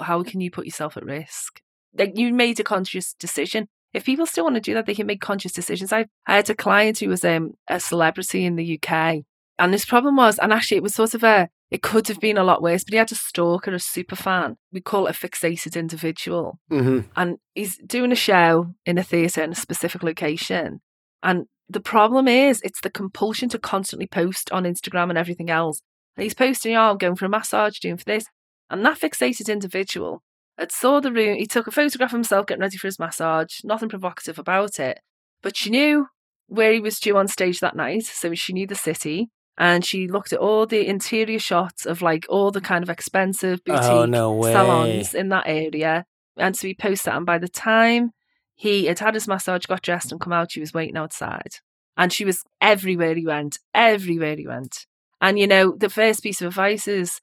how 0.00 0.22
can 0.22 0.40
you 0.40 0.50
put 0.50 0.66
yourself 0.66 0.96
at 0.96 1.04
risk? 1.04 1.60
Like 1.96 2.16
you 2.16 2.32
made 2.32 2.60
a 2.60 2.64
conscious 2.64 3.14
decision. 3.14 3.68
If 3.92 4.04
people 4.04 4.26
still 4.26 4.44
want 4.44 4.56
to 4.56 4.60
do 4.60 4.74
that, 4.74 4.86
they 4.86 4.94
can 4.94 5.06
make 5.06 5.20
conscious 5.20 5.52
decisions. 5.52 5.92
I, 5.92 6.06
I 6.26 6.36
had 6.36 6.50
a 6.50 6.54
client 6.54 6.98
who 6.98 7.08
was 7.08 7.24
um, 7.24 7.52
a 7.68 7.78
celebrity 7.78 8.44
in 8.44 8.56
the 8.56 8.78
UK, 8.78 9.22
and 9.58 9.72
his 9.72 9.84
problem 9.84 10.16
was, 10.16 10.38
and 10.40 10.52
actually 10.52 10.78
it 10.78 10.82
was 10.82 10.94
sort 10.94 11.14
of 11.14 11.22
a, 11.22 11.48
it 11.74 11.82
could 11.82 12.06
have 12.06 12.20
been 12.20 12.38
a 12.38 12.44
lot 12.44 12.62
worse, 12.62 12.84
but 12.84 12.92
he 12.92 12.98
had 12.98 13.10
a 13.10 13.16
stalker, 13.16 13.74
a 13.74 13.80
super 13.80 14.14
fan. 14.14 14.54
We 14.72 14.80
call 14.80 15.08
it 15.08 15.16
a 15.16 15.26
fixated 15.26 15.74
individual. 15.76 16.60
mhm. 16.70 17.06
And 17.16 17.38
he's 17.52 17.78
doing 17.78 18.12
a 18.12 18.14
show 18.28 18.74
in 18.86 18.96
a 18.96 19.02
theatre 19.02 19.42
in 19.42 19.50
a 19.50 19.56
specific 19.56 20.04
location. 20.04 20.82
And 21.20 21.46
the 21.68 21.80
problem 21.80 22.28
is, 22.28 22.60
it's 22.62 22.80
the 22.80 22.90
compulsion 22.90 23.48
to 23.48 23.58
constantly 23.58 24.06
post 24.06 24.52
on 24.52 24.62
Instagram 24.62 25.08
and 25.08 25.18
everything 25.18 25.50
else. 25.50 25.82
And 26.16 26.22
he's 26.22 26.32
posting, 26.32 26.76
oh, 26.76 26.90
I'm 26.92 26.96
going 26.96 27.16
for 27.16 27.24
a 27.24 27.28
massage, 27.28 27.80
doing 27.80 27.96
for 27.96 28.04
this. 28.04 28.26
And 28.70 28.86
that 28.86 29.00
fixated 29.00 29.52
individual 29.52 30.22
had 30.56 30.70
saw 30.70 31.00
the 31.00 31.10
room. 31.10 31.38
He 31.38 31.46
took 31.46 31.66
a 31.66 31.72
photograph 31.72 32.10
of 32.10 32.18
himself 32.18 32.46
getting 32.46 32.62
ready 32.62 32.76
for 32.76 32.86
his 32.86 33.00
massage. 33.00 33.64
Nothing 33.64 33.88
provocative 33.88 34.38
about 34.38 34.78
it. 34.78 35.00
But 35.42 35.56
she 35.56 35.70
knew 35.70 36.06
where 36.46 36.72
he 36.72 36.78
was 36.78 37.00
due 37.00 37.16
on 37.16 37.26
stage 37.26 37.58
that 37.58 37.74
night. 37.74 38.04
So 38.04 38.32
she 38.36 38.52
knew 38.52 38.68
the 38.68 38.76
city. 38.76 39.30
And 39.56 39.84
she 39.84 40.08
looked 40.08 40.32
at 40.32 40.40
all 40.40 40.66
the 40.66 40.86
interior 40.86 41.38
shots 41.38 41.86
of 41.86 42.02
like 42.02 42.26
all 42.28 42.50
the 42.50 42.60
kind 42.60 42.82
of 42.82 42.90
expensive 42.90 43.60
oh, 43.68 43.72
boutique 43.72 43.90
Oh, 43.90 44.04
no 44.04 44.42
salons 44.42 45.14
in 45.14 45.28
that 45.28 45.44
area. 45.46 46.06
And 46.36 46.56
so 46.56 46.66
he 46.66 46.74
posted 46.74 47.12
that. 47.12 47.16
And 47.16 47.26
by 47.26 47.38
the 47.38 47.48
time 47.48 48.10
he 48.54 48.86
had 48.86 48.98
had 48.98 49.14
his 49.14 49.28
massage, 49.28 49.66
got 49.66 49.82
dressed, 49.82 50.10
and 50.10 50.20
come 50.20 50.32
out, 50.32 50.52
she 50.52 50.60
was 50.60 50.74
waiting 50.74 50.96
outside. 50.96 51.56
And 51.96 52.12
she 52.12 52.24
was 52.24 52.42
everywhere 52.60 53.14
he 53.14 53.26
went, 53.26 53.58
everywhere 53.72 54.36
he 54.36 54.46
went. 54.46 54.86
And, 55.20 55.38
you 55.38 55.46
know, 55.46 55.76
the 55.76 55.88
first 55.88 56.22
piece 56.22 56.42
of 56.42 56.48
advice 56.48 56.88
is, 56.88 57.20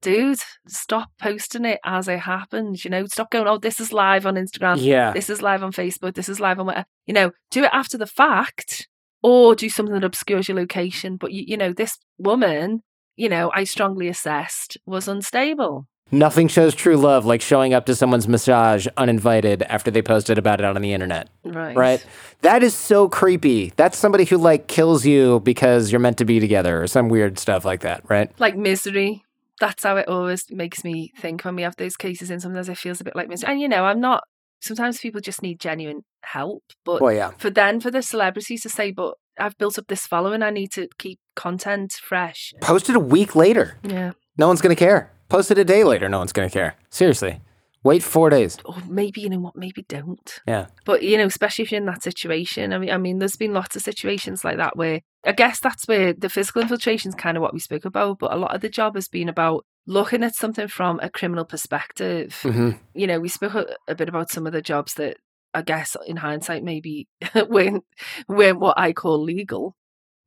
dude, 0.00 0.40
stop 0.66 1.10
posting 1.20 1.66
it 1.66 1.80
as 1.84 2.08
it 2.08 2.20
happens. 2.20 2.84
You 2.84 2.90
know, 2.90 3.06
stop 3.06 3.30
going, 3.30 3.46
oh, 3.46 3.58
this 3.58 3.80
is 3.80 3.92
live 3.92 4.24
on 4.24 4.36
Instagram. 4.36 4.76
Yeah. 4.78 5.12
This 5.12 5.28
is 5.28 5.42
live 5.42 5.62
on 5.62 5.72
Facebook. 5.72 6.14
This 6.14 6.30
is 6.30 6.40
live 6.40 6.58
on 6.58 6.66
whatever. 6.66 6.86
You 7.06 7.14
know, 7.14 7.32
do 7.50 7.64
it 7.64 7.70
after 7.72 7.98
the 7.98 8.06
fact 8.06 8.88
or 9.24 9.54
do 9.54 9.70
something 9.70 9.94
that 9.94 10.04
obscures 10.04 10.48
your 10.48 10.58
location. 10.58 11.16
But, 11.16 11.32
you, 11.32 11.44
you 11.48 11.56
know, 11.56 11.72
this 11.72 11.96
woman, 12.18 12.82
you 13.16 13.30
know, 13.30 13.50
I 13.54 13.64
strongly 13.64 14.06
assessed 14.06 14.76
was 14.84 15.08
unstable. 15.08 15.88
Nothing 16.12 16.46
shows 16.46 16.74
true 16.74 16.98
love 16.98 17.24
like 17.24 17.40
showing 17.40 17.72
up 17.72 17.86
to 17.86 17.94
someone's 17.94 18.28
massage 18.28 18.86
uninvited 18.98 19.62
after 19.62 19.90
they 19.90 20.02
posted 20.02 20.36
about 20.36 20.60
it 20.60 20.66
on 20.66 20.82
the 20.82 20.92
internet. 20.92 21.30
Right. 21.42 21.74
Right? 21.74 22.06
That 22.42 22.62
is 22.62 22.74
so 22.74 23.08
creepy. 23.08 23.72
That's 23.76 23.96
somebody 23.96 24.26
who 24.26 24.36
like 24.36 24.68
kills 24.68 25.06
you 25.06 25.40
because 25.40 25.90
you're 25.90 26.00
meant 26.00 26.18
to 26.18 26.26
be 26.26 26.38
together 26.38 26.82
or 26.82 26.86
some 26.86 27.08
weird 27.08 27.38
stuff 27.38 27.64
like 27.64 27.80
that, 27.80 28.02
right? 28.10 28.30
Like 28.38 28.56
misery. 28.58 29.24
That's 29.58 29.84
how 29.84 29.96
it 29.96 30.06
always 30.06 30.50
makes 30.50 30.84
me 30.84 31.12
think 31.18 31.42
when 31.44 31.56
we 31.56 31.62
have 31.62 31.76
those 31.76 31.96
cases 31.96 32.30
in. 32.30 32.40
Sometimes 32.40 32.68
it 32.68 32.76
feels 32.76 33.00
a 33.00 33.04
bit 33.04 33.16
like 33.16 33.28
misery. 33.28 33.52
And, 33.52 33.60
you 33.60 33.68
know, 33.68 33.86
I'm 33.86 34.00
not, 34.00 34.24
sometimes 34.64 34.98
people 34.98 35.20
just 35.20 35.42
need 35.42 35.60
genuine 35.60 36.02
help. 36.22 36.62
But 36.84 37.00
Well, 37.02 37.14
yeah. 37.14 37.32
for 37.38 37.50
then, 37.50 37.80
for 37.80 37.90
the 37.90 38.02
celebrities 38.02 38.62
to 38.62 38.68
say, 38.68 38.90
but 38.90 39.14
I've 39.38 39.58
built 39.58 39.78
up 39.78 39.86
this 39.88 40.06
following, 40.06 40.42
I 40.42 40.50
need 40.50 40.72
to 40.72 40.88
keep 40.98 41.18
content 41.36 41.92
fresh. 41.92 42.52
Post 42.60 42.88
it 42.88 42.96
a 42.96 43.00
week 43.00 43.34
later. 43.36 43.78
Yeah. 43.82 44.12
No 44.36 44.48
one's 44.48 44.60
going 44.60 44.74
to 44.74 44.78
care. 44.78 45.12
Post 45.28 45.50
it 45.50 45.58
a 45.58 45.64
day 45.64 45.84
later. 45.84 46.08
No 46.08 46.18
one's 46.18 46.32
going 46.32 46.48
to 46.48 46.52
care. 46.52 46.76
Seriously. 46.90 47.40
Wait 47.82 48.02
four 48.02 48.30
days. 48.30 48.56
Or 48.64 48.76
maybe, 48.88 49.20
you 49.20 49.28
know 49.28 49.40
what, 49.40 49.56
maybe 49.56 49.84
don't. 49.88 50.40
Yeah. 50.46 50.66
But 50.86 51.02
you 51.02 51.18
know, 51.18 51.26
especially 51.26 51.64
if 51.64 51.72
you're 51.72 51.80
in 51.80 51.86
that 51.86 52.02
situation, 52.02 52.72
I 52.72 52.78
mean, 52.78 52.90
I 52.90 52.96
mean, 52.96 53.18
there's 53.18 53.36
been 53.36 53.52
lots 53.52 53.76
of 53.76 53.82
situations 53.82 54.42
like 54.42 54.56
that 54.56 54.76
where 54.76 55.00
I 55.26 55.32
guess 55.32 55.60
that's 55.60 55.86
where 55.86 56.14
the 56.14 56.30
physical 56.30 56.62
infiltration 56.62 57.10
is 57.10 57.14
kind 57.14 57.36
of 57.36 57.42
what 57.42 57.52
we 57.52 57.60
spoke 57.60 57.84
about. 57.84 58.20
But 58.20 58.32
a 58.32 58.36
lot 58.36 58.54
of 58.54 58.62
the 58.62 58.70
job 58.70 58.94
has 58.94 59.08
been 59.08 59.28
about 59.28 59.66
looking 59.86 60.22
at 60.22 60.34
something 60.34 60.68
from 60.68 61.00
a 61.00 61.10
criminal 61.10 61.44
perspective. 61.44 62.38
hmm 62.42 62.70
You 62.94 63.06
know, 63.06 63.20
we 63.20 63.28
spoke 63.28 63.54
a, 63.54 63.66
a 63.88 63.94
bit 63.94 64.08
about 64.08 64.30
some 64.30 64.46
of 64.46 64.52
the 64.52 64.62
jobs 64.62 64.94
that 64.94 65.18
I 65.52 65.62
guess 65.62 65.96
in 66.06 66.16
hindsight 66.16 66.64
maybe 66.64 67.08
weren't 67.48 67.84
weren't 68.28 68.60
what 68.60 68.78
I 68.78 68.92
call 68.92 69.22
legal. 69.22 69.76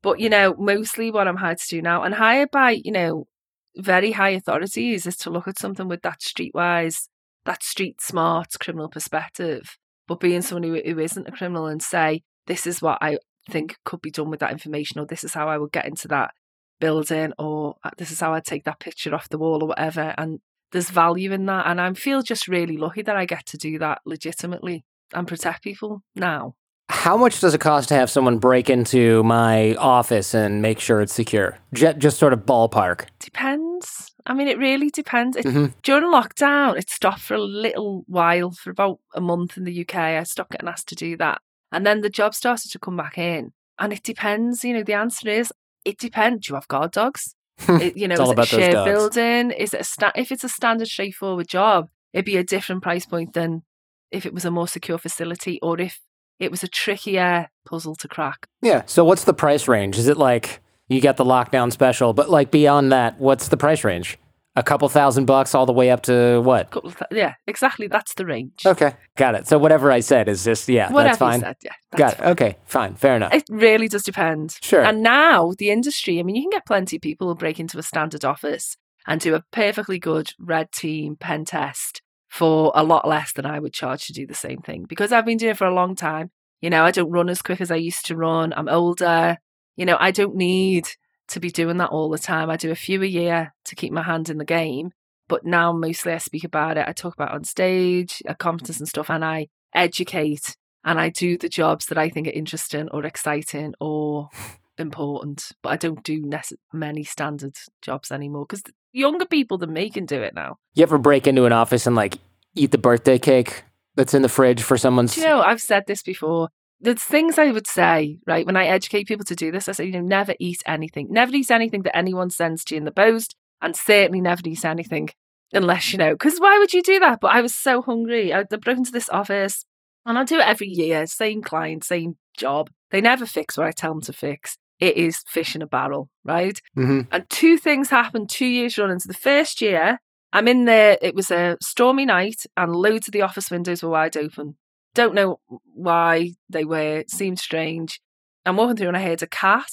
But 0.01 0.19
you 0.19 0.29
know, 0.29 0.55
mostly 0.57 1.11
what 1.11 1.27
I'm 1.27 1.37
hired 1.37 1.57
to 1.59 1.67
do 1.67 1.81
now, 1.81 2.03
and 2.03 2.15
hired 2.15 2.51
by 2.51 2.71
you 2.83 2.91
know 2.91 3.27
very 3.75 4.11
high 4.13 4.29
authorities, 4.29 5.05
is 5.05 5.17
to 5.17 5.29
look 5.29 5.47
at 5.47 5.59
something 5.59 5.87
with 5.87 6.01
that 6.03 6.21
streetwise, 6.21 7.07
that 7.45 7.63
street 7.63 8.01
smart 8.01 8.47
criminal 8.59 8.89
perspective, 8.89 9.77
but 10.07 10.19
being 10.19 10.41
someone 10.41 10.63
who, 10.63 10.81
who 10.83 10.99
isn't 10.99 11.27
a 11.27 11.31
criminal 11.31 11.67
and 11.67 11.81
say, 11.81 12.23
this 12.47 12.65
is 12.65 12.81
what 12.81 12.97
I 13.01 13.17
think 13.49 13.75
could 13.85 14.01
be 14.01 14.11
done 14.11 14.29
with 14.29 14.39
that 14.39 14.51
information, 14.51 14.99
or 14.99 15.05
this 15.05 15.23
is 15.23 15.33
how 15.33 15.47
I 15.47 15.57
would 15.57 15.71
get 15.71 15.85
into 15.85 16.07
that 16.07 16.31
building, 16.79 17.33
or 17.37 17.75
uh, 17.83 17.91
this 17.97 18.11
is 18.11 18.19
how 18.19 18.33
I'd 18.33 18.45
take 18.45 18.63
that 18.65 18.79
picture 18.79 19.13
off 19.15 19.29
the 19.29 19.37
wall, 19.37 19.63
or 19.63 19.67
whatever. 19.67 20.13
And 20.17 20.39
there's 20.71 20.89
value 20.89 21.31
in 21.31 21.45
that. 21.45 21.67
And 21.67 21.79
I 21.79 21.91
feel 21.93 22.21
just 22.21 22.47
really 22.47 22.77
lucky 22.77 23.01
that 23.03 23.15
I 23.15 23.25
get 23.25 23.45
to 23.47 23.57
do 23.57 23.79
that 23.79 24.01
legitimately 24.05 24.83
and 25.13 25.27
protect 25.27 25.63
people 25.63 26.03
now. 26.15 26.55
How 26.89 27.17
much 27.17 27.41
does 27.41 27.53
it 27.53 27.59
cost 27.59 27.89
to 27.89 27.95
have 27.95 28.09
someone 28.09 28.37
break 28.37 28.69
into 28.69 29.21
my 29.23 29.75
office 29.75 30.33
and 30.33 30.61
make 30.61 30.79
sure 30.79 31.01
it's 31.01 31.13
secure? 31.13 31.57
Just 31.73 32.17
sort 32.17 32.31
of 32.31 32.45
ballpark. 32.45 33.07
Depends. 33.19 34.11
I 34.25 34.33
mean, 34.33 34.47
it 34.47 34.57
really 34.57 34.89
depends. 34.89 35.35
It, 35.37 35.45
Mhm. 35.45 35.73
During 35.83 36.05
lockdown, 36.11 36.77
it 36.77 36.89
stopped 36.89 37.21
for 37.21 37.35
a 37.35 37.41
little 37.41 38.03
while, 38.07 38.51
for 38.51 38.71
about 38.71 38.99
a 39.13 39.21
month 39.21 39.57
in 39.57 39.65
the 39.65 39.71
UK. 39.85 40.17
I 40.17 40.23
stopped 40.23 40.51
getting 40.51 40.67
asked 40.69 40.87
to 40.89 40.95
do 40.95 41.17
that. 41.17 41.41
And 41.71 41.85
then 41.85 42.01
the 42.01 42.09
job 42.09 42.33
started 42.33 42.71
to 42.71 42.79
come 42.79 42.95
back 42.97 43.17
in. 43.17 43.51
And 43.79 43.91
it 43.93 44.03
depends. 44.03 44.63
You 44.63 44.73
know, 44.73 44.83
the 44.83 44.93
answer 44.93 45.29
is 45.29 45.51
it 45.87 45.97
depends. 45.97 46.45
Do 46.47 46.51
you 46.51 46.55
have 46.55 46.67
guard 46.67 46.91
dogs? 46.91 47.33
Hmm. 47.59 47.77
It- 47.81 47.97
you 47.97 48.07
know, 48.07 48.13
It's 48.13 48.21
all 48.21 48.31
is 48.31 48.39
it 48.39 48.45
shared 48.47 48.85
building? 48.85 49.51
Is 49.51 49.73
it 49.73 49.81
a 49.81 49.83
sta- 49.83 50.11
if 50.15 50.31
it's 50.31 50.43
a 50.43 50.49
standard, 50.49 50.87
straightforward 50.87 51.47
job, 51.47 51.87
it'd 52.13 52.25
be 52.25 52.37
a 52.37 52.43
different 52.43 52.83
price 52.83 53.05
point 53.05 53.33
than 53.33 53.63
if 54.11 54.25
it 54.25 54.33
was 54.33 54.45
a 54.45 54.51
more 54.51 54.67
secure 54.67 54.97
facility 54.97 55.59
or 55.61 55.79
if 55.81 55.99
it 56.39 56.51
was 56.51 56.63
a 56.63 56.67
trickier 56.67 57.47
puzzle 57.65 57.95
to 57.95 58.07
crack. 58.07 58.47
Yeah. 58.61 58.83
So 58.85 59.03
what's 59.03 59.23
the 59.23 59.33
price 59.33 59.67
range? 59.67 59.97
Is 59.97 60.07
it 60.07 60.17
like 60.17 60.61
you 60.87 61.01
get 61.01 61.17
the 61.17 61.25
lockdown 61.25 61.71
special, 61.71 62.13
but 62.13 62.29
like 62.29 62.51
beyond 62.51 62.91
that, 62.91 63.19
what's 63.19 63.47
the 63.49 63.57
price 63.57 63.83
range? 63.83 64.17
A 64.57 64.63
couple 64.63 64.89
thousand 64.89 65.25
bucks 65.25 65.53
all 65.55 65.65
the 65.67 65.71
way 65.71 65.91
up 65.91 66.01
to 66.03 66.41
what? 66.41 66.71
Th- 66.71 66.95
yeah, 67.11 67.35
exactly. 67.45 67.87
That's 67.87 68.13
the 68.15 68.25
range. 68.25 68.63
Okay, 68.65 68.93
got 69.15 69.35
it. 69.35 69.47
So 69.47 69.57
whatever 69.59 69.91
I 69.91 69.99
said 70.01 70.27
is 70.27 70.43
just 70.43 70.67
yeah, 70.67 70.91
Whatever 70.91 71.03
that's 71.09 71.17
fine. 71.19 71.39
you 71.39 71.45
said, 71.45 71.55
yeah. 71.63 71.71
That's 71.91 71.99
got 71.99 72.13
it. 72.13 72.17
fine. 72.17 72.27
Okay, 72.29 72.57
fine, 72.65 72.95
fair 72.95 73.15
enough. 73.15 73.33
It 73.33 73.43
really 73.49 73.87
does 73.87 74.03
depend. 74.03 74.57
Sure. 74.61 74.83
And 74.83 75.03
now 75.03 75.53
the 75.57 75.69
industry, 75.69 76.19
I 76.19 76.23
mean, 76.23 76.35
you 76.35 76.41
can 76.41 76.49
get 76.49 76.65
plenty 76.65 76.95
of 76.95 77.01
people 77.03 77.27
who 77.27 77.35
break 77.35 77.59
into 77.59 77.77
a 77.77 77.83
standard 77.83 78.25
office 78.25 78.75
and 79.05 79.21
do 79.21 79.35
a 79.35 79.43
perfectly 79.51 79.99
good 79.99 80.31
red 80.39 80.71
team 80.71 81.15
pen 81.15 81.45
test 81.45 82.01
for 82.27 82.71
a 82.75 82.83
lot 82.83 83.07
less 83.07 83.31
than 83.33 83.45
I 83.45 83.59
would 83.59 83.73
charge 83.73 84.07
to 84.07 84.13
do 84.13 84.25
the 84.27 84.33
same 84.33 84.59
thing. 84.59 84.85
Because 84.89 85.11
I've 85.11 85.25
been 85.25 85.37
doing 85.37 85.51
it 85.51 85.57
for 85.57 85.67
a 85.67 85.73
long 85.73 85.95
time. 85.95 86.31
You 86.61 86.69
know, 86.71 86.83
I 86.83 86.89
don't 86.91 87.11
run 87.11 87.29
as 87.29 87.43
quick 87.43 87.61
as 87.61 87.69
I 87.69 87.75
used 87.75 88.07
to 88.07 88.15
run. 88.17 88.53
I'm 88.57 88.67
older. 88.67 89.37
You 89.75 89.85
know, 89.85 89.97
I 89.99 90.09
don't 90.09 90.35
need 90.35 90.87
to 91.29 91.39
be 91.39 91.51
doing 91.51 91.77
that 91.77 91.89
all 91.89 92.09
the 92.09 92.17
time. 92.17 92.49
I 92.49 92.57
do 92.57 92.71
a 92.71 92.75
few 92.75 93.01
a 93.03 93.05
year 93.05 93.53
to 93.65 93.75
keep 93.75 93.91
my 93.91 94.03
hand 94.03 94.29
in 94.29 94.37
the 94.37 94.45
game. 94.45 94.91
But 95.27 95.45
now 95.45 95.73
mostly 95.73 96.13
I 96.13 96.19
speak 96.19 96.43
about 96.43 96.77
it. 96.77 96.85
I 96.87 96.93
talk 96.93 97.13
about 97.13 97.31
it 97.31 97.35
on 97.35 97.43
stage, 97.43 98.21
at 98.25 98.37
conferences 98.37 98.79
and 98.79 98.87
stuff, 98.87 99.09
and 99.09 99.25
I 99.25 99.47
educate 99.73 100.55
and 100.85 101.01
I 101.01 101.09
do 101.09 101.37
the 101.37 101.49
jobs 101.49 101.87
that 101.87 101.97
I 101.97 102.07
think 102.07 102.27
are 102.27 102.31
interesting 102.31 102.87
or 102.91 103.05
exciting 103.05 103.73
or 103.81 104.29
important. 104.77 105.51
But 105.61 105.69
I 105.69 105.75
don't 105.75 106.03
do 106.03 106.29
many 106.71 107.03
standard 107.03 107.55
jobs 107.81 108.09
anymore 108.11 108.45
because 108.47 108.63
younger 108.93 109.25
people 109.25 109.57
than 109.57 109.73
me 109.73 109.89
can 109.89 110.05
do 110.05 110.21
it 110.21 110.33
now. 110.33 110.57
You 110.75 110.83
ever 110.83 110.97
break 110.97 111.27
into 111.27 111.45
an 111.45 111.51
office 111.51 111.87
and 111.87 111.95
like 111.95 112.19
eat 112.55 112.71
the 112.71 112.77
birthday 112.77 113.19
cake 113.19 113.63
that's 113.95 114.13
in 114.13 114.21
the 114.21 114.29
fridge 114.29 114.61
for 114.61 114.77
someone's? 114.77 115.15
Do 115.15 115.21
you 115.21 115.27
know, 115.27 115.41
I've 115.41 115.61
said 115.61 115.83
this 115.87 116.01
before. 116.01 116.49
There's 116.79 117.03
things 117.03 117.37
I 117.37 117.51
would 117.51 117.67
say, 117.67 118.19
right? 118.27 118.45
When 118.45 118.57
I 118.57 118.65
educate 118.65 119.07
people 119.07 119.25
to 119.25 119.35
do 119.35 119.51
this, 119.51 119.67
I 119.67 119.71
say, 119.71 119.85
you 119.85 119.93
know, 119.93 120.01
never 120.01 120.35
eat 120.39 120.61
anything. 120.65 121.07
Never 121.09 121.33
eat 121.35 121.49
anything 121.49 121.81
that 121.83 121.97
anyone 121.97 122.29
sends 122.29 122.63
to 122.65 122.75
you 122.75 122.79
in 122.79 122.85
the 122.85 122.91
post, 122.91 123.35
and 123.61 123.75
certainly 123.75 124.21
never 124.21 124.41
eat 124.45 124.63
anything 124.63 125.09
unless, 125.53 125.91
you 125.91 125.97
know, 125.97 126.13
because 126.13 126.39
why 126.39 126.59
would 126.59 126.73
you 126.73 126.83
do 126.83 126.99
that? 126.99 127.19
But 127.19 127.31
I 127.31 127.41
was 127.41 127.55
so 127.55 127.81
hungry. 127.81 128.33
I 128.33 128.43
broke 128.43 128.77
into 128.77 128.91
this 128.91 129.09
office, 129.09 129.65
and 130.05 130.17
I 130.17 130.23
do 130.23 130.39
it 130.39 130.47
every 130.47 130.67
year, 130.67 131.07
same 131.07 131.41
client, 131.41 131.83
same 131.83 132.17
job. 132.37 132.69
They 132.91 133.01
never 133.01 133.25
fix 133.25 133.57
what 133.57 133.67
I 133.67 133.71
tell 133.71 133.93
them 133.93 134.01
to 134.01 134.13
fix. 134.13 134.57
It 134.79 134.95
is 134.95 135.23
fish 135.27 135.55
in 135.55 135.61
a 135.61 135.67
barrel, 135.67 136.09
right? 136.23 136.59
hmm 136.75 137.01
And 137.11 137.27
two 137.29 137.57
things 137.57 137.89
happened 137.89 138.29
two 138.29 138.45
years 138.45 138.77
running. 138.77 138.99
So 138.99 139.07
the 139.07 139.13
first 139.13 139.61
year, 139.61 139.99
I'm 140.31 140.47
in 140.47 140.65
there, 140.65 140.97
it 141.01 141.15
was 141.15 141.31
a 141.31 141.57
stormy 141.61 142.05
night 142.05 142.43
and 142.55 142.75
loads 142.75 143.07
of 143.07 143.11
the 143.13 143.23
office 143.23 143.49
windows 143.49 143.81
were 143.81 143.89
wide 143.89 144.15
open. 144.15 144.55
Don't 144.97 145.13
know 145.15 145.39
why 145.73 146.31
they 146.49 146.65
were, 146.65 146.97
it 146.99 147.11
seemed 147.11 147.39
strange. 147.39 148.01
I'm 148.45 148.57
walking 148.57 148.75
through 148.77 148.87
and 148.89 148.97
I 148.97 149.03
heard 149.03 149.21
a 149.21 149.27
cat 149.27 149.69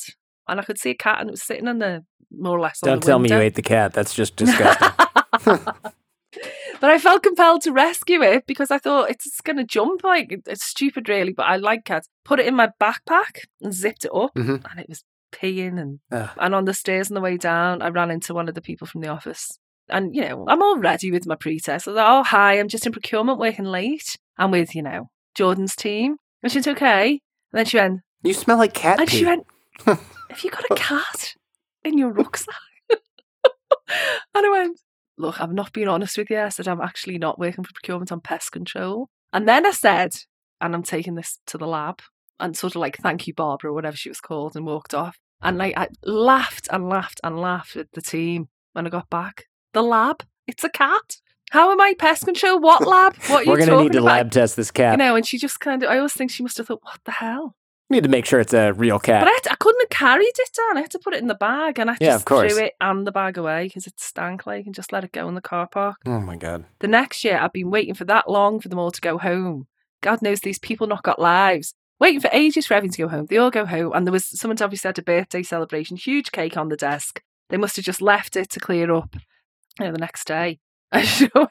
and 0.48 0.60
I 0.60 0.64
could 0.64 0.78
see 0.78 0.90
a 0.90 0.94
cat 0.94 1.20
and 1.20 1.28
it 1.30 1.32
was 1.32 1.42
sitting 1.42 1.66
on 1.68 1.78
the 1.78 2.04
more 2.30 2.56
or 2.58 2.60
less 2.60 2.82
on 2.82 2.88
Don't 2.90 3.00
the 3.00 3.06
tell 3.06 3.18
me 3.18 3.30
you 3.30 3.38
ate 3.38 3.54
the 3.54 3.62
cat. 3.62 3.92
That's 3.92 4.14
just 4.14 4.36
disgusting. 4.42 4.88
but 6.80 6.90
I 6.90 6.98
felt 6.98 7.22
compelled 7.22 7.62
to 7.62 7.72
rescue 7.72 8.22
it 8.22 8.46
because 8.46 8.70
I 8.70 8.78
thought 8.78 9.10
it's 9.10 9.40
going 9.40 9.56
to 9.56 9.64
jump. 9.64 10.02
Like 10.04 10.32
it- 10.32 10.42
it's 10.46 10.64
stupid, 10.64 11.08
really. 11.08 11.32
But 11.32 11.44
I 11.46 11.56
like 11.56 11.84
cats. 11.84 12.08
Put 12.24 12.40
it 12.40 12.46
in 12.46 12.54
my 12.54 12.70
backpack 12.80 13.44
and 13.62 13.72
zipped 13.72 14.04
it 14.04 14.10
up, 14.14 14.34
Mhm. 14.34 14.64
and 14.70 14.80
it 14.80 14.88
was 14.88 15.04
peeing. 15.32 15.80
And 15.80 16.00
Ugh. 16.12 16.30
and 16.38 16.54
on 16.54 16.64
the 16.64 16.74
stairs 16.74 17.10
on 17.10 17.14
the 17.14 17.20
way 17.20 17.36
down, 17.36 17.80
I 17.82 17.88
ran 17.88 18.10
into 18.10 18.34
one 18.34 18.48
of 18.48 18.54
the 18.54 18.60
people 18.62 18.86
from 18.86 19.00
the 19.00 19.08
office. 19.08 19.58
And 19.88 20.14
you 20.14 20.22
know, 20.22 20.44
I'm 20.48 20.62
all 20.62 20.78
ready 20.78 21.10
with 21.10 21.26
my 21.26 21.36
pretext. 21.36 21.84
So 21.84 21.92
they're, 21.92 22.04
oh 22.06 22.22
hi, 22.24 22.58
I'm 22.58 22.68
just 22.68 22.86
in 22.86 22.92
procurement, 22.92 23.38
working 23.38 23.66
late. 23.66 24.16
I'm 24.36 24.50
with 24.50 24.74
you 24.74 24.82
know 24.82 25.10
Jordan's 25.34 25.76
team. 25.76 26.16
And 26.42 26.52
she 26.52 26.58
went 26.58 26.68
okay. 26.68 27.20
And 27.52 27.58
then 27.58 27.66
she 27.66 27.78
went, 27.78 28.00
you 28.22 28.32
smell 28.32 28.58
like 28.58 28.72
cat 28.72 29.00
and 29.00 29.08
pee. 29.08 29.18
she 29.18 29.24
went, 29.26 29.46
Have 29.84 30.42
you 30.42 30.50
got 30.50 30.64
a 30.70 30.74
cat 30.74 31.34
in 31.84 31.98
your 31.98 32.10
rucksack? 32.10 32.54
and 32.90 32.98
I 34.34 34.50
went, 34.50 34.80
Look, 35.18 35.40
I've 35.40 35.52
not 35.52 35.72
been 35.72 35.88
honest 35.88 36.18
with 36.18 36.30
you. 36.30 36.40
I 36.40 36.48
said, 36.48 36.66
I'm 36.66 36.80
actually 36.80 37.18
not 37.18 37.38
working 37.38 37.64
for 37.64 37.72
procurement, 37.72 38.10
I'm 38.10 38.20
pest 38.20 38.50
control. 38.50 39.08
And 39.32 39.46
then 39.46 39.66
I 39.66 39.72
said, 39.72 40.14
And 40.60 40.74
I'm 40.74 40.82
taking 40.82 41.14
this 41.14 41.38
to 41.48 41.58
the 41.58 41.66
lab. 41.66 42.00
And 42.40 42.56
sort 42.56 42.74
of 42.74 42.80
like, 42.80 42.96
Thank 42.96 43.26
you, 43.26 43.34
Barbara, 43.34 43.70
or 43.70 43.74
whatever 43.74 43.96
she 43.96 44.08
was 44.08 44.20
called, 44.20 44.56
and 44.56 44.66
walked 44.66 44.94
off. 44.94 45.18
And 45.42 45.58
like, 45.58 45.76
I 45.76 45.88
laughed 46.02 46.66
and 46.72 46.88
laughed 46.88 47.20
and 47.22 47.38
laughed 47.38 47.76
at 47.76 47.92
the 47.92 48.00
team 48.00 48.48
when 48.72 48.86
I 48.86 48.90
got 48.90 49.10
back. 49.10 49.44
The 49.74 49.82
lab, 49.82 50.24
it's 50.46 50.64
a 50.64 50.70
cat. 50.70 51.18
How 51.54 51.70
am 51.70 51.80
I 51.80 51.94
pest 51.96 52.24
control? 52.24 52.58
What 52.60 52.84
lab? 52.86 53.14
What 53.28 53.46
are 53.46 53.50
We're 53.50 53.60
you 53.60 53.66
gonna 53.66 53.66
talking 53.70 53.82
need 53.84 53.92
to 53.92 53.98
about? 53.98 54.06
lab 54.08 54.30
test 54.32 54.56
this 54.56 54.72
cat. 54.72 54.94
You 54.94 54.96
know, 54.98 55.14
and 55.14 55.24
she 55.24 55.38
just 55.38 55.60
kind 55.60 55.82
of, 55.84 55.88
I 55.88 55.98
always 55.98 56.12
think 56.12 56.32
she 56.32 56.42
must 56.42 56.58
have 56.58 56.66
thought, 56.66 56.82
what 56.82 56.98
the 57.04 57.12
hell? 57.12 57.54
We 57.88 57.96
need 57.98 58.02
to 58.04 58.08
make 58.10 58.24
sure 58.26 58.40
it's 58.40 58.52
a 58.54 58.72
real 58.72 58.98
cat. 58.98 59.20
But 59.22 59.28
I, 59.28 59.32
had 59.34 59.42
to- 59.44 59.52
I 59.52 59.56
couldn't 59.56 59.82
have 59.82 59.88
carried 59.90 60.26
it 60.26 60.50
down. 60.56 60.78
I 60.78 60.80
had 60.80 60.90
to 60.90 60.98
put 60.98 61.14
it 61.14 61.20
in 61.20 61.28
the 61.28 61.34
bag, 61.36 61.78
and 61.78 61.90
I 61.90 61.96
Yeah, 62.00 62.08
just 62.14 62.22
of 62.22 62.24
course. 62.24 62.52
threw 62.52 62.64
it 62.64 62.72
and 62.80 63.06
the 63.06 63.12
bag 63.12 63.38
away 63.38 63.64
because 63.68 63.86
it 63.86 64.00
stank 64.00 64.46
like, 64.46 64.66
and 64.66 64.74
just 64.74 64.92
let 64.92 65.04
it 65.04 65.12
go 65.12 65.28
in 65.28 65.34
the 65.36 65.40
car 65.40 65.68
park. 65.68 65.98
oh 66.06 66.18
my 66.18 66.34
god. 66.36 66.64
The 66.80 66.88
next 66.88 67.22
year, 67.24 67.38
I've 67.38 67.52
been 67.52 67.70
waiting 67.70 67.94
for 67.94 68.04
that 68.06 68.28
long 68.28 68.58
for 68.58 68.68
them 68.68 68.80
all 68.80 68.90
to 68.90 69.00
go 69.00 69.16
home. 69.18 69.68
God 70.02 70.22
knows 70.22 70.40
these 70.40 70.58
people 70.58 70.86
not 70.88 71.04
got 71.04 71.20
lives. 71.20 71.74
Waiting 72.00 72.20
for 72.20 72.30
ages 72.32 72.66
for 72.66 72.74
everyone 72.74 72.94
to 72.94 73.02
go 73.02 73.08
home. 73.08 73.26
They 73.26 73.36
all 73.36 73.52
go 73.52 73.64
home, 73.64 73.92
and 73.94 74.04
there 74.06 74.12
was 74.12 74.24
someone's 74.26 74.60
obviously 74.60 74.88
had 74.88 74.98
a 74.98 75.02
birthday 75.02 75.44
celebration, 75.44 75.96
huge 75.96 76.32
cake 76.32 76.56
on 76.56 76.68
the 76.68 76.76
desk. 76.76 77.22
They 77.50 77.58
must 77.58 77.76
have 77.76 77.84
just 77.84 78.02
left 78.02 78.34
it 78.34 78.50
to 78.50 78.58
clear 78.60 78.92
up. 78.92 79.14
You 79.78 79.86
know, 79.86 79.92
the 79.92 79.98
next 79.98 80.26
day, 80.26 80.58
I 81.00 81.02
show 81.02 81.48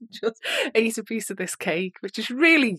and 0.00 0.08
just 0.10 0.42
ate 0.74 0.98
a 0.98 1.04
piece 1.04 1.30
of 1.30 1.36
this 1.36 1.54
cake, 1.56 1.96
which 2.00 2.18
is 2.18 2.30
really 2.30 2.78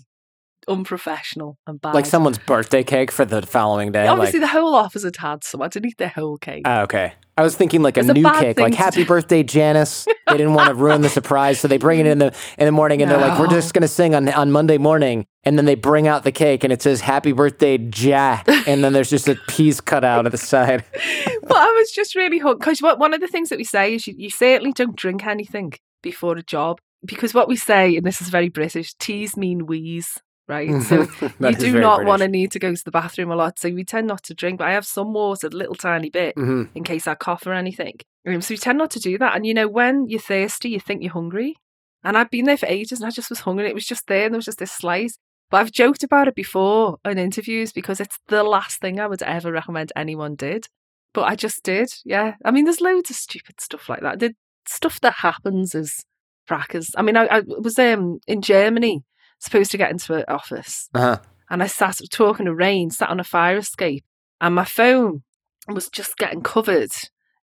unprofessional 0.67 1.57
and 1.67 1.79
bad. 1.81 1.93
Like 1.93 2.05
someone's 2.05 2.37
birthday 2.37 2.83
cake 2.83 3.11
for 3.11 3.25
the 3.25 3.41
following 3.41 3.91
day. 3.91 4.07
Obviously, 4.07 4.39
like, 4.39 4.51
the 4.51 4.59
whole 4.59 4.75
office 4.75 5.03
had 5.03 5.17
had 5.17 5.43
some. 5.43 5.61
I 5.61 5.67
didn't 5.67 5.89
eat 5.89 5.97
their 5.97 6.09
whole 6.09 6.37
cake. 6.37 6.63
Ah, 6.65 6.81
okay. 6.81 7.13
I 7.35 7.41
was 7.41 7.55
thinking 7.55 7.81
like 7.81 7.97
a 7.97 8.01
It's 8.01 8.09
a 8.09 8.13
new 8.13 8.31
cake, 8.31 8.59
like 8.59 8.75
"Happy. 8.75 9.03
Birthday, 9.03 9.41
Janice." 9.41 10.05
They 10.27 10.37
didn't 10.37 10.53
want 10.53 10.69
to 10.69 10.75
ruin 10.75 11.01
the 11.01 11.09
surprise, 11.09 11.59
so 11.59 11.67
they 11.67 11.77
bring 11.77 11.99
it 11.99 12.05
in 12.05 12.19
the 12.19 12.35
in 12.57 12.65
the 12.65 12.71
morning, 12.71 13.01
and 13.01 13.09
they're 13.09 13.19
like, 13.19 13.39
"We're 13.39 13.47
just 13.47 13.73
gonna 13.73 13.87
sing 13.87 14.13
on 14.13 14.29
on 14.29 14.51
Monday 14.51 14.77
morning," 14.77 15.25
and 15.43 15.57
then 15.57 15.65
they 15.65 15.75
bring 15.75 16.07
out 16.07 16.23
the 16.23 16.31
cake, 16.31 16.63
and 16.63 16.71
it 16.71 16.81
says 16.81 17.01
"Happy 17.01 17.31
Birthday, 17.31 17.77
Ja," 17.77 18.41
and 18.67 18.83
then 18.83 18.93
there's 18.93 19.09
just 19.09 19.27
a 19.27 19.35
piece 19.47 19.81
cut 19.81 20.03
out 20.03 20.27
at 20.27 20.31
the 20.31 20.37
side. 20.37 20.85
but 21.41 21.57
I 21.57 21.71
was 21.71 21.91
just 21.91 22.13
really 22.13 22.37
hooked 22.37 22.61
because 22.61 22.81
one 22.81 23.13
of 23.13 23.19
the 23.19 23.27
things 23.27 23.49
that 23.49 23.57
we 23.57 23.63
say 23.63 23.95
is 23.95 24.05
you, 24.05 24.13
you 24.15 24.29
certainly 24.29 24.71
don't 24.71 24.95
drink 24.95 25.25
anything 25.25 25.73
before 26.03 26.37
a 26.37 26.43
job 26.43 26.79
because 27.05 27.33
what 27.33 27.47
we 27.47 27.55
say, 27.55 27.95
and 27.95 28.05
this 28.05 28.21
is 28.21 28.29
very 28.29 28.49
British, 28.49 28.93
teas 28.95 29.35
mean 29.35 29.65
wees, 29.65 30.19
right? 30.47 30.81
So 30.83 31.07
you 31.39 31.55
do 31.55 31.79
not 31.79 32.05
want 32.05 32.21
to 32.21 32.27
need 32.27 32.51
to 32.51 32.59
go 32.59 32.73
to 32.75 32.83
the 32.83 32.91
bathroom 32.91 33.31
a 33.31 33.35
lot. 33.35 33.59
So 33.59 33.69
we 33.69 33.83
tend 33.83 34.07
not 34.07 34.23
to 34.23 34.33
drink, 34.33 34.59
but 34.59 34.67
I 34.67 34.73
have 34.73 34.85
some 34.85 35.13
water, 35.13 35.47
a 35.47 35.51
little 35.51 35.75
tiny 35.75 36.09
bit, 36.09 36.35
Mhm. 36.35 36.69
in 36.75 36.83
case 36.83 37.07
I 37.07 37.15
cough 37.15 37.45
or 37.47 37.53
anything. 37.53 37.95
Um, 38.27 38.41
so 38.41 38.53
we 38.53 38.57
tend 38.57 38.77
not 38.77 38.91
to 38.91 38.99
do 38.99 39.17
that. 39.17 39.35
And 39.35 39.45
you 39.45 39.53
know, 39.53 39.67
when 39.67 40.07
you're 40.07 40.19
thirsty, 40.19 40.69
you 40.69 40.79
think 40.79 41.01
you're 41.03 41.13
hungry. 41.13 41.55
And 42.03 42.17
I've 42.17 42.29
been 42.29 42.45
there 42.45 42.57
for 42.57 42.65
ages 42.65 42.99
and 42.99 43.07
I 43.07 43.11
just 43.11 43.29
was 43.29 43.41
hungry. 43.41 43.67
It 43.69 43.75
was 43.75 43.85
just 43.85 44.07
there 44.07 44.25
and 44.25 44.33
there 44.33 44.37
was 44.37 44.45
just 44.45 44.59
this 44.59 44.71
slice. 44.71 45.17
But 45.49 45.57
I've 45.61 45.71
joked 45.71 46.03
about 46.03 46.27
it 46.27 46.35
before 46.35 46.97
in 47.05 47.17
interviews 47.17 47.71
because 47.71 47.99
it's 48.01 48.17
the 48.27 48.43
last 48.43 48.81
thing 48.81 48.99
I 48.99 49.07
would 49.07 49.21
ever 49.21 49.51
recommend 49.51 49.91
anyone 49.95 50.35
did. 50.35 50.67
But 51.13 51.23
I 51.23 51.35
just 51.35 51.63
did, 51.63 51.93
yeah. 52.03 52.33
I 52.43 52.51
mean, 52.51 52.65
there's 52.65 52.81
loads 52.81 53.09
of 53.11 53.15
stupid 53.15 53.61
stuff 53.61 53.87
like 53.87 54.01
that. 54.01 54.19
The 54.19 54.33
stuff 54.67 54.99
that 55.01 55.13
happens 55.19 55.75
is 55.75 56.03
crackers. 56.47 56.89
I 56.97 57.03
mean, 57.03 57.15
I, 57.15 57.25
I 57.27 57.41
was 57.59 57.77
um, 57.77 58.19
in 58.27 58.41
Germany, 58.41 59.03
supposed 59.43 59.71
to 59.71 59.77
get 59.77 59.91
into 59.91 60.13
an 60.15 60.25
office, 60.27 60.89
Uh-huh. 60.93 61.17
and 61.49 61.61
I 61.63 61.67
sat 61.67 61.99
talking 62.11 62.45
to 62.45 62.53
Rain, 62.55 62.89
sat 62.89 63.09
on 63.09 63.19
a 63.19 63.23
fire 63.23 63.57
escape, 63.57 64.03
and 64.41 64.55
my 64.55 64.65
phone 64.65 65.23
was 65.67 65.89
just 65.89 66.17
getting 66.17 66.41
covered 66.41 66.91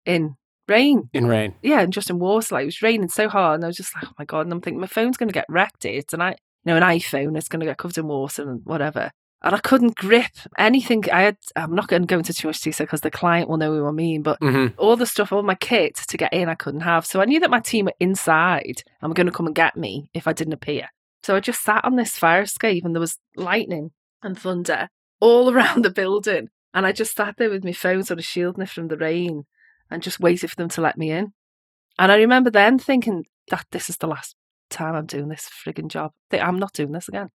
in 0.06 0.36
rain. 0.68 1.10
In 1.14 1.28
rain. 1.28 1.56
Yeah, 1.62 1.82
and 1.82 1.93
just 1.93 2.10
in 2.10 2.20
water. 2.20 2.56
Like 2.56 2.64
it 2.64 2.66
was 2.68 2.82
raining 2.82 3.10
so 3.10 3.28
hard, 3.30 3.56
and 3.56 3.64
I 3.64 3.68
was 3.68 3.78
just 3.78 3.95
like, 3.95 4.06
oh 4.08 4.14
my 4.20 4.26
god! 4.26 4.41
And 4.41 4.54
I'm 4.54 4.62
thinking 4.62 4.82
my 4.82 4.88
phone's 4.88 5.18
going 5.18 5.30
to 5.30 5.34
get 5.34 5.45
wrecked. 5.50 5.86
It's 5.86 6.14
an 6.14 6.22
you 6.22 6.36
know, 6.66 6.76
an 6.78 6.84
iPhone. 6.84 7.38
It's 7.38 7.47
going 7.47 7.62
to 7.62 7.66
get 7.66 7.78
covered 7.78 7.97
in 7.97 8.08
water 8.08 8.50
and 8.50 8.62
whatever. 8.66 9.12
And 9.41 9.56
I 9.56 9.60
couldn't 9.60 9.95
grip 9.95 10.32
anything. 10.58 11.06
I 11.12 11.22
had. 11.22 11.38
I'm 11.56 11.74
not 11.74 11.88
going 11.88 12.02
to 12.02 12.08
go 12.08 12.18
into 12.18 12.34
too 12.34 12.50
much 12.50 12.60
detail 12.60 12.86
because 12.86 13.00
the 13.02 13.10
client 13.10 13.47
will 13.47 13.56
know 13.56 13.74
who 13.74 13.88
I 13.88 13.91
mean. 13.91 14.22
But 14.22 14.38
hmm 14.41 14.68
all 14.78 14.97
the 14.97 15.06
stuff, 15.06 15.32
all 15.32 15.43
my 15.43 15.56
kit 15.56 15.95
to 15.95 16.18
get 16.18 16.34
in, 16.34 16.50
I 16.50 16.56
couldn't 16.56 16.82
have. 16.82 17.06
So 17.06 17.22
I 17.22 17.26
knew 17.26 17.39
that 17.39 17.50
my 17.50 17.62
team 17.62 17.86
were 17.86 17.93
inside 18.02 18.84
and 19.02 19.10
were 19.10 19.16
going 19.16 19.28
to 19.28 19.32
come 19.34 19.45
and 19.47 19.56
get 19.56 19.78
me 19.78 20.10
if 20.14 20.28
I 20.28 20.34
didn't 20.34 20.54
appear. 20.54 20.89
So 21.24 21.36
I 21.36 21.40
just 21.40 21.64
sat 21.64 21.84
on 21.84 21.96
this 21.96 22.18
fire 22.18 22.42
escape 22.42 22.86
and 22.86 22.96
there 22.96 23.02
was 23.02 23.18
lightning 23.36 23.92
and 24.24 24.38
thunder 24.38 24.90
all 25.20 25.50
around 25.54 25.84
the 25.84 25.90
building. 25.90 26.50
And 26.74 26.86
I 26.86 26.92
just 26.92 27.16
sat 27.16 27.36
there 27.38 27.50
with 27.50 27.64
my 27.64 27.74
phone 27.74 28.04
sort 28.04 28.20
of 28.20 28.26
shielding 28.26 28.64
it 28.64 28.70
from 28.70 28.88
the 28.88 28.98
rain 28.98 29.46
and 29.90 30.04
just 30.04 30.20
waited 30.20 30.50
for 30.50 30.56
them 30.56 30.70
to 30.70 30.82
let 30.82 30.98
me 30.98 31.12
in. 31.12 31.34
And 31.98 32.12
I 32.12 32.18
remember 32.18 32.50
then 32.50 32.78
thinking 32.78 33.26
that 33.50 33.66
this 33.72 33.90
is 33.90 33.98
the 33.98 34.08
last 34.08 34.36
time 34.70 34.96
I'm 34.96 35.08
doing 35.08 35.30
this 35.30 35.50
frigging 35.50 35.88
job. 35.88 36.12
I'm 36.32 36.60
not 36.60 36.74
doing 36.74 36.92
this 36.92 37.08
again. 37.08 37.30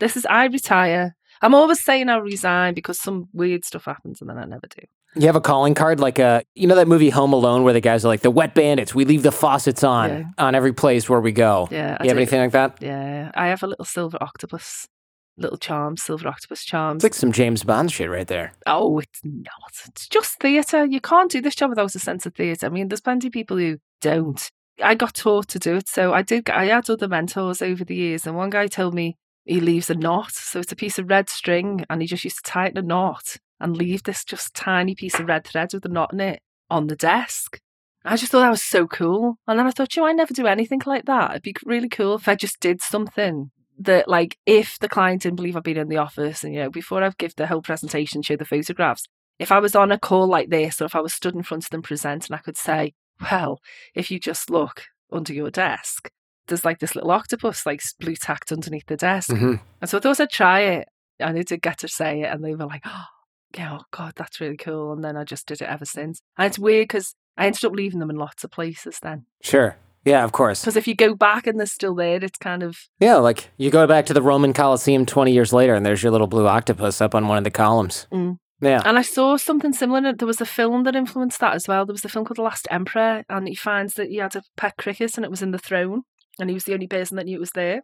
This 0.00 0.16
is, 0.16 0.26
I 0.26 0.46
retire. 0.46 1.14
I'm 1.40 1.54
always 1.54 1.82
saying 1.82 2.08
I'll 2.08 2.20
resign 2.20 2.74
because 2.74 3.00
some 3.00 3.28
weird 3.32 3.64
stuff 3.64 3.84
happens 3.84 4.20
and 4.20 4.28
then 4.28 4.38
I 4.38 4.44
never 4.44 4.66
do. 4.66 4.82
You 5.16 5.26
have 5.26 5.36
a 5.36 5.40
calling 5.40 5.74
card, 5.74 5.98
like 5.98 6.18
a 6.18 6.42
you 6.54 6.66
know 6.68 6.76
that 6.76 6.86
movie 6.86 7.10
Home 7.10 7.32
Alone, 7.32 7.64
where 7.64 7.72
the 7.72 7.80
guys 7.80 8.04
are 8.04 8.08
like 8.08 8.20
the 8.20 8.30
wet 8.30 8.54
bandits. 8.54 8.94
We 8.94 9.04
leave 9.04 9.22
the 9.24 9.32
faucets 9.32 9.82
on 9.82 10.10
Yeah. 10.10 10.24
on 10.38 10.54
every 10.54 10.72
place 10.72 11.08
where 11.08 11.20
we 11.20 11.32
go. 11.32 11.66
Yeah. 11.70 11.96
I 11.98 12.04
you 12.04 12.08
have 12.10 12.16
do. 12.16 12.20
anything 12.22 12.40
like 12.40 12.52
that? 12.52 12.78
Yeah, 12.80 13.30
I 13.34 13.48
have 13.48 13.62
a 13.62 13.66
little 13.66 13.84
silver 13.84 14.18
octopus 14.20 14.86
little 15.36 15.56
charms, 15.58 16.02
silver 16.02 16.28
octopus 16.28 16.64
charms. 16.64 17.02
It's 17.02 17.14
like 17.14 17.18
some 17.18 17.32
James 17.32 17.64
Bond 17.64 17.90
shit 17.90 18.10
right 18.10 18.26
there. 18.26 18.52
Oh, 18.66 18.98
it's 18.98 19.20
not. 19.24 19.72
It's 19.86 20.06
just 20.06 20.38
theatre. 20.38 20.84
You 20.84 21.00
can't 21.00 21.30
do 21.30 21.40
this 21.40 21.54
job 21.54 21.70
without 21.70 21.94
a 21.94 21.98
sense 21.98 22.26
of 22.26 22.34
theatre. 22.34 22.66
I 22.66 22.68
mean, 22.68 22.88
there's 22.88 23.00
plenty 23.00 23.28
of 23.28 23.32
people 23.32 23.56
who 23.56 23.78
don't. 24.02 24.50
I 24.82 24.94
got 24.94 25.14
taught 25.14 25.48
to 25.48 25.58
do 25.58 25.76
it, 25.76 25.88
so 25.88 26.12
I 26.12 26.22
did. 26.22 26.50
I 26.50 26.66
had 26.66 26.88
other 26.90 27.08
mentors 27.08 27.62
over 27.62 27.84
the 27.84 27.94
years, 27.96 28.26
and 28.26 28.36
one 28.36 28.50
guy 28.50 28.66
told 28.66 28.94
me 28.94 29.16
he 29.44 29.60
leaves 29.60 29.88
a 29.90 29.94
knot. 29.94 30.32
So 30.32 30.60
it's 30.60 30.72
a 30.72 30.76
piece 30.76 30.98
of 30.98 31.08
red 31.08 31.28
string, 31.30 31.84
and 31.88 32.00
he 32.02 32.06
just 32.06 32.24
used 32.24 32.44
to 32.44 32.50
tighten 32.50 32.78
a 32.78 32.82
knot 32.82 33.36
and 33.60 33.76
leave 33.76 34.02
this 34.02 34.24
just 34.24 34.54
tiny 34.54 34.94
piece 34.94 35.18
of 35.18 35.26
red 35.26 35.44
thread 35.44 35.72
with 35.72 35.84
a 35.84 35.88
knot 35.88 36.12
in 36.12 36.20
it 36.20 36.40
on 36.70 36.86
the 36.86 36.96
desk. 36.96 37.58
I 38.04 38.16
just 38.16 38.32
thought 38.32 38.40
that 38.40 38.50
was 38.50 38.62
so 38.62 38.86
cool. 38.86 39.36
And 39.46 39.58
then 39.58 39.66
I 39.66 39.70
thought, 39.70 39.94
you 39.94 40.02
know, 40.02 40.08
I 40.08 40.12
never 40.12 40.32
do 40.32 40.46
anything 40.46 40.80
like 40.86 41.04
that. 41.04 41.32
It'd 41.32 41.42
be 41.42 41.54
really 41.64 41.88
cool 41.88 42.14
if 42.14 42.28
I 42.28 42.34
just 42.34 42.58
did 42.60 42.80
something 42.80 43.50
that, 43.78 44.08
like, 44.08 44.38
if 44.46 44.78
the 44.78 44.88
client 44.88 45.22
didn't 45.22 45.36
believe 45.36 45.56
I'd 45.56 45.62
been 45.62 45.76
in 45.76 45.88
the 45.88 45.98
office 45.98 46.42
and, 46.42 46.54
you 46.54 46.60
know, 46.60 46.70
before 46.70 47.02
I'd 47.02 47.18
give 47.18 47.34
the 47.36 47.46
whole 47.46 47.62
presentation, 47.62 48.22
show 48.22 48.36
the 48.36 48.44
photographs, 48.44 49.04
if 49.38 49.52
I 49.52 49.58
was 49.58 49.74
on 49.74 49.92
a 49.92 49.98
call 49.98 50.26
like 50.26 50.48
this 50.48 50.80
or 50.80 50.86
if 50.86 50.94
I 50.94 51.00
was 51.00 51.14
stood 51.14 51.34
in 51.34 51.42
front 51.42 51.64
of 51.64 51.70
them 51.70 51.82
presenting, 51.82 52.34
I 52.34 52.40
could 52.40 52.56
say, 52.56 52.94
well, 53.30 53.60
if 53.94 54.10
you 54.10 54.18
just 54.18 54.50
look 54.50 54.84
under 55.12 55.34
your 55.34 55.50
desk, 55.50 56.10
there's 56.46 56.64
like 56.64 56.78
this 56.78 56.94
little 56.94 57.10
octopus, 57.10 57.66
like 57.66 57.82
blue 57.98 58.16
tacked 58.16 58.52
underneath 58.52 58.86
the 58.86 58.96
desk. 58.96 59.30
hmm 59.30 59.56
And 59.80 59.90
so 59.90 59.98
I 59.98 60.00
thought 60.00 60.20
I'd 60.20 60.30
try 60.30 60.60
it. 60.60 60.88
And 61.18 61.38
I 61.38 61.42
did 61.42 61.60
get 61.60 61.78
to 61.80 61.88
say 61.88 62.22
it, 62.22 62.32
and 62.32 62.42
they 62.42 62.54
were 62.54 62.64
like, 62.64 62.82
oh, 62.86 63.04
oh 63.58 63.80
God, 63.90 64.12
that's 64.16 64.40
really 64.40 64.56
cool. 64.56 64.92
And 64.92 65.02
then 65.02 65.16
I 65.16 65.24
just 65.24 65.46
did 65.46 65.60
it 65.62 65.68
ever 65.68 65.84
since. 65.84 66.22
And 66.38 66.46
it's 66.46 66.58
weird 66.58 66.84
because 66.88 67.14
I 67.36 67.46
ended 67.46 67.64
up 67.64 67.72
leaving 67.72 68.00
them 68.00 68.10
in 68.10 68.16
lots 68.16 68.44
of 68.44 68.50
places 68.50 68.98
then. 69.02 69.26
Sure. 69.42 69.76
Yeah, 70.04 70.24
of 70.24 70.32
course. 70.32 70.62
Because 70.62 70.76
if 70.76 70.88
you 70.88 70.94
go 70.94 71.14
back 71.14 71.46
and 71.46 71.58
they're 71.58 71.66
still 71.66 71.94
there, 71.94 72.22
it's 72.24 72.38
kind 72.38 72.62
of, 72.62 72.78
Yeah, 73.00 73.16
like 73.16 73.50
you 73.58 73.70
go 73.70 73.86
back 73.86 74.06
to 74.06 74.14
the 74.14 74.22
Roman 74.22 74.52
Colosseum 74.52 75.04
20 75.04 75.32
years 75.32 75.52
later 75.52 75.74
and 75.74 75.84
there's 75.84 76.02
your 76.02 76.12
little 76.12 76.26
blue 76.26 76.46
octopus 76.46 77.00
up 77.00 77.14
on 77.14 77.28
one 77.28 77.36
of 77.38 77.44
the 77.44 77.50
columns. 77.50 78.06
Mm. 78.12 78.38
Yeah. 78.62 78.82
and 78.84 78.98
I 78.98 79.02
saw 79.02 79.38
something 79.38 79.72
similar. 79.72 80.12
There 80.12 80.26
was 80.26 80.40
a 80.42 80.46
film 80.46 80.84
that 80.84 80.94
influenced 80.94 81.40
that 81.40 81.54
as 81.54 81.66
well. 81.66 81.86
There 81.86 81.94
was 81.94 82.04
a 82.04 82.10
film 82.10 82.26
called 82.26 82.36
The 82.36 82.42
Last 82.42 82.68
Emperor, 82.70 83.24
and 83.28 83.48
he 83.48 83.54
finds 83.54 83.94
that 83.94 84.08
he 84.10 84.16
had 84.16 84.36
a 84.36 84.42
pet 84.58 84.76
cricket 84.76 85.16
and 85.16 85.24
it 85.24 85.30
was 85.30 85.40
in 85.40 85.50
the 85.50 85.58
throne, 85.58 86.02
and 86.38 86.50
he 86.50 86.54
was 86.54 86.64
the 86.64 86.74
only 86.74 86.86
person 86.86 87.16
that 87.16 87.24
knew 87.24 87.36
it 87.36 87.40
was 87.40 87.52
there. 87.52 87.82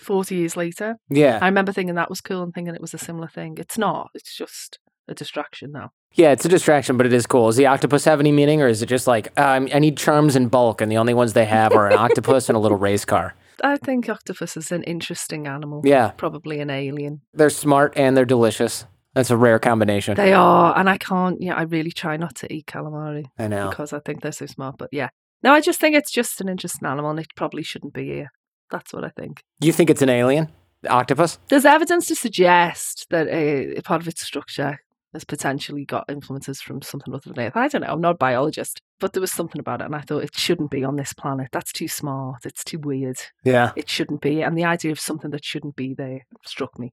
40 0.00 0.34
years 0.34 0.56
later. 0.56 0.96
Yeah. 1.08 1.38
I 1.40 1.46
remember 1.46 1.72
thinking 1.72 1.94
that 1.96 2.10
was 2.10 2.20
cool 2.20 2.42
and 2.42 2.52
thinking 2.52 2.74
it 2.74 2.80
was 2.80 2.94
a 2.94 2.98
similar 2.98 3.28
thing. 3.28 3.58
It's 3.58 3.78
not, 3.78 4.10
it's 4.14 4.36
just 4.36 4.78
a 5.08 5.14
distraction 5.14 5.72
now. 5.72 5.90
Yeah, 6.14 6.32
it's 6.32 6.44
a 6.44 6.48
distraction, 6.48 6.96
but 6.96 7.06
it 7.06 7.12
is 7.12 7.26
cool. 7.26 7.46
Does 7.46 7.56
the 7.56 7.66
octopus 7.66 8.04
have 8.04 8.20
any 8.20 8.32
meaning, 8.32 8.62
or 8.62 8.68
is 8.68 8.82
it 8.82 8.86
just 8.86 9.06
like, 9.06 9.28
uh, 9.38 9.60
I 9.72 9.78
need 9.78 9.96
charms 9.96 10.36
in 10.36 10.48
bulk, 10.48 10.80
and 10.80 10.90
the 10.90 10.96
only 10.96 11.14
ones 11.14 11.32
they 11.32 11.44
have 11.44 11.72
are 11.72 11.86
an 11.88 11.98
octopus 11.98 12.48
and 12.48 12.56
a 12.56 12.58
little 12.58 12.78
race 12.78 13.04
car? 13.04 13.34
I 13.62 13.76
think 13.76 14.08
octopus 14.08 14.56
is 14.56 14.70
an 14.72 14.84
interesting 14.84 15.46
animal. 15.46 15.82
Yeah, 15.84 16.10
Probably 16.16 16.60
an 16.60 16.70
alien. 16.70 17.22
they're 17.34 17.50
smart 17.50 17.92
and 17.96 18.16
they're 18.16 18.24
delicious. 18.24 18.84
That's 19.14 19.30
a 19.30 19.36
rare 19.36 19.58
combination. 19.58 20.14
They 20.14 20.32
are, 20.32 20.78
and 20.78 20.88
I 20.88 20.96
can't. 20.96 21.40
Yeah, 21.42 21.54
I 21.56 21.62
really 21.62 21.90
try 21.90 22.16
not 22.16 22.36
to 22.36 22.52
eat 22.54 22.66
calamari 22.66 23.24
I 23.38 23.48
know. 23.48 23.68
because 23.68 23.92
I 23.92 23.98
think 23.98 24.22
they're 24.22 24.30
so 24.32 24.46
smart. 24.46 24.76
But 24.78 24.90
yeah, 24.92 25.08
no, 25.42 25.52
I 25.52 25.60
just 25.60 25.80
think 25.80 25.96
it's 25.96 26.12
just 26.12 26.40
an 26.40 26.48
interesting 26.48 26.86
animal, 26.88 27.10
and 27.10 27.18
it 27.18 27.26
probably 27.34 27.62
shouldn't 27.64 27.94
be 27.94 28.04
here. 28.06 28.30
That's 28.70 28.92
what 28.92 29.04
I 29.04 29.08
think. 29.08 29.42
You 29.60 29.72
think 29.72 29.90
it's 29.90 30.02
an 30.02 30.10
alien? 30.10 30.48
Octopus? 30.88 31.38
There's 31.48 31.64
evidence 31.64 32.06
to 32.06 32.14
suggest 32.14 33.06
that 33.10 33.26
a, 33.26 33.76
a 33.78 33.82
part 33.82 34.00
of 34.00 34.06
its 34.06 34.22
structure 34.22 34.78
has 35.12 35.24
potentially 35.24 35.84
got 35.84 36.04
influences 36.08 36.60
from 36.60 36.82
something 36.82 37.14
other 37.14 37.32
than 37.32 37.44
Earth. 37.44 37.56
I 37.56 37.68
don't 37.68 37.82
know. 37.82 37.88
I'm 37.88 38.00
not 38.00 38.14
a 38.14 38.18
biologist, 38.18 38.80
but 39.00 39.12
there 39.12 39.20
was 39.20 39.32
something 39.32 39.58
about 39.58 39.80
it, 39.80 39.84
and 39.84 39.94
I 39.94 40.00
thought 40.00 40.24
it 40.24 40.36
shouldn't 40.36 40.70
be 40.70 40.84
on 40.84 40.96
this 40.96 41.12
planet. 41.12 41.48
That's 41.52 41.72
too 41.72 41.88
smart. 41.88 42.44
It's 42.44 42.64
too 42.64 42.78
weird. 42.78 43.18
Yeah. 43.44 43.72
It 43.76 43.88
shouldn't 43.88 44.20
be. 44.20 44.42
And 44.42 44.56
the 44.56 44.64
idea 44.64 44.92
of 44.92 45.00
something 45.00 45.30
that 45.30 45.44
shouldn't 45.44 45.76
be 45.76 45.94
there 45.94 46.26
struck 46.46 46.78
me. 46.78 46.92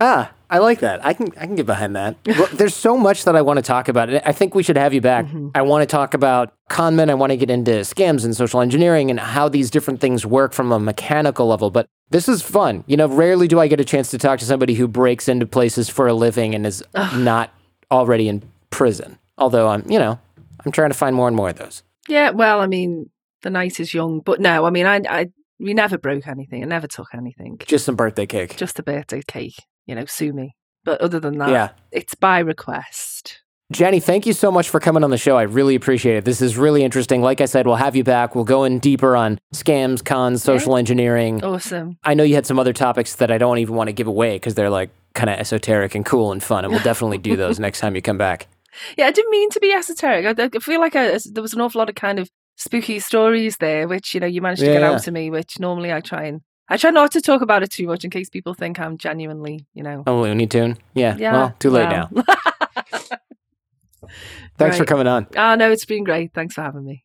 Ah, 0.00 0.30
I 0.48 0.58
like 0.58 0.80
that. 0.80 1.04
I 1.04 1.12
can 1.12 1.28
I 1.36 1.46
can 1.46 1.56
get 1.56 1.66
behind 1.66 1.96
that. 1.96 2.16
Well, 2.26 2.48
there's 2.52 2.74
so 2.74 2.96
much 2.96 3.24
that 3.24 3.34
I 3.36 3.42
want 3.42 3.58
to 3.58 3.62
talk 3.62 3.88
about. 3.88 4.08
I 4.26 4.32
think 4.32 4.54
we 4.54 4.62
should 4.62 4.76
have 4.76 4.94
you 4.94 5.00
back. 5.00 5.26
Mhm. 5.26 5.50
I 5.54 5.62
want 5.62 5.82
to 5.82 5.86
talk 5.86 6.14
about 6.14 6.52
conmen. 6.70 7.10
I 7.10 7.14
want 7.14 7.30
to 7.30 7.36
get 7.36 7.50
into 7.50 7.72
scams 7.80 8.24
and 8.24 8.36
social 8.36 8.60
engineering 8.60 9.10
and 9.10 9.18
how 9.18 9.48
these 9.48 9.70
different 9.70 10.00
things 10.00 10.24
work 10.24 10.52
from 10.52 10.70
a 10.72 10.78
mechanical 10.78 11.46
level. 11.48 11.70
But 11.70 11.86
this 12.10 12.28
is 12.28 12.42
fun. 12.42 12.84
You 12.86 12.96
know, 12.96 13.06
rarely 13.08 13.48
do 13.48 13.58
I 13.60 13.66
get 13.68 13.80
a 13.80 13.84
chance 13.84 14.10
to 14.12 14.18
talk 14.18 14.38
to 14.38 14.44
somebody 14.46 14.74
who 14.74 14.86
breaks 14.88 15.28
into 15.28 15.46
places 15.46 15.88
for 15.88 16.06
a 16.06 16.14
living 16.14 16.54
and 16.54 16.66
is 16.66 16.82
not 17.16 17.50
already 17.90 18.28
in 18.28 18.42
prison. 18.70 19.18
Although 19.36 19.68
I'm, 19.68 19.84
you 19.90 19.98
know, 19.98 20.18
I'm 20.64 20.72
trying 20.72 20.90
to 20.90 20.96
find 20.96 21.14
more 21.14 21.26
and 21.28 21.36
more 21.36 21.50
of 21.50 21.56
those. 21.58 21.82
Yeah, 22.08 22.30
well, 22.30 22.60
I 22.60 22.66
mean, 22.66 23.10
the 23.42 23.50
night 23.50 23.78
is 23.78 23.92
young, 23.92 24.20
but 24.20 24.40
no, 24.40 24.64
I 24.64 24.70
mean, 24.70 24.86
I, 24.86 25.00
I, 25.08 25.26
we 25.60 25.74
never 25.74 25.98
broke 25.98 26.26
anything. 26.26 26.62
I 26.62 26.66
never 26.66 26.86
took 26.86 27.08
anything. 27.14 27.58
Just 27.66 27.84
some 27.84 27.96
birthday 27.96 28.26
cake. 28.26 28.56
Just 28.56 28.78
a 28.78 28.82
birthday 28.82 29.22
cake, 29.26 29.62
you 29.88 29.94
know, 29.96 30.04
sue 30.04 30.32
me. 30.32 30.54
But 30.84 31.00
other 31.00 31.18
than 31.18 31.38
that, 31.38 31.50
Yeah. 31.50 31.68
it's 31.90 32.14
by 32.14 32.38
request. 32.38 33.42
Jenny, 33.70 34.00
thank 34.00 34.24
you 34.24 34.32
so 34.32 34.50
much 34.50 34.70
for 34.70 34.80
coming 34.80 35.04
on 35.04 35.10
the 35.10 35.18
show. 35.18 35.36
I 35.36 35.42
really 35.42 35.74
appreciate 35.74 36.16
it. 36.16 36.24
This 36.24 36.40
is 36.40 36.56
really 36.56 36.82
interesting. 36.82 37.20
Like 37.20 37.42
I 37.42 37.44
said, 37.44 37.66
we'll 37.66 37.76
have 37.76 37.94
you 37.94 38.02
back. 38.04 38.34
We'll 38.34 38.44
go 38.44 38.64
in 38.64 38.78
deeper 38.78 39.14
on 39.14 39.38
scams, 39.54 40.02
cons, 40.02 40.42
social 40.42 40.74
engineering. 40.76 41.44
Awesome. 41.44 41.98
I 42.02 42.14
know 42.14 42.22
you 42.24 42.34
had 42.34 42.46
some 42.46 42.58
other 42.58 42.72
topics 42.72 43.16
that 43.16 43.30
I 43.30 43.36
don't 43.36 43.58
even 43.58 43.74
want 43.74 43.88
to 43.88 43.92
give 43.92 44.06
away 44.06 44.36
because 44.36 44.54
they're 44.54 44.70
like 44.70 44.88
kind 45.14 45.28
of 45.28 45.38
esoteric 45.38 45.94
and 45.94 46.06
cool 46.06 46.32
and 46.32 46.42
fun. 46.42 46.64
And 46.64 46.72
we'll 46.72 46.82
definitely 46.82 47.18
do 47.18 47.36
those 47.36 47.58
next 47.66 47.80
time 47.80 47.94
you 47.94 48.00
come 48.00 48.16
back. 48.16 48.46
Yeah, 48.96 49.06
I 49.08 49.10
didn't 49.10 49.30
mean 49.30 49.50
to 49.50 49.60
be 49.60 49.72
esoteric. 49.72 50.38
I, 50.38 50.44
I 50.44 50.58
feel 50.60 50.80
like 50.80 50.96
I, 50.96 51.18
there 51.32 51.42
was 51.42 51.52
an 51.52 51.60
awful 51.60 51.80
lot 51.80 51.90
of 51.90 51.94
kind 51.94 52.18
of 52.18 52.30
spooky 52.56 53.00
stories 53.00 53.58
there, 53.58 53.86
which 53.86 54.14
you 54.14 54.20
know 54.20 54.26
you 54.26 54.40
managed 54.40 54.60
to 54.60 54.66
get 54.66 54.80
Yeah. 54.80 54.92
out 54.92 55.02
to 55.02 55.10
me. 55.10 55.28
Which 55.30 55.60
normally 55.60 55.92
I 55.92 56.00
try 56.00 56.24
and 56.24 56.40
I 56.70 56.76
try 56.76 56.90
not 56.90 57.12
to 57.12 57.20
talk 57.22 57.40
about 57.40 57.62
it 57.62 57.70
too 57.70 57.86
much 57.86 58.04
in 58.04 58.10
case 58.10 58.28
people 58.28 58.52
think 58.52 58.78
I'm 58.78 58.98
genuinely, 58.98 59.66
you 59.72 59.82
know. 59.82 60.02
Oh, 60.06 60.20
Looney 60.20 60.46
Tune. 60.46 60.76
Yeah. 60.94 61.16
Yeah. 61.16 61.32
Well, 61.32 61.56
too 61.58 61.70
late 61.70 61.88
now. 61.88 62.10
Thanks 64.58 64.76
for 64.76 64.84
coming 64.84 65.06
on. 65.06 65.26
Ah, 65.36 65.54
no, 65.54 65.70
it's 65.70 65.84
been 65.84 66.04
great. 66.04 66.34
Thanks 66.34 66.54
for 66.54 66.62
having 66.62 66.84
me. 66.84 67.04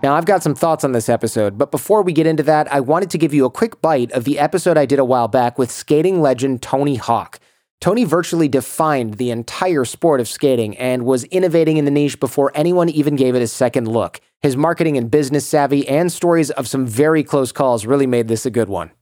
Now, 0.00 0.14
I've 0.14 0.26
got 0.26 0.44
some 0.44 0.54
thoughts 0.54 0.84
on 0.84 0.92
this 0.92 1.08
episode, 1.08 1.58
but 1.58 1.72
before 1.72 2.02
we 2.02 2.12
get 2.12 2.26
into 2.26 2.44
that, 2.44 2.72
I 2.72 2.78
wanted 2.78 3.10
to 3.10 3.18
give 3.18 3.34
you 3.34 3.44
a 3.44 3.50
quick 3.50 3.82
bite 3.82 4.12
of 4.12 4.22
the 4.22 4.38
episode 4.38 4.78
I 4.78 4.86
did 4.86 5.00
a 5.00 5.04
while 5.04 5.26
back 5.26 5.58
with 5.58 5.72
skating 5.72 6.20
legend 6.20 6.62
Tony 6.62 6.94
Hawk. 6.94 7.40
Tony 7.80 8.04
virtually 8.04 8.46
defined 8.46 9.14
the 9.14 9.30
entire 9.30 9.84
sport 9.84 10.20
of 10.20 10.28
skating 10.28 10.76
and 10.78 11.04
was 11.04 11.24
innovating 11.24 11.78
in 11.78 11.84
the 11.84 11.90
niche 11.90 12.20
before 12.20 12.52
anyone 12.54 12.88
even 12.88 13.16
gave 13.16 13.34
it 13.34 13.42
a 13.42 13.48
second 13.48 13.88
look. 13.88 14.20
His 14.40 14.56
marketing 14.56 14.96
and 14.96 15.10
business 15.10 15.44
savvy 15.44 15.88
and 15.88 16.12
stories 16.12 16.52
of 16.52 16.68
some 16.68 16.86
very 16.86 17.24
close 17.24 17.50
calls 17.50 17.84
really 17.84 18.06
made 18.06 18.28
this 18.28 18.46
a 18.46 18.50
good 18.50 18.68
one. 18.68 18.92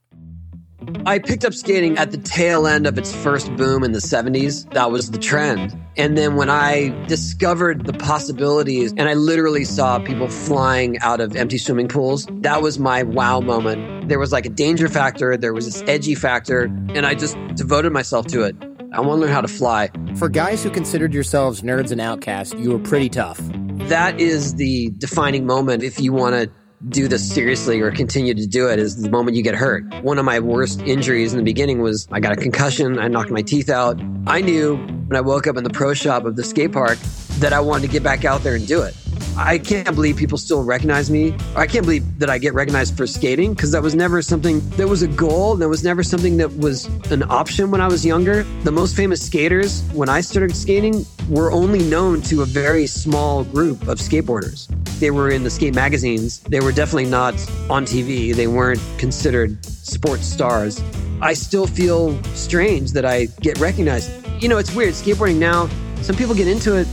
I 1.05 1.19
picked 1.19 1.45
up 1.45 1.53
skating 1.53 1.95
at 1.99 2.09
the 2.09 2.17
tail 2.17 2.65
end 2.65 2.87
of 2.87 2.97
its 2.97 3.13
first 3.13 3.55
boom 3.55 3.83
in 3.83 3.91
the 3.91 3.99
70s. 3.99 4.71
That 4.73 4.89
was 4.89 5.11
the 5.11 5.19
trend. 5.19 5.77
And 5.95 6.17
then 6.17 6.37
when 6.37 6.49
I 6.49 6.89
discovered 7.07 7.85
the 7.85 7.93
possibilities 7.93 8.93
and 8.97 9.01
I 9.01 9.13
literally 9.13 9.63
saw 9.63 9.99
people 9.99 10.27
flying 10.27 10.97
out 10.99 11.21
of 11.21 11.35
empty 11.35 11.59
swimming 11.59 11.87
pools, 11.87 12.25
that 12.31 12.63
was 12.63 12.79
my 12.79 13.03
wow 13.03 13.39
moment. 13.39 14.09
There 14.09 14.17
was 14.17 14.31
like 14.31 14.47
a 14.47 14.49
danger 14.49 14.87
factor, 14.87 15.37
there 15.37 15.53
was 15.53 15.65
this 15.65 15.83
edgy 15.87 16.15
factor, 16.15 16.63
and 16.63 17.05
I 17.05 17.13
just 17.13 17.37
devoted 17.53 17.91
myself 17.91 18.25
to 18.27 18.41
it. 18.41 18.55
I 18.91 19.01
want 19.01 19.19
to 19.19 19.25
learn 19.25 19.31
how 19.31 19.41
to 19.41 19.47
fly. 19.47 19.91
For 20.15 20.29
guys 20.29 20.63
who 20.63 20.71
considered 20.71 21.13
yourselves 21.13 21.61
nerds 21.61 21.91
and 21.91 22.01
outcasts, 22.01 22.55
you 22.55 22.71
were 22.71 22.79
pretty 22.79 23.09
tough. 23.09 23.39
That 23.85 24.19
is 24.19 24.55
the 24.55 24.89
defining 24.97 25.45
moment 25.45 25.83
if 25.83 25.99
you 25.99 26.11
want 26.11 26.35
to 26.35 26.51
do 26.89 27.07
this 27.07 27.27
seriously 27.27 27.79
or 27.79 27.91
continue 27.91 28.33
to 28.33 28.45
do 28.45 28.67
it 28.67 28.79
is 28.79 29.01
the 29.01 29.09
moment 29.09 29.35
you 29.35 29.43
get 29.43 29.55
hurt. 29.55 29.83
One 30.03 30.19
of 30.19 30.25
my 30.25 30.39
worst 30.39 30.81
injuries 30.81 31.33
in 31.33 31.37
the 31.37 31.43
beginning 31.43 31.81
was 31.81 32.07
I 32.11 32.19
got 32.19 32.33
a 32.33 32.35
concussion, 32.35 32.99
I 32.99 33.07
knocked 33.07 33.31
my 33.31 33.41
teeth 33.41 33.69
out. 33.69 33.99
I 34.27 34.41
knew 34.41 34.75
when 34.75 35.15
I 35.15 35.21
woke 35.21 35.47
up 35.47 35.57
in 35.57 35.63
the 35.63 35.69
pro 35.69 35.93
shop 35.93 36.25
of 36.25 36.35
the 36.35 36.43
skate 36.43 36.73
park 36.73 36.99
that 37.39 37.53
I 37.53 37.59
wanted 37.59 37.87
to 37.87 37.91
get 37.91 38.03
back 38.03 38.25
out 38.25 38.43
there 38.43 38.55
and 38.55 38.67
do 38.67 38.81
it. 38.81 38.95
I 39.37 39.59
can't 39.59 39.93
believe 39.93 40.17
people 40.17 40.39
still 40.39 40.63
recognize 40.63 41.11
me. 41.11 41.35
I 41.55 41.67
can't 41.67 41.85
believe 41.85 42.17
that 42.17 42.27
I 42.27 42.39
get 42.39 42.55
recognized 42.55 42.97
for 42.97 43.05
skating 43.05 43.53
because 43.53 43.71
that 43.71 43.83
was 43.83 43.93
never 43.93 44.23
something 44.23 44.67
that 44.71 44.87
was 44.87 45.03
a 45.03 45.07
goal. 45.07 45.55
That 45.55 45.69
was 45.69 45.83
never 45.83 46.01
something 46.01 46.37
that 46.37 46.57
was 46.57 46.85
an 47.11 47.21
option 47.29 47.69
when 47.69 47.79
I 47.79 47.87
was 47.87 48.03
younger. 48.03 48.43
The 48.63 48.71
most 48.71 48.95
famous 48.95 49.23
skaters 49.23 49.83
when 49.93 50.09
I 50.09 50.21
started 50.21 50.55
skating 50.55 51.05
were 51.29 51.51
only 51.51 51.83
known 51.83 52.23
to 52.23 52.41
a 52.41 52.45
very 52.45 52.87
small 52.87 53.43
group 53.43 53.87
of 53.87 53.99
skateboarders. 53.99 54.67
They 54.99 55.11
were 55.11 55.29
in 55.29 55.43
the 55.43 55.51
skate 55.51 55.75
magazines. 55.75 56.39
They 56.39 56.59
were 56.59 56.71
definitely 56.71 57.05
not 57.05 57.35
on 57.69 57.85
TV. 57.85 58.33
They 58.33 58.47
weren't 58.47 58.81
considered 58.97 59.63
sports 59.63 60.25
stars. 60.25 60.81
I 61.21 61.35
still 61.35 61.67
feel 61.67 62.21
strange 62.33 62.93
that 62.93 63.05
I 63.05 63.25
get 63.41 63.59
recognized. 63.59 64.11
You 64.41 64.49
know, 64.49 64.57
it's 64.57 64.73
weird. 64.73 64.95
Skateboarding 64.95 65.37
now, 65.37 65.69
some 66.01 66.15
people 66.15 66.33
get 66.33 66.47
into 66.47 66.75
it 66.75 66.87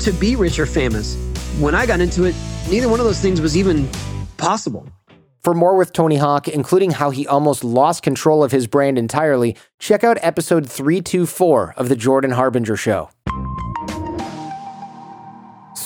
to 0.00 0.12
be 0.12 0.36
rich 0.36 0.58
or 0.58 0.66
famous. 0.66 1.16
When 1.58 1.74
I 1.74 1.86
got 1.86 2.00
into 2.00 2.24
it, 2.24 2.34
neither 2.68 2.88
one 2.88 3.00
of 3.00 3.06
those 3.06 3.20
things 3.20 3.40
was 3.40 3.56
even 3.56 3.88
possible. 4.36 4.88
For 5.40 5.54
more 5.54 5.76
with 5.76 5.92
Tony 5.92 6.16
Hawk, 6.16 6.48
including 6.48 6.90
how 6.90 7.10
he 7.10 7.26
almost 7.26 7.62
lost 7.62 8.02
control 8.02 8.42
of 8.42 8.50
his 8.50 8.66
brand 8.66 8.98
entirely, 8.98 9.56
check 9.78 10.02
out 10.02 10.18
episode 10.20 10.68
324 10.68 11.74
of 11.76 11.88
The 11.88 11.96
Jordan 11.96 12.32
Harbinger 12.32 12.76
Show. 12.76 13.10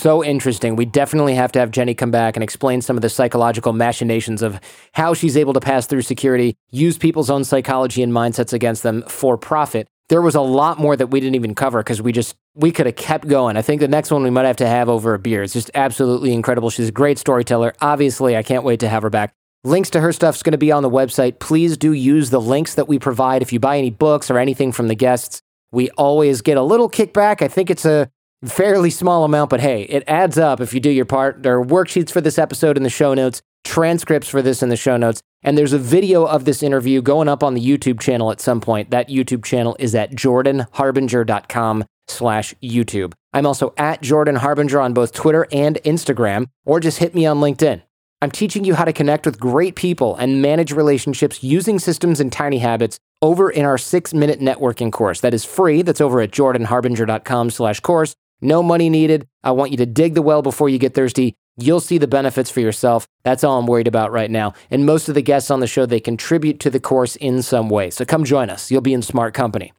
so 0.01 0.24
interesting. 0.24 0.77
We 0.77 0.87
definitely 0.87 1.35
have 1.35 1.53
to 1.53 1.59
have 1.59 1.70
Jenny 1.70 1.95
come 1.95 2.11
back 2.11 2.35
and 2.37 2.43
explain 2.43 2.81
some 2.81 2.97
of 2.97 3.03
the 3.03 3.11
psychological 3.11 3.73
machinations 3.73 4.41
of 4.41 4.59
how 4.93 5.15
she's 5.15 5.37
able 5.37 5.53
to 5.53 5.61
pass 5.61 5.87
through 5.87 6.03
security, 6.03 6.57
use 6.70 6.97
people's 6.97 7.28
own 7.31 7.45
psychology 7.45 8.03
and 8.03 8.12
mindsets 8.12 8.53
against 8.53 8.82
them 8.82 9.03
for 9.09 9.37
profit. 9.37 9.87
There 10.11 10.20
was 10.20 10.35
a 10.35 10.41
lot 10.41 10.78
more 10.78 10.97
that 10.97 11.07
we 11.07 11.20
didn't 11.20 11.37
even 11.37 11.55
cover 11.55 11.78
because 11.78 12.03
we 12.03 12.11
just 12.11 12.35
we 12.57 12.73
could 12.73 12.87
have 12.87 12.97
kept 12.97 13.28
going. 13.28 13.57
I 13.57 13.62
think 13.62 13.81
the 13.81 13.87
next 13.87 14.11
one 14.11 14.24
we 14.24 14.31
might 14.31 14.45
have 14.45 14.57
to 14.57 14.66
have 14.66 14.89
over 14.89 15.15
a 15.15 15.20
beer. 15.20 15.45
It's 15.45 15.53
just 15.53 15.70
absolutely 15.73 16.32
incredible. 16.32 16.69
She's 16.69 16.89
a 16.89 16.93
great 16.93 17.16
storyteller. 17.16 17.74
Obviously, 17.81 18.37
I 18.37 18.43
can't 18.43 18.65
wait 18.65 18.81
to 18.81 18.89
have 18.89 19.05
her 19.05 19.11
back. 19.11 19.32
Links 19.62 19.89
to 19.91 20.01
her 20.01 20.12
stuff's 20.12 20.43
going 20.43 20.53
to 20.53 20.59
be 20.59 20.73
on 20.73 20.82
the 20.82 20.91
website. 20.91 21.39
Please 21.39 21.77
do 21.77 21.93
use 21.93 22.31
the 22.31 22.41
links 22.41 22.74
that 22.74 22.89
we 22.89 22.99
provide 22.99 23.41
if 23.41 23.53
you 23.53 23.61
buy 23.61 23.78
any 23.78 23.91
books 23.91 24.32
or 24.32 24.39
anything 24.39 24.73
from 24.73 24.89
the 24.89 24.97
guests. 24.97 25.43
We 25.70 25.91
always 25.91 26.43
get 26.43 26.57
a 26.57 26.62
little 26.62 26.91
kickback. 26.91 27.41
I 27.41 27.47
think 27.47 27.70
it's 27.70 27.85
a 27.85 28.11
fairly 28.45 28.91
small 28.91 29.23
amount, 29.23 29.51
but 29.51 29.61
hey, 29.61 29.82
it 29.82 30.03
adds 30.09 30.39
up 30.39 30.61
if 30.61 30.74
you 30.74 30.81
do 30.81 30.91
your 30.91 31.05
part. 31.05 31.45
There 31.45 31.57
are 31.57 31.65
worksheets 31.65 32.11
for 32.11 32.20
this 32.20 32.37
episode 32.37 32.77
in 32.77 32.82
the 32.82 32.91
show 32.91 33.15
notes, 33.15 33.43
transcripts 33.62 34.28
for 34.28 34.43
this 34.43 34.61
in 34.61 34.70
the 34.70 34.77
show 34.77 34.97
notes, 34.97 35.23
and 35.43 35.57
there's 35.57 35.73
a 35.73 35.79
video 35.79 36.25
of 36.25 36.45
this 36.45 36.62
interview 36.62 37.03
going 37.03 37.29
up 37.29 37.43
on 37.43 37.55
the 37.55 37.65
YouTube 37.65 38.01
channel 38.01 38.31
at 38.31 38.41
some 38.41 38.61
point. 38.61 38.91
That 38.91 39.09
YouTube 39.09 39.45
channel 39.45 39.77
is 39.79 39.95
at 39.95 40.12
jordanharbinger.com 40.12 41.85
slash 42.09 42.55
YouTube. 42.62 43.12
I'm 43.33 43.47
also 43.47 43.73
at 43.77 44.03
Jordan 44.03 44.37
Harbinger 44.37 44.81
on 44.81 44.93
both 44.93 45.12
Twitter 45.12 45.47
and 45.53 45.77
Instagram, 45.85 46.47
or 46.65 46.81
just 46.81 46.99
hit 46.99 47.15
me 47.15 47.27
on 47.27 47.39
LinkedIn. 47.39 47.83
I'm 48.23 48.31
teaching 48.31 48.65
you 48.65 48.75
how 48.75 48.85
to 48.85 48.93
connect 48.93 49.25
with 49.25 49.41
great 49.41 49.77
people 49.77 50.15
and 50.17 50.43
manage 50.43 50.73
relationships 50.73 51.43
using 51.43 51.79
systems 51.79 52.21
and 52.21 52.31
tiny 52.31 52.59
habits 52.59 52.99
over 53.23 53.49
in 53.49 53.65
our 53.65 53.79
six 53.79 54.12
minute 54.12 54.41
networking 54.41 54.93
course. 54.93 55.21
That 55.21 55.33
is 55.33 55.45
free. 55.45 55.81
That's 55.83 56.01
over 56.01 56.21
at 56.21 56.31
jordanharbinger.com 56.31 57.51
slash 57.51 57.81
course. 57.81 58.15
No 58.43 58.62
money 58.62 58.91
needed. 58.91 59.27
I 59.43 59.53
want 59.53 59.71
you 59.71 59.77
to 59.79 59.87
dig 59.87 60.15
the 60.15 60.23
well 60.23 60.43
before 60.43 60.69
you 60.69 60.79
get 60.79 60.95
thirsty. 60.95 61.35
You'll 61.62 61.81
see 61.81 61.99
the 61.99 62.07
benefits 62.07 62.51
for 62.51 62.61
yourself. 62.61 63.07
That's 63.23 63.45
all 63.45 63.59
I'm 63.59 63.66
worried 63.66 63.89
about 63.89 64.12
right 64.12 64.31
now. 64.31 64.55
And 64.70 64.87
most 64.87 65.09
of 65.09 65.15
the 65.15 65.23
guests 65.23 65.51
on 65.51 65.61
the 65.61 65.66
show, 65.66 65.85
they 65.85 66.01
contribute 66.01 66.59
to 66.61 66.70
the 66.70 66.81
course 66.81 67.16
in 67.16 67.43
some 67.43 67.69
way. 67.69 67.91
So 67.91 68.05
come 68.05 68.24
join 68.24 68.49
us. 68.49 68.70
You'll 68.70 68.81
be 68.81 68.95
in 68.95 69.03
smart 69.03 69.35
company. 69.35 69.73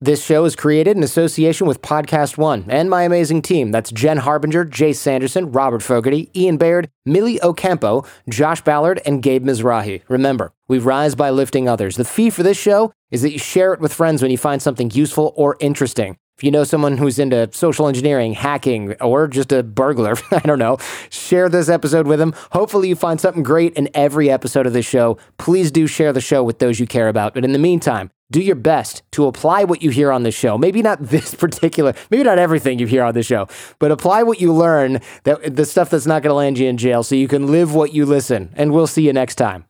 This 0.00 0.22
show 0.22 0.44
is 0.44 0.54
created 0.54 0.96
in 0.96 1.02
association 1.02 1.66
with 1.66 1.80
Podcast 1.80 2.36
One 2.36 2.66
and 2.68 2.90
my 2.90 3.04
amazing 3.04 3.40
team. 3.40 3.70
That's 3.70 3.90
Jen 3.90 4.18
Harbinger, 4.18 4.66
Jay 4.66 4.92
Sanderson, 4.92 5.52
Robert 5.52 5.82
Fogarty, 5.82 6.30
Ian 6.34 6.58
Baird, 6.58 6.90
Millie 7.06 7.42
Ocampo, 7.42 8.04
Josh 8.28 8.60
Ballard, 8.60 9.00
and 9.06 9.22
Gabe 9.22 9.42
Mizrahi. 9.42 10.02
Remember, 10.08 10.52
we 10.68 10.78
rise 10.78 11.14
by 11.14 11.30
lifting 11.30 11.66
others. 11.66 11.96
The 11.96 12.04
fee 12.04 12.28
for 12.28 12.42
this 12.42 12.58
show 12.58 12.92
is 13.10 13.22
that 13.22 13.32
you 13.32 13.38
share 13.38 13.72
it 13.72 13.80
with 13.80 13.94
friends 13.94 14.20
when 14.20 14.30
you 14.30 14.36
find 14.36 14.60
something 14.60 14.90
useful 14.90 15.32
or 15.34 15.56
interesting. 15.60 16.18
If 16.36 16.44
you 16.44 16.50
know 16.50 16.64
someone 16.64 16.98
who's 16.98 17.18
into 17.18 17.48
social 17.50 17.88
engineering, 17.88 18.34
hacking, 18.34 18.92
or 19.00 19.26
just 19.26 19.52
a 19.52 19.62
burglar, 19.62 20.16
I 20.30 20.40
don't 20.40 20.58
know, 20.58 20.76
share 21.08 21.48
this 21.48 21.70
episode 21.70 22.06
with 22.06 22.18
them. 22.18 22.34
Hopefully, 22.52 22.90
you 22.90 22.94
find 22.94 23.18
something 23.18 23.42
great 23.42 23.72
in 23.72 23.88
every 23.94 24.28
episode 24.28 24.66
of 24.66 24.74
this 24.74 24.84
show. 24.84 25.16
Please 25.38 25.70
do 25.70 25.86
share 25.86 26.12
the 26.12 26.20
show 26.20 26.44
with 26.44 26.58
those 26.58 26.78
you 26.78 26.86
care 26.86 27.08
about. 27.08 27.32
But 27.32 27.46
in 27.46 27.52
the 27.52 27.58
meantime, 27.58 28.10
do 28.30 28.42
your 28.42 28.54
best 28.54 29.02
to 29.12 29.24
apply 29.24 29.64
what 29.64 29.80
you 29.80 29.88
hear 29.88 30.12
on 30.12 30.24
the 30.24 30.30
show. 30.30 30.58
Maybe 30.58 30.82
not 30.82 31.00
this 31.04 31.34
particular, 31.34 31.94
maybe 32.10 32.24
not 32.24 32.38
everything 32.38 32.78
you 32.78 32.86
hear 32.86 33.02
on 33.02 33.14
the 33.14 33.22
show, 33.22 33.48
but 33.78 33.90
apply 33.90 34.22
what 34.22 34.38
you 34.38 34.52
learn, 34.52 35.00
that 35.24 35.56
the 35.56 35.64
stuff 35.64 35.88
that's 35.88 36.04
not 36.04 36.22
going 36.22 36.32
to 36.32 36.34
land 36.34 36.58
you 36.58 36.68
in 36.68 36.76
jail 36.76 37.02
so 37.02 37.14
you 37.14 37.28
can 37.28 37.46
live 37.46 37.74
what 37.74 37.94
you 37.94 38.04
listen. 38.04 38.52
And 38.56 38.74
we'll 38.74 38.86
see 38.86 39.06
you 39.06 39.14
next 39.14 39.36
time. 39.36 39.64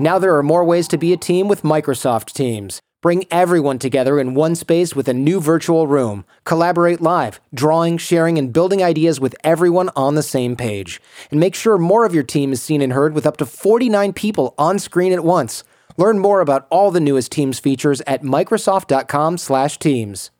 Now 0.00 0.18
there 0.18 0.34
are 0.34 0.42
more 0.42 0.64
ways 0.64 0.88
to 0.88 0.96
be 0.96 1.12
a 1.12 1.18
team 1.18 1.46
with 1.46 1.60
Microsoft 1.60 2.32
Teams. 2.32 2.80
Bring 3.02 3.26
everyone 3.32 3.80
together 3.80 4.20
in 4.20 4.34
one 4.34 4.54
space 4.54 4.94
with 4.94 5.08
a 5.08 5.12
new 5.12 5.40
virtual 5.40 5.88
room. 5.88 6.24
Collaborate 6.44 7.00
live, 7.00 7.40
drawing, 7.52 7.98
sharing, 7.98 8.38
and 8.38 8.52
building 8.52 8.80
ideas 8.80 9.18
with 9.18 9.34
everyone 9.42 9.90
on 9.96 10.14
the 10.14 10.22
same 10.22 10.54
page. 10.54 11.02
And 11.32 11.40
make 11.40 11.56
sure 11.56 11.78
more 11.78 12.06
of 12.06 12.14
your 12.14 12.22
team 12.22 12.52
is 12.52 12.62
seen 12.62 12.80
and 12.80 12.92
heard 12.92 13.12
with 13.12 13.26
up 13.26 13.38
to 13.38 13.46
49 13.46 14.12
people 14.12 14.54
on 14.56 14.78
screen 14.78 15.12
at 15.12 15.24
once. 15.24 15.64
Learn 15.96 16.20
more 16.20 16.40
about 16.40 16.68
all 16.70 16.92
the 16.92 17.00
newest 17.00 17.32
Teams 17.32 17.58
features 17.58 18.02
at 18.06 18.22
Microsoft.com/Teams. 18.22 20.30